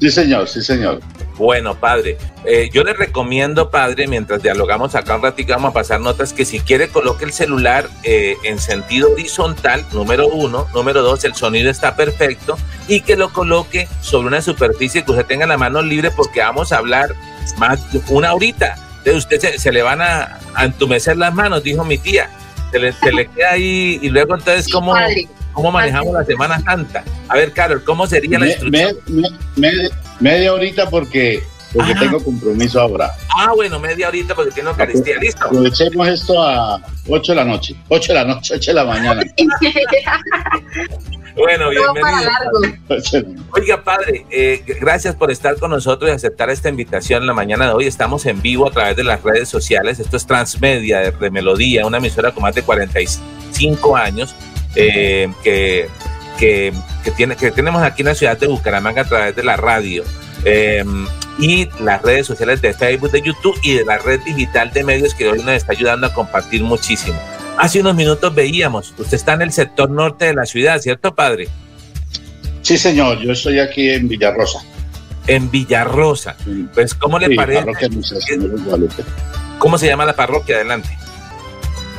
Sí, 0.00 0.10
señor, 0.10 0.48
sí, 0.48 0.62
señor. 0.62 1.00
Bueno, 1.36 1.74
padre, 1.74 2.16
eh, 2.44 2.70
yo 2.72 2.84
le 2.84 2.92
recomiendo, 2.92 3.70
padre, 3.70 4.06
mientras 4.06 4.42
dialogamos 4.42 4.94
acá 4.94 5.16
un 5.16 5.22
ratito, 5.22 5.52
vamos 5.52 5.70
a 5.70 5.74
pasar 5.74 6.00
notas, 6.00 6.32
que 6.32 6.44
si 6.44 6.60
quiere 6.60 6.88
coloque 6.88 7.24
el 7.24 7.32
celular 7.32 7.88
eh, 8.04 8.36
en 8.44 8.60
sentido 8.60 9.10
horizontal, 9.12 9.84
número 9.92 10.28
uno, 10.28 10.68
número 10.72 11.02
dos, 11.02 11.24
el 11.24 11.34
sonido 11.34 11.70
está 11.70 11.96
perfecto, 11.96 12.56
y 12.86 13.00
que 13.00 13.16
lo 13.16 13.32
coloque 13.32 13.88
sobre 14.00 14.28
una 14.28 14.42
superficie 14.42 15.04
que 15.04 15.10
usted 15.10 15.26
tenga 15.26 15.46
la 15.46 15.58
mano 15.58 15.82
libre, 15.82 16.12
porque 16.12 16.40
vamos 16.40 16.72
a 16.72 16.78
hablar 16.78 17.14
más 17.58 17.92
de 17.92 18.00
una 18.08 18.32
horita. 18.32 18.76
De 19.04 19.12
usted 19.12 19.58
se, 19.58 19.72
le 19.72 19.82
van 19.82 20.00
a, 20.00 20.38
entumecer 20.60 21.16
las 21.16 21.34
manos, 21.34 21.62
dijo 21.62 21.84
mi 21.84 21.98
tía. 21.98 22.30
Se 22.70 22.78
le, 22.78 23.26
queda 23.34 23.50
ahí, 23.50 23.98
y 24.00 24.08
luego 24.08 24.36
entonces, 24.36 24.72
¿cómo, 24.72 24.94
¿cómo 25.52 25.72
manejamos 25.72 26.14
la 26.14 26.24
Semana 26.24 26.60
Santa? 26.60 27.02
A 27.28 27.34
ver, 27.34 27.52
Carol, 27.52 27.82
¿cómo 27.82 28.06
sería 28.06 28.38
la 28.38 28.46
instrucción? 28.46 28.96
Media 30.20 30.52
horita 30.52 30.88
porque, 30.88 31.42
porque 31.72 31.94
tengo 31.94 32.22
compromiso 32.22 32.80
ahora. 32.80 33.10
Ah, 33.36 33.52
bueno, 33.54 33.78
media 33.78 34.08
horita 34.08 34.34
porque 34.34 34.52
tengo 34.52 34.70
Eucaristía. 34.70 35.18
Listo. 35.18 35.44
Aprovechemos 35.46 36.08
esto 36.08 36.42
a 36.42 36.80
8 37.08 37.32
de 37.32 37.36
la 37.36 37.44
noche. 37.44 37.76
8 37.88 38.12
de 38.12 38.18
la 38.18 38.24
noche, 38.24 38.54
8 38.54 38.70
de 38.70 38.74
la 38.74 38.84
mañana. 38.84 39.22
Bueno, 41.36 41.68
bienvenido. 41.70 42.30
Oiga, 43.50 43.82
padre, 43.82 44.24
eh, 44.30 44.62
gracias 44.80 45.16
por 45.16 45.32
estar 45.32 45.56
con 45.58 45.72
nosotros 45.72 46.08
y 46.08 46.14
aceptar 46.14 46.48
esta 46.48 46.68
invitación 46.68 47.22
en 47.22 47.26
la 47.26 47.34
mañana 47.34 47.66
de 47.66 47.72
hoy. 47.72 47.86
Estamos 47.86 48.24
en 48.26 48.40
vivo 48.40 48.68
a 48.68 48.70
través 48.70 48.94
de 48.96 49.02
las 49.02 49.20
redes 49.20 49.48
sociales. 49.48 49.98
Esto 49.98 50.16
es 50.16 50.26
Transmedia 50.26 51.10
de, 51.10 51.30
Melodía, 51.32 51.86
una 51.86 51.98
emisora 51.98 52.30
con 52.30 52.44
más 52.44 52.54
de 52.54 52.62
46 52.62 53.20
cinco 53.50 53.96
años 53.96 54.34
eh, 54.76 55.28
que, 55.42 55.88
que, 56.44 56.72
que, 57.02 57.10
tiene, 57.10 57.36
que 57.36 57.50
tenemos 57.50 57.82
aquí 57.82 58.02
en 58.02 58.08
la 58.08 58.14
ciudad 58.14 58.36
de 58.36 58.46
Bucaramanga 58.46 59.02
a 59.02 59.04
través 59.04 59.34
de 59.34 59.42
la 59.42 59.56
radio. 59.56 60.04
Eh, 60.44 60.84
y 61.38 61.68
las 61.80 62.02
redes 62.02 62.26
sociales 62.26 62.60
de 62.60 62.74
Facebook, 62.74 63.10
de 63.10 63.22
YouTube 63.22 63.58
y 63.62 63.74
de 63.74 63.84
la 63.84 63.96
red 63.98 64.20
digital 64.20 64.70
de 64.72 64.84
medios 64.84 65.14
que 65.14 65.26
hoy 65.28 65.38
nos 65.38 65.54
está 65.54 65.72
ayudando 65.72 66.06
a 66.06 66.12
compartir 66.12 66.62
muchísimo. 66.62 67.18
Hace 67.58 67.80
unos 67.80 67.94
minutos 67.96 68.34
veíamos, 68.34 68.92
usted 68.98 69.14
está 69.14 69.32
en 69.32 69.42
el 69.42 69.52
sector 69.52 69.88
norte 69.90 70.26
de 70.26 70.34
la 70.34 70.44
ciudad, 70.44 70.78
¿cierto, 70.80 71.14
padre? 71.14 71.48
Sí, 72.62 72.76
señor, 72.76 73.20
yo 73.20 73.32
estoy 73.32 73.58
aquí 73.58 73.88
en 73.90 74.06
Villarrosa. 74.06 74.60
En 75.26 75.50
Villarrosa. 75.50 76.36
Pues, 76.74 76.94
¿cómo 76.94 77.18
le 77.18 77.28
Sí, 77.28 77.36
parece? 77.36 77.60
parroquia 77.60 77.88
Nuestra 77.88 78.20
Señora 78.20 78.52
de 78.54 78.60
Guadalupe. 78.62 79.02
¿Cómo 79.58 79.78
se 79.78 79.86
llama 79.86 80.04
la 80.04 80.14
parroquia? 80.14 80.56
Adelante. 80.56 80.90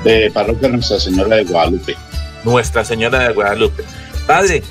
De 0.03 0.29
parroquia 0.31 0.69
Nuestra 0.69 0.99
Señora 0.99 1.35
de 1.35 1.43
Guadalupe. 1.45 1.95
Nuestra 2.43 2.85
Señora 2.85 3.19
de 3.27 3.33
Guadalupe. 3.33 3.83
Padre, 4.27 4.63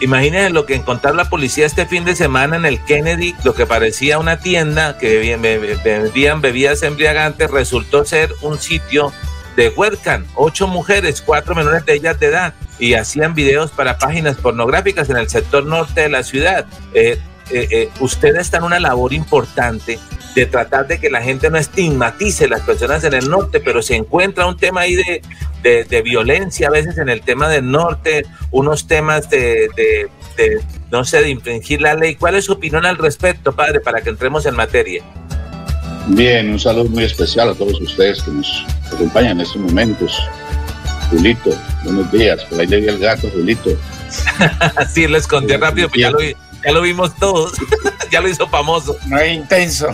imagínese 0.00 0.50
lo 0.50 0.66
que 0.66 0.74
encontró 0.74 1.14
la 1.14 1.28
policía 1.28 1.66
este 1.66 1.86
fin 1.86 2.04
de 2.04 2.16
semana 2.16 2.56
en 2.56 2.64
el 2.66 2.84
Kennedy, 2.84 3.34
lo 3.44 3.54
que 3.54 3.66
parecía 3.66 4.18
una 4.18 4.38
tienda 4.38 4.98
que 4.98 5.18
vendían- 5.18 6.40
bebidas 6.40 6.82
embriagantes, 6.82 7.50
resultó 7.50 8.04
ser 8.04 8.32
un 8.42 8.58
sitio 8.58 9.12
de 9.56 9.70
webcam. 9.70 10.24
Ocho 10.34 10.66
mujeres, 10.68 11.20
cuatro 11.20 11.54
menores 11.54 11.84
de 11.84 11.94
ellas 11.94 12.18
de 12.20 12.26
edad, 12.26 12.54
y 12.78 12.94
hacían 12.94 13.34
videos 13.34 13.72
para 13.72 13.98
páginas 13.98 14.36
pornográficas 14.36 15.10
en 15.10 15.16
el 15.16 15.28
sector 15.28 15.64
norte 15.64 16.02
de 16.02 16.08
la 16.08 16.22
ciudad. 16.22 16.66
Eh, 16.94 17.20
eh, 17.50 17.68
eh, 17.70 17.90
en 18.58 18.62
una 18.62 18.78
labor 18.78 19.12
importante 19.12 19.98
de 20.38 20.46
tratar 20.46 20.86
de 20.86 21.00
que 21.00 21.10
la 21.10 21.20
gente 21.20 21.50
no 21.50 21.58
estigmatice 21.58 22.46
las 22.46 22.60
personas 22.60 23.02
en 23.02 23.12
el 23.14 23.28
norte, 23.28 23.58
pero 23.58 23.82
se 23.82 23.96
encuentra 23.96 24.46
un 24.46 24.56
tema 24.56 24.82
ahí 24.82 24.94
de, 24.94 25.20
de, 25.64 25.82
de 25.84 26.02
violencia 26.02 26.68
a 26.68 26.70
veces 26.70 26.96
en 26.98 27.08
el 27.08 27.22
tema 27.22 27.48
del 27.48 27.68
norte, 27.68 28.24
unos 28.52 28.86
temas 28.86 29.28
de, 29.30 29.68
de- 29.76 30.08
de, 30.36 30.60
no 30.92 31.04
sé, 31.04 31.20
de 31.22 31.30
infringir 31.30 31.82
la 31.82 31.94
ley. 31.94 32.14
¿Cuál 32.14 32.36
es 32.36 32.44
su 32.44 32.52
opinión 32.52 32.86
al 32.86 32.96
respecto, 32.98 33.50
padre, 33.56 33.80
para 33.80 34.00
que 34.00 34.10
entremos 34.10 34.46
en 34.46 34.54
materia? 34.54 35.02
Bien, 36.06 36.52
un 36.52 36.60
saludo 36.60 36.84
muy 36.88 37.02
especial 37.02 37.48
a 37.50 37.54
todos 37.54 37.80
ustedes 37.80 38.22
que 38.22 38.30
nos 38.30 38.64
acompañan 38.92 39.32
en 39.32 39.40
estos 39.40 39.60
momentos. 39.60 40.16
Julito, 41.10 41.50
buenos 41.82 42.12
días. 42.12 42.44
Por 42.44 42.60
ahí 42.60 42.68
le 42.68 42.80
vi 42.80 42.86
el 42.86 42.98
gato, 43.00 43.28
Julito. 43.30 43.70
Así 44.76 45.08
lo 45.08 45.18
escondió 45.18 45.58
rápido, 45.58 45.88
pues 45.88 46.00
ya 46.00 46.10
lo, 46.12 46.20
ya 46.20 46.72
lo 46.72 46.80
vimos 46.82 47.14
todos, 47.16 47.54
ya 48.12 48.20
lo 48.20 48.28
hizo 48.28 48.46
famoso. 48.48 48.96
No 49.08 49.18
es 49.18 49.34
intenso. 49.34 49.88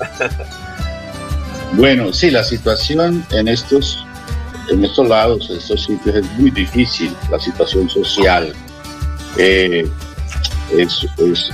Bueno, 1.74 2.12
sí, 2.12 2.30
la 2.32 2.42
situación 2.42 3.24
en 3.30 3.46
estos, 3.46 4.04
en 4.70 4.84
estos 4.84 5.08
lados, 5.08 5.48
en 5.50 5.58
estos 5.58 5.84
sitios 5.84 6.16
es 6.16 6.32
muy 6.32 6.50
difícil. 6.50 7.14
La 7.30 7.38
situación 7.38 7.88
social 7.88 8.52
eh, 9.38 9.86
es, 10.76 11.06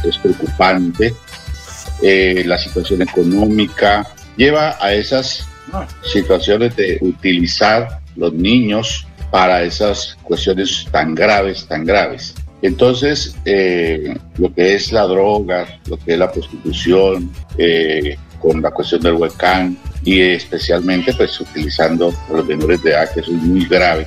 es- 0.05 0.16
preocupante. 0.22 1.14
Eh, 2.03 2.44
la 2.47 2.59
situación 2.59 3.03
económica 3.03 4.07
lleva 4.38 4.76
a 4.80 4.92
esas 4.94 5.47
situaciones 6.03 6.74
de 6.76 6.99
utilizar 7.03 8.01
los 8.16 8.32
niños 8.32 9.07
para 9.30 9.62
esas 9.64 10.16
cuestiones 10.22 10.86
tan 10.90 11.14
graves, 11.14 11.66
tan 11.66 11.84
graves. 11.84 12.34
Entonces, 12.62 13.36
eh, 13.44 14.16
lo 14.38 14.53
que 14.55 14.74
es 14.74 14.92
la 14.92 15.03
droga, 15.03 15.78
lo 15.88 15.99
que 15.99 16.14
es 16.14 16.18
la 16.18 16.32
prostitución, 16.32 17.30
eh, 17.59 18.16
con 18.47 18.62
la 18.62 18.70
cuestión 18.70 19.01
del 19.01 19.14
webcam 19.14 19.76
y 20.05 20.20
especialmente 20.20 21.12
pues 21.14 21.40
utilizando 21.40 22.14
los 22.30 22.47
menores 22.47 22.80
de 22.80 22.90
edad, 22.90 23.12
que 23.12 23.18
eso 23.18 23.32
es 23.32 23.42
muy 23.42 23.66
grave. 23.66 24.07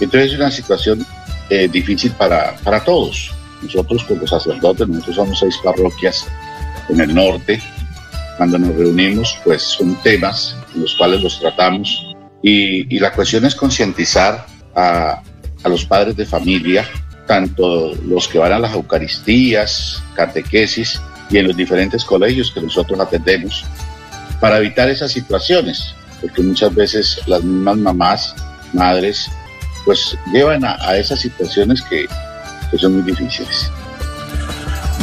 Entonces 0.00 0.32
es 0.32 0.38
una 0.38 0.50
situación 0.50 1.06
eh, 1.48 1.66
difícil 1.68 2.12
para, 2.12 2.54
para 2.56 2.84
todos. 2.84 3.32
Nosotros 3.62 4.04
como 4.04 4.26
sacerdotes, 4.26 4.86
nosotros 4.86 5.16
somos 5.16 5.38
seis 5.38 5.56
parroquias 5.64 6.26
en 6.90 7.00
el 7.00 7.14
norte. 7.14 7.58
Cuando 8.36 8.58
nos 8.58 8.74
reunimos, 8.74 9.34
pues 9.44 9.62
son 9.62 9.94
temas 10.02 10.54
en 10.74 10.82
los 10.82 10.94
cuales 10.96 11.22
los 11.22 11.40
tratamos 11.40 12.14
y, 12.42 12.94
y 12.94 12.98
la 12.98 13.12
cuestión 13.12 13.46
es 13.46 13.54
concientizar 13.54 14.44
a, 14.74 15.22
a 15.62 15.68
los 15.70 15.86
padres 15.86 16.16
de 16.16 16.26
familia, 16.26 16.86
tanto 17.26 17.94
los 18.04 18.28
que 18.28 18.38
van 18.38 18.52
a 18.52 18.58
las 18.58 18.74
Eucaristías, 18.74 20.02
catequesis 20.14 21.00
y 21.30 21.38
en 21.38 21.46
los 21.48 21.56
diferentes 21.56 22.04
colegios 22.04 22.50
que 22.52 22.60
nosotros 22.60 22.98
atendemos, 23.00 23.64
para 24.40 24.58
evitar 24.58 24.88
esas 24.88 25.12
situaciones, 25.12 25.94
porque 26.20 26.42
muchas 26.42 26.74
veces 26.74 27.20
las 27.26 27.42
mismas 27.42 27.76
mamás, 27.78 28.34
madres, 28.72 29.30
pues 29.84 30.16
llevan 30.32 30.64
a, 30.64 30.76
a 30.80 30.96
esas 30.96 31.20
situaciones 31.20 31.82
que, 31.82 32.06
que 32.70 32.78
son 32.78 32.94
muy 32.94 33.02
difíciles. 33.10 33.70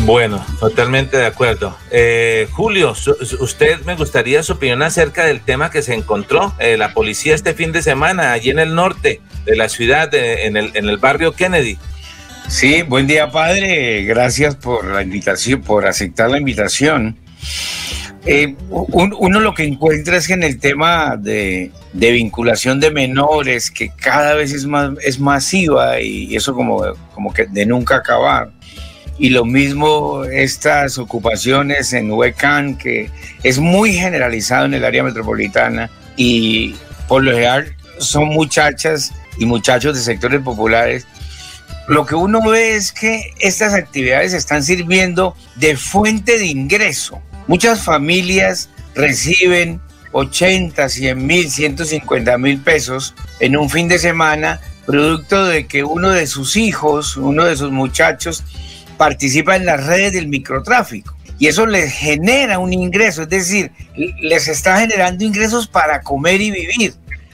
Bueno, 0.06 0.44
totalmente 0.60 1.18
de 1.18 1.26
acuerdo. 1.26 1.78
Eh, 1.92 2.48
Julio, 2.52 2.96
su- 2.96 3.16
usted 3.40 3.82
me 3.82 3.96
gustaría 3.96 4.42
su 4.42 4.54
opinión 4.54 4.82
acerca 4.82 5.26
del 5.26 5.42
tema 5.42 5.70
que 5.70 5.82
se 5.82 5.94
encontró 5.94 6.56
eh, 6.60 6.78
la 6.78 6.94
policía 6.94 7.36
este 7.36 7.54
fin 7.54 7.72
de 7.72 7.82
semana 7.84 8.32
allí 8.32 8.50
en 8.50 8.60
el 8.60 8.74
norte 8.74 9.22
de 9.46 9.56
la 9.56 9.70
ciudad, 9.70 10.12
en, 10.14 10.58
el, 10.58 10.72
en 10.76 10.90
el 10.90 10.98
barrio 10.98 11.34
Kennedy. 11.34 11.78
Sí, 12.52 12.82
buen 12.82 13.08
día, 13.08 13.32
padre. 13.32 14.04
Gracias 14.04 14.56
por 14.56 14.86
la 14.86 15.02
invitación, 15.02 15.62
por 15.62 15.88
aceptar 15.88 16.30
la 16.30 16.38
invitación. 16.38 17.18
Eh, 18.26 18.56
un- 18.70 19.16
uno 19.18 19.40
lo 19.40 19.54
que 19.54 19.64
encuentra 19.64 20.18
es 20.18 20.28
que 20.28 20.34
en 20.34 20.44
el 20.44 20.60
tema 20.60 21.16
de, 21.18 21.72
de 21.94 22.12
vinculación 22.12 22.80
de 22.82 22.92
menores, 22.92 23.72
que 23.72 23.90
cada 23.96 24.36
vez 24.36 24.52
es 24.54 24.66
más 24.66 24.92
es 25.02 25.18
masiva 25.20 26.00
y 26.02 26.36
eso 26.36 26.54
como, 26.54 26.84
como 27.16 27.34
que 27.34 27.46
de 27.48 27.66
nunca 27.66 27.96
acabar. 27.96 28.52
Y 29.18 29.30
lo 29.30 29.46
mismo 29.46 30.26
estas 30.26 30.98
ocupaciones 30.98 31.94
en 31.94 32.12
webcam, 32.12 32.78
que 32.78 33.10
es 33.44 33.60
muy 33.60 33.94
generalizado 33.94 34.66
en 34.66 34.74
el 34.74 34.84
área 34.84 35.04
metropolitana 35.04 35.90
y 36.18 36.76
por 37.08 37.24
lo 37.24 37.32
general 37.32 37.76
son 37.98 38.26
muchachas 38.26 39.14
y 39.40 39.46
muchachos 39.46 39.96
de 39.96 40.02
sectores 40.04 40.42
populares 40.42 41.08
lo 41.92 42.06
que 42.06 42.16
uno 42.16 42.42
ve 42.42 42.76
es 42.76 42.94
que 42.94 43.34
estas 43.40 43.74
actividades 43.74 44.32
están 44.32 44.64
sirviendo 44.64 45.36
de 45.58 45.76
fuente 45.76 46.40
de 46.40 46.46
ingreso. 46.46 47.22
Muchas 47.48 47.84
familias 47.84 48.70
reciben 48.96 49.82
80, 50.14 50.88
100 50.88 51.26
mil, 51.26 51.52
150 51.52 52.38
mil 52.38 52.62
pesos 52.62 53.14
en 53.42 53.58
un 53.58 53.70
fin 53.70 53.90
de 53.90 54.00
semana, 54.00 54.62
producto 54.86 55.44
de 55.44 55.68
que 55.68 55.84
uno 55.84 56.12
de 56.12 56.28
sus 56.28 56.56
hijos, 56.56 57.18
uno 57.18 57.44
de 57.44 57.58
sus 57.58 57.72
muchachos, 57.72 58.46
participa 58.96 59.58
en 59.58 59.66
las 59.66 59.86
redes 59.86 60.14
del 60.14 60.30
microtráfico. 60.30 61.14
Y 61.40 61.48
eso 61.48 61.66
les 61.66 61.92
genera 61.92 62.60
un 62.60 62.72
ingreso, 62.72 63.24
es 63.24 63.30
decir, 63.30 63.74
les 64.22 64.48
está 64.48 64.80
generando 64.80 65.26
ingresos 65.26 65.68
para 65.68 66.02
comer 66.04 66.40
y 66.40 66.52
vivir. 66.52 66.94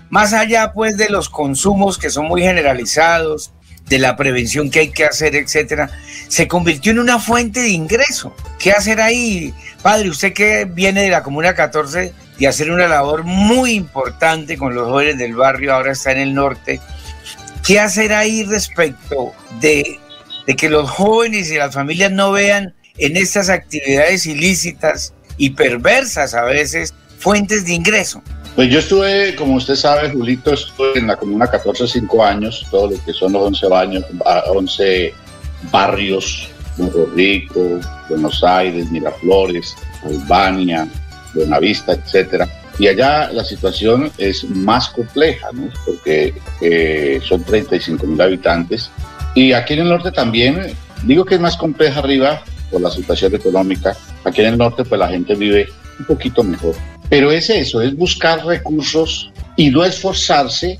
Más 0.09 0.33
allá 0.33 0.71
pues 0.73 0.97
de 0.97 1.09
los 1.09 1.29
consumos 1.29 1.99
que 1.99 2.09
son 2.09 2.25
muy 2.25 2.41
generalizados, 2.41 3.51
de 3.87 3.99
la 3.99 4.15
prevención 4.15 4.69
que 4.69 4.79
hay 4.79 4.89
que 4.89 5.05
hacer, 5.05 5.35
etcétera, 5.35 5.89
se 6.27 6.47
convirtió 6.47 6.91
en 6.91 6.99
una 6.99 7.19
fuente 7.19 7.61
de 7.61 7.69
ingreso. 7.69 8.35
¿Qué 8.59 8.71
hacer 8.71 8.99
ahí? 8.99 9.53
Padre, 9.81 10.09
usted 10.09 10.33
que 10.33 10.65
viene 10.65 11.03
de 11.03 11.09
la 11.09 11.23
Comuna 11.23 11.55
14 11.55 12.13
y 12.37 12.45
hacer 12.45 12.69
una 12.71 12.87
labor 12.87 13.23
muy 13.23 13.71
importante 13.71 14.57
con 14.57 14.75
los 14.75 14.87
jóvenes 14.87 15.17
del 15.17 15.35
barrio, 15.35 15.73
ahora 15.73 15.93
está 15.93 16.11
en 16.11 16.19
el 16.19 16.33
norte, 16.33 16.81
¿qué 17.65 17.79
hacer 17.79 18.13
ahí 18.13 18.43
respecto 18.43 19.33
de, 19.59 19.99
de 20.45 20.55
que 20.55 20.69
los 20.69 20.89
jóvenes 20.89 21.49
y 21.49 21.55
las 21.55 21.73
familias 21.73 22.11
no 22.11 22.31
vean 22.31 22.75
en 22.97 23.15
estas 23.15 23.49
actividades 23.49 24.25
ilícitas 24.25 25.13
y 25.37 25.51
perversas 25.51 26.33
a 26.33 26.43
veces 26.43 26.93
fuentes 27.19 27.65
de 27.65 27.73
ingreso? 27.73 28.21
Pues 28.57 28.71
yo 28.71 28.79
estuve, 28.79 29.35
como 29.35 29.53
usted 29.57 29.75
sabe, 29.75 30.09
Julito, 30.09 30.51
estuve 30.51 30.97
en 30.97 31.05
la 31.05 31.15
Comuna 31.15 31.45
14 31.45 31.87
cinco 31.87 32.25
años, 32.25 32.65
todo 32.71 32.89
lo 32.89 33.05
que 33.05 33.13
son 33.13 33.33
los 33.33 33.43
11, 33.43 33.67
baños, 33.67 34.03
ah, 34.25 34.45
11 34.47 35.13
barrios, 35.71 36.49
Morro 36.75 37.05
Rico, 37.13 37.79
Buenos 38.09 38.43
Aires, 38.43 38.89
Miraflores, 38.89 39.75
Albania, 40.03 40.87
Buenavista, 41.35 41.93
etcétera. 41.93 42.49
Y 42.79 42.87
allá 42.87 43.31
la 43.31 43.43
situación 43.43 44.11
es 44.17 44.43
más 44.45 44.89
compleja, 44.89 45.49
¿no? 45.53 45.69
porque 45.85 46.33
eh, 46.59 47.21
son 47.23 47.43
35 47.43 48.07
mil 48.07 48.19
habitantes. 48.19 48.89
Y 49.35 49.53
aquí 49.53 49.73
en 49.75 49.81
el 49.81 49.89
norte 49.89 50.11
también, 50.11 50.73
digo 51.03 51.25
que 51.25 51.35
es 51.35 51.41
más 51.41 51.57
compleja 51.57 51.99
arriba 51.99 52.41
por 52.71 52.81
la 52.81 52.89
situación 52.89 53.35
económica. 53.35 53.95
Aquí 54.23 54.41
en 54.41 54.47
el 54.47 54.57
norte, 54.57 54.83
pues 54.83 54.97
la 54.97 55.09
gente 55.09 55.35
vive 55.35 55.69
un 55.99 56.05
poquito 56.05 56.43
mejor. 56.43 56.75
Pero 57.09 57.31
es 57.31 57.49
eso, 57.49 57.81
es 57.81 57.95
buscar 57.95 58.45
recursos 58.45 59.31
y 59.55 59.69
no 59.69 59.85
esforzarse 59.85 60.79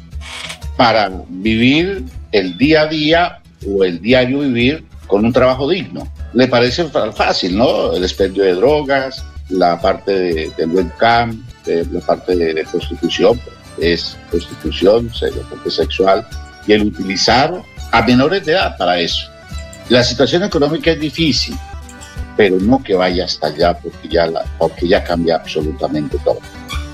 para 0.76 1.12
vivir 1.30 2.04
el 2.32 2.58
día 2.58 2.82
a 2.82 2.88
día 2.88 3.40
o 3.68 3.84
el 3.84 4.02
diario 4.02 4.40
vivir 4.40 4.86
con 5.08 5.26
un 5.26 5.34
trabajo 5.34 5.70
digno. 5.70 6.08
Le 6.34 6.48
parece 6.48 6.86
fácil, 7.16 7.58
¿no? 7.58 7.94
El 7.94 8.04
expendio 8.04 8.44
de 8.44 8.54
drogas, 8.54 9.24
la 9.50 9.80
parte 9.80 10.12
de, 10.12 10.52
del 10.58 10.70
webcam, 10.70 11.44
la 11.66 12.00
parte 12.02 12.36
de, 12.36 12.66
prostitución, 12.70 13.40
es 13.80 14.18
prostitución, 14.30 15.12
sexual 15.70 16.26
y 16.66 16.74
el 16.74 16.84
utilizar 16.84 17.62
a 17.92 18.02
menores 18.04 18.46
de 18.46 18.54
edad 18.54 18.78
para 18.78 19.00
eso. 19.00 19.30
La 19.90 20.04
situación 20.04 20.44
económica 20.44 20.92
es 20.92 21.00
difícil, 21.00 21.58
pero 22.38 22.58
no 22.60 22.82
que 22.84 22.94
vaya 22.94 23.26
hasta 23.26 23.48
allá 23.48 23.78
porque 23.78 24.08
ya, 24.08 24.32
porque 24.58 24.88
ya 24.88 25.04
cambia 25.04 25.36
absolutamente 25.36 26.18
todo. 26.24 26.40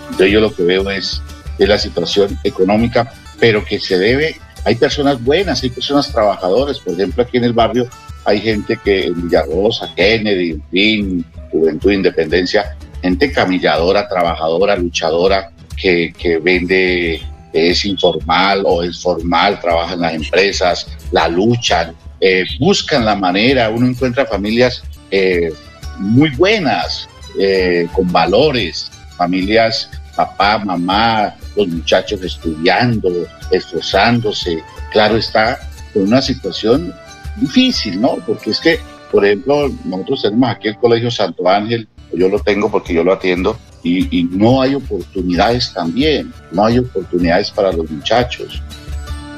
Entonces 0.05 0.31
yo 0.31 0.39
lo 0.39 0.53
que 0.55 0.63
veo 0.63 0.89
es, 0.89 1.21
es 1.59 1.69
la 1.69 1.77
situación 1.77 2.39
económica, 2.43 3.13
pero 3.39 3.63
que 3.63 3.79
se 3.79 3.99
debe, 3.99 4.37
hay 4.63 4.75
personas 4.75 5.21
buenas, 5.21 5.61
hay 5.61 5.69
personas 5.69 6.11
trabajadoras, 6.11 6.79
por 6.79 6.93
ejemplo 6.93 7.23
aquí 7.23 7.37
en 7.37 7.43
el 7.43 7.53
barrio 7.53 7.87
hay 8.25 8.39
gente 8.39 8.79
que 8.83 9.07
en 9.07 9.23
Villarrosa, 9.23 9.93
Kennedy, 9.95 10.51
en 10.51 10.63
fin, 10.71 11.25
Juventud 11.51 11.91
Independencia, 11.91 12.77
gente 13.01 13.31
camilladora, 13.31 14.07
trabajadora, 14.07 14.77
luchadora, 14.77 15.51
que, 15.75 16.13
que 16.17 16.37
vende, 16.37 17.21
es 17.51 17.85
informal 17.85 18.63
o 18.65 18.81
es 18.81 19.01
formal, 19.01 19.59
trabaja 19.59 19.93
en 19.95 20.01
las 20.01 20.13
empresas, 20.13 20.87
la 21.11 21.27
luchan, 21.27 21.93
eh, 22.21 22.45
buscan 22.59 23.03
la 23.03 23.15
manera, 23.15 23.69
uno 23.69 23.87
encuentra 23.87 24.25
familias 24.25 24.83
eh, 25.15 25.53
muy 25.99 26.31
buenas, 26.31 27.07
eh, 27.39 27.87
con 27.93 28.11
valores, 28.11 28.89
familias, 29.15 29.91
papá, 30.15 30.57
mamá, 30.57 31.35
los 31.55 31.67
muchachos 31.67 32.19
estudiando, 32.23 33.11
esforzándose, 33.51 34.63
claro 34.91 35.17
está, 35.17 35.59
con 35.93 36.03
una 36.03 36.19
situación 36.19 36.91
difícil, 37.37 38.01
¿no? 38.01 38.15
Porque 38.25 38.49
es 38.49 38.59
que, 38.59 38.79
por 39.11 39.23
ejemplo, 39.23 39.71
nosotros 39.85 40.23
tenemos 40.23 40.49
aquí 40.49 40.69
el 40.69 40.77
Colegio 40.77 41.11
Santo 41.11 41.47
Ángel, 41.47 41.87
yo 42.11 42.27
lo 42.27 42.39
tengo 42.39 42.71
porque 42.71 42.95
yo 42.95 43.03
lo 43.03 43.13
atiendo, 43.13 43.55
y, 43.83 44.23
no 44.31 44.63
hay 44.63 44.73
oportunidades 44.73 45.73
también, 45.73 46.33
no 46.51 46.65
hay 46.65 46.79
oportunidades 46.79 47.51
para 47.51 47.71
los 47.71 47.87
muchachos 47.91 48.63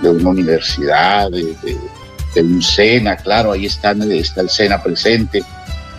de 0.01 0.09
una 0.09 0.29
universidad, 0.29 1.29
de, 1.31 2.41
un 2.41 2.61
SENA, 2.61 3.17
claro, 3.17 3.51
ahí 3.51 3.65
está, 3.65 3.91
está 3.91 4.41
el 4.41 4.49
SENA 4.49 4.81
presente, 4.81 5.43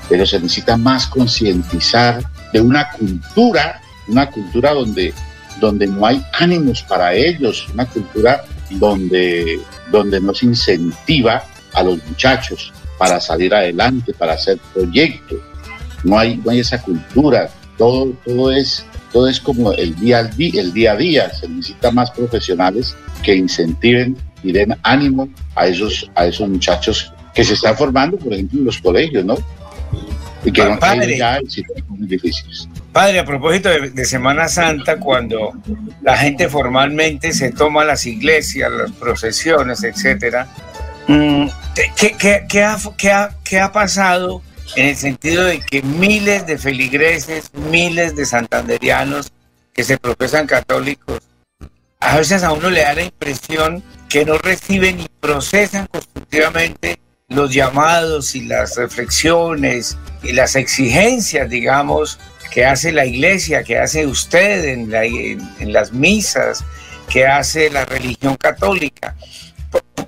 pero 0.08 0.26
se 0.26 0.40
necesita 0.40 0.76
más 0.76 1.06
concientizar 1.06 2.22
de 2.52 2.60
una 2.60 2.90
cultura, 2.90 3.80
una 4.08 4.30
cultura 4.30 4.72
donde, 4.72 5.12
donde 5.60 5.86
no 5.86 6.06
hay 6.06 6.22
ánimos 6.38 6.82
para 6.82 7.12
ellos, 7.14 7.66
una 7.72 7.86
cultura 7.86 8.44
donde, 8.70 9.60
donde 9.90 10.20
no 10.20 10.34
se 10.34 10.46
incentiva 10.46 11.42
a 11.72 11.82
los 11.82 12.04
muchachos 12.06 12.72
para 12.98 13.20
salir 13.20 13.54
adelante, 13.54 14.12
para 14.14 14.34
hacer 14.34 14.58
proyectos. 14.72 15.38
No 16.04 16.18
hay, 16.18 16.36
no 16.38 16.50
hay 16.50 16.60
esa 16.60 16.80
cultura, 16.80 17.50
todo, 17.76 18.12
todo, 18.24 18.52
es, 18.52 18.84
todo 19.12 19.28
es 19.28 19.40
como 19.40 19.72
el 19.72 19.94
día, 19.96 20.20
al 20.20 20.36
día, 20.36 20.60
el 20.60 20.72
día 20.72 20.92
a 20.92 20.96
día. 20.96 21.30
Se 21.34 21.48
necesita 21.48 21.90
más 21.90 22.10
profesionales 22.10 22.96
que 23.22 23.34
incentiven 23.34 24.16
y 24.42 24.52
den 24.52 24.76
ánimo 24.82 25.28
a 25.54 25.66
esos, 25.66 26.10
a 26.14 26.26
esos 26.26 26.48
muchachos 26.48 27.12
que 27.34 27.44
se 27.44 27.54
están 27.54 27.76
formando, 27.76 28.16
por 28.16 28.32
ejemplo, 28.32 28.60
en 28.60 28.64
los 28.64 28.78
colegios, 28.78 29.24
¿no? 29.24 29.36
Y 30.46 30.52
que 30.52 30.64
no 30.64 30.78
padre, 30.78 31.18
situaciones 31.48 32.08
difíciles. 32.08 32.68
Padre, 32.92 33.18
a 33.18 33.24
propósito 33.24 33.68
de, 33.68 34.04
Semana 34.04 34.48
Santa, 34.48 34.98
cuando 34.98 35.52
la 36.02 36.16
gente 36.16 36.48
formalmente 36.48 37.32
se 37.32 37.50
toma 37.50 37.84
las 37.84 38.06
iglesias, 38.06 38.70
las 38.70 38.92
procesiones, 38.92 39.82
etcétera, 39.82 40.48
mm, 41.08 41.48
¿qué, 41.96 42.16
qué, 42.48 42.62
ha, 42.62 43.30
qué 43.44 43.60
ha 43.60 43.72
pasado 43.72 44.40
en 44.76 44.86
el 44.86 44.96
sentido 44.96 45.44
de 45.44 45.60
que 45.60 45.82
miles 45.82 46.46
de 46.46 46.58
feligreses, 46.58 47.50
miles 47.70 48.16
de 48.16 48.24
santanderianos 48.24 49.32
que 49.72 49.84
se 49.84 49.98
profesan 49.98 50.46
católicos, 50.46 51.20
a 52.00 52.16
veces 52.16 52.44
a 52.44 52.52
uno 52.52 52.70
le 52.70 52.82
da 52.82 52.94
la 52.94 53.02
impresión 53.02 53.82
que 54.08 54.24
no 54.24 54.38
reciben 54.38 55.00
y 55.00 55.08
procesan 55.20 55.86
constructivamente 55.88 56.98
los 57.28 57.52
llamados 57.52 58.36
y 58.36 58.42
las 58.42 58.76
reflexiones 58.76 59.98
y 60.22 60.32
las 60.32 60.54
exigencias, 60.54 61.50
digamos, 61.50 62.20
que 62.52 62.64
hace 62.64 62.92
la 62.92 63.04
iglesia, 63.04 63.64
que 63.64 63.78
hace 63.78 64.06
usted 64.06 64.64
en, 64.64 65.72
las 65.72 65.92
misas, 65.92 66.64
que 67.08 67.26
hace 67.26 67.68
la 67.70 67.84
religión 67.84 68.36
católica. 68.36 69.16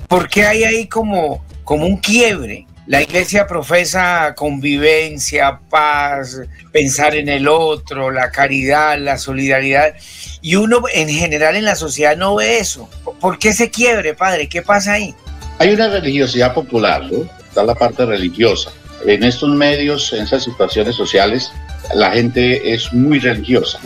¿Por, 0.06 0.28
qué 0.28 0.46
hay 0.46 0.62
ahí 0.62 0.86
como, 0.86 1.44
como 1.64 1.86
un 1.86 1.96
quiebre? 1.96 2.66
La 2.86 3.02
iglesia 3.02 3.48
profesa 3.48 4.34
convivencia, 4.36 5.60
paz, 5.68 6.40
pensar 6.72 7.16
en 7.16 7.28
el 7.28 7.48
otro, 7.48 8.12
la 8.12 8.30
caridad, 8.30 8.96
la 8.96 9.18
solidaridad. 9.18 9.94
Y 10.40 10.54
uno 10.54 10.82
en 10.94 11.08
general 11.08 11.56
en 11.56 11.64
la 11.64 11.74
sociedad 11.74 12.16
no 12.16 12.36
ve 12.36 12.60
eso. 12.60 12.88
¿Por 13.20 13.38
qué 13.38 13.52
se 13.52 13.70
quiebre, 13.70 14.14
padre? 14.14 14.48
¿Qué 14.48 14.62
pasa 14.62 14.92
ahí? 14.92 15.14
Hay 15.58 15.70
una 15.70 15.88
religiosidad 15.88 16.54
popular, 16.54 17.02
¿no? 17.10 17.28
Está 17.40 17.64
la 17.64 17.74
parte 17.74 18.06
religiosa. 18.06 18.70
En 19.04 19.24
estos 19.24 19.50
medios, 19.50 20.12
en 20.12 20.22
esas 20.22 20.44
situaciones 20.44 20.94
sociales, 20.94 21.50
la 21.94 22.12
gente 22.12 22.72
es 22.72 22.92
muy 22.92 23.18
religiosa, 23.18 23.80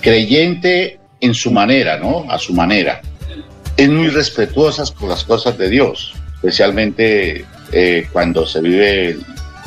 creyente 0.00 0.98
en 1.20 1.34
su 1.34 1.50
manera, 1.50 1.98
¿no? 1.98 2.26
A 2.30 2.38
su 2.38 2.54
manera. 2.54 3.02
Es 3.76 3.88
muy 3.88 4.08
respetuosa 4.08 4.84
con 4.98 5.10
las 5.10 5.24
cosas 5.24 5.58
de 5.58 5.68
Dios, 5.68 6.14
especialmente 6.36 7.44
eh, 7.72 8.08
cuando 8.12 8.46
se 8.46 8.60
vive, 8.60 9.18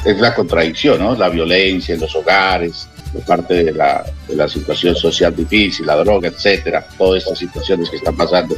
es 0.06 0.20
la 0.20 0.34
contradicción, 0.34 1.00
¿no? 1.00 1.16
La 1.16 1.30
violencia 1.30 1.94
en 1.94 2.02
los 2.02 2.16
hogares, 2.16 2.88
de 3.14 3.20
parte 3.22 3.64
de 3.66 3.74
la 3.74 4.48
situación 4.48 4.96
social 4.96 5.36
difícil, 5.36 5.86
la 5.86 5.98
droga, 5.98 6.30
etcétera, 6.30 6.88
todas 6.98 7.24
estas 7.24 7.40
situaciones 7.40 7.90
que 7.90 7.98
están 7.98 8.16
pasando. 8.16 8.56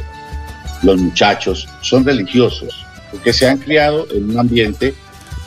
Los 0.82 1.00
muchachos 1.00 1.68
son 1.80 2.04
religiosos 2.04 2.86
porque 3.10 3.32
se 3.32 3.48
han 3.48 3.58
criado 3.58 4.06
en 4.12 4.30
un 4.30 4.38
ambiente 4.38 4.94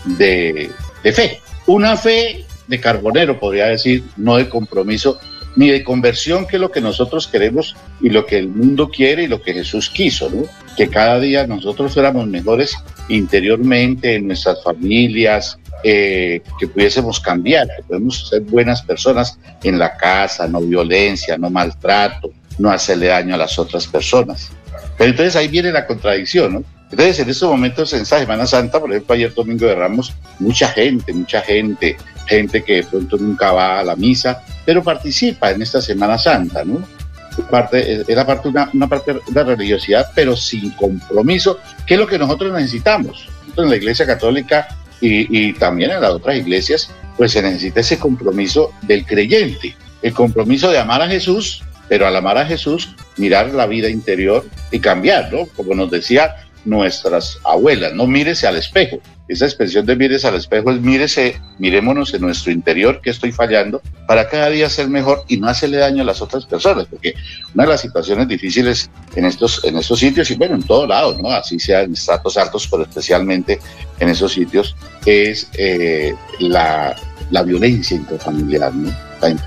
de, 0.05 0.69
fe. 1.03 1.39
Una 1.65 1.95
fe 1.95 2.45
de 2.67 2.79
carbonero, 2.79 3.39
podría 3.39 3.67
decir, 3.67 4.03
no 4.17 4.37
de 4.37 4.49
compromiso 4.49 5.19
ni 5.55 5.69
de 5.69 5.83
conversión, 5.83 6.47
que 6.47 6.55
es 6.55 6.61
lo 6.61 6.71
que 6.71 6.81
nosotros 6.81 7.27
queremos 7.27 7.75
y 8.01 8.09
lo 8.09 8.25
que 8.25 8.37
el 8.39 8.47
mundo 8.47 8.89
quiere 8.89 9.23
y 9.23 9.27
lo 9.27 9.41
que 9.41 9.53
Jesús 9.53 9.89
quiso, 9.89 10.29
¿no? 10.29 10.45
Que 10.75 10.87
cada 10.89 11.19
día 11.19 11.45
nosotros 11.45 11.93
fuéramos 11.93 12.27
mejores 12.27 12.75
interiormente 13.07 14.15
en 14.15 14.27
nuestras 14.27 14.63
familias, 14.63 15.59
eh, 15.83 16.41
que 16.59 16.67
pudiésemos 16.67 17.19
cambiar, 17.19 17.67
que 17.67 17.83
podemos 17.83 18.29
ser 18.29 18.41
buenas 18.41 18.81
personas 18.81 19.37
en 19.61 19.77
la 19.77 19.95
casa, 19.95 20.47
no 20.47 20.59
violencia, 20.59 21.37
no 21.37 21.51
maltrato, 21.51 22.31
no 22.57 22.71
hacerle 22.71 23.07
daño 23.07 23.35
a 23.35 23.37
las 23.37 23.59
otras 23.59 23.85
personas. 23.85 24.49
Pero 25.03 25.11
entonces 25.11 25.35
ahí 25.35 25.49
viene 25.49 25.69
la 25.73 25.85
contradicción, 25.85 26.53
¿no? 26.53 26.63
Entonces, 26.89 27.19
en 27.19 27.29
estos 27.29 27.49
momentos, 27.49 27.91
en 27.91 28.03
esa 28.03 28.19
Semana 28.19 28.47
Santa, 28.47 28.79
por 28.79 28.89
ejemplo, 28.89 29.13
ayer 29.13 29.33
domingo 29.33 29.65
de 29.65 29.75
Ramos, 29.75 30.13
mucha 30.39 30.69
gente, 30.69 31.11
mucha 31.11 31.41
gente, 31.41 31.97
gente 32.25 32.63
que 32.63 32.75
de 32.75 32.83
pronto 32.83 33.17
nunca 33.17 33.51
va 33.51 33.81
a 33.81 33.83
la 33.83 33.97
misa, 33.97 34.41
pero 34.65 34.81
participa 34.81 35.51
en 35.51 35.61
esta 35.61 35.81
Semana 35.81 36.17
Santa, 36.17 36.63
¿no? 36.63 36.81
Parte, 37.51 38.05
era 38.07 38.25
parte 38.25 38.47
una, 38.47 38.69
una 38.73 38.87
parte 38.87 39.13
de 39.27 39.43
religiosidad, 39.43 40.09
pero 40.15 40.37
sin 40.37 40.69
compromiso, 40.71 41.59
que 41.85 41.95
es 41.95 41.99
lo 41.99 42.07
que 42.07 42.17
nosotros 42.17 42.53
necesitamos. 42.53 43.27
en 43.57 43.69
la 43.69 43.75
Iglesia 43.75 44.05
Católica 44.05 44.69
y, 45.01 45.47
y 45.49 45.51
también 45.51 45.91
en 45.91 45.99
las 45.99 46.11
otras 46.11 46.37
iglesias, 46.37 46.89
pues 47.17 47.33
se 47.33 47.41
necesita 47.41 47.81
ese 47.81 47.99
compromiso 47.99 48.71
del 48.83 49.05
creyente, 49.05 49.75
el 50.01 50.13
compromiso 50.13 50.71
de 50.71 50.79
amar 50.79 51.01
a 51.01 51.09
Jesús, 51.09 51.61
pero 51.87 52.07
al 52.07 52.15
amar 52.15 52.37
a 52.37 52.45
Jesús, 52.45 52.95
mirar 53.17 53.53
la 53.53 53.67
vida 53.67 53.89
interior 53.89 54.45
y 54.71 54.79
cambiar, 54.79 55.31
¿no? 55.31 55.45
Como 55.47 55.75
nos 55.75 55.91
decía 55.91 56.35
nuestras 56.65 57.39
abuelas, 57.43 57.93
no 57.93 58.07
mírese 58.07 58.47
al 58.47 58.57
espejo. 58.57 58.99
Esa 59.27 59.45
expresión 59.45 59.85
de 59.85 59.95
mírese 59.95 60.27
al 60.27 60.35
espejo 60.35 60.71
es 60.71 60.81
mírese, 60.81 61.39
mirémonos 61.57 62.13
en 62.13 62.21
nuestro 62.21 62.51
interior 62.51 62.99
que 63.01 63.09
estoy 63.09 63.31
fallando 63.31 63.81
para 64.05 64.27
cada 64.27 64.49
día 64.49 64.69
ser 64.69 64.89
mejor 64.89 65.23
y 65.27 65.37
no 65.37 65.47
hacerle 65.47 65.77
daño 65.77 66.03
a 66.03 66.05
las 66.05 66.21
otras 66.21 66.45
personas, 66.45 66.87
porque 66.89 67.13
una 67.55 67.63
de 67.63 67.69
las 67.69 67.81
situaciones 67.81 68.27
difíciles 68.27 68.89
en 69.15 69.25
estos, 69.25 69.63
en 69.63 69.77
estos 69.77 69.99
sitios, 69.99 70.29
y 70.29 70.35
bueno, 70.35 70.55
en 70.55 70.63
todos 70.63 70.87
lados, 70.89 71.21
¿no? 71.21 71.29
así 71.29 71.57
sea 71.57 71.81
en 71.81 71.93
estratos 71.93 72.37
altos, 72.37 72.67
pero 72.69 72.83
especialmente 72.83 73.59
en 73.99 74.09
esos 74.09 74.33
sitios, 74.33 74.75
es 75.05 75.49
eh, 75.57 76.13
la, 76.39 76.95
la, 77.31 77.43
violencia 77.43 77.95
intrafamiliar, 77.95 78.73
¿no? 78.73 78.93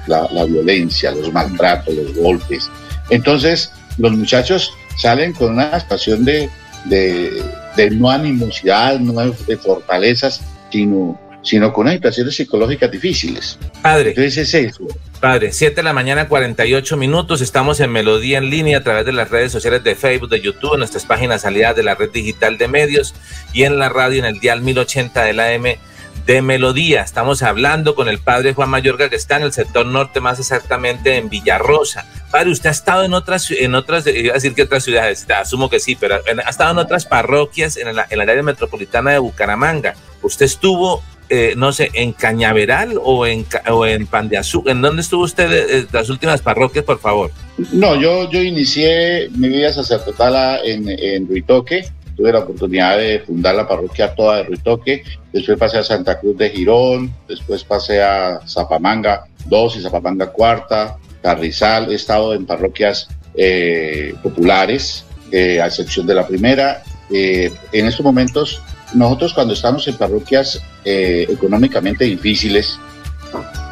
la, 0.06 0.28
la 0.32 0.44
violencia, 0.44 1.12
los 1.12 1.30
maltratos, 1.32 1.94
los 1.94 2.14
golpes. 2.16 2.70
Entonces, 3.10 3.70
los 3.98 4.12
muchachos 4.12 4.72
salen 4.96 5.32
con 5.32 5.52
una 5.52 5.78
situación 5.78 6.24
de, 6.24 6.50
de, 6.88 7.90
no 7.92 8.10
animosidad, 8.10 8.98
no 8.98 9.20
de 9.30 9.56
fortalezas, 9.56 10.42
sino, 10.70 11.20
sino 11.42 11.72
con 11.72 11.82
unas 11.82 11.94
situaciones 11.94 12.36
psicológicas 12.36 12.90
difíciles. 12.90 13.58
Padre. 13.82 14.10
Entonces 14.10 14.38
es 14.38 14.54
eso. 14.54 14.86
Padre, 15.20 15.52
7 15.52 15.76
de 15.76 15.82
la 15.82 15.92
mañana, 15.92 16.28
48 16.28 16.96
minutos. 16.96 17.40
Estamos 17.40 17.80
en 17.80 17.90
Melodía 17.90 18.38
en 18.38 18.50
línea 18.50 18.78
a 18.78 18.82
través 18.82 19.06
de 19.06 19.12
las 19.12 19.30
redes 19.30 19.50
sociales 19.52 19.82
de 19.82 19.94
Facebook, 19.94 20.28
de 20.28 20.40
YouTube, 20.40 20.74
en 20.74 20.80
nuestras 20.80 21.04
páginas 21.04 21.44
aliadas 21.44 21.76
de 21.76 21.82
la 21.82 21.94
red 21.94 22.10
digital 22.10 22.58
de 22.58 22.68
medios 22.68 23.14
y 23.52 23.64
en 23.64 23.78
la 23.78 23.88
radio 23.88 24.18
en 24.18 24.26
el 24.26 24.40
dial 24.40 24.60
1080 24.60 25.22
de 25.22 25.32
la 25.32 25.52
M 25.52 25.78
de 26.26 26.42
Melodía. 26.42 27.02
Estamos 27.02 27.42
hablando 27.42 27.94
con 27.94 28.08
el 28.08 28.18
padre 28.18 28.52
Juan 28.52 28.68
Mayorga, 28.68 29.08
que 29.08 29.16
está 29.16 29.36
en 29.36 29.44
el 29.44 29.52
sector 29.52 29.86
norte, 29.86 30.20
más 30.20 30.40
exactamente 30.40 31.16
en 31.16 31.28
Villarrosa. 31.28 32.04
Padre, 32.32 32.50
usted 32.50 32.68
ha 32.68 32.72
estado 32.72 33.04
en 33.04 33.14
otras, 33.14 33.48
en 33.52 33.74
otras, 33.76 34.06
iba 34.08 34.32
a 34.32 34.34
decir 34.34 34.54
que 34.54 34.62
otras 34.62 34.82
ciudades, 34.82 35.24
asumo 35.30 35.70
que 35.70 35.78
sí, 35.78 35.96
pero 35.98 36.16
ha 36.16 36.50
estado 36.50 36.72
en 36.72 36.78
otras 36.78 37.06
parroquias 37.06 37.76
en 37.76 37.94
la, 37.94 38.02
área 38.10 38.42
metropolitana 38.42 39.12
de 39.12 39.18
Bucaramanga. 39.20 39.94
Usted 40.20 40.46
estuvo, 40.46 41.00
eh, 41.28 41.54
no 41.56 41.70
sé, 41.72 41.90
en 41.92 42.12
Cañaveral 42.12 42.98
o 43.00 43.24
en, 43.24 43.46
o 43.70 43.86
en 43.86 44.08
Pan. 44.08 44.28
¿En 44.66 44.82
dónde 44.82 45.02
estuvo 45.02 45.22
usted 45.22 45.48
de, 45.48 45.86
las 45.92 46.10
últimas 46.10 46.42
parroquias, 46.42 46.84
por 46.84 46.98
favor? 46.98 47.30
No, 47.72 47.94
yo, 47.94 48.28
yo 48.32 48.42
inicié 48.42 49.28
mi 49.30 49.48
vida 49.48 49.72
sacerdotal 49.72 50.60
en, 50.64 50.88
en 50.88 51.28
Ruitoque 51.28 51.88
tuve 52.16 52.32
la 52.32 52.40
oportunidad 52.40 52.98
de 52.98 53.20
fundar 53.20 53.54
la 53.54 53.68
parroquia 53.68 54.14
toda 54.14 54.38
de 54.38 54.44
Ruitoque, 54.44 55.04
después 55.32 55.58
pasé 55.58 55.78
a 55.78 55.84
Santa 55.84 56.18
Cruz 56.18 56.38
de 56.38 56.50
Girón, 56.50 57.12
después 57.28 57.62
pasé 57.62 58.02
a 58.02 58.40
Zapamanga 58.46 59.26
2 59.46 59.76
y 59.76 59.80
Zapamanga 59.82 60.32
cuarta, 60.32 60.96
Carrizal, 61.22 61.90
he 61.90 61.96
estado 61.96 62.34
en 62.34 62.46
parroquias 62.46 63.08
eh, 63.34 64.14
populares, 64.22 65.04
eh, 65.30 65.60
a 65.60 65.66
excepción 65.66 66.06
de 66.06 66.14
la 66.14 66.26
primera. 66.26 66.82
Eh, 67.10 67.52
en 67.72 67.86
estos 67.86 68.04
momentos, 68.04 68.62
nosotros 68.94 69.34
cuando 69.34 69.54
estamos 69.54 69.86
en 69.88 69.96
parroquias 69.96 70.62
económicamente 70.84 72.04
difíciles, 72.04 72.78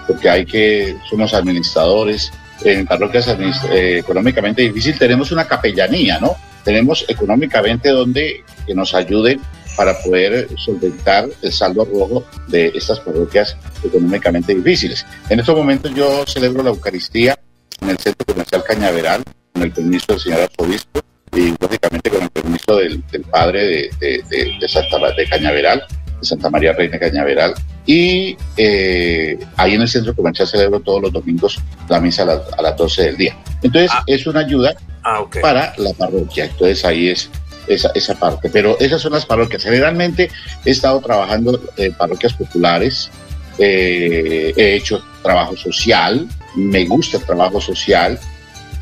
porque 0.07 0.29
hay 0.29 0.45
que, 0.45 0.97
somos 1.09 1.33
administradores, 1.33 2.33
en 2.65 2.87
parroquias 2.87 3.29
económicamente 3.71 4.63
difíciles 4.63 4.99
tenemos 4.99 5.31
una 5.31 5.47
capellanía, 5.47 6.19
¿no? 6.19 6.37
Tenemos 6.65 7.05
económicamente 7.09 7.91
donde 7.91 8.43
que 8.67 8.75
nos 8.75 8.95
ayude 8.95 9.39
para 9.77 9.99
poder 10.01 10.49
solventar 10.57 11.29
el 11.43 11.53
saldo 11.53 11.85
rojo 11.85 12.25
de 12.49 12.69
estas 12.75 13.01
parroquias 13.01 13.57
económicamente 13.85 14.55
difíciles. 14.55 15.05
En 15.29 15.41
estos 15.41 15.57
momentos 15.57 15.93
yo 15.95 16.25
celebro 16.27 16.63
la 16.63 16.71
Eucaristía 16.71 17.39
en 17.81 17.91
el 17.91 17.99
Centro 17.99 18.25
Comercial 18.25 18.63
Cañaveral, 18.65 19.23
con 19.53 19.63
el 19.63 19.73
permiso 19.73 20.07
del 20.09 20.21
señor 20.21 20.41
arzobispo 20.43 21.01
y 21.37 21.55
lógicamente 21.61 22.11
con 22.11 22.23
el 22.23 22.31
permiso 22.31 22.77
del, 22.77 23.03
padre 23.31 23.91
de, 23.99 24.25
de, 24.61 24.69
Santa, 24.69 24.99
de 25.13 25.29
Cañaveral, 25.29 25.85
de 26.25 26.29
Santa 26.29 26.51
María 26.51 26.73
Reina 26.73 26.99
Cañaveral. 26.99 27.55
Y 27.87 28.37
eh, 28.57 29.39
ahí 29.57 29.75
en 29.75 29.83
el 29.83 29.89
Centro 29.89 30.15
Comercial 30.15 30.49
celebro 30.49 30.81
todos 30.81 31.03
los 31.03 31.13
domingos 31.13 31.59
la 31.89 32.01
misa 32.01 32.23
a, 32.23 32.63
las 32.63 32.77
12 32.77 33.03
del 33.03 33.17
día. 33.17 33.37
Entonces 33.63 33.91
ah. 33.93 34.03
es 34.07 34.27
una 34.27 34.41
ayuda 34.41 34.75
Ah, 35.05 35.23
para 35.43 35.75
la 35.77 35.93
parroquia. 35.93 36.47
Entonces 36.47 36.83
ahí 36.85 37.11
es 37.11 37.31
esa, 37.67 37.91
esa 37.95 38.15
parte. 38.15 38.49
Pero 38.51 38.79
esas 38.81 39.03
son 39.03 39.13
las 39.13 39.27
parroquias. 39.27 39.63
Generalmente 39.63 40.31
he 40.65 40.71
estado 40.71 41.01
trabajando 41.01 41.61
en 41.77 41.93
parroquias 41.93 42.33
populares, 42.33 43.11
eh, 43.59 44.53
he 44.57 44.77
hecho 44.77 45.05
trabajo 45.23 45.57
social, 45.57 46.27
me 46.57 46.87
gusta 46.87 47.19
el 47.19 47.25
trabajo 47.25 47.61
social. 47.61 48.19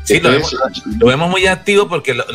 Sí, 0.03 0.19
lo, 0.19 1.07
vemos, 1.07 1.29
muy 1.29 1.47
activo 1.47 1.87
porque 1.87 2.13
lo, 2.13 2.25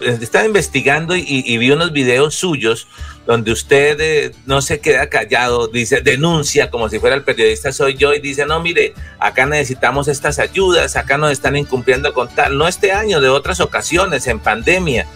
estaba 0.00 0.46
investigando 0.46 1.14
y, 1.14 1.58
vi 1.58 1.70
unos 1.70 1.92
videos 1.92 2.34
suyos 2.34 2.88
donde 3.26 3.52
usted 3.52 4.00
eh, 4.00 4.32
no 4.46 4.62
se 4.62 4.80
queda 4.80 5.08
callado, 5.08 5.68
dice, 5.68 6.00
denuncia 6.00 6.70
como 6.70 6.88
si 6.88 6.98
fuera 6.98 7.14
el 7.14 7.22
periodista 7.22 7.72
soy 7.72 7.94
yo 7.94 8.14
y 8.14 8.20
dice, 8.20 8.46
no, 8.46 8.60
mire, 8.60 8.94
acá 9.18 9.44
necesitamos 9.44 10.08
estas 10.08 10.38
ayudas, 10.38 10.96
acá 10.96 11.18
nos 11.18 11.30
están 11.30 11.56
incumpliendo 11.56 12.14
con 12.14 12.28
tal, 12.34 12.56
no 12.56 12.66
este 12.66 12.92
año, 12.92 13.20
de 13.20 13.28
otras 13.28 13.60
ocasiones, 13.60 14.26
en 14.26 14.40
pandemia, 14.40 15.06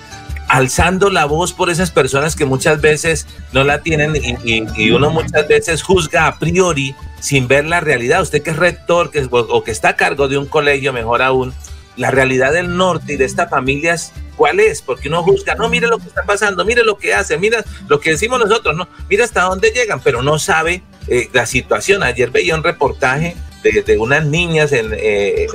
alzando 0.49 1.11
la 1.11 1.25
voz 1.25 1.53
por 1.53 1.71
esas 1.71 1.91
personas 1.91 2.37
que 2.37 2.45
muchas 2.45 2.81
veces 2.81 3.27
no 3.53 3.65
la 3.65 3.81
tienen 3.81 4.15
y, 4.15 4.91
uno 4.91 5.11
muchas 5.11 5.49
veces 5.49 5.83
juzga 5.83 6.27
a 6.27 6.39
priori 6.39 6.95
sin 7.21 7.49
ver 7.49 7.65
la 7.65 7.81
realidad. 7.81 8.21
Usted 8.21 8.43
que 8.43 8.51
es 8.51 8.57
rector 8.57 9.11
que, 9.11 9.27
o 9.31 9.65
que 9.65 9.71
está 9.71 9.91
a 9.91 9.97
cargo 9.97 10.29
de 10.29 10.37
un 10.37 10.47
colegio, 10.47 10.93
mejor 10.93 11.23
aún, 11.23 11.55
la 11.97 12.11
realidad 12.11 12.53
del 12.53 12.77
norte 12.77 13.15
y 13.15 13.17
de 13.17 13.25
estas 13.25 13.51
familias, 13.51 14.13
¿cuál 14.37 14.61
es? 14.61 14.83
Porque 14.83 15.09
uno 15.09 15.23
juzga, 15.23 15.55
no, 15.55 15.69
mire 15.69 15.87
lo 15.87 15.99
que 15.99 16.09
está 16.09 16.25
pasando, 16.25 16.65
mire 16.65 16.85
lo 16.85 16.99
que 16.99 17.15
hace, 17.15 17.39
mira 17.39 17.65
lo 17.89 18.01
que 18.01 18.11
decimos 18.11 18.41
nosotros, 18.41 18.77
no, 18.77 18.89
mira 19.09 19.25
hasta 19.25 19.43
dónde 19.43 19.71
llegan, 19.71 20.01
pero 20.01 20.23
no 20.23 20.39
sabe 20.39 20.83
eh, 21.09 21.29
la 21.33 21.47
situación. 21.47 22.03
Ayer 22.03 22.31
veía 22.31 22.55
un 22.55 22.65
reportaje 22.65 23.37
de, 23.63 23.99
unas 23.99 24.27
niñas 24.27 24.73
en, 24.73 24.91
eh, 24.93 25.47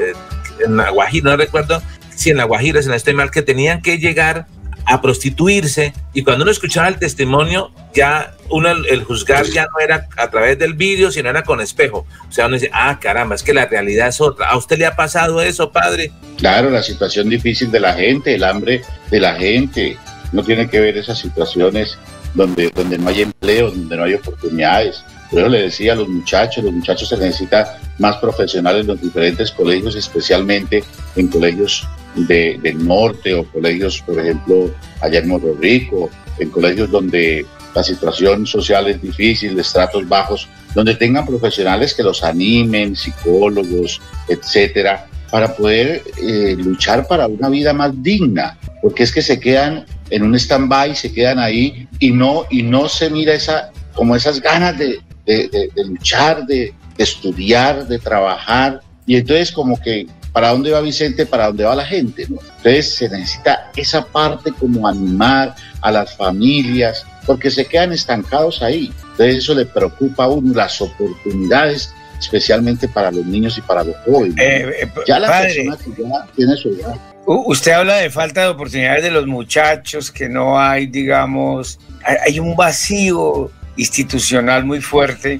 en 0.65 0.77
La 0.77 0.91
no 1.23 1.37
recuerdo 1.37 1.81
si 2.15 2.31
en 2.31 2.37
La 2.37 2.45
Guajira, 2.45 2.81
si 2.81 2.89
no 2.89 2.95
estoy 2.95 3.13
mal, 3.13 3.31
que 3.31 3.41
tenían 3.41 3.81
que 3.81 3.97
llegar 3.97 4.47
a 4.89 5.01
prostituirse. 5.01 5.93
Y 6.13 6.23
cuando 6.23 6.43
uno 6.43 6.51
escuchaba 6.51 6.87
el 6.87 6.97
testimonio 6.97 7.71
ya 7.93 8.33
uno 8.49 8.69
el, 8.71 9.03
juzgar 9.03 9.45
ya 9.45 9.65
no 9.65 9.79
era 9.79 10.07
a 10.17 10.29
través 10.31 10.57
del 10.57 10.73
vídeo 10.73 11.11
sino 11.11 11.29
era 11.29 11.43
con 11.43 11.61
espejo. 11.61 12.07
O 12.27 12.31
sea 12.31 12.47
uno 12.47 12.55
dice 12.55 12.71
ah 12.73 12.97
caramba 12.99 13.35
es 13.35 13.43
que 13.43 13.53
la 13.53 13.67
realidad 13.67 14.07
es 14.07 14.19
otra 14.19 14.49
a 14.49 14.57
usted 14.57 14.77
le 14.79 14.87
ha 14.87 14.95
pasado 14.95 15.41
eso 15.41 15.71
padre 15.71 16.11
claro 16.37 16.71
la 16.71 16.81
situación 16.81 17.29
difícil 17.29 17.71
de 17.71 17.79
la 17.79 17.93
gente 17.93 18.33
el 18.33 18.43
hambre 18.43 18.81
de 19.11 19.19
la 19.19 19.35
gente. 19.35 19.97
No 20.31 20.43
tiene 20.43 20.69
que 20.69 20.79
ver 20.79 20.97
esas 20.97 21.19
situaciones 21.19 21.97
donde 22.33 22.71
donde 22.73 22.97
no 22.97 23.09
hay 23.09 23.21
empleo 23.21 23.69
donde 23.69 23.95
no 23.95 24.03
hay 24.03 24.15
oportunidades. 24.15 25.03
Yo 25.31 25.47
le 25.47 25.61
decía 25.61 25.93
a 25.93 25.95
los 25.95 26.07
muchachos, 26.07 26.63
los 26.63 26.73
muchachos 26.73 27.09
se 27.09 27.17
necesitan 27.17 27.67
más 27.99 28.17
profesionales 28.17 28.81
en 28.81 28.87
los 28.87 29.01
diferentes 29.01 29.51
colegios, 29.51 29.95
especialmente 29.95 30.83
en 31.15 31.27
colegios 31.27 31.87
del 32.15 32.85
norte 32.85 33.33
o 33.33 33.43
colegios, 33.45 34.01
por 34.01 34.19
ejemplo, 34.19 34.71
allá 35.01 35.19
en 35.19 35.27
Morro 35.27 35.55
Rico, 35.59 36.09
en 36.39 36.49
colegios 36.49 36.89
donde 36.91 37.45
la 37.75 37.83
situación 37.83 38.45
social 38.45 38.87
es 38.87 39.01
difícil, 39.01 39.55
de 39.55 39.61
estratos 39.61 40.07
bajos, 40.07 40.47
donde 40.73 40.95
tengan 40.95 41.25
profesionales 41.25 41.93
que 41.93 42.03
los 42.03 42.23
animen, 42.23 42.95
psicólogos, 42.95 44.01
etcétera, 44.27 45.07
para 45.31 45.55
poder 45.55 46.03
eh, 46.21 46.55
luchar 46.57 47.07
para 47.07 47.27
una 47.27 47.49
vida 47.49 47.73
más 47.73 47.91
digna, 48.01 48.57
porque 48.81 49.03
es 49.03 49.11
que 49.11 49.21
se 49.21 49.39
quedan 49.39 49.85
en 50.09 50.23
un 50.23 50.35
stand-by, 50.35 50.95
se 50.95 51.11
quedan 51.13 51.39
ahí 51.39 51.87
y 51.99 52.11
no, 52.11 52.45
y 52.49 52.63
no 52.63 52.89
se 52.89 53.09
mira 53.09 53.33
esa, 53.33 53.71
como 53.93 54.15
esas 54.15 54.41
ganas 54.41 54.77
de, 54.77 54.99
de, 55.25 55.71
luchar, 55.85 56.45
de, 56.45 56.73
estudiar, 56.97 57.87
de 57.87 57.99
trabajar. 57.99 58.81
Y 59.05 59.15
entonces 59.17 59.51
como 59.51 59.79
que, 59.79 60.07
¿para 60.31 60.49
dónde 60.49 60.71
va 60.71 60.81
Vicente? 60.81 61.25
¿Para 61.25 61.47
dónde 61.47 61.63
va 61.63 61.75
la 61.75 61.85
gente? 61.85 62.23
Entonces 62.23 62.95
se 62.95 63.09
necesita 63.09 63.71
esa 63.75 64.05
parte 64.05 64.51
como 64.51 64.87
animar 64.87 65.55
a 65.81 65.91
las 65.91 66.15
familias, 66.15 67.05
porque 67.25 67.49
se 67.49 67.65
quedan 67.65 67.93
estancados 67.93 68.61
ahí. 68.61 68.91
Entonces 69.11 69.37
eso 69.37 69.53
le 69.53 69.65
preocupa 69.65 70.25
a 70.25 70.27
uno, 70.29 70.53
las 70.53 70.81
oportunidades 70.81 71.93
especialmente 72.19 72.87
para 72.87 73.11
los 73.11 73.25
niños 73.25 73.57
y 73.57 73.61
para 73.61 73.83
los 73.83 73.95
jóvenes. 74.05 74.35
Eh, 74.37 74.83
eh, 74.83 74.91
ya 75.07 75.19
la 75.19 75.41
persona 75.41 75.77
que 75.77 76.03
ya 76.03 76.27
tiene 76.35 76.55
su 76.57 76.69
edad. 76.69 76.95
Usted 77.25 77.71
habla 77.71 77.97
de 77.97 78.09
falta 78.09 78.41
de 78.41 78.47
oportunidades 78.47 79.03
de 79.03 79.11
los 79.11 79.27
muchachos, 79.27 80.11
que 80.11 80.27
no 80.27 80.59
hay, 80.59 80.87
digamos, 80.87 81.79
hay 82.03 82.39
un 82.39 82.55
vacío 82.55 83.51
institucional 83.77 84.65
muy 84.65 84.81
fuerte 84.81 85.39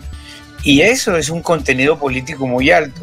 y 0.63 0.81
eso 0.81 1.17
es 1.17 1.29
un 1.29 1.41
contenido 1.41 1.97
político 1.97 2.47
muy 2.47 2.69
alto. 2.71 3.01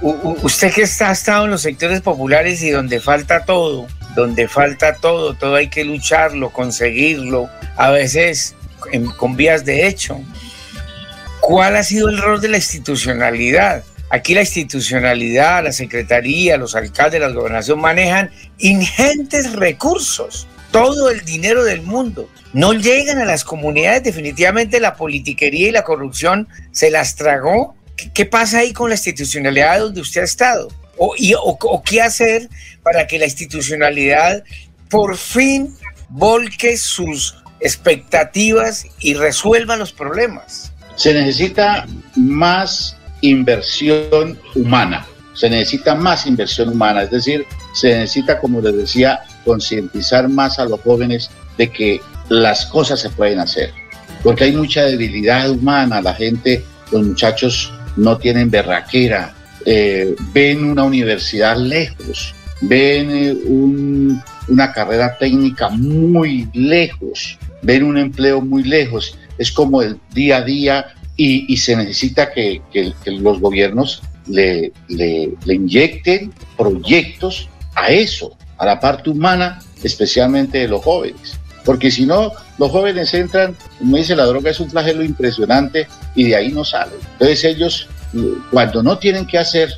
Usted 0.00 0.72
que 0.72 0.82
está, 0.82 1.10
ha 1.10 1.12
estado 1.12 1.44
en 1.44 1.50
los 1.50 1.62
sectores 1.62 2.00
populares 2.00 2.62
y 2.62 2.70
donde 2.70 3.00
falta 3.00 3.44
todo, 3.44 3.86
donde 4.14 4.48
falta 4.48 4.94
todo, 4.94 5.34
todo 5.34 5.54
hay 5.54 5.68
que 5.68 5.84
lucharlo, 5.84 6.50
conseguirlo, 6.50 7.48
a 7.76 7.90
veces 7.90 8.54
con 9.16 9.36
vías 9.36 9.64
de 9.64 9.86
hecho. 9.86 10.20
¿Cuál 11.40 11.76
ha 11.76 11.82
sido 11.82 12.08
el 12.08 12.18
rol 12.18 12.40
de 12.40 12.48
la 12.48 12.56
institucionalidad? 12.56 13.84
Aquí 14.10 14.34
la 14.34 14.42
institucionalidad, 14.42 15.64
la 15.64 15.72
secretaría, 15.72 16.56
los 16.56 16.74
alcaldes, 16.74 17.20
la 17.20 17.28
gobernación 17.28 17.80
manejan 17.80 18.30
ingentes 18.58 19.52
recursos, 19.52 20.46
todo 20.70 21.10
el 21.10 21.24
dinero 21.24 21.64
del 21.64 21.82
mundo 21.82 22.28
no 22.56 22.72
llegan 22.72 23.18
a 23.18 23.26
las 23.26 23.44
comunidades, 23.44 24.02
definitivamente 24.02 24.80
la 24.80 24.96
politiquería 24.96 25.68
y 25.68 25.72
la 25.72 25.82
corrupción 25.84 26.48
se 26.72 26.90
las 26.90 27.14
tragó. 27.14 27.75
¿Qué, 27.96 28.26
pasa 28.26 28.58
ahí 28.58 28.72
con 28.72 28.90
la 28.90 28.94
institucionalidad 28.94 29.80
donde 29.80 30.00
usted 30.00 30.20
ha 30.20 30.24
estado? 30.24 30.68
O, 30.98 31.14
o, 31.42 31.82
qué 31.82 32.02
hacer 32.02 32.48
para 32.82 33.06
que 33.06 33.18
la 33.18 33.26
institucionalidad 33.26 34.44
por 34.88 35.16
fin 35.16 35.74
volque 36.08 36.76
sus 36.76 37.36
expectativas 37.60 38.86
y 39.00 39.14
resuelva 39.14 39.76
los 39.76 39.92
problemas? 39.92 40.72
Se 40.96 41.12
necesita 41.12 41.86
más 42.16 42.96
inversión 43.20 44.38
humana, 44.54 45.06
se 45.34 45.50
necesita 45.50 45.94
más 45.94 46.26
inversión 46.26 46.70
humana, 46.70 47.02
es 47.02 47.10
decir, 47.10 47.44
se 47.74 47.88
necesita, 47.88 48.38
como 48.38 48.60
les 48.60 48.76
decía, 48.76 49.20
concientizar 49.44 50.28
más 50.28 50.58
a 50.58 50.64
los 50.64 50.80
jóvenes 50.80 51.30
de 51.58 51.70
que 51.70 52.00
las 52.28 52.66
cosas 52.66 53.00
se 53.00 53.10
pueden 53.10 53.40
hacer, 53.40 53.72
porque 54.22 54.44
hay 54.44 54.52
mucha 54.52 54.84
debilidad 54.84 55.50
humana, 55.50 56.00
la 56.00 56.14
gente, 56.14 56.64
los 56.90 57.02
muchachos 57.02 57.72
no 57.96 58.18
tienen 58.18 58.50
berraquera, 58.50 59.34
eh, 59.64 60.14
ven 60.32 60.64
una 60.64 60.84
universidad 60.84 61.56
lejos, 61.56 62.34
ven 62.60 63.10
eh, 63.10 63.34
una 64.48 64.72
carrera 64.72 65.16
técnica 65.18 65.68
muy 65.70 66.48
lejos, 66.52 67.38
ven 67.62 67.82
un 67.82 67.98
empleo 67.98 68.40
muy 68.40 68.62
lejos 68.62 69.18
es 69.38 69.52
como 69.52 69.82
el 69.82 69.98
día 70.12 70.38
a 70.38 70.42
día 70.42 70.86
y, 71.16 71.56
se 71.56 71.74
necesita 71.76 72.30
que, 72.30 72.60
los 73.06 73.40
gobiernos 73.40 74.02
le, 74.26 74.72
inyecten 75.46 76.32
proyectos 76.58 77.48
a 77.74 77.88
eso, 77.88 78.36
a 78.58 78.66
la 78.66 78.78
parte 78.78 79.10
humana, 79.10 79.62
especialmente 79.82 80.58
de 80.58 80.68
los 80.68 80.84
jóvenes. 80.84 81.38
Porque 81.66 81.90
si 81.90 82.06
no, 82.06 82.32
los 82.58 82.70
jóvenes 82.70 83.12
entran, 83.12 83.56
como 83.78 83.96
dice 83.96 84.16
la 84.16 84.24
droga, 84.24 84.50
es 84.50 84.60
un 84.60 84.70
flagelo 84.70 85.02
impresionante 85.02 85.88
y 86.14 86.28
de 86.28 86.36
ahí 86.36 86.52
no 86.52 86.64
salen. 86.64 86.98
Entonces 87.12 87.44
ellos, 87.44 87.88
cuando 88.50 88.82
no 88.84 88.96
tienen 88.96 89.26
que 89.26 89.36
hacer, 89.36 89.70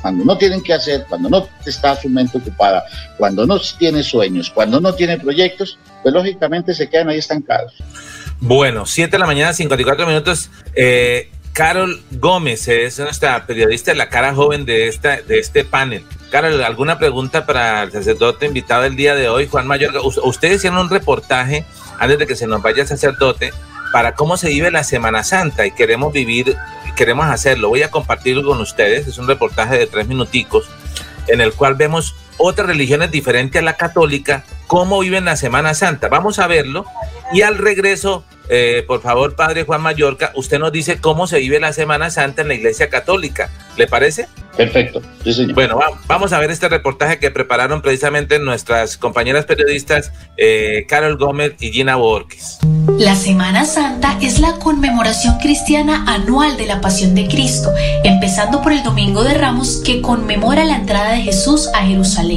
cuando 0.00 0.24
no 0.24 0.38
tienen 0.38 0.62
que 0.62 0.72
hacer, 0.72 1.04
cuando 1.08 1.28
no 1.28 1.48
está 1.66 2.00
su 2.00 2.08
mente 2.08 2.38
ocupada, 2.38 2.84
cuando 3.18 3.44
no 3.44 3.60
tiene 3.76 4.04
sueños, 4.04 4.50
cuando 4.54 4.80
no 4.80 4.94
tiene 4.94 5.18
proyectos, 5.18 5.78
pues 6.02 6.14
lógicamente 6.14 6.74
se 6.74 6.88
quedan 6.88 7.08
ahí 7.08 7.18
estancados. 7.18 7.74
Bueno, 8.38 8.86
7 8.86 9.10
de 9.10 9.18
la 9.18 9.26
mañana, 9.26 9.52
54 9.52 10.06
minutos. 10.06 10.48
Eh, 10.74 11.28
Carol 11.52 12.00
Gómez 12.12 12.66
es 12.68 12.98
nuestra 12.98 13.46
periodista, 13.46 13.92
la 13.94 14.08
cara 14.08 14.34
joven 14.34 14.64
de, 14.64 14.88
esta, 14.88 15.20
de 15.20 15.38
este 15.38 15.64
panel. 15.64 16.04
Carol, 16.30 16.64
¿alguna 16.64 16.98
pregunta 16.98 17.44
para 17.44 17.82
el 17.82 17.92
sacerdote 17.92 18.46
invitado 18.46 18.84
el 18.84 18.96
día 18.96 19.14
de 19.14 19.28
hoy, 19.28 19.46
Juan 19.48 19.66
Mayor? 19.66 19.92
Ustedes 20.24 20.56
hicieron 20.56 20.78
un 20.78 20.90
reportaje 20.90 21.66
antes 21.98 22.18
de 22.18 22.26
que 22.26 22.36
se 22.36 22.46
nos 22.46 22.62
vaya 22.62 22.82
el 22.82 22.88
sacerdote 22.88 23.52
para 23.92 24.14
cómo 24.14 24.38
se 24.38 24.48
vive 24.48 24.70
la 24.70 24.82
Semana 24.82 25.22
Santa 25.24 25.66
y 25.66 25.72
queremos 25.72 26.14
vivir, 26.14 26.56
queremos 26.96 27.26
hacerlo. 27.26 27.68
Voy 27.68 27.82
a 27.82 27.90
compartirlo 27.90 28.44
con 28.44 28.58
ustedes. 28.62 29.06
Es 29.06 29.18
un 29.18 29.28
reportaje 29.28 29.76
de 29.76 29.86
tres 29.86 30.08
minuticos 30.08 30.70
en 31.28 31.42
el 31.42 31.52
cual 31.52 31.74
vemos 31.74 32.14
otras 32.42 32.66
religiones 32.66 33.10
diferentes 33.10 33.60
a 33.60 33.64
la 33.64 33.76
católica, 33.76 34.44
cómo 34.66 35.00
viven 35.00 35.24
la 35.24 35.36
Semana 35.36 35.74
Santa. 35.74 36.08
Vamos 36.08 36.38
a 36.38 36.46
verlo 36.46 36.84
y 37.32 37.42
al 37.42 37.58
regreso 37.58 38.24
eh, 38.48 38.84
por 38.86 39.00
favor, 39.00 39.34
Padre 39.34 39.64
Juan 39.64 39.80
Mallorca, 39.80 40.32
usted 40.34 40.58
nos 40.58 40.72
dice 40.72 41.00
cómo 41.00 41.26
se 41.26 41.38
vive 41.38 41.60
la 41.60 41.72
Semana 41.72 42.10
Santa 42.10 42.42
en 42.42 42.48
la 42.48 42.54
Iglesia 42.54 42.90
Católica. 42.90 43.50
¿Le 43.76 43.86
parece? 43.86 44.28
Perfecto. 44.56 45.00
Bueno, 45.54 45.80
vamos 46.06 46.34
a 46.34 46.38
ver 46.38 46.50
este 46.50 46.68
reportaje 46.68 47.18
que 47.18 47.30
prepararon 47.30 47.80
precisamente 47.80 48.38
nuestras 48.38 48.98
compañeras 48.98 49.46
periodistas 49.46 50.12
eh, 50.36 50.84
Carol 50.88 51.16
Gómez 51.16 51.54
y 51.60 51.72
Gina 51.72 51.96
Borges. 51.96 52.58
La 52.98 53.16
Semana 53.16 53.64
Santa 53.64 54.18
es 54.20 54.40
la 54.40 54.58
conmemoración 54.58 55.38
cristiana 55.38 56.04
anual 56.06 56.58
de 56.58 56.66
la 56.66 56.82
Pasión 56.82 57.14
de 57.14 57.28
Cristo, 57.28 57.72
empezando 58.04 58.60
por 58.60 58.72
el 58.72 58.82
Domingo 58.82 59.24
de 59.24 59.32
Ramos 59.32 59.80
que 59.82 60.02
conmemora 60.02 60.64
la 60.64 60.76
entrada 60.76 61.12
de 61.12 61.22
Jesús 61.22 61.70
a 61.72 61.86
Jerusalén, 61.86 62.31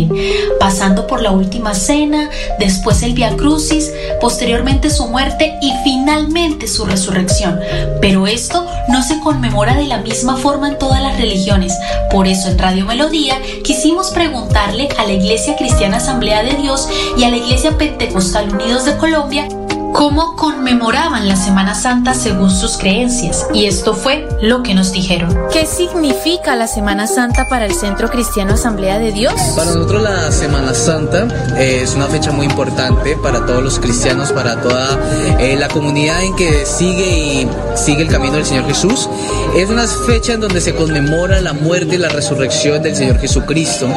pasando 0.60 1.08
por 1.08 1.22
la 1.22 1.32
Última 1.32 1.74
Cena, 1.74 2.30
después 2.60 3.04
el 3.04 3.14
Via 3.14 3.36
Crucis, 3.36 3.92
posteriormente 4.22 4.90
su 4.90 5.08
muerte 5.08 5.58
y 5.62 5.72
finalmente 5.84 6.68
su 6.68 6.86
resurrección. 6.86 7.60
Pero 8.02 8.28
esto 8.28 8.66
no 8.90 9.04
se 9.04 9.20
conmemora 9.20 9.76
de 9.76 9.88
la 9.88 10.00
misma 10.00 10.38
forma 10.38 10.70
en 10.70 10.78
todas 10.78 11.02
las 11.02 11.18
religiones. 11.18 11.74
Por 12.12 12.28
eso 12.28 12.50
en 12.50 12.60
Radio 12.60 12.86
Melodía 12.86 13.40
quisimos 13.64 14.12
preguntarle 14.12 14.90
a 14.98 15.06
la 15.06 15.14
Iglesia 15.14 15.56
Cristiana 15.56 15.98
Asamblea 15.98 16.44
de 16.44 16.54
Dios 16.54 16.88
y 17.18 17.24
a 17.24 17.30
la 17.30 17.38
Iglesia 17.38 17.78
Pentecostal 17.78 18.54
Unidos 18.54 18.86
de 18.86 18.98
Colombia 18.98 19.48
cómo 19.96 20.36
conmemoraban 20.36 21.28
la 21.28 21.38
Semana 21.38 21.74
Santa 21.74 22.14
según 22.14 22.52
sus 22.52 22.78
creencias, 22.78 23.48
y 23.54 23.66
esto 23.66 23.94
fue 23.94 24.28
lo 24.42 24.62
que 24.62 24.74
nos 24.76 24.92
dijeron. 24.92 25.34
¿Qué 25.54 25.66
significa 25.66 26.56
la 26.56 26.68
Semana 26.68 27.08
Santa 27.08 27.48
para 27.48 27.66
el 27.66 27.74
Centro 27.74 28.10
Cristiano 28.10 28.54
Asamblea 28.56 29.00
de 29.00 29.14
Dios? 29.14 29.34
Para 29.56 29.72
nosotros 29.72 30.04
la 30.04 30.32
Semana 30.34 30.74
Santa 30.74 31.28
eh, 31.58 31.80
es 31.84 31.96
una 31.96 32.08
fecha 32.08 32.32
muy 32.32 32.46
importante 32.46 33.16
para 33.24 33.46
todos 33.46 33.64
los 33.64 33.80
cristianos, 33.80 34.34
para 34.34 34.62
toda 34.62 35.00
eh, 35.40 35.56
la 35.58 35.70
comunidad 35.70 36.22
en 36.24 36.36
que 36.36 36.66
sigue 36.66 37.10
y 37.18 37.48
sigue 37.76 38.02
el 38.02 38.10
camino 38.10 38.34
del 38.34 38.46
Señor 38.46 38.66
Jesús. 38.66 39.10
Es 39.56 39.70
una 39.70 39.88
fecha 39.88 40.34
en 40.34 40.42
donde 40.42 40.60
se 40.60 40.76
conmemora 40.76 41.40
la 41.40 41.54
muerte 41.54 41.96
y 41.96 41.98
la 42.00 42.10
resurrección 42.10 42.84
del 42.84 42.98
Señor 42.98 43.20
Jesucristo. 43.20 43.88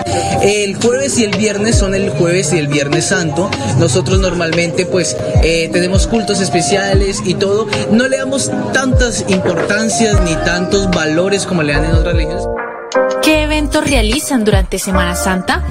El 0.43 0.77
jueves 0.77 1.19
y 1.19 1.25
el 1.25 1.37
viernes 1.37 1.77
son 1.77 1.97
el 1.97 2.11
jueves 2.11 2.53
y 2.53 2.59
el 2.59 2.69
viernes 2.69 3.07
santo. 3.07 3.51
Nosotros 3.79 4.21
normalmente 4.21 4.87
pues 4.87 5.17
eh, 5.43 5.69
tenemos 5.73 5.88
cultos 6.07 6.41
especiales 6.41 7.23
y 7.25 7.35
todo, 7.35 7.67
no 7.91 8.09
le 8.09 8.19
damos 8.19 8.51
tantas 8.73 9.25
importancias 9.29 10.21
ni 10.23 10.35
tantos 10.37 10.91
valores 10.91 11.47
como 11.47 11.63
le 11.63 11.73
dan 11.73 11.85
en 11.87 11.93
otras 11.93 12.15
religiones. 12.15 12.45
¿Qué 13.23 13.43
eventos 13.43 13.89
realizan 13.89 14.45
durante 14.45 14.79
Semana 14.79 15.15
Santa? 15.15 15.65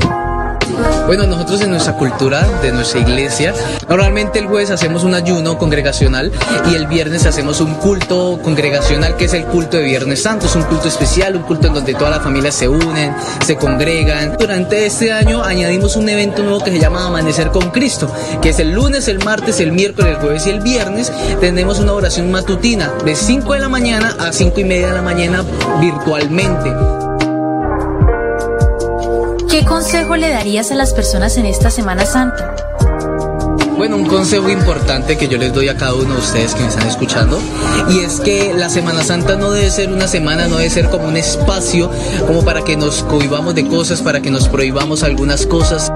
Bueno, 1.05 1.25
nosotros 1.25 1.61
en 1.61 1.69
nuestra 1.69 1.93
cultura, 1.93 2.45
de 2.61 2.71
nuestra 2.71 2.99
iglesia, 2.99 3.53
normalmente 3.87 4.39
el 4.39 4.47
jueves 4.47 4.71
hacemos 4.71 5.03
un 5.03 5.13
ayuno 5.15 5.57
congregacional 5.57 6.31
y 6.69 6.75
el 6.75 6.87
viernes 6.87 7.25
hacemos 7.25 7.61
un 7.61 7.75
culto 7.75 8.39
congregacional 8.43 9.15
que 9.15 9.25
es 9.25 9.33
el 9.33 9.45
culto 9.45 9.77
de 9.77 9.83
Viernes 9.83 10.23
Santo. 10.23 10.47
Es 10.47 10.55
un 10.55 10.63
culto 10.63 10.87
especial, 10.87 11.35
un 11.35 11.43
culto 11.43 11.67
en 11.67 11.73
donde 11.73 11.93
todas 11.93 12.11
las 12.11 12.23
familias 12.23 12.55
se 12.55 12.67
unen, 12.67 13.15
se 13.45 13.55
congregan. 13.55 14.35
Durante 14.37 14.85
este 14.85 15.11
año 15.11 15.43
añadimos 15.43 15.95
un 15.95 16.09
evento 16.09 16.43
nuevo 16.43 16.63
que 16.63 16.71
se 16.71 16.79
llama 16.79 17.05
Amanecer 17.05 17.49
con 17.51 17.71
Cristo, 17.71 18.11
que 18.41 18.49
es 18.49 18.59
el 18.59 18.71
lunes, 18.71 19.07
el 19.07 19.23
martes, 19.23 19.59
el 19.59 19.71
miércoles, 19.71 20.15
el 20.15 20.21
jueves 20.21 20.45
y 20.47 20.49
el 20.49 20.59
viernes. 20.59 21.11
Tenemos 21.39 21.79
una 21.79 21.93
oración 21.93 22.31
matutina 22.31 22.91
de 23.05 23.15
5 23.15 23.53
de 23.53 23.59
la 23.59 23.69
mañana 23.69 24.15
a 24.19 24.33
5 24.33 24.59
y 24.59 24.63
media 24.63 24.87
de 24.87 24.93
la 24.93 25.01
mañana 25.01 25.43
virtualmente. 25.79 27.06
¿Qué 29.57 29.65
consejo 29.65 30.15
le 30.15 30.29
darías 30.29 30.69
a 30.69 30.75
las 30.75 30.93
personas 30.93 31.35
en 31.37 31.47
esta 31.47 31.71
Semana 31.71 32.05
Santa? 32.05 32.55
Bueno, 33.75 33.95
un 33.95 34.05
consejo 34.05 34.49
importante 34.49 35.17
que 35.17 35.27
yo 35.27 35.39
les 35.39 35.51
doy 35.51 35.67
a 35.67 35.75
cada 35.75 35.95
uno 35.95 36.13
de 36.13 36.19
ustedes 36.19 36.53
que 36.53 36.61
me 36.61 36.67
están 36.67 36.87
escuchando 36.87 37.39
y 37.89 38.01
es 38.01 38.19
que 38.19 38.53
la 38.53 38.69
Semana 38.69 39.03
Santa 39.03 39.35
no 39.35 39.51
debe 39.51 39.71
ser 39.71 39.91
una 39.91 40.07
semana, 40.07 40.47
no 40.47 40.57
debe 40.57 40.69
ser 40.69 40.89
como 40.89 41.07
un 41.07 41.17
espacio 41.17 41.89
como 42.27 42.45
para 42.45 42.63
que 42.63 42.77
nos 42.77 43.01
cohibamos 43.01 43.55
de 43.55 43.67
cosas, 43.67 44.03
para 44.03 44.21
que 44.21 44.29
nos 44.29 44.47
prohibamos 44.47 45.01
algunas 45.01 45.47
cosas. 45.47 45.91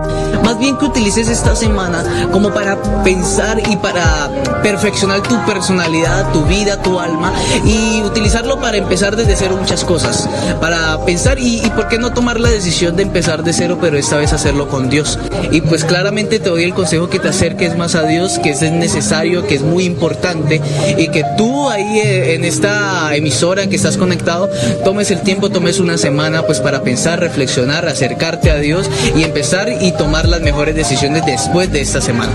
Más 0.51 0.59
bien 0.59 0.75
que 0.75 0.83
utilices 0.83 1.29
esta 1.29 1.55
semana 1.55 2.03
como 2.29 2.53
para 2.53 2.77
pensar 3.05 3.57
y 3.69 3.77
para 3.77 4.29
perfeccionar 4.61 5.23
tu 5.23 5.45
personalidad, 5.45 6.29
tu 6.33 6.43
vida, 6.43 6.81
tu 6.81 6.99
alma 6.99 7.31
y 7.63 8.01
utilizarlo 8.01 8.59
para 8.59 8.75
empezar 8.75 9.15
desde 9.15 9.37
cero 9.37 9.55
muchas 9.57 9.85
cosas. 9.85 10.27
Para 10.59 11.05
pensar 11.05 11.39
y, 11.39 11.61
por 11.73 11.87
qué 11.87 11.97
no 11.97 12.11
tomar 12.11 12.37
la 12.37 12.49
decisión 12.49 12.97
de 12.97 13.03
empezar 13.03 13.45
de 13.45 13.53
cero, 13.53 13.77
pero 13.79 13.97
esta 13.97 14.17
vez 14.17 14.33
hacerlo 14.33 14.67
con 14.67 14.89
Dios. 14.89 15.17
Y 15.51 15.61
pues 15.61 15.85
claramente 15.85 16.37
te 16.39 16.49
doy 16.49 16.65
el 16.65 16.73
consejo 16.73 17.09
que 17.09 17.19
te 17.19 17.29
acerques 17.29 17.77
más 17.77 17.95
a 17.95 18.03
Dios, 18.03 18.37
que 18.37 18.49
es 18.49 18.61
necesario, 18.61 19.47
que 19.47 19.55
es 19.55 19.61
muy 19.61 19.85
importante 19.85 20.59
y 20.97 21.07
que 21.11 21.23
tú 21.37 21.69
ahí 21.69 21.99
eh, 21.99 22.35
en 22.35 22.43
esta 22.43 23.15
emisora 23.15 23.67
que 23.67 23.77
estás 23.77 23.95
conectado 23.95 24.49
tomes 24.83 25.11
el 25.11 25.21
tiempo, 25.21 25.49
tomes 25.49 25.79
una 25.79 25.97
semana 25.97 26.41
pues 26.45 26.59
para 26.59 26.81
pensar, 26.83 27.21
reflexionar, 27.21 27.87
acercarte 27.87 28.51
a 28.51 28.57
Dios 28.57 28.89
y 29.15 29.23
empezar 29.23 29.69
y 29.81 29.93
tomar 29.93 30.27
las 30.27 30.40
mejores 30.41 30.75
decisiones 30.75 31.25
después 31.25 31.71
de 31.71 31.81
esta 31.81 32.01
semana. 32.01 32.33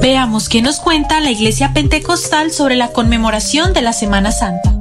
Veamos 0.00 0.48
qué 0.48 0.62
nos 0.62 0.80
cuenta 0.80 1.20
la 1.20 1.30
Iglesia 1.30 1.72
Pentecostal 1.72 2.50
sobre 2.50 2.76
la 2.76 2.88
conmemoración 2.88 3.72
de 3.72 3.82
la 3.82 3.92
Semana 3.92 4.32
Santa. 4.32 4.74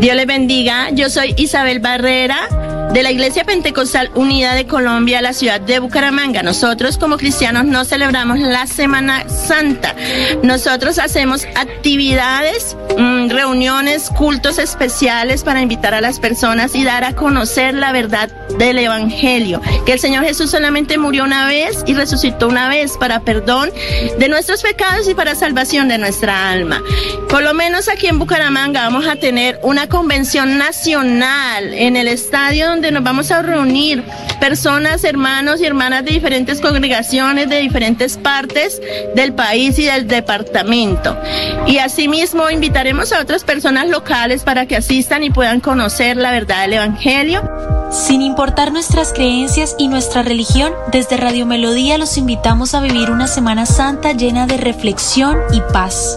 Dios 0.00 0.14
le 0.14 0.26
bendiga, 0.26 0.90
yo 0.90 1.10
soy 1.10 1.34
Isabel 1.36 1.80
Barrera 1.80 2.67
de 2.92 3.02
la 3.02 3.10
Iglesia 3.10 3.44
Pentecostal 3.44 4.10
Unida 4.14 4.54
de 4.54 4.66
Colombia, 4.66 5.20
la 5.20 5.32
ciudad 5.32 5.60
de 5.60 5.78
Bucaramanga. 5.78 6.42
Nosotros 6.42 6.96
como 6.96 7.18
cristianos 7.18 7.64
no 7.64 7.84
celebramos 7.84 8.38
la 8.38 8.66
Semana 8.66 9.28
Santa. 9.28 9.94
Nosotros 10.42 10.98
hacemos 10.98 11.44
actividades, 11.54 12.76
mm, 12.96 13.28
reuniones, 13.28 14.08
cultos 14.10 14.58
especiales 14.58 15.44
para 15.44 15.60
invitar 15.60 15.92
a 15.92 16.00
las 16.00 16.18
personas 16.18 16.74
y 16.74 16.84
dar 16.84 17.04
a 17.04 17.14
conocer 17.14 17.74
la 17.74 17.92
verdad 17.92 18.30
del 18.58 18.78
Evangelio. 18.78 19.60
Que 19.84 19.92
el 19.92 20.00
Señor 20.00 20.24
Jesús 20.24 20.50
solamente 20.50 20.96
murió 20.96 21.24
una 21.24 21.46
vez 21.46 21.84
y 21.86 21.94
resucitó 21.94 22.48
una 22.48 22.68
vez 22.68 22.96
para 22.96 23.20
perdón 23.20 23.70
de 24.18 24.28
nuestros 24.28 24.62
pecados 24.62 25.08
y 25.08 25.14
para 25.14 25.34
salvación 25.34 25.88
de 25.88 25.98
nuestra 25.98 26.50
alma. 26.50 26.82
Por 27.28 27.42
lo 27.42 27.52
menos 27.52 27.88
aquí 27.88 28.06
en 28.06 28.18
Bucaramanga 28.18 28.84
vamos 28.84 29.06
a 29.06 29.16
tener 29.16 29.60
una 29.62 29.88
convención 29.88 30.56
nacional 30.56 31.74
en 31.74 31.96
el 31.96 32.08
estadio 32.08 32.77
donde 32.78 32.92
nos 32.92 33.02
vamos 33.02 33.32
a 33.32 33.42
reunir 33.42 34.04
personas, 34.38 35.02
hermanos 35.02 35.60
y 35.60 35.66
hermanas 35.66 36.04
de 36.04 36.12
diferentes 36.12 36.60
congregaciones, 36.60 37.48
de 37.48 37.58
diferentes 37.58 38.16
partes 38.16 38.80
del 39.16 39.32
país 39.32 39.76
y 39.80 39.86
del 39.86 40.06
departamento. 40.06 41.18
Y 41.66 41.78
asimismo 41.78 42.48
invitaremos 42.48 43.12
a 43.12 43.20
otras 43.20 43.42
personas 43.42 43.88
locales 43.88 44.44
para 44.44 44.66
que 44.66 44.76
asistan 44.76 45.24
y 45.24 45.30
puedan 45.30 45.58
conocer 45.58 46.16
la 46.16 46.30
verdad 46.30 46.62
del 46.62 46.74
Evangelio. 46.74 47.42
Sin 47.90 48.22
importar 48.22 48.70
nuestras 48.70 49.12
creencias 49.12 49.74
y 49.76 49.88
nuestra 49.88 50.22
religión, 50.22 50.72
desde 50.92 51.16
Radio 51.16 51.46
Melodía 51.46 51.98
los 51.98 52.16
invitamos 52.16 52.74
a 52.74 52.80
vivir 52.80 53.10
una 53.10 53.26
Semana 53.26 53.66
Santa 53.66 54.12
llena 54.12 54.46
de 54.46 54.56
reflexión 54.56 55.36
y 55.52 55.60
paz. 55.72 56.16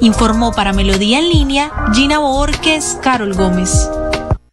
Informó 0.00 0.50
para 0.50 0.72
Melodía 0.72 1.20
en 1.20 1.28
línea 1.28 1.70
Gina 1.94 2.18
Borges, 2.18 2.98
Carol 3.00 3.34
Gómez. 3.34 3.88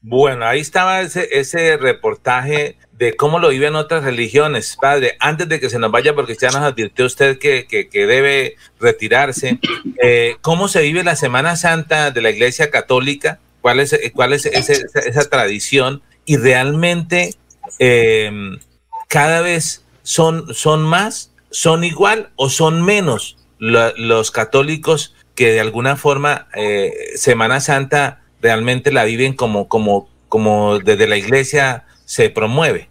Bueno, 0.10 0.48
ahí 0.48 0.60
estaba 0.60 1.02
ese, 1.02 1.30
ese 1.34 1.78
reportaje 1.78 2.78
de 2.94 3.16
cómo 3.16 3.38
lo 3.38 3.50
viven 3.50 3.76
otras 3.76 4.04
religiones. 4.04 4.76
Padre, 4.82 5.16
antes 5.20 5.48
de 5.48 5.60
que 5.60 5.70
se 5.70 5.78
nos 5.78 5.92
vaya, 5.92 6.16
porque 6.16 6.36
ya 6.36 6.48
nos 6.48 6.64
advirtió 6.64 7.06
usted 7.06 7.38
que, 7.38 7.68
que, 7.68 8.06
debe 8.08 8.56
retirarse, 8.80 9.60
eh, 10.02 10.38
¿cómo 10.42 10.68
se 10.68 10.82
vive 10.82 11.04
la 11.04 11.16
Semana 11.16 11.56
Santa 11.56 12.10
de 12.10 12.24
la 12.24 12.32
Iglesia 12.32 12.72
Católica? 12.72 13.40
¿Cuál 13.62 13.82
es, 13.82 13.96
cuál 14.16 14.34
es 14.34 14.48
esa, 14.48 15.30
tradición? 15.30 16.02
Y 16.26 16.38
realmente 16.38 17.36
eh, 17.78 18.32
cada 19.10 19.42
vez 19.42 19.86
son, 20.02 20.56
son 20.56 20.82
más, 20.82 21.36
son 21.52 21.84
igual 21.84 22.32
o 22.36 22.50
son 22.50 22.84
menos 22.84 23.38
los 23.60 24.32
católicos 24.32 25.14
que 25.36 25.52
de 25.52 25.60
alguna 25.60 25.98
forma 25.98 26.48
eh, 26.56 26.94
Semana 27.14 27.60
Santa 27.60 28.24
realmente 28.42 28.92
la 28.92 29.04
viven 29.04 29.34
como, 29.34 29.68
como, 29.68 30.10
como 30.28 30.80
desde 30.80 31.08
la 31.08 31.18
iglesia 31.18 31.86
se 32.06 32.30
promueve. 32.30 32.90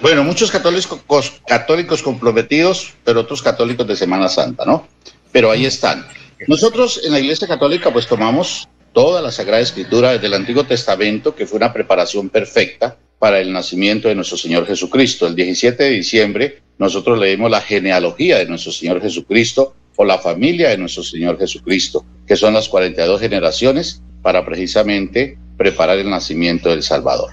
Bueno, 0.00 0.24
muchos 0.24 0.50
católicos, 0.50 1.40
católicos 1.46 2.02
comprometidos, 2.02 2.94
pero 3.04 3.20
otros 3.20 3.42
católicos 3.42 3.86
de 3.86 3.96
Semana 3.96 4.28
Santa, 4.28 4.64
¿no? 4.64 4.88
Pero 5.30 5.50
ahí 5.50 5.66
están. 5.66 6.06
Nosotros 6.46 7.02
en 7.04 7.12
la 7.12 7.20
Iglesia 7.20 7.46
Católica 7.46 7.92
pues 7.92 8.06
tomamos 8.06 8.66
toda 8.92 9.20
la 9.20 9.30
Sagrada 9.30 9.62
Escritura 9.62 10.12
desde 10.12 10.26
el 10.26 10.34
Antiguo 10.34 10.64
Testamento, 10.64 11.34
que 11.34 11.46
fue 11.46 11.58
una 11.58 11.72
preparación 11.72 12.30
perfecta 12.30 12.96
para 13.18 13.40
el 13.40 13.52
nacimiento 13.52 14.08
de 14.08 14.14
nuestro 14.14 14.38
Señor 14.38 14.66
Jesucristo. 14.66 15.26
El 15.26 15.34
17 15.34 15.82
de 15.84 15.90
diciembre 15.90 16.62
nosotros 16.78 17.18
leemos 17.18 17.50
la 17.50 17.60
genealogía 17.60 18.38
de 18.38 18.46
nuestro 18.46 18.72
Señor 18.72 19.02
Jesucristo 19.02 19.74
o 19.96 20.04
la 20.06 20.18
familia 20.18 20.70
de 20.70 20.78
nuestro 20.78 21.02
Señor 21.02 21.38
Jesucristo, 21.38 22.06
que 22.26 22.36
son 22.36 22.54
las 22.54 22.70
42 22.70 23.20
generaciones 23.20 24.00
para 24.22 24.44
precisamente 24.44 25.38
preparar 25.56 25.98
el 25.98 26.10
nacimiento 26.10 26.70
del 26.70 26.82
Salvador. 26.82 27.30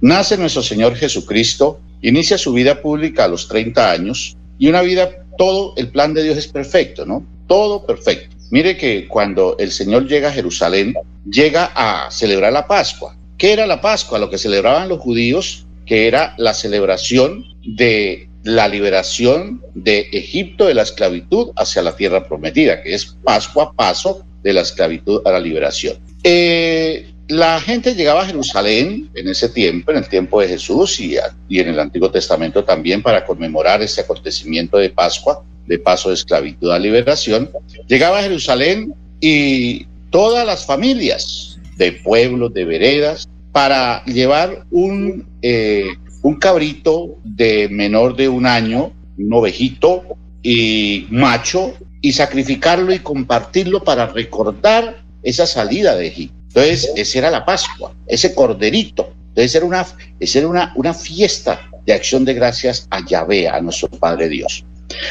Nace 0.00 0.36
nuestro 0.36 0.62
Señor 0.62 0.96
Jesucristo, 0.96 1.80
inicia 2.00 2.36
su 2.36 2.52
vida 2.52 2.82
pública 2.82 3.24
a 3.24 3.28
los 3.28 3.46
30 3.48 3.90
años 3.90 4.36
y 4.58 4.68
una 4.68 4.82
vida, 4.82 5.10
todo 5.38 5.74
el 5.76 5.88
plan 5.88 6.14
de 6.14 6.22
Dios 6.22 6.36
es 6.36 6.48
perfecto, 6.48 7.06
¿no? 7.06 7.24
Todo 7.46 7.86
perfecto. 7.86 8.36
Mire 8.50 8.76
que 8.76 9.08
cuando 9.08 9.56
el 9.58 9.72
Señor 9.72 10.06
llega 10.06 10.28
a 10.28 10.32
Jerusalén, 10.32 10.94
llega 11.30 11.72
a 11.74 12.10
celebrar 12.10 12.52
la 12.52 12.66
Pascua. 12.66 13.16
¿Qué 13.38 13.52
era 13.52 13.66
la 13.66 13.80
Pascua? 13.80 14.18
Lo 14.18 14.28
que 14.28 14.38
celebraban 14.38 14.88
los 14.88 15.00
judíos, 15.00 15.66
que 15.86 16.06
era 16.06 16.34
la 16.38 16.54
celebración 16.54 17.44
de 17.64 18.28
la 18.44 18.68
liberación 18.68 19.62
de 19.74 20.08
Egipto 20.12 20.66
de 20.66 20.74
la 20.74 20.82
esclavitud 20.82 21.50
hacia 21.56 21.82
la 21.82 21.96
tierra 21.96 22.26
prometida, 22.26 22.82
que 22.82 22.94
es 22.94 23.16
paso 23.24 23.62
a 23.62 23.72
paso 23.72 24.24
de 24.42 24.52
la 24.52 24.62
esclavitud 24.62 25.22
a 25.24 25.32
la 25.32 25.40
liberación. 25.40 25.96
Eh, 26.24 27.12
la 27.28 27.60
gente 27.60 27.94
llegaba 27.94 28.22
a 28.22 28.26
Jerusalén 28.26 29.10
en 29.14 29.28
ese 29.28 29.48
tiempo, 29.48 29.90
en 29.90 29.98
el 29.98 30.08
tiempo 30.08 30.40
de 30.40 30.48
Jesús 30.48 31.00
y, 31.00 31.16
en 31.16 31.68
el 31.68 31.80
Antiguo 31.80 32.10
Testamento 32.10 32.64
también 32.64 33.02
para 33.02 33.24
conmemorar 33.24 33.80
ese 33.82 34.02
acontecimiento 34.02 34.76
de 34.76 34.90
Pascua, 34.90 35.42
de 35.66 35.78
paso 35.78 36.08
de 36.08 36.16
esclavitud 36.16 36.70
a 36.70 36.78
liberación. 36.78 37.50
Llegaba 37.88 38.18
a 38.18 38.22
Jerusalén 38.22 38.94
y 39.20 39.86
todas 40.10 40.46
las 40.46 40.66
familias 40.66 41.58
de 41.76 41.92
pueblos, 41.92 42.52
de 42.52 42.64
veredas, 42.64 43.28
para 43.52 44.04
llevar 44.04 44.66
un, 44.70 45.26
eh, 45.42 45.86
un 46.22 46.34
cabrito 46.36 47.16
de 47.24 47.68
menor 47.70 48.16
de 48.16 48.28
un 48.28 48.46
año, 48.46 48.92
un 49.16 49.32
ovejito 49.32 50.02
y 50.42 51.06
macho, 51.10 51.74
y 52.02 52.12
sacrificarlo 52.12 52.92
y 52.92 52.98
compartirlo 52.98 53.84
para 53.84 54.08
recordar 54.08 55.01
esa 55.22 55.46
salida 55.46 55.96
de 55.96 56.08
Egipto. 56.08 56.36
Entonces, 56.48 56.90
esa 56.96 57.18
era 57.18 57.30
la 57.30 57.44
Pascua, 57.44 57.94
ese 58.06 58.34
corderito. 58.34 59.12
Entonces, 59.28 59.54
era 59.54 59.64
una, 59.64 59.86
era 60.20 60.48
una, 60.48 60.72
una 60.76 60.94
fiesta 60.94 61.60
de 61.86 61.92
acción 61.92 62.24
de 62.24 62.34
gracias 62.34 62.86
a 62.90 63.04
Yahvé, 63.06 63.48
a 63.48 63.60
nuestro 63.60 63.88
Padre 63.88 64.28
Dios. 64.28 64.64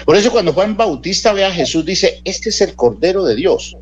Por 0.06 0.16
eso 0.16 0.32
cuando 0.32 0.54
Juan 0.54 0.78
Bautista 0.78 1.34
ve 1.34 1.44
a 1.44 1.52
Jesús, 1.52 1.86
dice, 1.86 2.22
este 2.24 2.50
es 2.50 2.62
el 2.62 2.76
Cordero 2.76 3.24
de 3.26 3.36
Dios. 3.36 3.76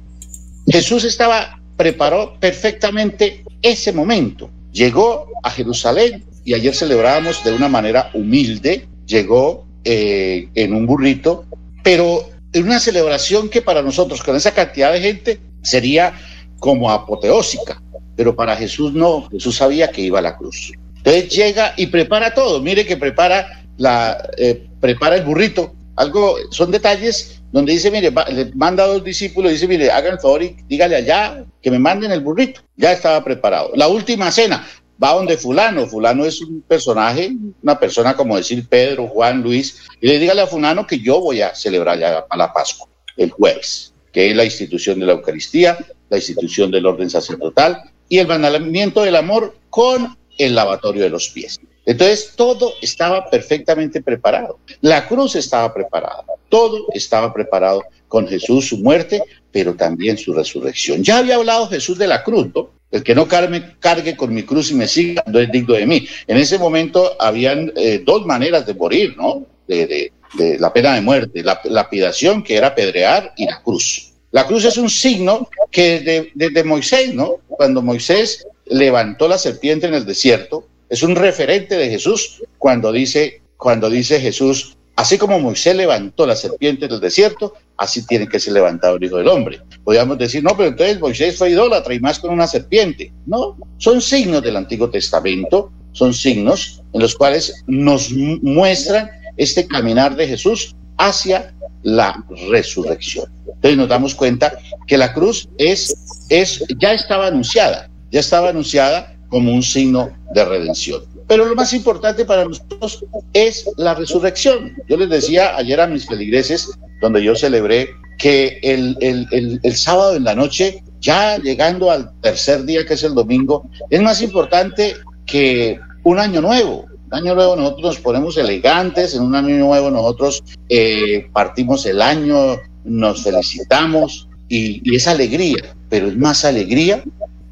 Jesús 0.68 1.04
estaba, 1.04 1.60
preparó 1.76 2.38
perfectamente 2.40 3.44
ese 3.62 3.92
momento. 3.92 4.50
Llegó 4.72 5.28
a 5.44 5.52
Jerusalén, 5.52 6.24
y 6.46 6.54
ayer 6.54 6.74
celebrábamos 6.74 7.44
de 7.44 7.54
una 7.54 7.68
manera 7.68 8.10
humilde, 8.14 8.88
llegó 9.06 9.68
eh, 9.84 10.48
en 10.56 10.74
un 10.74 10.86
burrito, 10.86 11.46
pero 11.84 12.30
en 12.54 12.64
una 12.64 12.80
celebración 12.80 13.50
que 13.50 13.62
para 13.62 13.82
nosotros, 13.82 14.24
con 14.24 14.36
esa 14.36 14.54
cantidad 14.54 14.92
de 14.92 15.02
gente, 15.02 15.40
sería 15.62 16.14
como 16.60 16.90
apoteósica, 16.92 17.82
pero 18.16 18.36
para 18.36 18.56
Jesús 18.56 18.94
no, 18.94 19.30
Jesús 19.30 19.56
sabía 19.56 19.92
que 19.92 20.02
iba 20.02 20.20
a 20.20 20.24
la 20.24 20.38
cruz. 20.38 20.72
Entonces 20.98 21.30
llega 21.30 21.74
y 21.78 21.88
prepara 21.88 22.34
todo, 22.34 22.62
mire 22.62 22.86
que 22.86 22.98
prepara, 22.98 23.64
la, 23.78 24.30
eh, 24.38 24.68
prepara 24.80 25.16
el 25.16 25.24
burrito, 25.24 25.74
algo, 25.96 26.36
son 26.52 26.72
detalles 26.72 27.42
donde 27.52 27.74
dice, 27.74 27.92
mire, 27.92 28.12
le 28.32 28.52
manda 28.56 28.84
a 28.84 28.88
dos 28.88 29.04
discípulos 29.04 29.52
dice, 29.52 29.68
mire, 29.68 29.92
hagan 29.92 30.14
el 30.14 30.20
favor 30.20 30.44
y 30.44 30.56
dígale 30.68 30.96
allá 30.96 31.44
que 31.62 31.72
me 31.72 31.80
manden 31.80 32.12
el 32.12 32.22
burrito. 32.22 32.62
Ya 32.78 32.92
estaba 32.92 33.24
preparado. 33.24 33.72
La 33.76 33.88
última 33.88 34.32
cena, 34.32 34.66
va 35.02 35.14
donde 35.14 35.38
fulano, 35.38 35.88
fulano 35.88 36.26
es 36.26 36.42
un 36.42 36.62
personaje, 36.62 37.32
una 37.64 37.80
persona 37.80 38.16
como 38.16 38.38
decir 38.38 38.68
Pedro, 38.68 39.08
Juan, 39.08 39.42
Luis, 39.42 39.88
y 40.00 40.08
le 40.08 40.20
dígale 40.20 40.42
a 40.42 40.48
fulano 40.48 40.86
que 40.86 41.00
yo 41.00 41.20
voy 41.20 41.42
a 41.42 41.56
celebrar 41.56 41.98
ya 41.98 42.26
a 42.30 42.38
la 42.38 42.54
Pascua 42.54 42.88
el 43.18 43.32
jueves, 43.32 43.94
que 44.12 44.30
es 44.30 44.36
la 44.36 44.46
institución 44.46 45.00
de 45.00 45.06
la 45.06 45.14
Eucaristía, 45.14 45.78
la 46.10 46.18
institución 46.18 46.72
del 46.72 46.86
orden 46.86 47.10
sacerdotal 47.10 47.84
y 48.08 48.18
el 48.18 48.28
mandamiento 48.28 49.04
del 49.04 49.16
amor 49.16 49.56
con 49.70 50.18
el 50.38 50.56
lavatorio 50.56 51.04
de 51.04 51.10
los 51.10 51.30
pies. 51.30 51.60
Entonces 51.86 52.34
todo 52.36 52.74
estaba 52.82 53.30
perfectamente 53.30 54.02
preparado. 54.02 54.60
La 54.82 55.08
cruz 55.08 55.36
estaba 55.36 55.74
preparada, 55.74 56.24
todo 56.48 56.86
estaba 56.94 57.34
preparado 57.34 57.84
con 58.08 58.28
Jesús, 58.28 58.68
su 58.68 58.78
muerte, 58.78 59.24
pero 59.52 59.76
también 59.76 60.18
su 60.18 60.34
resurrección. 60.34 61.04
Ya 61.04 61.18
había 61.18 61.36
hablado 61.36 61.68
Jesús 61.68 61.98
de 61.98 62.08
la 62.08 62.24
cruz, 62.24 62.48
¿no? 62.54 62.70
El 62.92 63.04
que 63.04 63.14
no 63.14 63.28
cargue, 63.28 63.76
cargue 63.80 64.16
con 64.16 64.34
mi 64.34 64.44
cruz 64.44 64.72
y 64.72 64.76
me 64.76 64.88
siga 64.88 65.24
no 65.28 65.40
es 65.40 65.52
digno 65.52 65.76
de 65.76 65.86
mí. 65.86 66.08
En 66.28 66.38
ese 66.38 66.58
momento 66.58 67.16
habían 67.20 67.72
eh, 67.76 68.02
dos 68.04 68.26
maneras 68.26 68.66
de 68.66 68.74
morir, 68.74 69.16
¿no? 69.16 69.46
De, 69.68 70.12
la 70.38 70.72
pena 70.74 70.96
de 70.96 71.02
muerte, 71.02 71.44
la 71.44 71.60
lapidación 71.66 72.44
que 72.44 72.56
era 72.56 72.76
pedrear 72.76 73.34
y 73.38 73.46
la 73.46 73.62
cruz. 73.62 74.14
La 74.32 74.46
cruz 74.46 74.66
es 74.66 74.78
un 74.78 74.90
signo 74.90 75.50
que 75.72 76.32
desde 76.36 76.64
Moisés, 76.64 77.14
¿no? 77.14 77.38
Cuando 77.48 77.82
Moisés 77.82 78.46
levantó 78.66 79.28
la 79.28 79.38
serpiente 79.38 79.88
en 79.88 79.96
el 79.96 80.06
desierto, 80.06 80.68
es 80.88 81.04
un 81.04 81.16
referente 81.16 81.76
de 81.78 81.90
Jesús 81.90 82.42
cuando 82.58 82.92
dice, 82.92 83.42
cuando 83.58 83.90
dice 83.90 84.20
Jesús, 84.20 84.78
Así 85.00 85.18
como 85.18 85.40
Moisés 85.40 85.78
levantó 85.78 86.28
la 86.28 86.36
serpiente 86.36 86.90
del 86.90 87.00
desierto, 87.00 87.54
así 87.78 88.06
tiene 88.06 88.28
que 88.28 88.38
ser 88.38 88.52
levantado 88.52 88.98
el 88.98 89.04
Hijo 89.06 89.16
del 89.16 89.30
Hombre. 89.30 89.62
Podríamos 89.86 90.18
decir, 90.18 90.44
no, 90.44 90.58
pero 90.58 90.68
entonces 90.68 91.00
Moisés 91.00 91.38
fue 91.38 91.52
idólatra 91.52 91.94
y 91.94 92.02
más 92.02 92.20
con 92.20 92.32
una 92.32 92.48
serpiente. 92.48 93.14
No, 93.26 93.56
son 93.78 94.02
signos 94.02 94.44
del 94.44 94.58
Antiguo 94.58 94.90
Testamento, 94.90 95.72
son 95.94 96.14
signos 96.14 96.84
en 96.92 97.00
los 97.00 97.16
cuales 97.16 97.64
nos 97.66 98.12
muestran 98.12 99.10
este 99.40 99.66
caminar 99.66 100.16
de 100.16 100.28
Jesús 100.28 100.76
hacia 100.98 101.56
la 101.82 102.24
resurrección. 102.52 103.26
Entonces 103.48 103.78
nos 103.78 103.90
damos 103.90 104.14
cuenta 104.14 104.60
que 104.86 104.98
la 104.98 105.14
cruz 105.14 105.50
es, 105.58 106.26
es, 106.30 106.64
ya 106.80 106.94
estaba 106.94 107.28
anunciada, 107.28 107.90
ya 108.12 108.20
estaba 108.20 108.50
anunciada 108.50 109.16
como 109.30 109.54
un 109.54 109.64
signo 109.64 110.12
de 110.34 110.46
redención. 110.46 111.02
Pero 111.28 111.46
lo 111.46 111.56
más 111.56 111.74
importante 111.74 112.26
para 112.26 112.46
nosotros 112.46 113.06
es 113.34 113.70
la 113.78 113.94
resurrección. 113.94 114.76
Yo 114.88 114.98
les 114.98 115.10
decía 115.10 115.56
ayer 115.56 115.80
a 115.80 115.88
mis 115.88 116.06
feligreses, 116.06 116.70
donde 117.02 117.24
yo 117.24 117.36
celebré, 117.36 117.90
que 118.18 118.60
el, 118.64 118.98
el, 119.00 119.60
el, 119.64 119.76
sábado 119.76 120.16
en 120.16 120.26
la 120.26 120.36
noche, 120.36 120.84
ya 121.00 121.38
llegando 121.38 121.90
al 121.90 122.12
tercer 122.20 122.66
día, 122.66 122.86
que 122.86 122.96
es 122.96 123.04
el 123.04 123.16
domingo, 123.16 123.70
es 123.90 124.02
más 124.02 124.22
importante 124.22 124.96
que 125.26 125.80
un 126.04 126.20
año 126.20 126.42
nuevo. 126.42 126.89
Año 127.12 127.36
nuevo 127.36 127.56
nosotros 127.56 127.84
nos 127.84 128.00
ponemos 128.00 128.38
elegantes, 128.38 129.16
en 129.16 129.24
un 129.24 129.36
año 129.36 129.56
nuevo 129.58 129.90
nosotros 129.90 130.44
eh, 130.70 131.28
partimos 131.34 131.86
el 131.86 132.02
año, 132.02 132.58
nos 132.84 133.24
felicitamos 133.24 134.28
y, 134.48 134.82
y 134.84 134.96
es 134.96 135.08
alegría, 135.08 135.76
pero 135.90 136.08
es 136.08 136.18
más 136.18 136.46
alegría 136.46 137.04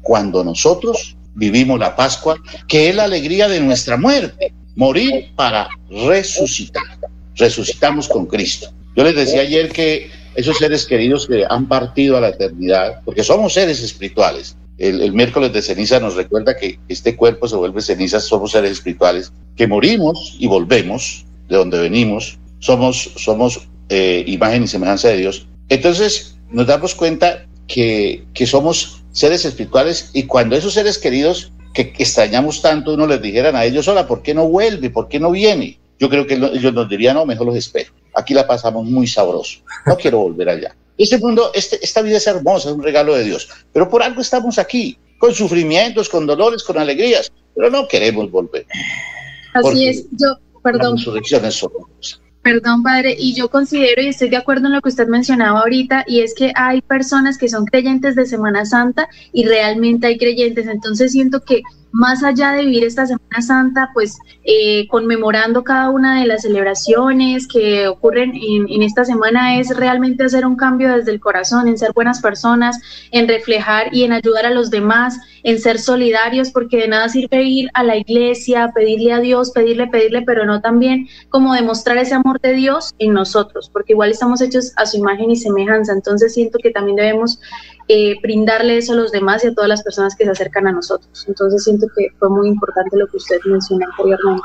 cuando 0.02 0.44
nosotros 0.44 1.16
vivimos 1.34 1.78
la 1.78 1.96
Pascua, 1.96 2.36
que 2.66 2.88
es 2.88 2.94
la 2.94 3.04
alegría 3.04 3.48
de 3.48 3.60
nuestra 3.60 3.96
muerte, 3.96 4.52
morir 4.76 5.32
para 5.34 5.68
resucitar. 5.90 6.84
Resucitamos 7.36 8.08
con 8.08 8.26
Cristo. 8.26 8.72
Yo 8.96 9.04
les 9.04 9.14
decía 9.14 9.42
ayer 9.42 9.70
que 9.70 10.10
esos 10.34 10.58
seres 10.58 10.86
queridos 10.86 11.26
que 11.26 11.44
han 11.48 11.66
partido 11.66 12.16
a 12.16 12.20
la 12.20 12.28
eternidad, 12.28 13.00
porque 13.04 13.24
somos 13.24 13.52
seres 13.52 13.82
espirituales, 13.82 14.56
el, 14.78 15.12
miércoles 15.12 15.52
de 15.52 15.62
ceniza 15.62 16.00
nos 16.00 16.14
recuerda 16.14 16.56
que 16.56 16.78
este 16.88 17.16
cuerpo 17.16 17.48
se 17.48 17.56
vuelve 17.56 17.80
ceniza, 17.80 18.20
somos 18.20 18.52
seres 18.52 18.72
espirituales, 18.72 19.32
que 19.56 19.66
morimos 19.66 20.36
y 20.38 20.46
volvemos 20.46 21.26
de 21.48 21.56
donde 21.56 21.78
venimos, 21.80 22.38
somos, 22.60 23.68
eh, 23.88 24.24
imagen 24.26 24.64
y 24.64 24.68
semejanza 24.68 25.08
de 25.08 25.16
Dios. 25.16 25.48
Entonces 25.68 26.36
nos 26.50 26.66
damos 26.66 26.94
cuenta 26.94 27.46
que, 27.66 28.24
que 28.34 28.46
somos 28.46 29.02
seres 29.12 29.44
espirituales 29.44 30.10
y 30.12 30.24
cuando 30.24 30.56
esos 30.56 30.74
seres 30.74 30.98
queridos 30.98 31.52
que 31.74 31.92
extrañamos 31.98 32.62
tanto, 32.62 32.94
uno 32.94 33.06
les 33.06 33.20
dijeran 33.20 33.56
a 33.56 33.64
ellos, 33.64 33.86
hola, 33.88 34.06
¿por 34.06 34.22
qué 34.22 34.34
no 34.34 34.48
vuelve? 34.48 34.90
¿Por 34.90 35.08
qué 35.08 35.20
no 35.20 35.30
viene? 35.30 35.78
Yo 35.98 36.08
creo 36.08 36.26
que 36.26 36.34
ellos 36.34 36.72
nos 36.72 36.88
dirían, 36.88 37.16
no, 37.16 37.26
mejor 37.26 37.46
los 37.46 37.56
espero. 37.56 37.92
Aquí 38.14 38.34
la 38.34 38.46
pasamos 38.46 38.84
muy 38.84 39.06
sabroso. 39.06 39.60
No 39.86 39.96
quiero 39.96 40.18
volver 40.18 40.48
allá. 40.48 40.76
Este 40.98 41.18
mundo, 41.18 41.52
este, 41.54 41.78
esta 41.82 42.02
vida 42.02 42.16
es 42.16 42.26
hermosa, 42.26 42.68
es 42.68 42.74
un 42.74 42.82
regalo 42.82 43.14
de 43.14 43.24
Dios. 43.24 43.48
Pero 43.72 43.88
por 43.88 44.02
algo 44.02 44.20
estamos 44.20 44.58
aquí, 44.58 44.98
con 45.18 45.32
sufrimientos, 45.32 46.08
con 46.08 46.26
dolores, 46.26 46.62
con 46.64 46.76
alegrías. 46.76 47.32
Pero 47.54 47.70
no 47.70 47.86
queremos 47.86 48.30
volver. 48.30 48.66
Así 49.54 49.88
es. 49.88 50.04
Yo, 50.12 50.36
perdón. 50.62 50.98
Perdón, 52.42 52.82
padre, 52.82 53.14
y 53.18 53.34
yo 53.34 53.50
considero 53.50 54.00
y 54.00 54.08
estoy 54.08 54.30
de 54.30 54.36
acuerdo 54.36 54.66
en 54.66 54.72
lo 54.72 54.80
que 54.80 54.88
usted 54.88 55.06
mencionaba 55.06 55.60
ahorita, 55.60 56.04
y 56.06 56.20
es 56.20 56.34
que 56.34 56.52
hay 56.54 56.80
personas 56.80 57.36
que 57.36 57.48
son 57.48 57.66
creyentes 57.66 58.14
de 58.14 58.26
Semana 58.26 58.64
Santa 58.64 59.08
y 59.32 59.44
realmente 59.44 60.06
hay 60.06 60.18
creyentes, 60.18 60.66
entonces 60.66 61.12
siento 61.12 61.44
que 61.44 61.62
más 61.98 62.22
allá 62.22 62.52
de 62.52 62.64
vivir 62.64 62.84
esta 62.84 63.06
Semana 63.06 63.42
Santa, 63.42 63.90
pues 63.92 64.18
eh, 64.44 64.86
conmemorando 64.86 65.64
cada 65.64 65.90
una 65.90 66.20
de 66.20 66.28
las 66.28 66.42
celebraciones 66.42 67.48
que 67.48 67.88
ocurren 67.88 68.34
en, 68.36 68.82
esta 68.84 69.04
semana, 69.04 69.58
es 69.58 69.76
realmente 69.76 70.22
hacer 70.22 70.46
un 70.46 70.54
cambio 70.54 70.94
desde 70.94 71.10
el 71.10 71.18
corazón, 71.18 71.66
en 71.66 71.76
ser 71.76 71.92
buenas 71.92 72.20
personas, 72.20 72.78
en 73.10 73.26
reflejar 73.26 73.92
y 73.92 74.04
en 74.04 74.12
ayudar 74.12 74.46
a 74.46 74.50
los 74.50 74.70
demás, 74.70 75.18
en 75.42 75.58
ser 75.58 75.80
solidarios, 75.80 76.52
porque 76.52 76.76
de 76.76 76.86
nada 76.86 77.08
sirve 77.08 77.42
ir 77.42 77.68
a 77.74 77.82
la 77.82 77.96
iglesia, 77.96 78.70
pedirle 78.72 79.12
a 79.12 79.18
Dios, 79.18 79.50
pedirle, 79.50 79.88
pedirle, 79.88 80.22
pero 80.22 80.46
no 80.46 80.60
también 80.60 81.08
como 81.30 81.52
demostrar 81.52 81.98
ese 81.98 82.14
amor 82.14 82.40
de 82.40 82.52
Dios 82.52 82.94
en 83.00 83.12
nosotros, 83.12 83.70
porque 83.72 83.94
igual 83.94 84.12
estamos 84.12 84.40
hechos 84.40 84.72
a 84.76 84.86
su 84.86 84.98
imagen 84.98 85.32
y 85.32 85.36
semejanza. 85.36 85.94
Entonces 85.94 86.32
siento 86.32 86.60
que 86.62 86.70
también 86.70 86.94
debemos 86.94 87.40
eh, 87.88 88.16
brindarle 88.22 88.76
eso 88.76 88.92
a 88.92 88.96
los 88.96 89.12
demás 89.12 89.44
y 89.44 89.48
a 89.48 89.54
todas 89.54 89.68
las 89.68 89.82
personas 89.82 90.14
que 90.14 90.24
se 90.24 90.30
acercan 90.30 90.66
a 90.66 90.72
nosotros. 90.72 91.24
Entonces 91.26 91.64
siento 91.64 91.86
que 91.96 92.08
fue 92.18 92.28
muy 92.28 92.48
importante 92.48 92.96
lo 92.96 93.06
que 93.06 93.16
usted 93.16 93.38
mencionó 93.46 93.86
anteriormente. 93.86 94.42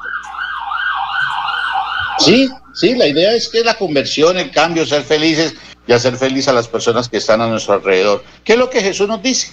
Sí, 2.20 2.50
sí, 2.74 2.96
la 2.96 3.08
idea 3.08 3.34
es 3.34 3.50
que 3.50 3.64
la 3.64 3.76
conversión, 3.76 4.38
el 4.38 4.50
cambio, 4.52 4.86
ser 4.86 5.04
felices 5.04 5.56
y 5.86 5.92
hacer 5.92 6.16
feliz 6.16 6.48
a 6.48 6.54
las 6.54 6.68
personas 6.68 7.10
que 7.10 7.18
están 7.18 7.42
a 7.42 7.48
nuestro 7.48 7.74
alrededor. 7.74 8.24
¿Qué 8.44 8.54
es 8.54 8.60
lo 8.60 8.70
que 8.70 8.82
Jesús 8.82 9.08
nos 9.08 9.22
dice? 9.22 9.52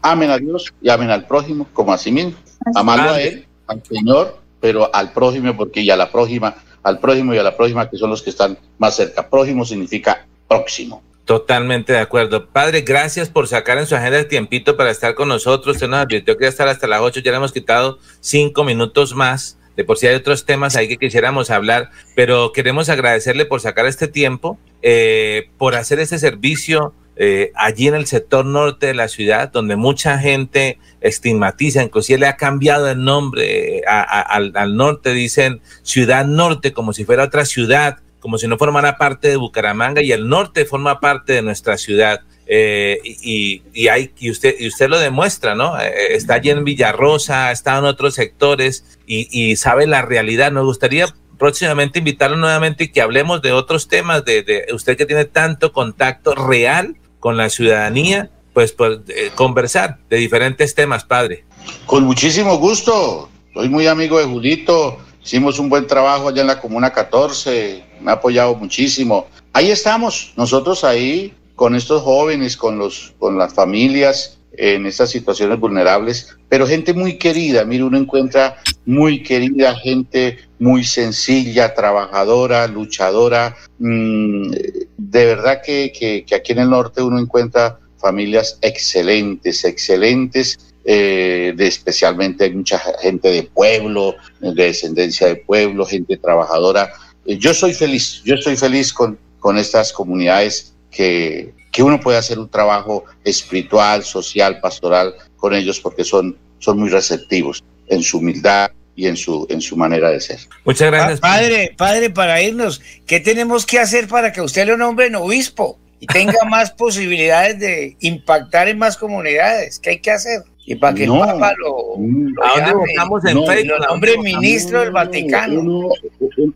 Amen 0.00 0.30
a 0.30 0.38
Dios 0.38 0.72
y 0.80 0.88
amen 0.88 1.10
al 1.10 1.26
prójimo 1.26 1.66
como 1.72 1.92
a 1.92 1.98
sí 1.98 2.12
mismo. 2.12 2.34
Amarlo 2.74 3.10
a 3.10 3.20
Él, 3.20 3.46
al 3.66 3.82
Señor, 3.84 4.38
pero 4.60 4.94
al 4.94 5.12
prójimo, 5.12 5.56
porque 5.56 5.80
y 5.80 5.90
a 5.90 5.96
la 5.96 6.10
prójima, 6.10 6.54
al 6.84 7.00
prójimo 7.00 7.34
y 7.34 7.38
a 7.38 7.42
la 7.42 7.56
prójima 7.56 7.90
que 7.90 7.96
son 7.96 8.10
los 8.10 8.22
que 8.22 8.30
están 8.30 8.56
más 8.78 8.94
cerca. 8.94 9.28
Prójimo 9.28 9.64
significa 9.64 10.24
próximo. 10.46 11.02
Totalmente 11.24 11.92
de 11.92 12.00
acuerdo. 12.00 12.46
Padre, 12.46 12.80
gracias 12.80 13.28
por 13.28 13.46
sacar 13.46 13.78
en 13.78 13.86
su 13.86 13.94
agenda 13.94 14.18
el 14.18 14.26
tiempito 14.26 14.76
para 14.76 14.90
estar 14.90 15.14
con 15.14 15.28
nosotros. 15.28 15.76
Usted 15.76 15.88
nos 15.88 16.00
advirtió 16.00 16.36
que 16.36 16.48
estar 16.48 16.66
hasta 16.66 16.88
las 16.88 17.00
8, 17.00 17.20
ya 17.20 17.30
le 17.30 17.36
hemos 17.36 17.52
quitado 17.52 17.98
cinco 18.20 18.64
minutos 18.64 19.14
más. 19.14 19.56
De 19.76 19.84
por 19.84 19.96
si 19.96 20.06
hay 20.06 20.16
otros 20.16 20.44
temas 20.44 20.76
ahí 20.76 20.86
que 20.86 20.98
quisiéramos 20.98 21.48
hablar, 21.50 21.90
pero 22.14 22.52
queremos 22.52 22.90
agradecerle 22.90 23.46
por 23.46 23.60
sacar 23.60 23.86
este 23.86 24.06
tiempo, 24.06 24.58
eh, 24.82 25.48
por 25.56 25.76
hacer 25.76 25.98
este 25.98 26.18
servicio 26.18 26.92
eh, 27.16 27.52
allí 27.54 27.88
en 27.88 27.94
el 27.94 28.06
sector 28.06 28.44
norte 28.44 28.88
de 28.88 28.94
la 28.94 29.08
ciudad, 29.08 29.50
donde 29.50 29.76
mucha 29.76 30.18
gente 30.18 30.78
estigmatiza, 31.00 31.82
inclusive 31.82 32.18
le 32.18 32.26
ha 32.26 32.36
cambiado 32.36 32.86
el 32.90 33.02
nombre 33.02 33.78
eh, 33.78 33.82
al 33.86 34.76
norte, 34.76 35.14
dicen 35.14 35.62
ciudad 35.82 36.26
norte, 36.26 36.74
como 36.74 36.92
si 36.92 37.06
fuera 37.06 37.24
otra 37.24 37.46
ciudad 37.46 38.01
como 38.22 38.38
si 38.38 38.46
no 38.46 38.56
formara 38.56 38.96
parte 38.96 39.28
de 39.28 39.36
Bucaramanga 39.36 40.00
y 40.00 40.12
el 40.12 40.28
norte 40.28 40.64
forma 40.64 41.00
parte 41.00 41.32
de 41.32 41.42
nuestra 41.42 41.76
ciudad. 41.76 42.20
Eh, 42.46 42.98
y, 43.04 43.62
y, 43.74 43.88
hay, 43.88 44.12
y, 44.18 44.30
usted, 44.30 44.54
y 44.58 44.68
usted 44.68 44.88
lo 44.88 44.98
demuestra, 44.98 45.56
¿no? 45.56 45.78
Eh, 45.80 46.14
está 46.14 46.34
allí 46.34 46.50
en 46.50 46.64
Villarrosa, 46.64 47.50
está 47.50 47.78
en 47.78 47.84
otros 47.84 48.14
sectores 48.14 48.98
y, 49.06 49.26
y, 49.30 49.56
sabe 49.56 49.88
la 49.88 50.02
realidad. 50.02 50.52
Nos 50.52 50.64
gustaría 50.64 51.06
próximamente 51.36 51.98
invitarlo 51.98 52.36
nuevamente 52.36 52.84
y 52.84 52.92
que 52.92 53.00
hablemos 53.00 53.42
de 53.42 53.52
otros 53.52 53.88
temas, 53.88 54.24
de, 54.24 54.44
de 54.44 54.66
usted 54.72 54.96
que 54.96 55.06
tiene 55.06 55.24
tanto 55.24 55.72
contacto 55.72 56.34
real 56.36 56.96
con 57.18 57.36
la 57.36 57.50
ciudadanía, 57.50 58.30
pues, 58.52 58.70
pues 58.72 59.00
conversar 59.34 59.98
de 60.08 60.18
diferentes 60.18 60.76
temas, 60.76 61.04
padre. 61.04 61.44
Con 61.86 62.04
muchísimo 62.04 62.56
gusto. 62.58 63.28
Soy 63.52 63.68
muy 63.68 63.88
amigo 63.88 64.18
de 64.18 64.26
Julito. 64.26 64.98
Hicimos 65.24 65.58
un 65.58 65.68
buen 65.68 65.86
trabajo 65.86 66.28
allá 66.28 66.40
en 66.40 66.48
la 66.48 66.60
Comuna 66.60 66.90
14 66.90 67.84
me 68.00 68.10
ha 68.10 68.14
apoyado 68.14 68.54
muchísimo. 68.54 69.26
Ahí 69.52 69.70
estamos, 69.70 70.32
nosotros 70.36 70.84
ahí 70.84 71.34
con 71.54 71.74
estos 71.76 72.02
jóvenes, 72.02 72.56
con, 72.56 72.78
los, 72.78 73.14
con 73.18 73.38
las 73.38 73.54
familias 73.54 74.38
en 74.54 74.84
estas 74.84 75.10
situaciones 75.10 75.58
vulnerables, 75.58 76.36
pero 76.48 76.66
gente 76.66 76.92
muy 76.92 77.16
querida, 77.16 77.64
mire, 77.64 77.84
uno 77.84 77.96
encuentra 77.96 78.58
muy 78.84 79.22
querida, 79.22 79.74
gente 79.76 80.38
muy 80.58 80.84
sencilla, 80.84 81.74
trabajadora, 81.74 82.66
luchadora. 82.66 83.56
Mm, 83.78 84.50
de 84.98 85.24
verdad 85.24 85.62
que, 85.64 85.92
que, 85.92 86.34
aquí 86.34 86.52
en 86.52 86.58
el 86.58 86.70
norte 86.70 87.00
uno 87.00 87.18
encuentra 87.18 87.78
familias 87.96 88.58
excelentes, 88.60 89.64
excelentes, 89.64 90.71
eh, 90.84 91.52
de 91.56 91.66
especialmente 91.66 92.44
hay 92.44 92.54
mucha 92.54 92.80
gente 93.00 93.30
de 93.30 93.42
pueblo, 93.44 94.16
de 94.40 94.52
descendencia 94.54 95.28
de 95.28 95.36
pueblo, 95.36 95.86
gente 95.86 96.16
trabajadora 96.16 96.92
eh, 97.26 97.38
yo 97.38 97.54
soy 97.54 97.72
feliz, 97.72 98.22
yo 98.24 98.34
estoy 98.34 98.56
feliz 98.56 98.92
con, 98.92 99.18
con 99.38 99.58
estas 99.58 99.92
comunidades 99.92 100.74
que, 100.90 101.54
que 101.70 101.82
uno 101.82 102.00
puede 102.00 102.18
hacer 102.18 102.38
un 102.38 102.48
trabajo 102.48 103.04
espiritual, 103.24 104.04
social, 104.04 104.60
pastoral 104.60 105.14
con 105.36 105.54
ellos 105.54 105.80
porque 105.80 106.04
son, 106.04 106.36
son 106.58 106.78
muy 106.78 106.88
receptivos 106.88 107.62
en 107.88 108.02
su 108.02 108.18
humildad 108.18 108.70
y 108.94 109.06
en 109.06 109.16
su, 109.16 109.46
en 109.48 109.60
su 109.60 109.76
manera 109.76 110.10
de 110.10 110.20
ser. 110.20 110.38
Muchas 110.64 110.90
gracias. 110.90 111.20
padre, 111.20 111.74
padre, 111.76 112.10
para 112.10 112.42
irnos, 112.42 112.82
¿qué 113.06 113.20
tenemos 113.20 113.64
que 113.64 113.78
hacer 113.78 114.06
para 114.06 114.32
que 114.32 114.42
usted 114.42 114.66
lo 114.66 114.76
nombre 114.76 115.06
en 115.06 115.14
obispo 115.14 115.78
y 115.98 116.06
tenga 116.06 116.44
más 116.48 116.72
posibilidades 116.72 117.58
de 117.58 117.96
impactar 118.00 118.68
en 118.68 118.78
más 118.78 118.96
comunidades? 118.96 119.78
¿Qué 119.78 119.90
hay 119.90 120.00
que 120.00 120.10
hacer? 120.10 120.42
Y 120.64 120.76
para 120.76 120.94
que 120.94 121.04
el 121.04 121.10
Papa 121.10 121.52
lo, 121.58 121.96
¿A 122.44 122.60
dónde 122.60 122.74
buscamos 122.74 123.24
en 123.24 123.46
Facebook? 123.46 123.78
Lo 123.80 123.86
nombre 123.86 124.18
ministro 124.18 124.80
del 124.80 124.92
Vaticano. 124.92 125.60
Uno, 125.60 125.88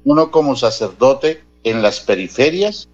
uno, 0.04 0.30
como 0.30 0.54
sacerdote 0.54 1.42
en 1.64 1.82
las 1.82 2.00
periferias 2.00 2.88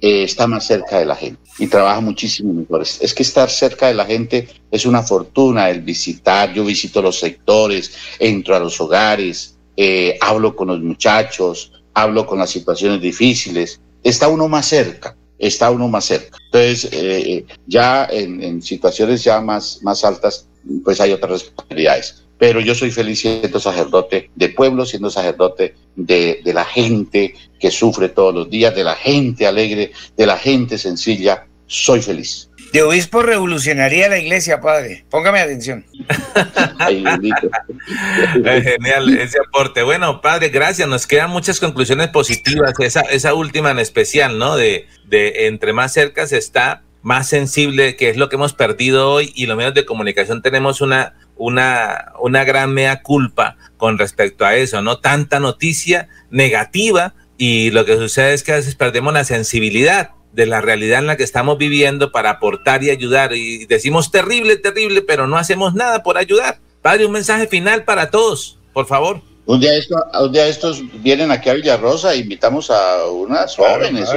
eh, 0.00 0.24
está 0.24 0.46
más 0.46 0.66
cerca 0.66 0.98
de 0.98 1.06
la 1.06 1.14
gente 1.14 1.40
y 1.58 1.68
trabaja 1.68 2.00
muchísimo 2.00 2.52
mejor. 2.52 2.82
Es 2.82 3.14
que 3.14 3.22
estar 3.22 3.48
cerca 3.48 3.86
de 3.86 3.94
la 3.94 4.06
gente 4.06 4.48
es 4.70 4.86
una 4.86 5.02
fortuna, 5.02 5.70
el 5.70 5.82
visitar. 5.82 6.52
Yo 6.52 6.64
visito 6.64 7.00
los 7.00 7.18
sectores, 7.20 7.92
entro 8.18 8.56
a 8.56 8.60
los 8.60 8.80
hogares, 8.80 9.56
eh, 9.76 10.18
hablo 10.20 10.56
con 10.56 10.68
los 10.68 10.80
muchachos, 10.80 11.72
hablo 11.94 12.26
con 12.26 12.40
las 12.40 12.50
situaciones 12.50 13.00
difíciles. 13.00 13.80
Está 14.02 14.26
uno 14.26 14.48
más 14.48 14.66
cerca 14.66 15.16
está 15.38 15.70
uno 15.70 15.88
más 15.88 16.06
cerca. 16.06 16.38
Entonces, 16.46 16.88
eh, 16.92 17.44
ya 17.66 18.06
en, 18.10 18.62
situaciones 18.62 19.24
ya 19.24 19.40
más, 19.40 19.80
más 19.82 20.04
altas, 20.04 20.48
pues 20.84 21.00
hay 21.00 21.12
otras 21.12 21.42
responsabilidades. 21.42 22.24
Pero 22.38 22.60
yo 22.60 22.74
soy 22.74 22.90
feliz 22.90 23.20
siendo 23.20 23.58
sacerdote 23.58 24.30
de 24.34 24.48
pueblo, 24.50 24.86
siendo 24.86 25.10
sacerdote 25.10 25.74
de, 25.96 26.40
de 26.44 26.54
la 26.54 26.64
gente 26.64 27.34
que 27.58 27.70
sufre 27.70 28.08
todos 28.08 28.32
los 28.32 28.48
días, 28.48 28.74
de 28.74 28.84
la 28.84 28.94
gente 28.94 29.46
alegre, 29.46 29.92
de 30.16 30.26
la 30.26 30.36
gente 30.36 30.78
sencilla. 30.78 31.46
Soy 31.66 32.00
feliz 32.00 32.47
de 32.72 32.82
obispo 32.82 33.22
revolucionaría 33.22 34.08
la 34.08 34.18
iglesia, 34.18 34.60
padre. 34.60 35.04
Póngame 35.10 35.40
atención. 35.40 35.84
Genial 38.44 39.18
ese 39.18 39.38
aporte. 39.46 39.82
Bueno, 39.82 40.20
padre, 40.20 40.48
gracias. 40.50 40.88
Nos 40.88 41.06
quedan 41.06 41.30
muchas 41.30 41.60
conclusiones 41.60 42.08
positivas. 42.08 42.72
Esa, 42.78 43.00
esa 43.02 43.34
última 43.34 43.70
en 43.70 43.78
especial, 43.78 44.38
¿no? 44.38 44.56
De, 44.56 44.86
de 45.06 45.46
entre 45.46 45.72
más 45.72 45.92
cerca 45.92 46.26
se 46.26 46.36
está, 46.38 46.82
más 47.02 47.28
sensible, 47.28 47.96
que 47.96 48.10
es 48.10 48.16
lo 48.16 48.28
que 48.28 48.36
hemos 48.36 48.52
perdido 48.52 49.10
hoy, 49.10 49.32
y 49.34 49.46
los 49.46 49.56
medios 49.56 49.74
de 49.74 49.86
comunicación 49.86 50.42
tenemos 50.42 50.80
una, 50.80 51.14
una, 51.36 52.12
una 52.20 52.44
gran 52.44 52.74
mea 52.74 53.02
culpa 53.02 53.56
con 53.76 53.98
respecto 53.98 54.44
a 54.44 54.56
eso, 54.56 54.82
¿no? 54.82 54.98
Tanta 54.98 55.40
noticia 55.40 56.08
negativa 56.30 57.14
y 57.38 57.70
lo 57.70 57.84
que 57.84 57.96
sucede 57.96 58.34
es 58.34 58.42
que 58.42 58.52
a 58.52 58.56
veces 58.56 58.74
perdemos 58.74 59.14
la 59.14 59.24
sensibilidad 59.24 60.10
de 60.32 60.46
la 60.46 60.60
realidad 60.60 61.00
en 61.00 61.06
la 61.06 61.16
que 61.16 61.24
estamos 61.24 61.58
viviendo 61.58 62.12
para 62.12 62.30
aportar 62.30 62.82
y 62.82 62.90
ayudar. 62.90 63.32
Y 63.34 63.66
decimos 63.66 64.10
terrible, 64.10 64.56
terrible, 64.56 65.02
pero 65.02 65.26
no 65.26 65.36
hacemos 65.36 65.74
nada 65.74 66.02
por 66.02 66.18
ayudar. 66.18 66.58
Padre, 66.82 67.06
un 67.06 67.12
mensaje 67.12 67.46
final 67.46 67.84
para 67.84 68.10
todos, 68.10 68.58
por 68.72 68.86
favor. 68.86 69.20
Un 69.46 69.60
día, 69.60 69.74
esto, 69.76 69.96
un 70.20 70.32
día 70.32 70.46
estos 70.46 70.82
vienen 71.02 71.30
aquí 71.30 71.48
a 71.48 71.54
Villarrosa, 71.54 72.14
invitamos 72.14 72.70
a 72.70 73.06
unas 73.06 73.56
jóvenes, 73.56 74.10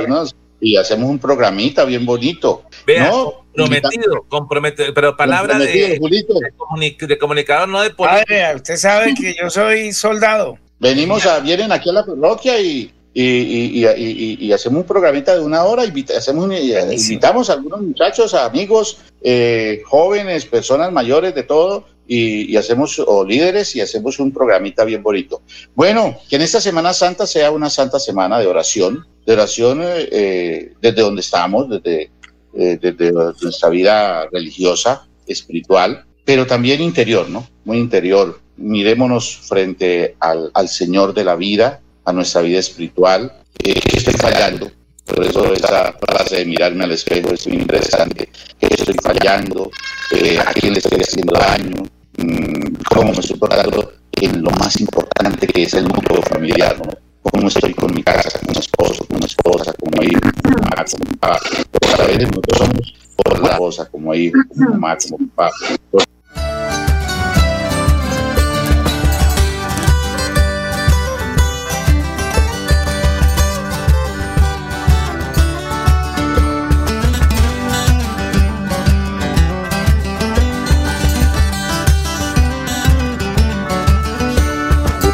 y 0.59 0.77
hacemos 0.77 1.09
un 1.09 1.17
programita 1.17 1.85
bien 1.85 2.05
bonito. 2.05 2.63
Vea, 2.85 3.09
comprometido, 3.09 4.25
comprometido, 4.27 4.93
pero 4.93 5.17
palabra 5.17 5.57
de, 5.57 5.99
de, 5.99 7.17
comunicador, 7.19 7.67
no 7.67 7.81
de 7.81 7.89
político. 7.89 8.25
Padre, 8.27 8.55
usted 8.55 8.75
sabe 8.77 9.13
que 9.15 9.35
yo 9.41 9.49
soy 9.49 9.91
soldado. 9.91 10.57
Venimos 10.79 11.25
a, 11.25 11.39
vienen 11.39 11.71
aquí 11.71 11.89
a 11.89 11.93
la 11.93 12.05
parroquia 12.05 12.59
y 12.59 12.91
y, 13.13 13.85
y, 14.39 14.53
hacemos 14.53 14.81
un 14.81 14.87
programita 14.87 15.35
de 15.35 15.41
una 15.41 15.63
hora, 15.65 15.83
hacemos 16.15 16.49
invitamos 16.53 17.49
a 17.49 17.53
algunos 17.53 17.81
muchachos, 17.81 18.33
a 18.33 18.45
amigos, 18.45 18.99
eh, 19.21 19.81
jóvenes, 19.85 20.45
personas 20.45 20.93
mayores, 20.93 21.35
de 21.35 21.43
todo, 21.43 21.85
y, 22.13 22.57
hacemos, 22.57 22.99
o 22.99 23.23
líderes, 23.23 23.75
y 23.75 23.81
hacemos 23.81 24.19
un 24.19 24.31
programita 24.33 24.83
bien 24.83 25.01
bonito. 25.01 25.41
Bueno, 25.75 26.17
que 26.29 26.35
en 26.35 26.41
esta 26.41 26.59
Semana 26.59 26.93
Santa 26.93 27.25
sea 27.25 27.51
una 27.51 27.69
santa 27.69 27.99
semana 27.99 28.39
de 28.39 28.47
oración, 28.47 29.05
de 29.25 29.33
oración 29.33 29.81
eh, 29.81 30.09
eh, 30.11 30.73
desde 30.81 31.01
donde 31.01 31.21
estamos, 31.21 31.69
desde, 31.69 32.11
eh, 32.53 32.77
desde 32.81 33.13
nuestra 33.13 33.69
vida 33.69 34.27
religiosa, 34.29 35.07
espiritual, 35.25 36.05
pero 36.25 36.45
también 36.45 36.81
interior, 36.81 37.29
¿no? 37.29 37.47
Muy 37.63 37.77
interior. 37.77 38.39
Mirémonos 38.57 39.37
frente 39.37 40.15
al, 40.19 40.51
al 40.53 40.67
Señor 40.67 41.13
de 41.13 41.23
la 41.23 41.35
vida, 41.35 41.81
a 42.11 42.13
nuestra 42.13 42.41
vida 42.41 42.59
espiritual, 42.59 43.31
que 43.57 43.97
estoy 43.97 44.13
fallando. 44.13 44.71
Por 45.05 45.25
eso 45.25 45.53
esa 45.53 45.93
frase 45.93 46.37
de 46.37 46.45
mirarme 46.45 46.83
al 46.83 46.91
espejo 46.91 47.33
es 47.33 47.47
muy 47.47 47.57
interesante. 47.57 48.29
Estoy 48.59 48.95
fallando, 49.01 49.71
a 50.45 50.53
quién 50.53 50.73
le 50.73 50.79
estoy 50.79 51.01
haciendo 51.01 51.33
daño, 51.33 51.83
mmm, 52.17 52.75
cómo 52.93 53.13
me 53.13 53.19
estoy 53.19 53.37
portando 53.37 53.93
en 54.13 54.43
lo 54.43 54.51
más 54.51 54.79
importante 54.79 55.47
que 55.47 55.63
es 55.63 55.73
el 55.73 55.83
mundo 55.83 56.21
familiar, 56.29 56.77
¿no? 56.77 56.91
cómo 57.23 57.47
estoy 57.47 57.73
con 57.73 57.93
mi 57.93 58.03
casa, 58.03 58.39
con 58.39 58.53
mi 58.53 58.59
esposo, 58.59 59.05
con 59.05 59.19
mi 59.19 59.25
esposa, 59.25 59.73
como 59.73 60.03
hijo, 60.03 60.19
como 60.43 60.57
mamá, 60.57 60.85
como 60.91 61.05
papá. 61.19 61.39
a 61.99 62.05
veces 62.07 62.27
nosotros 62.27 62.57
somos 62.57 62.93
por 63.15 63.41
la 63.41 63.51
esposa, 63.51 63.89
como 63.89 64.13
hijo, 64.13 64.37
como 64.49 64.69
mamá, 64.71 64.97
como 64.97 65.27
papá. 65.29 65.51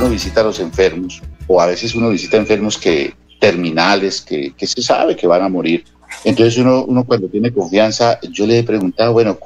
Visita 0.08 0.42
a 0.42 0.46
los 0.46 0.60
enfermos 0.60 1.22
o 1.48 1.62
a 1.62 1.66
veces 1.66 1.96
uno 1.96 2.10
visita 2.10 2.38
enfermos 2.38 2.78
que 2.78 3.14
terminales, 3.40 4.22
que, 4.22 4.54
se 4.58 4.82
sabe 4.82 5.16
que 5.16 5.28
van 5.28 5.44
a 5.44 5.50
morir. 5.50 5.86
Entonces 6.24 6.58
uno, 6.58 7.04
cuando 7.06 7.28
tiene 7.28 7.52
confianza, 7.52 8.20
yo 8.32 8.46
le 8.48 8.60
he 8.60 8.64
preguntado, 8.64 9.14
bueno, 9.14 9.38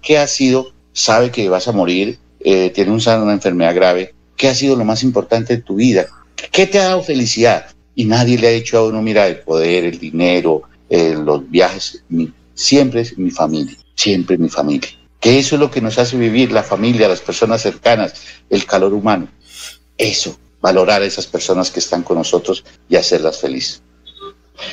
¿qué 0.00 0.18
ha 0.18 0.26
sido? 0.26 0.72
Sabe 0.92 1.30
que 1.30 1.48
vas 1.48 1.68
a 1.68 1.72
morir, 1.72 2.18
eh, 2.40 2.70
tiene 2.70 2.90
una 2.92 3.32
enfermedad 3.32 3.74
grave, 3.74 4.14
¿qué 4.36 4.48
ha 4.48 4.54
sido 4.54 4.76
lo 4.76 4.84
más 4.84 5.02
importante 5.02 5.56
de 5.56 5.62
tu 5.62 5.76
vida? 5.76 6.06
¿Qué 6.50 6.66
te 6.66 6.78
ha 6.78 6.84
dado 6.84 7.02
felicidad? 7.02 7.66
Y 7.94 8.06
nadie 8.06 8.38
le 8.38 8.48
ha 8.48 8.52
dicho 8.52 8.78
a 8.78 8.86
uno, 8.86 9.02
mira, 9.02 9.26
el 9.26 9.40
poder, 9.40 9.84
el 9.84 9.98
dinero, 9.98 10.62
eh, 10.88 11.14
los 11.22 11.48
viajes, 11.50 12.02
siempre 12.54 13.02
es 13.02 13.18
mi 13.18 13.30
familia, 13.30 13.76
siempre 13.94 14.38
mi 14.38 14.48
familia. 14.48 14.88
Que 15.20 15.38
eso 15.38 15.56
es 15.56 15.60
lo 15.60 15.70
que 15.70 15.80
nos 15.80 15.98
hace 15.98 16.16
vivir 16.16 16.52
la 16.52 16.62
familia, 16.62 17.08
las 17.08 17.20
personas 17.20 17.60
cercanas, 17.62 18.14
el 18.48 18.64
calor 18.64 18.94
humano 18.94 19.28
eso, 19.98 20.38
valorar 20.60 21.02
a 21.02 21.04
esas 21.06 21.26
personas 21.26 21.70
que 21.70 21.80
están 21.80 22.02
con 22.02 22.18
nosotros 22.18 22.64
y 22.88 22.96
hacerlas 22.96 23.40
felices. 23.40 23.82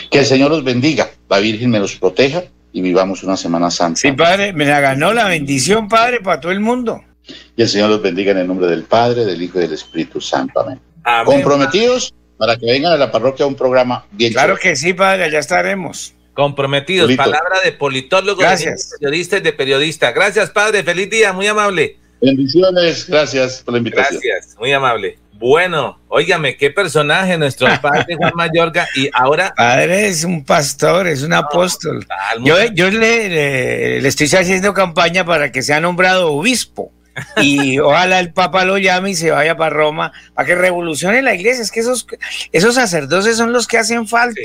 Que 0.09 0.19
el 0.19 0.25
Señor 0.25 0.51
los 0.51 0.63
bendiga, 0.63 1.11
la 1.29 1.39
Virgen 1.39 1.69
me 1.69 1.79
los 1.79 1.95
proteja 1.95 2.43
y 2.71 2.81
vivamos 2.81 3.23
una 3.23 3.37
Semana 3.37 3.69
Santa. 3.69 3.99
Sí, 3.99 4.11
Padre, 4.13 4.53
me 4.53 4.65
la 4.65 4.79
ganó 4.79 5.13
la 5.13 5.27
bendición, 5.27 5.87
Padre, 5.87 6.19
para 6.21 6.39
todo 6.39 6.51
el 6.51 6.59
mundo. 6.59 7.03
Y 7.55 7.61
el 7.61 7.69
Señor 7.69 7.89
los 7.89 8.01
bendiga 8.01 8.31
en 8.31 8.39
el 8.39 8.47
nombre 8.47 8.67
del 8.67 8.83
Padre, 8.83 9.25
del 9.25 9.41
Hijo 9.41 9.59
y 9.59 9.63
del 9.63 9.73
Espíritu 9.73 10.19
Santo. 10.19 10.59
Amén. 10.59 10.79
Comprometidos 11.25 12.13
para 12.37 12.57
que 12.57 12.65
vengan 12.65 12.93
a 12.93 12.97
la 12.97 13.11
parroquia 13.11 13.45
a 13.45 13.47
un 13.47 13.55
programa 13.55 14.05
bien 14.11 14.33
Claro 14.33 14.57
que 14.57 14.75
sí, 14.75 14.93
Padre, 14.93 15.29
ya 15.31 15.39
estaremos. 15.39 16.13
Comprometidos, 16.33 17.13
palabra 17.15 17.61
de 17.63 17.73
politólogo, 17.73 18.41
Gracias. 18.41 18.89
de 18.89 18.97
periodista 18.97 19.37
y 19.37 19.41
de 19.41 19.53
periodista. 19.53 20.11
Gracias, 20.11 20.49
Padre, 20.49 20.83
feliz 20.83 21.09
día, 21.09 21.31
muy 21.31 21.45
amable. 21.45 21.97
Bendiciones, 22.23 23.05
gracias 23.07 23.61
por 23.63 23.73
la 23.73 23.79
invitación. 23.79 24.21
Gracias, 24.23 24.57
muy 24.57 24.71
amable. 24.71 25.17
Bueno, 25.33 25.99
óigame, 26.07 26.55
qué 26.55 26.69
personaje 26.69 27.37
nuestro 27.37 27.67
padre 27.81 28.15
Juan 28.15 28.31
Mayorga 28.35 28.87
y 28.95 29.09
ahora... 29.13 29.53
Padre 29.55 30.07
es 30.07 30.23
un 30.23 30.45
pastor, 30.45 31.07
es 31.07 31.21
un 31.21 31.33
apóstol. 31.33 32.05
Yo, 32.43 32.55
yo 32.73 32.89
le, 32.89 33.99
le, 33.99 34.07
estoy 34.07 34.27
haciendo 34.27 34.73
campaña 34.73 35.25
para 35.25 35.51
que 35.51 35.61
sea 35.61 35.81
nombrado 35.81 36.31
obispo 36.31 36.93
y 37.41 37.77
ojalá 37.79 38.19
el 38.19 38.31
Papa 38.31 38.63
lo 38.65 38.77
llame 38.77 39.11
y 39.11 39.15
se 39.15 39.31
vaya 39.31 39.57
para 39.57 39.75
Roma 39.75 40.13
para 40.33 40.45
que 40.45 40.55
revolucione 40.55 41.21
la 41.21 41.35
iglesia. 41.35 41.61
Es 41.61 41.71
que 41.71 41.81
esos, 41.81 42.07
esos 42.51 42.75
sacerdotes 42.75 43.35
son 43.35 43.51
los 43.51 43.67
que 43.67 43.77
hacen 43.77 44.07
falta. 44.07 44.39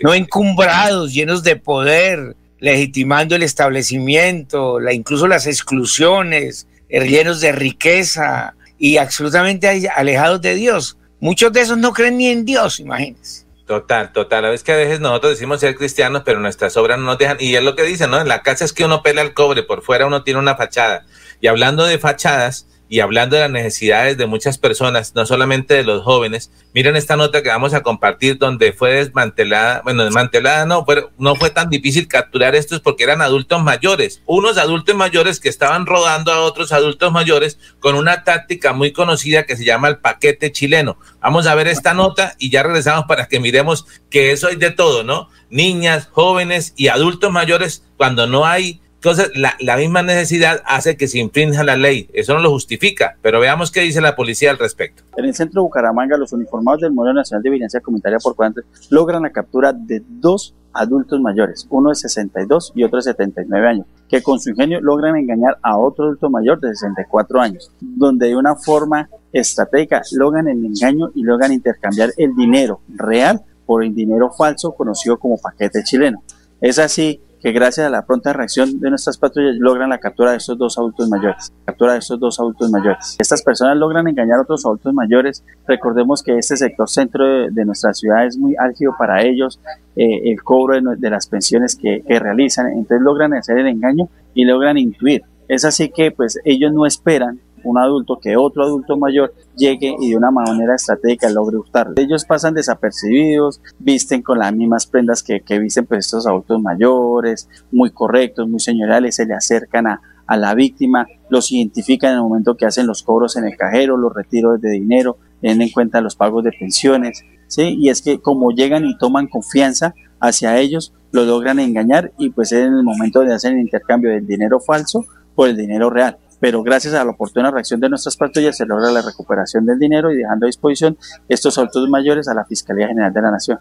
No 0.00 0.14
encumbrados, 0.14 1.12
llenos 1.12 1.42
de 1.42 1.56
poder, 1.56 2.36
legitimando 2.60 3.34
el 3.34 3.42
establecimiento, 3.42 4.80
la, 4.80 4.92
incluso 4.92 5.26
las 5.26 5.46
exclusiones, 5.46 6.66
llenos 7.02 7.40
de 7.40 7.52
riqueza 7.52 8.54
y 8.78 8.98
absolutamente 8.98 9.88
alejados 9.94 10.40
de 10.40 10.54
Dios. 10.54 10.96
Muchos 11.20 11.52
de 11.52 11.60
esos 11.60 11.78
no 11.78 11.92
creen 11.92 12.18
ni 12.18 12.28
en 12.28 12.44
Dios, 12.44 12.80
imagínense. 12.80 13.44
Total, 13.66 14.12
total. 14.12 14.44
A 14.44 14.50
veces 14.50 14.62
que 14.62 14.72
a 14.72 14.76
veces 14.76 15.00
nosotros 15.00 15.32
decimos 15.32 15.60
ser 15.60 15.74
cristianos, 15.74 16.22
pero 16.24 16.38
nuestras 16.38 16.76
obras 16.76 16.98
no 16.98 17.06
nos 17.06 17.18
dejan. 17.18 17.38
Y 17.40 17.54
es 17.54 17.62
lo 17.62 17.74
que 17.74 17.82
dicen, 17.82 18.10
¿no? 18.10 18.20
En 18.20 18.28
la 18.28 18.42
casa 18.42 18.64
es 18.64 18.74
que 18.74 18.84
uno 18.84 19.02
pela 19.02 19.22
el 19.22 19.32
cobre, 19.32 19.62
por 19.62 19.82
fuera 19.82 20.06
uno 20.06 20.22
tiene 20.22 20.38
una 20.38 20.54
fachada. 20.54 21.06
Y 21.40 21.46
hablando 21.46 21.84
de 21.86 21.98
fachadas, 21.98 22.66
y 22.88 23.00
hablando 23.00 23.36
de 23.36 23.42
las 23.42 23.50
necesidades 23.50 24.16
de 24.16 24.26
muchas 24.26 24.58
personas, 24.58 25.14
no 25.14 25.24
solamente 25.26 25.74
de 25.74 25.84
los 25.84 26.02
jóvenes, 26.02 26.50
miren 26.74 26.96
esta 26.96 27.16
nota 27.16 27.42
que 27.42 27.48
vamos 27.48 27.74
a 27.74 27.82
compartir 27.82 28.38
donde 28.38 28.72
fue 28.72 28.92
desmantelada, 28.94 29.80
bueno, 29.82 30.04
desmantelada 30.04 30.66
no, 30.66 30.84
pero 30.84 31.10
no 31.18 31.34
fue 31.34 31.50
tan 31.50 31.70
difícil 31.70 32.08
capturar 32.08 32.54
estos 32.54 32.80
porque 32.80 33.04
eran 33.04 33.22
adultos 33.22 33.62
mayores, 33.62 34.22
unos 34.26 34.58
adultos 34.58 34.94
mayores 34.94 35.40
que 35.40 35.48
estaban 35.48 35.86
rodando 35.86 36.32
a 36.32 36.40
otros 36.40 36.72
adultos 36.72 37.10
mayores 37.10 37.58
con 37.80 37.94
una 37.94 38.24
táctica 38.24 38.72
muy 38.72 38.92
conocida 38.92 39.44
que 39.44 39.56
se 39.56 39.64
llama 39.64 39.88
el 39.88 39.98
paquete 39.98 40.52
chileno. 40.52 40.98
Vamos 41.20 41.46
a 41.46 41.54
ver 41.54 41.68
esta 41.68 41.94
nota 41.94 42.34
y 42.38 42.50
ya 42.50 42.62
regresamos 42.62 43.06
para 43.06 43.26
que 43.26 43.40
miremos 43.40 43.86
que 44.10 44.32
eso 44.32 44.48
hay 44.48 44.56
de 44.56 44.70
todo, 44.70 45.04
¿no? 45.04 45.30
Niñas, 45.48 46.08
jóvenes 46.10 46.74
y 46.76 46.88
adultos 46.88 47.32
mayores 47.32 47.84
cuando 47.96 48.26
no 48.26 48.44
hay 48.44 48.80
entonces, 49.04 49.32
la, 49.36 49.76
misma 49.76 50.02
necesidad 50.02 50.62
hace 50.64 50.96
que 50.96 51.08
se 51.08 51.18
infrinja 51.18 51.62
la 51.62 51.76
ley. 51.76 52.08
Eso 52.14 52.32
no 52.32 52.40
lo 52.40 52.48
justifica, 52.48 53.18
pero 53.20 53.38
veamos 53.38 53.70
qué 53.70 53.82
dice 53.82 54.00
la 54.00 54.16
policía 54.16 54.50
al 54.50 54.56
respecto. 54.56 55.02
En 55.18 55.26
el 55.26 55.34
centro 55.34 55.60
de 55.60 55.64
Bucaramanga, 55.64 56.16
los 56.16 56.32
uniformados 56.32 56.80
del 56.80 56.92
Modelo 56.92 57.16
Nacional 57.16 57.42
de 57.42 57.50
Vigilancia 57.50 57.80
Comunitaria 57.80 58.16
por 58.18 58.34
cuanto 58.34 58.62
logran 58.88 59.22
la 59.22 59.28
captura 59.28 59.74
de 59.74 60.02
dos 60.08 60.54
adultos 60.72 61.20
mayores, 61.20 61.66
uno 61.68 61.90
de 61.90 61.96
62 61.96 62.72
y 62.74 62.82
otro 62.82 62.96
de 62.96 63.02
79 63.02 63.68
años, 63.68 63.86
que 64.08 64.22
con 64.22 64.40
su 64.40 64.48
ingenio 64.48 64.80
logran 64.80 65.18
engañar 65.18 65.58
a 65.60 65.76
otro 65.76 66.06
adulto 66.06 66.30
mayor 66.30 66.58
de 66.60 66.74
64 66.74 67.42
años, 67.42 67.72
donde 67.80 68.28
de 68.28 68.36
una 68.36 68.56
forma 68.56 69.10
estratégica 69.34 70.00
logran 70.12 70.48
el 70.48 70.64
engaño 70.64 71.10
y 71.14 71.24
logran 71.24 71.52
intercambiar 71.52 72.08
el 72.16 72.34
dinero 72.34 72.80
real 72.88 73.42
por 73.66 73.84
el 73.84 73.94
dinero 73.94 74.30
falso 74.32 74.72
conocido 74.72 75.18
como 75.18 75.36
paquete 75.36 75.82
chileno. 75.84 76.22
Es 76.62 76.78
así 76.78 77.20
que 77.44 77.52
gracias 77.52 77.86
a 77.86 77.90
la 77.90 78.06
pronta 78.06 78.32
reacción 78.32 78.80
de 78.80 78.88
nuestras 78.88 79.18
patrullas 79.18 79.56
logran 79.58 79.90
la 79.90 79.98
captura 79.98 80.30
de 80.30 80.38
estos 80.38 80.56
dos 80.56 80.78
adultos 80.78 81.10
mayores. 81.10 81.52
Captura 81.66 81.92
de 81.92 81.98
estos 81.98 82.18
dos 82.18 82.40
adultos 82.40 82.70
mayores. 82.70 83.16
Estas 83.18 83.42
personas 83.42 83.76
logran 83.76 84.08
engañar 84.08 84.38
a 84.38 84.42
otros 84.42 84.64
adultos 84.64 84.94
mayores. 84.94 85.44
Recordemos 85.68 86.22
que 86.22 86.38
este 86.38 86.56
sector 86.56 86.88
centro 86.88 87.22
de, 87.50 87.64
nuestra 87.66 87.92
ciudad 87.92 88.24
es 88.24 88.38
muy 88.38 88.56
álgido 88.58 88.94
para 88.98 89.22
ellos, 89.22 89.60
eh, 89.94 90.30
el 90.30 90.42
cobro 90.42 90.80
de, 90.96 91.10
las 91.10 91.26
pensiones 91.26 91.76
que, 91.76 92.02
que 92.08 92.18
realizan. 92.18 92.68
Entonces 92.68 93.02
logran 93.02 93.34
hacer 93.34 93.58
el 93.58 93.66
engaño 93.66 94.08
y 94.32 94.46
logran 94.46 94.78
intuir. 94.78 95.20
Es 95.46 95.66
así 95.66 95.90
que 95.90 96.12
pues 96.12 96.40
ellos 96.46 96.72
no 96.72 96.86
esperan 96.86 97.40
un 97.64 97.78
adulto 97.78 98.18
que 98.20 98.36
otro 98.36 98.62
adulto 98.62 98.96
mayor 98.96 99.34
llegue 99.56 99.94
y 100.00 100.10
de 100.10 100.16
una 100.16 100.30
manera 100.30 100.74
estratégica 100.74 101.30
logre 101.30 101.56
gustar. 101.56 101.92
Ellos 101.96 102.24
pasan 102.24 102.54
desapercibidos, 102.54 103.60
visten 103.78 104.22
con 104.22 104.38
las 104.38 104.54
mismas 104.54 104.86
prendas 104.86 105.22
que, 105.22 105.40
que 105.40 105.58
visten 105.58 105.86
pues 105.86 106.06
estos 106.06 106.26
adultos 106.26 106.60
mayores, 106.60 107.48
muy 107.72 107.90
correctos, 107.90 108.48
muy 108.48 108.60
señoriales, 108.60 109.16
se 109.16 109.26
le 109.26 109.34
acercan 109.34 109.86
a, 109.86 110.00
a 110.26 110.36
la 110.36 110.54
víctima, 110.54 111.06
los 111.28 111.52
identifican 111.52 112.10
en 112.10 112.16
el 112.16 112.22
momento 112.22 112.56
que 112.56 112.66
hacen 112.66 112.86
los 112.86 113.02
cobros 113.02 113.36
en 113.36 113.46
el 113.46 113.56
cajero, 113.56 113.96
los 113.96 114.14
retiros 114.14 114.60
de 114.60 114.70
dinero, 114.70 115.18
tienen 115.40 115.62
en 115.62 115.70
cuenta 115.70 116.00
los 116.00 116.16
pagos 116.16 116.44
de 116.44 116.52
pensiones, 116.52 117.24
¿sí? 117.48 117.76
Y 117.78 117.88
es 117.88 118.00
que 118.02 118.18
como 118.18 118.50
llegan 118.50 118.84
y 118.86 118.96
toman 118.96 119.26
confianza 119.26 119.94
hacia 120.20 120.58
ellos, 120.58 120.94
lo 121.12 121.24
logran 121.24 121.60
engañar 121.60 122.12
y 122.18 122.30
pues 122.30 122.52
es 122.52 122.66
en 122.66 122.74
el 122.74 122.82
momento 122.82 123.20
de 123.20 123.34
hacer 123.34 123.52
el 123.52 123.60
intercambio 123.60 124.10
del 124.10 124.26
dinero 124.26 124.58
falso 124.58 125.04
por 125.34 125.48
el 125.48 125.56
dinero 125.56 125.90
real 125.90 126.18
pero 126.44 126.62
gracias 126.62 126.92
a 126.92 127.02
la 127.02 127.12
oportuna 127.12 127.50
reacción 127.50 127.80
de 127.80 127.88
nuestras 127.88 128.18
patrullas 128.18 128.54
se 128.54 128.66
logra 128.66 128.90
la 128.90 129.00
recuperación 129.00 129.64
del 129.64 129.78
dinero 129.78 130.12
y 130.12 130.16
dejando 130.18 130.44
a 130.44 130.48
disposición 130.48 130.98
estos 131.26 131.56
autos 131.56 131.88
mayores 131.88 132.28
a 132.28 132.34
la 132.34 132.44
Fiscalía 132.44 132.86
General 132.86 133.14
de 133.14 133.22
la 133.22 133.30
Nación. 133.30 133.58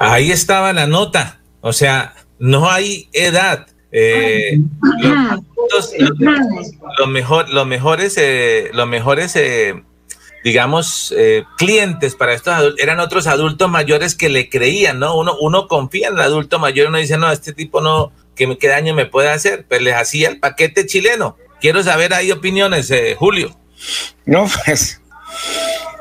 Ahí 0.00 0.32
estaba 0.32 0.72
la 0.72 0.88
nota, 0.88 1.38
o 1.60 1.72
sea, 1.72 2.14
no 2.40 2.68
hay 2.68 3.08
edad. 3.12 3.68
Eh, 3.92 4.58
los, 6.98 7.08
mejor, 7.08 7.48
los 7.50 7.64
mejores, 7.64 8.18
eh, 8.18 8.70
los 8.72 8.88
mejores 8.88 9.36
eh, 9.36 9.80
digamos, 10.42 11.14
clientes 11.56 12.16
para 12.16 12.34
estos 12.34 12.54
adultos, 12.54 12.80
eran 12.82 12.98
otros 12.98 13.28
adultos 13.28 13.70
mayores 13.70 14.16
que 14.16 14.28
le 14.28 14.48
creían, 14.48 14.98
¿no? 14.98 15.16
Uno, 15.16 15.36
uno 15.40 15.68
confía 15.68 16.08
en 16.08 16.14
el 16.14 16.22
adulto 16.22 16.58
mayor, 16.58 16.88
uno 16.88 16.98
dice, 16.98 17.18
no, 17.18 17.30
este 17.30 17.52
tipo 17.52 17.80
no, 17.80 18.10
¿qué, 18.34 18.58
qué 18.58 18.66
daño 18.66 18.94
me 18.94 19.06
puede 19.06 19.28
hacer? 19.28 19.64
Pues 19.68 19.80
les 19.80 19.94
hacía 19.94 20.28
el 20.28 20.40
paquete 20.40 20.86
chileno 20.86 21.36
Quiero 21.64 21.82
saber 21.82 22.12
ahí 22.12 22.30
opiniones, 22.30 22.90
eh, 22.90 23.16
Julio. 23.18 23.56
No, 24.26 24.46
pues 24.66 25.00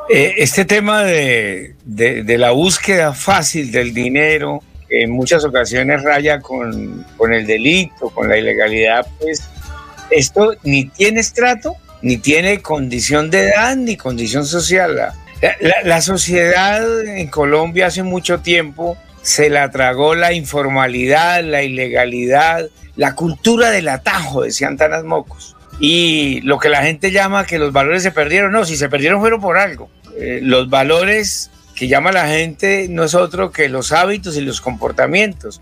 eh, 0.10 0.34
este 0.40 0.66
tema 0.66 1.04
de, 1.04 1.76
de, 1.86 2.38
la 2.38 2.52
búsqueda 2.52 3.14
fácil 3.14 3.72
del 3.72 3.94
dinero, 3.94 4.62
en 4.90 5.12
muchas 5.12 5.46
ocasiones 5.46 6.04
raya 6.04 6.42
con, 6.42 7.06
con 7.16 7.34
el 7.34 7.48
delito, 7.48 8.10
con 8.10 8.28
la 8.28 8.38
ilegalidad, 8.38 9.08
pues 9.22 9.42
esto 10.10 10.54
ni 10.64 10.90
tiene 10.90 11.22
estrato, 11.22 11.78
ni 12.02 12.18
tiene 12.18 12.62
condición 12.62 13.30
de 13.30 13.48
edad, 13.48 13.78
ni 13.78 13.96
condición 13.96 14.46
social. 14.46 14.98
La, 14.98 15.16
la, 15.86 16.02
sociedad 16.02 17.06
en 17.06 17.30
Colombia 17.30 17.88
hace 17.88 18.04
mucho 18.04 18.42
tiempo 18.42 18.98
se 19.24 19.50
la 19.50 19.72
tragó 19.72 20.14
la 20.14 20.34
informalidad, 20.34 21.44
la 21.44 21.64
ilegalidad, 21.64 22.70
la 22.96 23.16
cultura 23.16 23.72
del 23.72 23.88
atajo, 23.88 24.44
decían 24.44 24.78
Tanas 24.78 25.04
Mocos. 25.04 25.56
Y 25.80 26.42
lo 26.42 26.60
que 26.60 26.70
la 26.70 26.84
gente 26.84 27.12
llama 27.12 27.46
que 27.46 27.58
los 27.58 27.74
valores 27.74 28.04
se 28.04 28.12
perdieron, 28.12 28.52
no, 28.52 28.66
si 28.66 28.78
se 28.78 28.90
perdieron 28.90 29.22
fueron 29.22 29.42
por 29.42 29.58
algo. 29.58 29.90
Eh, 30.20 30.40
los 30.44 30.70
valores 30.70 31.50
que 31.74 31.88
llama 31.88 32.12
la 32.12 32.28
gente 32.28 32.88
no 32.90 33.04
es 33.04 33.16
otro 33.16 33.52
que 33.52 33.70
los 33.70 33.92
hábitos 33.92 34.38
y 34.38 34.42
los 34.42 34.62
comportamientos. 34.62 35.62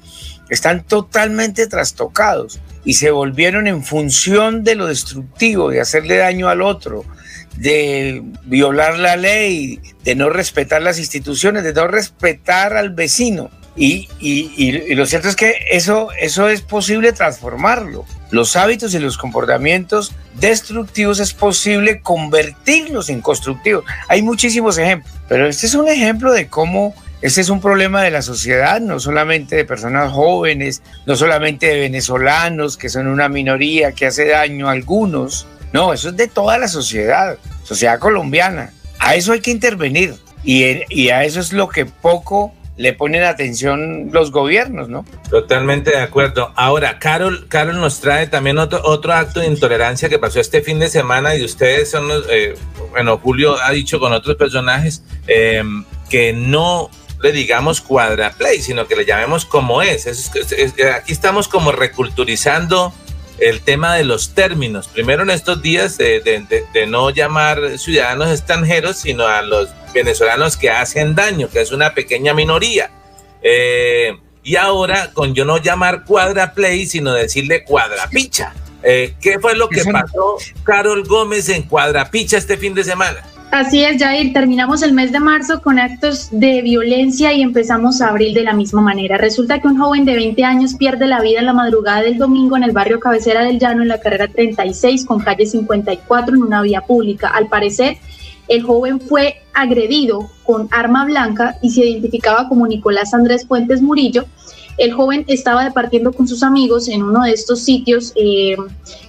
Están 0.50 0.84
totalmente 0.84 1.68
trastocados 1.68 2.60
y 2.84 2.96
se 2.96 3.12
volvieron 3.12 3.68
en 3.68 3.84
función 3.84 4.64
de 4.64 4.76
lo 4.76 4.88
destructivo, 4.88 5.70
de 5.70 5.80
hacerle 5.80 6.18
daño 6.18 6.50
al 6.50 6.62
otro, 6.62 7.06
de 7.58 8.24
violar 8.46 8.98
la 8.98 9.16
ley, 9.16 9.80
de 10.04 10.16
no 10.16 10.30
respetar 10.30 10.82
las 10.82 11.00
instituciones, 11.00 11.64
de 11.64 11.74
no 11.74 11.88
respetar 11.88 12.76
al 12.76 12.92
vecino. 12.92 13.50
Y, 13.76 14.10
lo 14.94 15.06
cierto 15.06 15.30
es 15.30 15.36
que 15.36 15.56
eso, 15.72 16.10
eso 16.20 16.50
es 16.50 16.62
posible 16.62 17.14
transformarlo. 17.14 18.06
Los 18.30 18.56
hábitos 18.56 18.94
y 18.94 19.00
los 19.00 19.18
comportamientos 19.18 20.14
destructivos 20.40 21.20
es 21.20 21.34
posible 21.34 22.02
convertirlos 22.02 23.10
en 23.10 23.22
constructivos. 23.22 23.86
Hay 24.10 24.22
muchísimos 24.22 24.78
ejemplos, 24.78 25.14
pero 25.30 25.48
este 25.48 25.68
es 25.68 25.74
un 25.74 25.88
ejemplo 25.88 26.34
de 26.34 26.48
cómo 26.48 26.94
este 27.22 27.42
es 27.42 27.50
un 27.50 27.62
problema 27.62 28.02
de 28.02 28.10
la 28.10 28.24
sociedad, 28.24 28.82
no 28.82 29.00
solamente 29.00 29.56
de 29.56 29.64
personas 29.64 30.12
jóvenes, 30.12 30.82
no 31.06 31.16
solamente 31.16 31.68
de 31.68 31.80
venezolanos, 31.80 32.78
que 32.78 32.90
son 32.90 33.08
una 33.08 33.30
minoría 33.30 33.92
que 33.92 34.08
hace 34.08 34.28
daño 34.28 34.68
a 34.68 34.72
algunos. 34.72 35.46
No, 35.74 35.94
eso 35.94 36.10
es 36.10 36.18
de 36.18 36.28
toda 36.28 36.58
la 36.58 36.68
sociedad, 36.68 37.38
sociedad 37.64 38.00
colombiana. 38.00 38.74
A 39.00 39.16
eso 39.16 39.34
hay 39.34 39.40
que 39.40 39.52
intervenir 39.52 40.16
y, 40.44 41.10
a 41.10 41.24
eso 41.24 41.40
es 41.40 41.54
lo 41.54 41.70
que 41.70 41.86
poco 41.86 42.54
le 42.78 42.94
ponen 42.94 43.24
atención 43.24 44.10
los 44.12 44.32
gobiernos, 44.32 44.90
¿no? 44.90 45.06
Totalmente 45.30 45.92
de 45.92 46.00
acuerdo. 46.00 46.52
Ahora, 46.56 46.98
Carol, 47.00 47.48
Carol 47.48 47.80
nos 47.80 48.00
trae 48.00 48.28
también 48.28 48.58
otro, 48.58 48.82
otro 48.84 49.14
acto 49.14 49.40
de 49.40 49.48
intolerancia 49.48 50.10
que 50.10 50.18
pasó 50.18 50.40
este 50.40 50.62
fin 50.62 50.80
de 50.80 50.90
semana 50.90 51.36
y 51.36 51.44
ustedes 51.44 51.92
son 51.92 52.08
los, 52.08 52.26
eh, 52.30 52.56
bueno, 52.90 53.18
Julio 53.18 53.56
ha 53.62 53.72
dicho 53.72 54.00
con 54.00 54.14
otros 54.14 54.36
personajes 54.36 55.04
eh, 55.28 55.64
que 56.10 56.34
no 56.34 56.90
le 57.22 57.32
digamos 57.32 57.82
cuadraplay, 57.82 58.62
sino 58.62 58.88
que 58.88 58.96
le 58.96 59.06
llamemos 59.06 59.46
como 59.46 59.82
es. 59.82 60.08
aquí 60.08 61.12
estamos 61.12 61.48
como 61.48 61.72
reculturizando 61.72 62.94
el 63.42 63.62
tema 63.62 63.96
de 63.96 64.06
los 64.06 64.36
términos. 64.36 64.88
Primero 64.88 65.24
en 65.24 65.32
estos 65.32 65.62
días 65.62 65.98
de, 65.98 66.46
no 66.88 67.10
llamar 67.10 67.80
ciudadanos 67.80 68.30
extranjeros, 68.30 68.98
sino 68.98 69.26
a 69.26 69.42
los 69.42 69.70
venezolanos 69.94 70.56
que 70.56 70.70
hacen 70.70 71.16
daño, 71.16 71.50
que 71.50 71.60
es 71.60 71.72
una 71.72 71.94
pequeña 71.96 72.36
minoría. 72.36 72.92
Eh, 73.42 74.16
y 74.44 74.56
ahora 74.56 75.12
con 75.14 75.34
yo 75.34 75.44
no 75.44 75.58
llamar 75.58 76.06
cuadraplay, 76.06 76.86
sino 76.86 77.14
decirle 77.14 77.64
cuadrapicha. 77.64 78.54
Eh, 78.84 79.16
¿Qué 79.20 79.40
fue 79.40 79.56
lo 79.56 79.70
que 79.70 79.84
pasó, 79.86 80.38
Carol 80.64 81.04
Gómez, 81.04 81.50
en 81.50 81.64
Cuadrapicha 81.64 82.38
este 82.38 82.58
fin 82.58 82.74
de 82.74 82.84
semana? 82.84 83.24
Así 83.52 83.84
es, 83.84 84.02
Jair. 84.02 84.32
Terminamos 84.32 84.82
el 84.82 84.94
mes 84.94 85.12
de 85.12 85.20
marzo 85.20 85.62
con 85.62 85.78
actos 85.78 86.30
de 86.32 86.62
violencia 86.62 87.34
y 87.34 87.42
empezamos 87.42 88.00
abril 88.00 88.34
de 88.34 88.44
la 88.44 88.54
misma 88.54 88.82
manera. 88.82 89.18
Resulta 89.18 89.60
que 89.60 89.68
un 89.68 89.78
joven 89.78 90.06
de 90.06 90.16
20 90.16 90.42
años 90.46 90.76
pierde 90.76 91.06
la 91.06 91.20
vida 91.20 91.40
en 91.40 91.48
la 91.48 91.54
madrugada 91.54 92.02
del 92.02 92.18
domingo 92.18 92.56
en 92.56 92.64
el 92.64 92.72
barrio 92.72 93.02
Cabecera 93.02 93.44
del 93.44 93.60
Llano, 93.60 93.82
en 93.82 93.90
la 93.90 94.00
carrera 94.00 94.30
36 94.30 95.06
con 95.06 95.20
calle 95.20 95.46
54 95.46 96.34
en 96.34 96.44
una 96.44 96.62
vía 96.62 96.80
pública. 96.80 97.28
Al 97.28 97.48
parecer, 97.48 97.98
el 98.48 98.64
joven 98.64 99.02
fue 99.02 99.42
agredido 99.54 100.30
con 100.44 100.70
arma 100.72 101.04
blanca 101.04 101.58
y 101.62 101.72
se 101.72 101.86
identificaba 101.86 102.48
como 102.48 102.66
Nicolás 102.68 103.14
Andrés 103.14 103.46
Fuentes 103.46 103.82
Murillo. 103.82 104.28
El 104.78 104.94
joven 104.94 105.26
estaba 105.28 105.66
departiendo 105.66 106.14
con 106.14 106.26
sus 106.26 106.42
amigos 106.42 106.88
en 106.88 107.04
uno 107.04 107.24
de 107.24 107.32
estos 107.32 107.60
sitios 107.60 108.14
eh, 108.16 108.56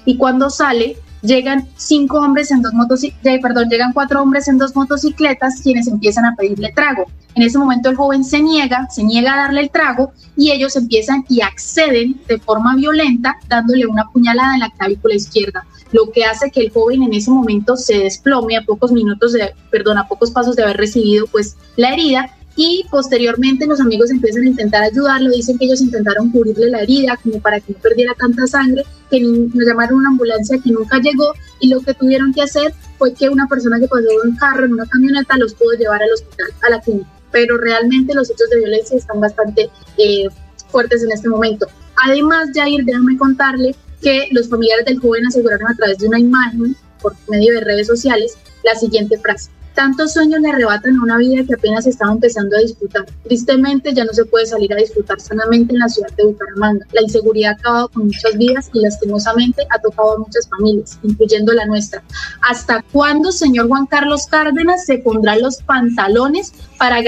y 0.05 0.16
cuando 0.16 0.51
sale 0.51 0.97
llegan 1.23 1.69
cinco 1.77 2.19
hombres 2.19 2.51
en 2.51 2.62
dos 2.62 2.74
motocicletas, 2.74 3.40
perdón, 3.43 3.69
llegan 3.69 3.93
cuatro 3.93 4.23
hombres 4.23 4.49
en 4.49 4.59
dos 4.59 4.74
motocicletas 4.74 5.61
quienes 5.62 5.86
empiezan 5.89 6.24
a 6.24 6.35
pedirle 6.36 6.73
trago. 6.74 7.07
En 7.35 7.43
ese 7.43 7.59
momento 7.59 7.89
el 7.89 7.97
joven 7.97 8.24
se 8.24 8.43
niega, 8.43 8.86
se 8.90 9.03
niega 9.03 9.32
a 9.32 9.36
darle 9.44 9.62
el 9.62 9.70
trago 9.70 10.12
y 10.36 10.51
ellos 10.51 10.77
empiezan 10.77 11.24
y 11.28 11.40
acceden 11.40 12.20
de 12.28 12.39
forma 12.39 12.77
violenta 12.77 13.36
dándole 13.49 13.86
una 13.86 14.05
puñalada 14.12 14.55
en 14.55 14.61
la 14.61 14.70
clavícula 14.70 15.15
izquierda, 15.15 15.65
lo 15.93 16.11
que 16.11 16.24
hace 16.24 16.51
que 16.51 16.61
el 16.61 16.70
joven 16.70 17.03
en 17.03 17.15
ese 17.15 17.31
momento 17.31 17.77
se 17.77 17.99
desplome 17.99 18.57
a 18.57 18.62
pocos 18.62 18.93
minutos 18.93 19.32
de, 19.32 19.55
perdón, 19.70 19.99
a 19.99 20.09
pocos 20.09 20.31
pasos 20.31 20.57
de 20.57 20.65
haber 20.65 20.77
recibido 20.77 21.27
pues 21.28 21.57
la 21.77 21.93
herida 21.93 22.31
y 22.57 22.85
posteriormente 22.91 23.66
los 23.66 23.81
amigos 23.81 24.11
empiezan 24.11 24.43
a 24.43 24.49
intentar 24.49 24.83
ayudarlo, 24.83 25.31
dicen 25.31 25.59
que 25.59 25.65
ellos 25.65 25.81
intentaron 25.81 26.31
cubrirle 26.31 26.69
la 26.69 26.83
herida 26.83 27.19
como 27.23 27.41
para 27.41 27.61
que 27.61 27.73
no 27.73 27.79
perdiera 27.79 28.15
tanta 28.15 28.47
sangre, 28.47 28.85
que 29.11 29.20
nos 29.20 29.66
llamaron 29.66 29.99
una 29.99 30.11
ambulancia 30.11 30.59
que 30.62 30.70
nunca 30.70 30.99
llegó 30.99 31.33
y 31.61 31.69
lo 31.69 31.81
que 31.81 31.95
tuvieron 31.95 32.33
que 32.33 32.43
hacer 32.43 32.74
fue 32.99 33.15
que 33.15 33.29
una 33.29 33.47
persona 33.47 33.79
que 33.79 33.89
pasó 33.89 34.03
en 34.03 34.31
un 34.31 34.37
carro, 34.37 34.65
en 34.66 34.74
una 34.74 34.87
camioneta, 34.87 35.37
los 35.39 35.55
pudo 35.55 35.73
llevar 35.73 36.03
al 36.03 36.12
hospital, 36.12 36.49
a 36.62 36.70
la 36.70 36.81
clínica. 36.81 37.11
Pero 37.31 37.57
realmente 37.57 38.15
los 38.15 38.31
hechos 38.31 38.51
de 38.51 38.59
violencia 38.59 38.97
están 38.97 39.20
bastante 39.20 39.70
eh, 39.97 40.29
fuertes 40.69 41.03
en 41.03 41.12
este 41.12 41.29
momento. 41.29 41.66
Además, 42.05 42.51
Jair, 42.55 42.85
déjame 42.85 43.16
contarle 43.16 43.74
que 44.03 44.29
los 44.33 44.49
familiares 44.49 44.85
del 44.85 44.99
joven 44.99 45.27
aseguraron 45.27 45.69
a 45.69 45.74
través 45.77 45.99
de 45.99 46.09
una 46.09 46.19
imagen 46.19 46.77
por 47.01 47.15
medio 47.29 47.55
de 47.55 47.61
redes 47.61 47.87
sociales 47.87 48.35
la 48.65 48.74
siguiente 48.74 49.19
frase. 49.19 49.51
Tantos 49.74 50.12
sueños 50.12 50.40
le 50.40 50.51
arrebatan 50.51 51.01
una 51.01 51.16
vida 51.16 51.44
que 51.47 51.55
apenas 51.55 51.86
estaba 51.86 52.12
empezando 52.12 52.57
a 52.57 52.61
disfrutar. 52.61 53.07
Tristemente 53.24 53.94
ya 53.94 54.05
no 54.05 54.12
se 54.12 54.24
puede 54.24 54.47
salir 54.47 54.73
a 54.73 54.77
disfrutar 54.77 55.20
sanamente 55.20 55.73
en 55.73 55.78
la 55.78 55.89
ciudad 55.89 56.11
de 56.16 56.24
Bucaramanga. 56.24 56.86
La 56.93 57.03
inseguridad 57.03 57.53
ha 57.53 57.55
acabado 57.55 57.89
con 57.89 58.07
muchas 58.07 58.36
vidas 58.36 58.70
y 58.74 58.81
lastimosamente 58.81 59.66
ha 59.70 59.78
tocado 59.81 60.16
a 60.16 60.19
muchas 60.19 60.49
familias, 60.49 60.99
incluyendo 61.03 61.53
la 61.53 61.66
nuestra. 61.66 62.03
¿Hasta 62.43 62.85
cuándo, 62.93 63.32
señor 63.32 63.69
Juan 63.69 63.86
Carlos 63.86 64.27
Cárdenas, 64.27 64.85
se 64.85 64.99
pondrá 64.99 65.36
los 65.36 65.62
pantalones 65.62 66.53
para, 66.78 67.01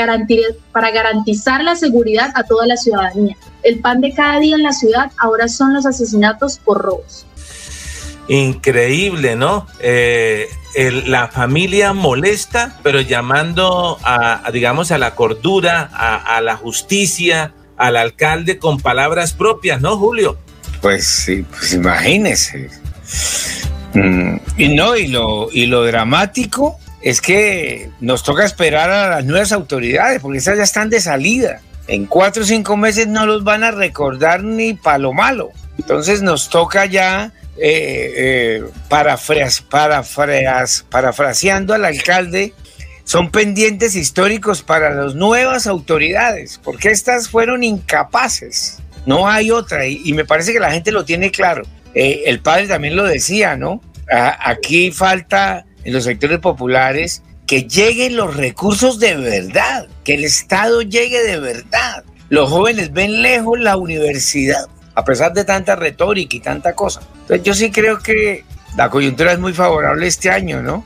para 0.72 0.90
garantizar 0.90 1.62
la 1.62 1.76
seguridad 1.76 2.30
a 2.34 2.44
toda 2.44 2.66
la 2.66 2.76
ciudadanía? 2.76 3.36
El 3.62 3.80
pan 3.80 4.00
de 4.00 4.12
cada 4.14 4.40
día 4.40 4.56
en 4.56 4.62
la 4.62 4.72
ciudad 4.72 5.10
ahora 5.18 5.48
son 5.48 5.74
los 5.74 5.86
asesinatos 5.86 6.58
por 6.58 6.82
robos. 6.82 7.26
Increíble, 8.28 9.36
¿no? 9.36 9.66
Eh, 9.80 10.48
la 11.06 11.28
familia 11.28 11.92
molesta, 11.92 12.78
pero 12.82 13.00
llamando 13.00 13.98
a, 14.02 14.50
digamos, 14.52 14.90
a 14.90 14.98
la 14.98 15.14
cordura, 15.14 15.90
a, 15.92 16.40
la 16.40 16.56
justicia, 16.56 17.52
al 17.76 17.96
alcalde 17.96 18.58
con 18.58 18.80
palabras 18.80 19.34
propias, 19.34 19.80
¿no, 19.80 19.96
Julio? 19.96 20.38
Pues 20.80 21.06
sí, 21.06 21.44
pues 21.48 21.74
imagínese. 21.74 22.70
Mm, 23.94 24.36
y 24.56 24.68
no, 24.70 24.96
y 24.96 25.08
lo, 25.08 25.48
y 25.52 25.66
lo 25.66 25.84
dramático 25.84 26.78
es 27.02 27.20
que 27.20 27.90
nos 28.00 28.22
toca 28.22 28.44
esperar 28.44 28.90
a 28.90 29.10
las 29.10 29.24
nuevas 29.24 29.52
autoridades, 29.52 30.20
porque 30.20 30.38
esas 30.38 30.56
ya 30.56 30.64
están 30.64 30.88
de 30.90 31.00
salida. 31.00 31.60
En 31.86 32.06
cuatro 32.06 32.42
o 32.42 32.46
cinco 32.46 32.78
meses 32.78 33.06
no 33.06 33.26
los 33.26 33.44
van 33.44 33.62
a 33.62 33.70
recordar 33.70 34.42
ni 34.42 34.72
para 34.72 34.98
lo 34.98 35.12
malo. 35.12 35.50
Entonces 35.78 36.22
nos 36.22 36.48
toca 36.48 36.86
ya 36.86 37.32
eh, 37.56 38.12
eh, 38.16 38.64
parafraseando 38.88 41.74
al 41.74 41.84
alcalde, 41.84 42.52
son 43.04 43.30
pendientes 43.30 43.94
históricos 43.94 44.62
para 44.62 44.94
las 44.94 45.14
nuevas 45.14 45.66
autoridades, 45.66 46.60
porque 46.62 46.90
estas 46.90 47.28
fueron 47.28 47.62
incapaces. 47.62 48.78
No 49.06 49.28
hay 49.28 49.50
otra, 49.50 49.86
y, 49.86 50.12
me 50.14 50.24
parece 50.24 50.52
que 50.52 50.60
la 50.60 50.72
gente 50.72 50.90
lo 50.90 51.04
tiene 51.04 51.30
claro. 51.30 51.62
Eh, 51.94 52.22
el 52.26 52.40
padre 52.40 52.66
también 52.66 52.96
lo 52.96 53.04
decía, 53.04 53.56
¿no? 53.56 53.80
aquí 54.06 54.90
falta 54.90 55.64
en 55.82 55.94
los 55.94 56.04
sectores 56.04 56.38
populares 56.38 57.22
que 57.46 57.62
lleguen 57.62 58.16
los 58.16 58.36
recursos 58.36 59.00
de 59.00 59.16
verdad, 59.16 59.88
que 60.04 60.14
el 60.14 60.24
Estado 60.24 60.82
llegue 60.82 61.22
de 61.22 61.40
verdad. 61.40 62.04
Los 62.28 62.50
jóvenes 62.50 62.92
ven 62.92 63.22
lejos 63.22 63.58
la 63.58 63.76
universidad 63.76 64.66
a 64.94 65.04
pesar 65.04 65.32
de 65.32 65.44
tanta 65.44 65.76
retórica 65.76 66.36
y 66.36 66.40
tanta 66.40 66.74
cosa. 66.74 67.00
Entonces 67.22 67.42
yo 67.42 67.54
sí 67.54 67.70
creo 67.70 67.98
que 67.98 68.44
la 68.76 68.90
coyuntura 68.90 69.32
es 69.32 69.38
muy 69.38 69.52
favorable 69.52 70.06
este 70.06 70.30
año, 70.30 70.62
¿no? 70.62 70.84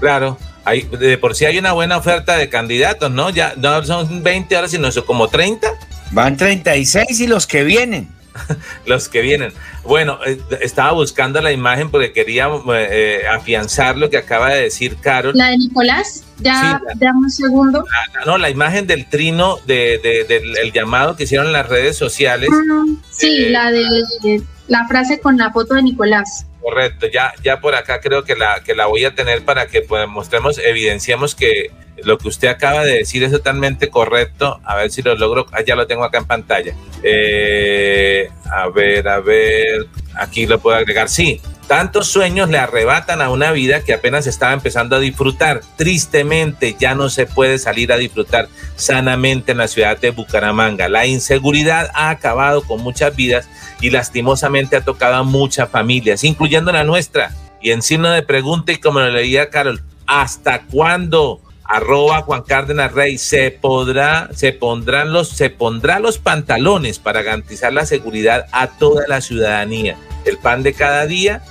Claro, 0.00 0.38
hay, 0.64 0.82
de 0.82 1.18
por 1.18 1.34
sí 1.34 1.44
hay 1.44 1.58
una 1.58 1.72
buena 1.72 1.96
oferta 1.96 2.36
de 2.36 2.48
candidatos, 2.48 3.10
¿no? 3.10 3.30
Ya 3.30 3.54
no 3.56 3.82
son 3.84 4.22
20 4.22 4.56
ahora, 4.56 4.68
sino 4.68 4.88
como 5.06 5.28
30. 5.28 5.68
Van 6.12 6.36
36 6.36 7.20
y 7.20 7.26
los 7.26 7.46
que 7.46 7.64
vienen. 7.64 8.08
los 8.86 9.08
que 9.08 9.20
vienen. 9.20 9.52
Bueno, 9.84 10.18
eh, 10.26 10.40
estaba 10.60 10.92
buscando 10.92 11.40
la 11.40 11.52
imagen 11.52 11.90
porque 11.90 12.12
quería 12.12 12.48
eh, 12.74 13.22
afianzar 13.30 13.96
lo 13.96 14.10
que 14.10 14.16
acaba 14.16 14.50
de 14.50 14.62
decir 14.62 14.96
Carol. 15.00 15.32
La 15.36 15.48
de 15.48 15.58
Nicolás, 15.58 16.24
ya, 16.38 16.80
dame 16.96 17.20
un 17.20 17.30
segundo. 17.30 17.84
no, 18.26 18.38
la 18.38 18.50
imagen 18.50 18.86
del 18.86 19.08
trino 19.08 19.58
de, 19.66 19.98
del 20.28 20.72
llamado 20.72 21.16
que 21.16 21.24
hicieron 21.24 21.52
las 21.52 21.68
redes 21.68 21.96
sociales. 21.96 22.48
Ah, 22.52 22.84
sí, 23.10 23.46
eh, 23.46 23.50
la 23.50 23.70
de 23.70 24.42
la 24.68 24.86
frase 24.86 25.20
con 25.20 25.36
la 25.36 25.50
foto 25.50 25.74
de 25.74 25.82
Nicolás. 25.82 26.46
Correcto, 26.60 27.06
ya, 27.12 27.32
ya 27.42 27.60
por 27.60 27.74
acá 27.74 28.00
creo 28.00 28.22
que 28.22 28.36
la, 28.36 28.62
que 28.62 28.74
la 28.74 28.86
voy 28.86 29.04
a 29.04 29.14
tener 29.14 29.44
para 29.44 29.66
que 29.66 29.80
pues, 29.80 30.06
mostremos, 30.08 30.58
evidenciemos 30.58 31.34
que 31.34 31.70
lo 32.04 32.18
que 32.18 32.28
usted 32.28 32.48
acaba 32.48 32.84
de 32.84 32.98
decir 32.98 33.22
es 33.22 33.32
totalmente 33.32 33.88
correcto. 33.88 34.60
A 34.64 34.76
ver 34.76 34.90
si 34.90 35.02
lo 35.02 35.14
logro. 35.14 35.46
Ah, 35.52 35.62
ya 35.66 35.76
lo 35.76 35.86
tengo 35.86 36.04
acá 36.04 36.18
en 36.18 36.26
pantalla. 36.26 36.74
Eh, 37.02 38.28
a 38.50 38.68
ver, 38.68 39.08
a 39.08 39.20
ver. 39.20 39.86
Aquí 40.14 40.46
lo 40.46 40.58
puedo 40.58 40.76
agregar. 40.76 41.08
Sí, 41.08 41.40
tantos 41.66 42.08
sueños 42.08 42.50
le 42.50 42.58
arrebatan 42.58 43.22
a 43.22 43.30
una 43.30 43.52
vida 43.52 43.84
que 43.84 43.92
apenas 43.92 44.26
estaba 44.26 44.52
empezando 44.52 44.96
a 44.96 45.00
disfrutar. 45.00 45.60
Tristemente 45.76 46.76
ya 46.78 46.94
no 46.94 47.08
se 47.08 47.26
puede 47.26 47.58
salir 47.58 47.92
a 47.92 47.96
disfrutar 47.96 48.48
sanamente 48.76 49.52
en 49.52 49.58
la 49.58 49.68
ciudad 49.68 49.98
de 49.98 50.10
Bucaramanga. 50.10 50.88
La 50.88 51.06
inseguridad 51.06 51.90
ha 51.94 52.10
acabado 52.10 52.62
con 52.62 52.82
muchas 52.82 53.14
vidas 53.14 53.48
y 53.80 53.90
lastimosamente 53.90 54.76
ha 54.76 54.84
tocado 54.84 55.14
a 55.14 55.22
muchas 55.22 55.70
familias, 55.70 56.24
incluyendo 56.24 56.72
la 56.72 56.84
nuestra. 56.84 57.32
Y 57.62 57.70
en 57.70 57.82
signo 57.82 58.10
de 58.10 58.22
pregunta, 58.22 58.72
y 58.72 58.78
como 58.78 59.00
lo 59.00 59.10
leía 59.10 59.50
Carol, 59.50 59.82
¿hasta 60.06 60.62
cuándo? 60.62 61.40
Arroba 61.70 62.22
Juan 62.22 62.42
Cárdenas 62.42 62.92
Rey, 62.92 63.16
se 63.16 63.52
podrá, 63.52 64.28
se 64.34 64.52
pondrán 64.52 65.12
los, 65.12 65.28
se 65.28 65.50
pondrá 65.50 66.00
los 66.00 66.18
pantalones 66.18 66.98
para 66.98 67.22
garantizar 67.22 67.72
la 67.72 67.86
seguridad 67.86 68.46
a 68.50 68.66
toda 68.66 69.04
la 69.06 69.20
ciudadanía. 69.20 69.96
El 70.24 70.36
pan 70.38 70.64
de 70.64 70.72
cada 70.72 71.06
día 71.06 71.42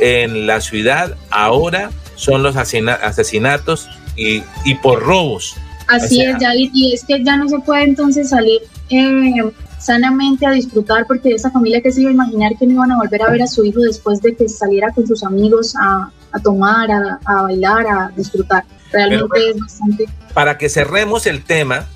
en 0.00 0.48
la 0.48 0.60
ciudad 0.60 1.16
ahora 1.30 1.90
son 2.16 2.42
los 2.42 2.56
asesinatos 2.56 3.88
y, 4.16 4.42
y 4.64 4.74
por 4.82 5.00
robos. 5.00 5.54
Así 5.86 6.22
es, 6.22 6.36
ya, 6.40 6.50
y 6.56 6.92
es 6.92 7.04
que 7.04 7.22
ya 7.22 7.36
no 7.36 7.48
se 7.48 7.60
puede 7.60 7.84
entonces 7.84 8.30
salir 8.30 8.62
eh, 8.90 9.52
sanamente 9.78 10.44
a 10.44 10.50
disfrutar 10.50 11.06
porque 11.06 11.34
esa 11.34 11.50
familia 11.52 11.80
que 11.80 11.92
se 11.92 12.00
iba 12.00 12.10
a 12.10 12.14
imaginar 12.14 12.56
que 12.58 12.66
no 12.66 12.72
iban 12.72 12.90
a 12.90 12.96
volver 12.96 13.22
a 13.22 13.30
ver 13.30 13.42
a 13.42 13.46
su 13.46 13.64
hijo 13.64 13.80
después 13.80 14.20
de 14.22 14.34
que 14.34 14.48
saliera 14.48 14.90
con 14.90 15.06
sus 15.06 15.22
amigos 15.22 15.74
a, 15.80 16.10
a 16.32 16.38
tomar, 16.40 16.90
a, 16.90 17.20
a 17.24 17.42
bailar, 17.42 17.86
a 17.86 18.12
disfrutar. 18.16 18.64
Realmente 18.92 19.50
es 19.50 19.60
bastante. 19.60 20.08
Para 20.34 20.58
que 20.58 20.68
cerremos 20.68 21.26
el 21.26 21.42
tema, 21.42 21.86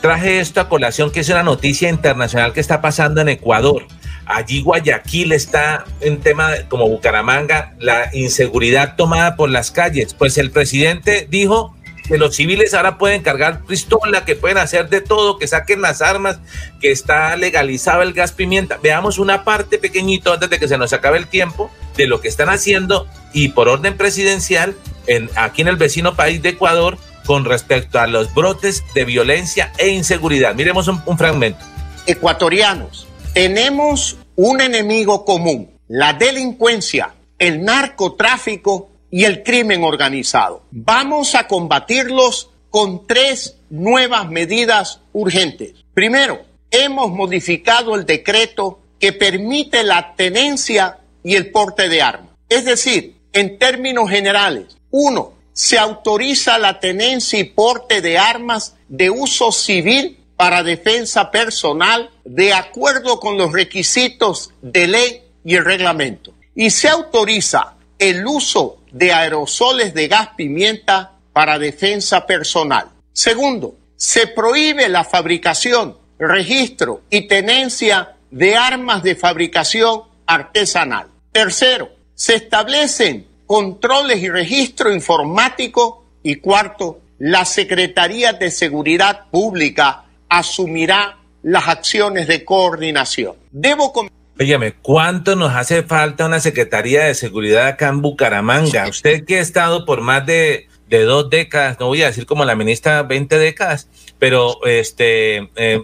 traje 0.00 0.40
esto 0.40 0.60
a 0.60 0.68
colación, 0.68 1.10
que 1.10 1.20
es 1.20 1.28
una 1.28 1.42
noticia 1.42 1.88
internacional 1.88 2.52
que 2.52 2.60
está 2.60 2.80
pasando 2.80 3.20
en 3.20 3.28
Ecuador. 3.28 3.84
Allí 4.26 4.62
Guayaquil 4.62 5.32
está 5.32 5.84
en 6.00 6.20
tema 6.20 6.50
como 6.68 6.88
Bucaramanga, 6.88 7.74
la 7.78 8.10
inseguridad 8.12 8.96
tomada 8.96 9.36
por 9.36 9.50
las 9.50 9.70
calles. 9.70 10.14
Pues 10.14 10.36
el 10.36 10.50
presidente 10.50 11.28
dijo 11.30 11.75
que 12.06 12.18
los 12.18 12.36
civiles 12.36 12.74
ahora 12.74 12.98
pueden 12.98 13.22
cargar 13.22 13.64
pistola, 13.64 14.24
que 14.24 14.36
pueden 14.36 14.58
hacer 14.58 14.88
de 14.88 15.00
todo, 15.00 15.38
que 15.38 15.46
saquen 15.46 15.80
las 15.80 16.02
armas, 16.02 16.38
que 16.80 16.90
está 16.90 17.36
legalizado 17.36 18.02
el 18.02 18.12
gas 18.12 18.32
pimienta. 18.32 18.78
Veamos 18.82 19.18
una 19.18 19.44
parte 19.44 19.78
pequeñito 19.78 20.32
antes 20.32 20.50
de 20.50 20.58
que 20.58 20.68
se 20.68 20.78
nos 20.78 20.92
acabe 20.92 21.18
el 21.18 21.26
tiempo 21.26 21.70
de 21.96 22.06
lo 22.06 22.20
que 22.20 22.28
están 22.28 22.48
haciendo 22.48 23.06
y 23.32 23.48
por 23.48 23.68
orden 23.68 23.96
presidencial 23.96 24.76
en, 25.06 25.30
aquí 25.34 25.62
en 25.62 25.68
el 25.68 25.76
vecino 25.76 26.14
país 26.14 26.42
de 26.42 26.50
Ecuador 26.50 26.98
con 27.24 27.44
respecto 27.44 27.98
a 27.98 28.06
los 28.06 28.32
brotes 28.34 28.84
de 28.94 29.04
violencia 29.04 29.72
e 29.78 29.88
inseguridad. 29.88 30.54
Miremos 30.54 30.88
un, 30.88 31.02
un 31.06 31.18
fragmento. 31.18 31.64
Ecuatorianos, 32.06 33.06
tenemos 33.34 34.16
un 34.36 34.60
enemigo 34.60 35.24
común, 35.24 35.70
la 35.88 36.12
delincuencia, 36.12 37.14
el 37.38 37.64
narcotráfico 37.64 38.90
y 39.10 39.24
el 39.24 39.42
crimen 39.42 39.84
organizado. 39.84 40.62
Vamos 40.70 41.34
a 41.34 41.46
combatirlos 41.46 42.50
con 42.70 43.06
tres 43.06 43.56
nuevas 43.70 44.28
medidas 44.28 45.00
urgentes. 45.12 45.74
Primero, 45.94 46.42
hemos 46.70 47.10
modificado 47.10 47.94
el 47.94 48.04
decreto 48.04 48.80
que 48.98 49.12
permite 49.12 49.82
la 49.82 50.14
tenencia 50.14 50.98
y 51.22 51.34
el 51.34 51.50
porte 51.50 51.88
de 51.88 52.02
armas. 52.02 52.30
Es 52.48 52.64
decir, 52.64 53.16
en 53.32 53.58
términos 53.58 54.10
generales, 54.10 54.76
uno, 54.90 55.32
se 55.52 55.78
autoriza 55.78 56.58
la 56.58 56.80
tenencia 56.80 57.38
y 57.38 57.44
porte 57.44 58.02
de 58.02 58.18
armas 58.18 58.76
de 58.88 59.08
uso 59.08 59.52
civil 59.52 60.18
para 60.36 60.62
defensa 60.62 61.30
personal 61.30 62.10
de 62.24 62.52
acuerdo 62.52 63.18
con 63.18 63.38
los 63.38 63.52
requisitos 63.52 64.52
de 64.60 64.86
ley 64.86 65.22
y 65.44 65.54
el 65.54 65.64
reglamento. 65.64 66.34
Y 66.54 66.70
se 66.70 66.88
autoriza 66.88 67.74
el 67.98 68.26
uso 68.26 68.78
de 68.96 69.12
aerosoles 69.12 69.92
de 69.92 70.08
gas 70.08 70.30
pimienta 70.36 71.12
para 71.32 71.58
defensa 71.58 72.26
personal. 72.26 72.88
Segundo, 73.12 73.76
se 73.94 74.26
prohíbe 74.26 74.88
la 74.88 75.04
fabricación, 75.04 75.98
registro 76.18 77.02
y 77.10 77.28
tenencia 77.28 78.16
de 78.30 78.56
armas 78.56 79.02
de 79.02 79.14
fabricación 79.14 80.02
artesanal. 80.26 81.08
Tercero, 81.30 81.90
se 82.14 82.36
establecen 82.36 83.26
controles 83.46 84.22
y 84.22 84.30
registro 84.30 84.92
informático. 84.92 86.04
Y 86.22 86.36
cuarto, 86.36 87.00
la 87.18 87.44
Secretaría 87.44 88.32
de 88.32 88.50
Seguridad 88.50 89.26
Pública 89.30 90.04
asumirá 90.28 91.18
las 91.42 91.68
acciones 91.68 92.26
de 92.26 92.44
coordinación. 92.44 93.36
Debo 93.52 93.92
Óyeme, 94.38 94.74
¿cuánto 94.74 95.34
nos 95.34 95.54
hace 95.54 95.82
falta 95.82 96.26
una 96.26 96.40
Secretaría 96.40 97.04
de 97.04 97.14
Seguridad 97.14 97.68
acá 97.68 97.88
en 97.88 98.02
Bucaramanga? 98.02 98.86
Usted 98.88 99.24
que 99.24 99.38
ha 99.38 99.40
estado 99.40 99.86
por 99.86 100.02
más 100.02 100.26
de, 100.26 100.68
dos 100.90 101.30
décadas, 101.30 101.80
no 101.80 101.86
voy 101.86 102.02
a 102.02 102.08
decir 102.08 102.26
como 102.26 102.44
la 102.44 102.54
ministra 102.54 103.02
20 103.02 103.38
décadas, 103.38 103.88
pero 104.18 104.62
este, 104.66 105.48
eh, 105.56 105.82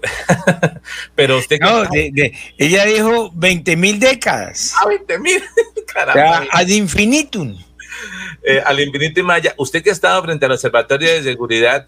pero 1.15 1.39
usted... 1.39 1.59
No, 1.61 1.85
ella 2.59 2.85
dijo 2.85 3.31
20 3.35 3.77
mil 3.77 3.99
décadas. 3.99 4.74
Ah, 4.79 4.87
20 4.87 5.19
mil, 5.19 5.43
caramba. 5.87 6.47
ad 6.51 6.69
infinitum. 6.69 7.57
Eh, 8.45 8.61
al 8.65 8.81
infinito 8.81 9.20
y 9.20 9.23
maya, 9.23 9.55
usted 9.57 9.83
que 9.85 9.91
ha 9.91 9.93
estado 9.93 10.20
frente 10.23 10.45
al 10.45 10.53
Observatorio 10.53 11.09
de 11.09 11.23
Seguridad, 11.23 11.87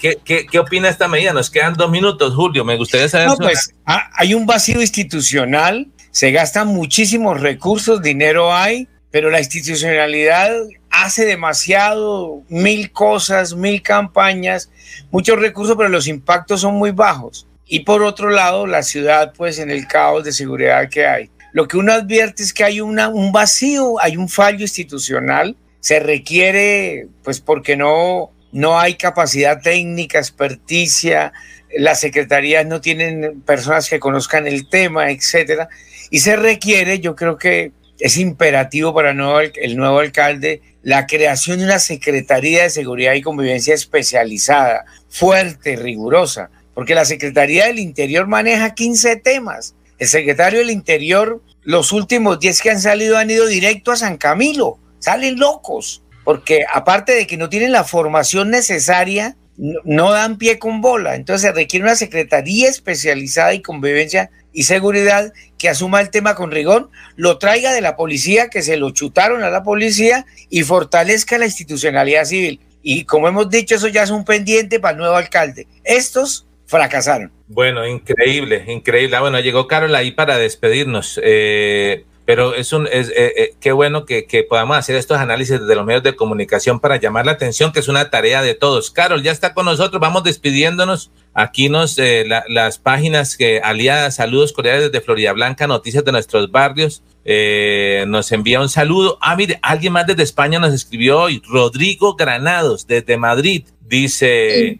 ¿qué, 0.00 0.18
qué, 0.24 0.46
qué 0.46 0.58
opina 0.58 0.88
esta 0.88 1.08
medida? 1.08 1.34
Nos 1.34 1.50
quedan 1.50 1.74
dos 1.74 1.90
minutos, 1.90 2.34
Julio, 2.34 2.64
me 2.64 2.76
gustaría 2.76 3.08
saber. 3.08 3.28
No, 3.28 3.36
pues 3.36 3.74
hay 3.84 4.32
un 4.32 4.46
vacío 4.46 4.80
institucional, 4.80 5.88
se 6.10 6.32
gastan 6.32 6.68
muchísimos 6.68 7.40
recursos, 7.40 8.02
dinero 8.02 8.52
hay, 8.52 8.88
pero 9.10 9.30
la 9.30 9.38
institucionalidad 9.38 10.52
hace 10.90 11.24
demasiado, 11.24 12.42
mil 12.48 12.92
cosas, 12.92 13.54
mil 13.54 13.82
campañas, 13.82 14.70
muchos 15.10 15.38
recursos, 15.38 15.76
pero 15.76 15.88
los 15.88 16.06
impactos 16.06 16.60
son 16.60 16.74
muy 16.74 16.90
bajos. 16.90 17.46
Y 17.66 17.80
por 17.80 18.02
otro 18.02 18.30
lado, 18.30 18.66
la 18.66 18.82
ciudad, 18.82 19.32
pues 19.36 19.58
en 19.58 19.70
el 19.70 19.86
caos 19.86 20.24
de 20.24 20.32
seguridad 20.32 20.88
que 20.88 21.06
hay. 21.06 21.30
Lo 21.52 21.68
que 21.68 21.76
uno 21.76 21.92
advierte 21.92 22.42
es 22.42 22.52
que 22.52 22.64
hay 22.64 22.80
una, 22.80 23.08
un 23.08 23.32
vacío, 23.32 24.00
hay 24.00 24.16
un 24.16 24.28
fallo 24.28 24.60
institucional, 24.60 25.56
se 25.80 25.98
requiere, 25.98 27.08
pues 27.24 27.40
porque 27.40 27.76
no, 27.76 28.32
no 28.52 28.78
hay 28.78 28.94
capacidad 28.94 29.60
técnica, 29.60 30.18
experticia, 30.18 31.32
las 31.76 32.00
secretarías 32.00 32.66
no 32.66 32.80
tienen 32.80 33.42
personas 33.42 33.88
que 33.88 34.00
conozcan 34.00 34.46
el 34.46 34.68
tema, 34.68 35.10
etcétera, 35.10 35.68
y 36.10 36.20
se 36.20 36.36
requiere, 36.36 37.00
yo 37.00 37.14
creo 37.14 37.38
que 37.38 37.72
es 37.98 38.16
imperativo 38.16 38.92
para 38.94 39.10
el 39.10 39.16
nuevo, 39.16 39.40
el 39.40 39.76
nuevo 39.76 39.98
alcalde 40.00 40.62
la 40.82 41.06
creación 41.06 41.58
de 41.58 41.66
una 41.66 41.78
Secretaría 41.78 42.62
de 42.62 42.70
Seguridad 42.70 43.14
y 43.14 43.22
Convivencia 43.22 43.74
especializada, 43.74 44.84
fuerte, 45.08 45.76
rigurosa, 45.76 46.50
porque 46.74 46.94
la 46.94 47.04
Secretaría 47.04 47.66
del 47.66 47.78
Interior 47.78 48.26
maneja 48.26 48.74
15 48.74 49.16
temas. 49.16 49.74
El 49.98 50.08
secretario 50.08 50.60
del 50.60 50.70
Interior, 50.70 51.42
los 51.62 51.92
últimos 51.92 52.40
10 52.40 52.62
que 52.62 52.70
han 52.70 52.80
salido 52.80 53.18
han 53.18 53.30
ido 53.30 53.46
directo 53.46 53.92
a 53.92 53.96
San 53.96 54.16
Camilo, 54.16 54.78
salen 54.98 55.38
locos, 55.38 56.02
porque 56.24 56.64
aparte 56.72 57.12
de 57.12 57.26
que 57.26 57.36
no 57.36 57.50
tienen 57.50 57.72
la 57.72 57.84
formación 57.84 58.50
necesaria, 58.50 59.36
no, 59.84 60.10
dan 60.10 60.38
pie 60.38 60.58
con 60.58 60.80
bola. 60.80 61.14
Entonces 61.14 61.42
se 61.42 61.52
requiere 61.52 61.84
una 61.84 61.94
Secretaría 61.94 62.68
especializada 62.68 63.52
y 63.52 63.60
convivencia 63.60 64.30
y 64.52 64.64
seguridad 64.64 65.32
que 65.58 65.68
asuma 65.68 66.00
el 66.00 66.10
tema 66.10 66.34
con 66.34 66.50
rigor, 66.50 66.90
lo 67.16 67.38
traiga 67.38 67.72
de 67.72 67.80
la 67.80 67.94
policía, 67.94 68.48
que 68.48 68.62
se 68.62 68.76
lo 68.76 68.90
chutaron 68.90 69.44
a 69.44 69.50
la 69.50 69.62
policía 69.62 70.26
y 70.48 70.62
fortalezca 70.62 71.38
la 71.38 71.44
institucionalidad 71.44 72.24
civil. 72.24 72.60
Y 72.82 73.04
como 73.04 73.28
hemos 73.28 73.50
dicho, 73.50 73.74
eso 73.74 73.88
ya 73.88 74.02
es 74.02 74.10
un 74.10 74.24
pendiente 74.24 74.80
para 74.80 74.92
el 74.92 74.98
nuevo 74.98 75.14
alcalde. 75.14 75.68
Estos 75.84 76.46
fracasaron. 76.66 77.30
Bueno, 77.46 77.86
increíble, 77.86 78.64
increíble. 78.66 79.16
Ah, 79.16 79.20
bueno, 79.20 79.38
llegó 79.40 79.66
Carol 79.66 79.94
ahí 79.94 80.12
para 80.12 80.38
despedirnos. 80.38 81.20
Eh, 81.22 82.06
pero 82.30 82.54
es 82.54 82.72
un, 82.72 82.86
es, 82.86 83.08
eh, 83.08 83.32
eh, 83.36 83.54
qué 83.58 83.72
bueno 83.72 84.04
que, 84.04 84.24
que, 84.24 84.44
podamos 84.44 84.76
hacer 84.76 84.94
estos 84.94 85.18
análisis 85.18 85.66
de 85.66 85.74
los 85.74 85.84
medios 85.84 86.04
de 86.04 86.14
comunicación 86.14 86.78
para 86.78 86.94
llamar 86.94 87.26
la 87.26 87.32
atención, 87.32 87.72
que 87.72 87.80
es 87.80 87.88
una 87.88 88.08
tarea 88.08 88.40
de 88.40 88.54
todos. 88.54 88.92
Carol, 88.92 89.24
ya 89.24 89.32
está 89.32 89.52
con 89.52 89.66
nosotros, 89.66 90.00
vamos 90.00 90.22
despidiéndonos. 90.22 91.10
Aquí 91.34 91.68
nos, 91.68 91.98
eh, 91.98 92.22
la, 92.24 92.44
las 92.46 92.78
páginas 92.78 93.36
que 93.36 93.58
aliadas, 93.58 94.14
saludos 94.14 94.52
cordiales 94.52 94.92
desde 94.92 95.04
Florida 95.04 95.32
Blanca, 95.32 95.66
noticias 95.66 96.04
de 96.04 96.12
nuestros 96.12 96.52
barrios, 96.52 97.02
eh, 97.24 98.04
nos 98.06 98.30
envía 98.30 98.60
un 98.60 98.68
saludo. 98.68 99.18
Ah, 99.20 99.34
mire, 99.34 99.58
alguien 99.60 99.92
más 99.92 100.06
desde 100.06 100.22
España 100.22 100.60
nos 100.60 100.72
escribió 100.72 101.22
hoy, 101.22 101.42
Rodrigo 101.48 102.14
Granados, 102.14 102.86
desde 102.86 103.16
Madrid, 103.16 103.64
dice... 103.80 104.78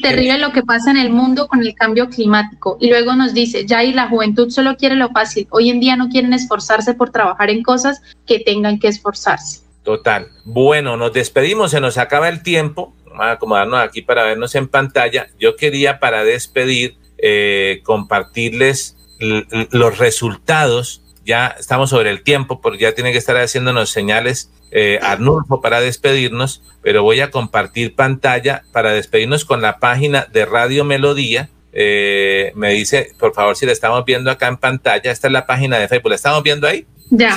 terrible 0.00 0.38
lo 0.38 0.52
que 0.52 0.62
pasa 0.62 0.90
en 0.90 0.96
el 0.96 1.10
mundo 1.10 1.48
con 1.48 1.60
el 1.60 1.74
cambio 1.74 2.08
climático. 2.08 2.76
Y 2.80 2.88
luego 2.88 3.14
nos 3.14 3.34
dice, 3.34 3.66
ya 3.66 3.84
y 3.84 3.92
la 3.92 4.08
juventud 4.08 4.50
solo 4.50 4.76
quiere 4.76 4.96
lo 4.96 5.10
fácil. 5.10 5.46
Hoy 5.50 5.70
en 5.70 5.80
día 5.80 5.96
no 5.96 6.08
quieren 6.08 6.32
esforzarse 6.32 6.94
por 6.94 7.10
trabajar 7.10 7.50
en 7.50 7.62
cosas 7.62 8.02
que 8.26 8.40
tengan 8.40 8.78
que 8.78 8.88
esforzarse. 8.88 9.60
Total. 9.82 10.28
Bueno, 10.44 10.96
nos 10.96 11.12
despedimos, 11.12 11.70
se 11.70 11.80
nos 11.80 11.98
acaba 11.98 12.28
el 12.28 12.42
tiempo. 12.42 12.94
Vamos 13.06 13.26
a 13.26 13.30
acomodarnos 13.32 13.80
aquí 13.80 14.02
para 14.02 14.24
vernos 14.24 14.54
en 14.54 14.68
pantalla. 14.68 15.28
Yo 15.38 15.56
quería 15.56 16.00
para 16.00 16.24
despedir 16.24 16.96
eh, 17.18 17.80
compartirles 17.84 18.96
los 19.18 19.98
resultados. 19.98 21.02
Ya 21.26 21.56
estamos 21.58 21.90
sobre 21.90 22.10
el 22.10 22.22
tiempo 22.22 22.60
porque 22.60 22.84
ya 22.84 22.94
tiene 22.94 23.10
que 23.10 23.18
estar 23.18 23.36
haciéndonos 23.36 23.90
señales 23.90 24.50
eh, 24.70 24.98
Arnulfo 25.02 25.60
para 25.60 25.80
despedirnos, 25.80 26.62
pero 26.82 27.02
voy 27.02 27.20
a 27.20 27.30
compartir 27.30 27.94
pantalla 27.96 28.62
para 28.72 28.92
despedirnos 28.92 29.44
con 29.44 29.60
la 29.60 29.78
página 29.78 30.26
de 30.32 30.46
Radio 30.46 30.84
Melodía. 30.84 31.50
Eh, 31.72 32.52
me 32.54 32.70
dice, 32.70 33.10
por 33.18 33.34
favor, 33.34 33.56
si 33.56 33.66
la 33.66 33.72
estamos 33.72 34.04
viendo 34.04 34.30
acá 34.30 34.46
en 34.46 34.56
pantalla, 34.56 35.10
esta 35.10 35.26
es 35.26 35.32
la 35.32 35.46
página 35.46 35.78
de 35.78 35.88
Facebook, 35.88 36.10
¿la 36.10 36.16
estamos 36.16 36.42
viendo 36.44 36.68
ahí? 36.68 36.86
Ya. 37.10 37.36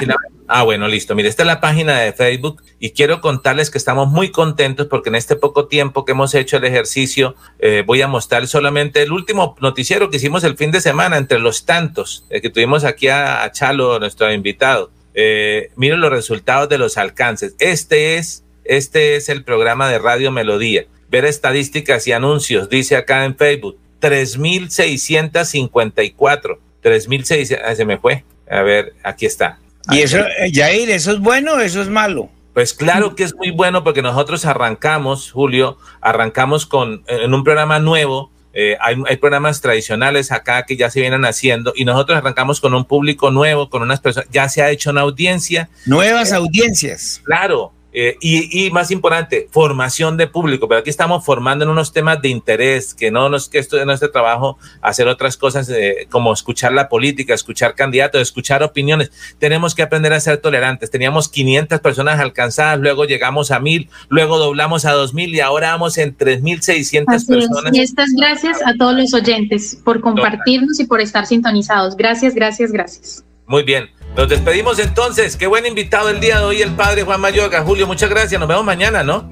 Ah, 0.51 0.63
bueno, 0.63 0.87
listo. 0.87 1.13
Mire, 1.13 1.29
esta 1.29 1.43
es 1.43 1.47
la 1.47 1.61
página 1.61 1.99
de 1.99 2.11
Facebook 2.11 2.63
y 2.79 2.89
quiero 2.89 3.21
contarles 3.21 3.69
que 3.69 3.77
estamos 3.77 4.07
muy 4.07 4.31
contentos 4.31 4.87
porque 4.87 5.09
en 5.09 5.15
este 5.15 5.35
poco 5.35 5.67
tiempo 5.67 6.05
que 6.05 6.13
hemos 6.13 6.33
hecho 6.33 6.57
el 6.57 6.63
ejercicio, 6.63 7.35
eh, 7.59 7.83
voy 7.85 8.01
a 8.01 8.07
mostrar 8.07 8.47
solamente 8.47 9.03
el 9.03 9.11
último 9.11 9.55
noticiero 9.61 10.09
que 10.09 10.17
hicimos 10.17 10.43
el 10.43 10.57
fin 10.57 10.71
de 10.71 10.81
semana, 10.81 11.17
entre 11.17 11.37
los 11.37 11.67
tantos 11.67 12.25
eh, 12.31 12.41
que 12.41 12.49
tuvimos 12.49 12.83
aquí 12.83 13.09
a, 13.09 13.47
Chalo, 13.51 13.99
nuestro 13.99 14.33
invitado. 14.33 14.89
Eh, 15.13 15.69
miren 15.75 16.01
los 16.01 16.09
resultados 16.09 16.67
de 16.67 16.79
los 16.79 16.97
alcances. 16.97 17.53
Este 17.59 18.17
es, 18.17 18.43
este 18.63 19.17
es 19.17 19.29
el 19.29 19.43
programa 19.43 19.87
de 19.87 19.99
Radio 19.99 20.31
Melodía. 20.31 20.85
Ver 21.11 21.25
estadísticas 21.25 22.07
y 22.07 22.11
anuncios, 22.11 22.69
dice 22.69 22.95
acá 22.95 23.23
en 23.23 23.37
Facebook, 23.37 23.77
3.654. 24.01 26.57
3.600, 26.81 27.61
ah, 27.63 27.75
se 27.75 27.85
me 27.85 27.99
fue. 27.99 28.23
A 28.49 28.63
ver, 28.63 28.95
aquí 29.03 29.27
está. 29.27 29.59
¿Y 29.91 29.99
eso, 29.99 30.19
Jair, 30.53 30.89
eso 30.89 31.11
es 31.11 31.19
bueno 31.19 31.53
o 31.53 31.59
eso 31.59 31.81
es 31.81 31.89
malo? 31.89 32.29
Pues 32.53 32.73
claro 32.73 33.15
que 33.15 33.23
es 33.23 33.35
muy 33.35 33.51
bueno 33.51 33.83
porque 33.83 34.01
nosotros 34.01 34.45
arrancamos, 34.45 35.31
Julio, 35.31 35.77
arrancamos 36.01 36.65
con 36.65 37.03
en 37.07 37.33
un 37.33 37.43
programa 37.43 37.79
nuevo 37.79 38.31
eh, 38.51 38.77
hay, 38.81 38.95
hay, 39.07 39.17
programas 39.17 39.61
tradicionales 39.61 40.31
acá 40.31 40.65
que 40.65 40.75
ya 40.75 40.89
se 40.89 40.99
vienen 40.99 41.23
haciendo 41.23 41.71
y 41.75 41.85
nosotros 41.85 42.17
arrancamos 42.17 42.59
con 42.59 42.73
un 42.73 42.83
público 42.83 43.29
nuevo, 43.29 43.69
con 43.69 43.83
unas 43.83 43.99
personas, 43.99 44.27
ya 44.31 44.49
se 44.49 44.63
ha 44.63 44.71
hecho 44.71 44.89
una 44.89 45.01
audiencia. 45.01 45.69
Nuevas 45.85 46.31
eh, 46.31 46.35
audiencias. 46.35 47.21
Claro, 47.23 47.71
eh, 48.01 48.17
y, 48.21 48.65
y, 48.65 48.71
más 48.71 48.91
importante, 48.91 49.49
formación 49.51 50.15
de 50.15 50.27
público. 50.27 50.69
Pero 50.69 50.79
aquí 50.79 50.89
estamos 50.89 51.25
formando 51.25 51.65
en 51.65 51.69
unos 51.69 51.91
temas 51.91 52.21
de 52.21 52.29
interés, 52.29 52.93
que 52.93 53.11
no 53.11 53.27
nos 53.27 53.49
que 53.49 53.59
esto 53.59 53.75
de 53.75 53.85
nuestro 53.85 54.09
trabajo 54.09 54.57
hacer 54.81 55.09
otras 55.09 55.35
cosas 55.35 55.69
eh, 55.69 56.07
como 56.09 56.31
escuchar 56.31 56.71
la 56.71 56.87
política, 56.87 57.33
escuchar 57.33 57.75
candidatos, 57.75 58.21
escuchar 58.21 58.63
opiniones. 58.63 59.11
Tenemos 59.37 59.75
que 59.75 59.81
aprender 59.81 60.13
a 60.13 60.21
ser 60.21 60.37
tolerantes. 60.37 60.89
Teníamos 60.89 61.27
500 61.27 61.81
personas 61.81 62.21
alcanzadas, 62.21 62.79
luego 62.79 63.03
llegamos 63.03 63.51
a 63.51 63.59
1000, 63.59 63.89
luego 64.07 64.37
doblamos 64.37 64.85
a 64.85 64.93
2000 64.93 65.35
y 65.35 65.39
ahora 65.41 65.71
vamos 65.71 65.97
en 65.97 66.15
3600 66.15 67.25
personas. 67.25 67.75
Y 67.75 67.81
estas 67.81 68.11
gracias 68.15 68.65
a 68.65 68.75
todos 68.75 68.95
los 68.95 69.13
oyentes 69.13 69.77
por 69.83 69.99
compartirnos 69.99 70.79
y 70.79 70.85
por 70.85 71.01
estar 71.01 71.25
sintonizados. 71.25 71.97
Gracias, 71.97 72.33
gracias, 72.33 72.71
gracias. 72.71 73.25
Muy 73.45 73.63
bien. 73.63 73.89
Nos 74.19 74.27
despedimos 74.27 74.77
entonces. 74.79 75.37
Qué 75.37 75.47
buen 75.47 75.65
invitado 75.65 76.09
el 76.09 76.19
día 76.19 76.39
de 76.39 76.43
hoy, 76.43 76.61
el 76.61 76.75
padre 76.75 77.03
Juan 77.03 77.21
Mayorga. 77.21 77.61
Julio, 77.61 77.87
muchas 77.87 78.09
gracias. 78.09 78.37
Nos 78.37 78.49
vemos 78.49 78.65
mañana, 78.65 79.01
¿no? 79.01 79.31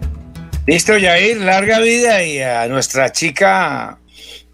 Listo, 0.65 0.97
Yair. 0.97 1.41
Larga 1.41 1.81
vida 1.81 2.23
y 2.23 2.39
a 2.39 2.65
nuestra 2.69 3.11
chica 3.11 3.99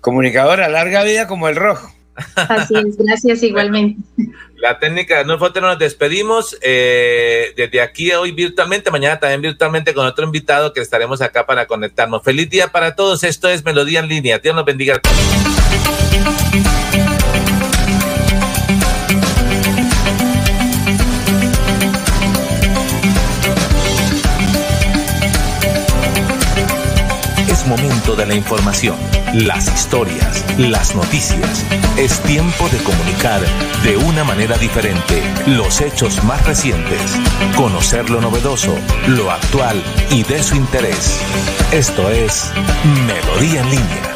comunicadora, 0.02 0.70
larga 0.70 1.04
vida 1.04 1.28
como 1.28 1.50
el 1.50 1.56
rojo. 1.56 1.94
Así 2.36 2.74
es, 2.76 2.98
gracias 2.98 3.44
igualmente. 3.44 4.02
La 4.56 4.80
técnica 4.80 5.24
no 5.24 5.38
foto 5.38 5.62
nos 5.62 5.78
despedimos 5.78 6.58
eh, 6.64 7.54
desde 7.56 7.82
aquí 7.82 8.12
hoy 8.12 8.32
virtualmente, 8.32 8.90
mañana 8.90 9.20
también 9.20 9.42
virtualmente 9.44 9.94
con 9.94 10.08
otro 10.08 10.26
invitado 10.26 10.74
que 10.74 10.82
estaremos 10.82 11.22
acá 11.22 11.46
para 11.46 11.68
conectarnos. 11.68 12.24
Feliz 12.24 12.50
día 12.50 12.70
para 12.70 12.96
todos. 12.96 13.24
Esto 13.24 13.50
es 13.50 13.64
Melodía 13.64 14.00
en 14.00 14.08
línea. 14.08 14.40
Dios 14.40 14.56
nos 14.56 14.66
bendiga. 14.66 15.00
Momento 27.68 28.16
de 28.16 28.26
la 28.26 28.36
información, 28.36 28.98
las 29.34 29.68
historias, 29.68 30.44
las 30.58 30.96
noticias. 30.96 31.66
Es 31.98 32.20
tiempo 32.22 32.70
de 32.70 32.78
comunicar 32.80 33.42
de 33.84 33.98
una 33.98 34.24
manera 34.24 34.58
diferente 34.58 35.22
los 35.48 35.82
hechos 35.82 36.24
más 36.24 36.46
recientes, 36.46 37.02
conocer 37.56 38.10
lo 38.10 38.22
novedoso, 38.22 38.76
lo 39.08 39.32
actual 39.32 39.82
y 40.10 40.24
de 40.24 40.42
su 40.44 40.56
interés. 40.56 41.20
Esto 41.72 42.10
es 42.10 42.52
Melodía 43.06 43.62
en 43.62 43.70
línea. 43.70 44.13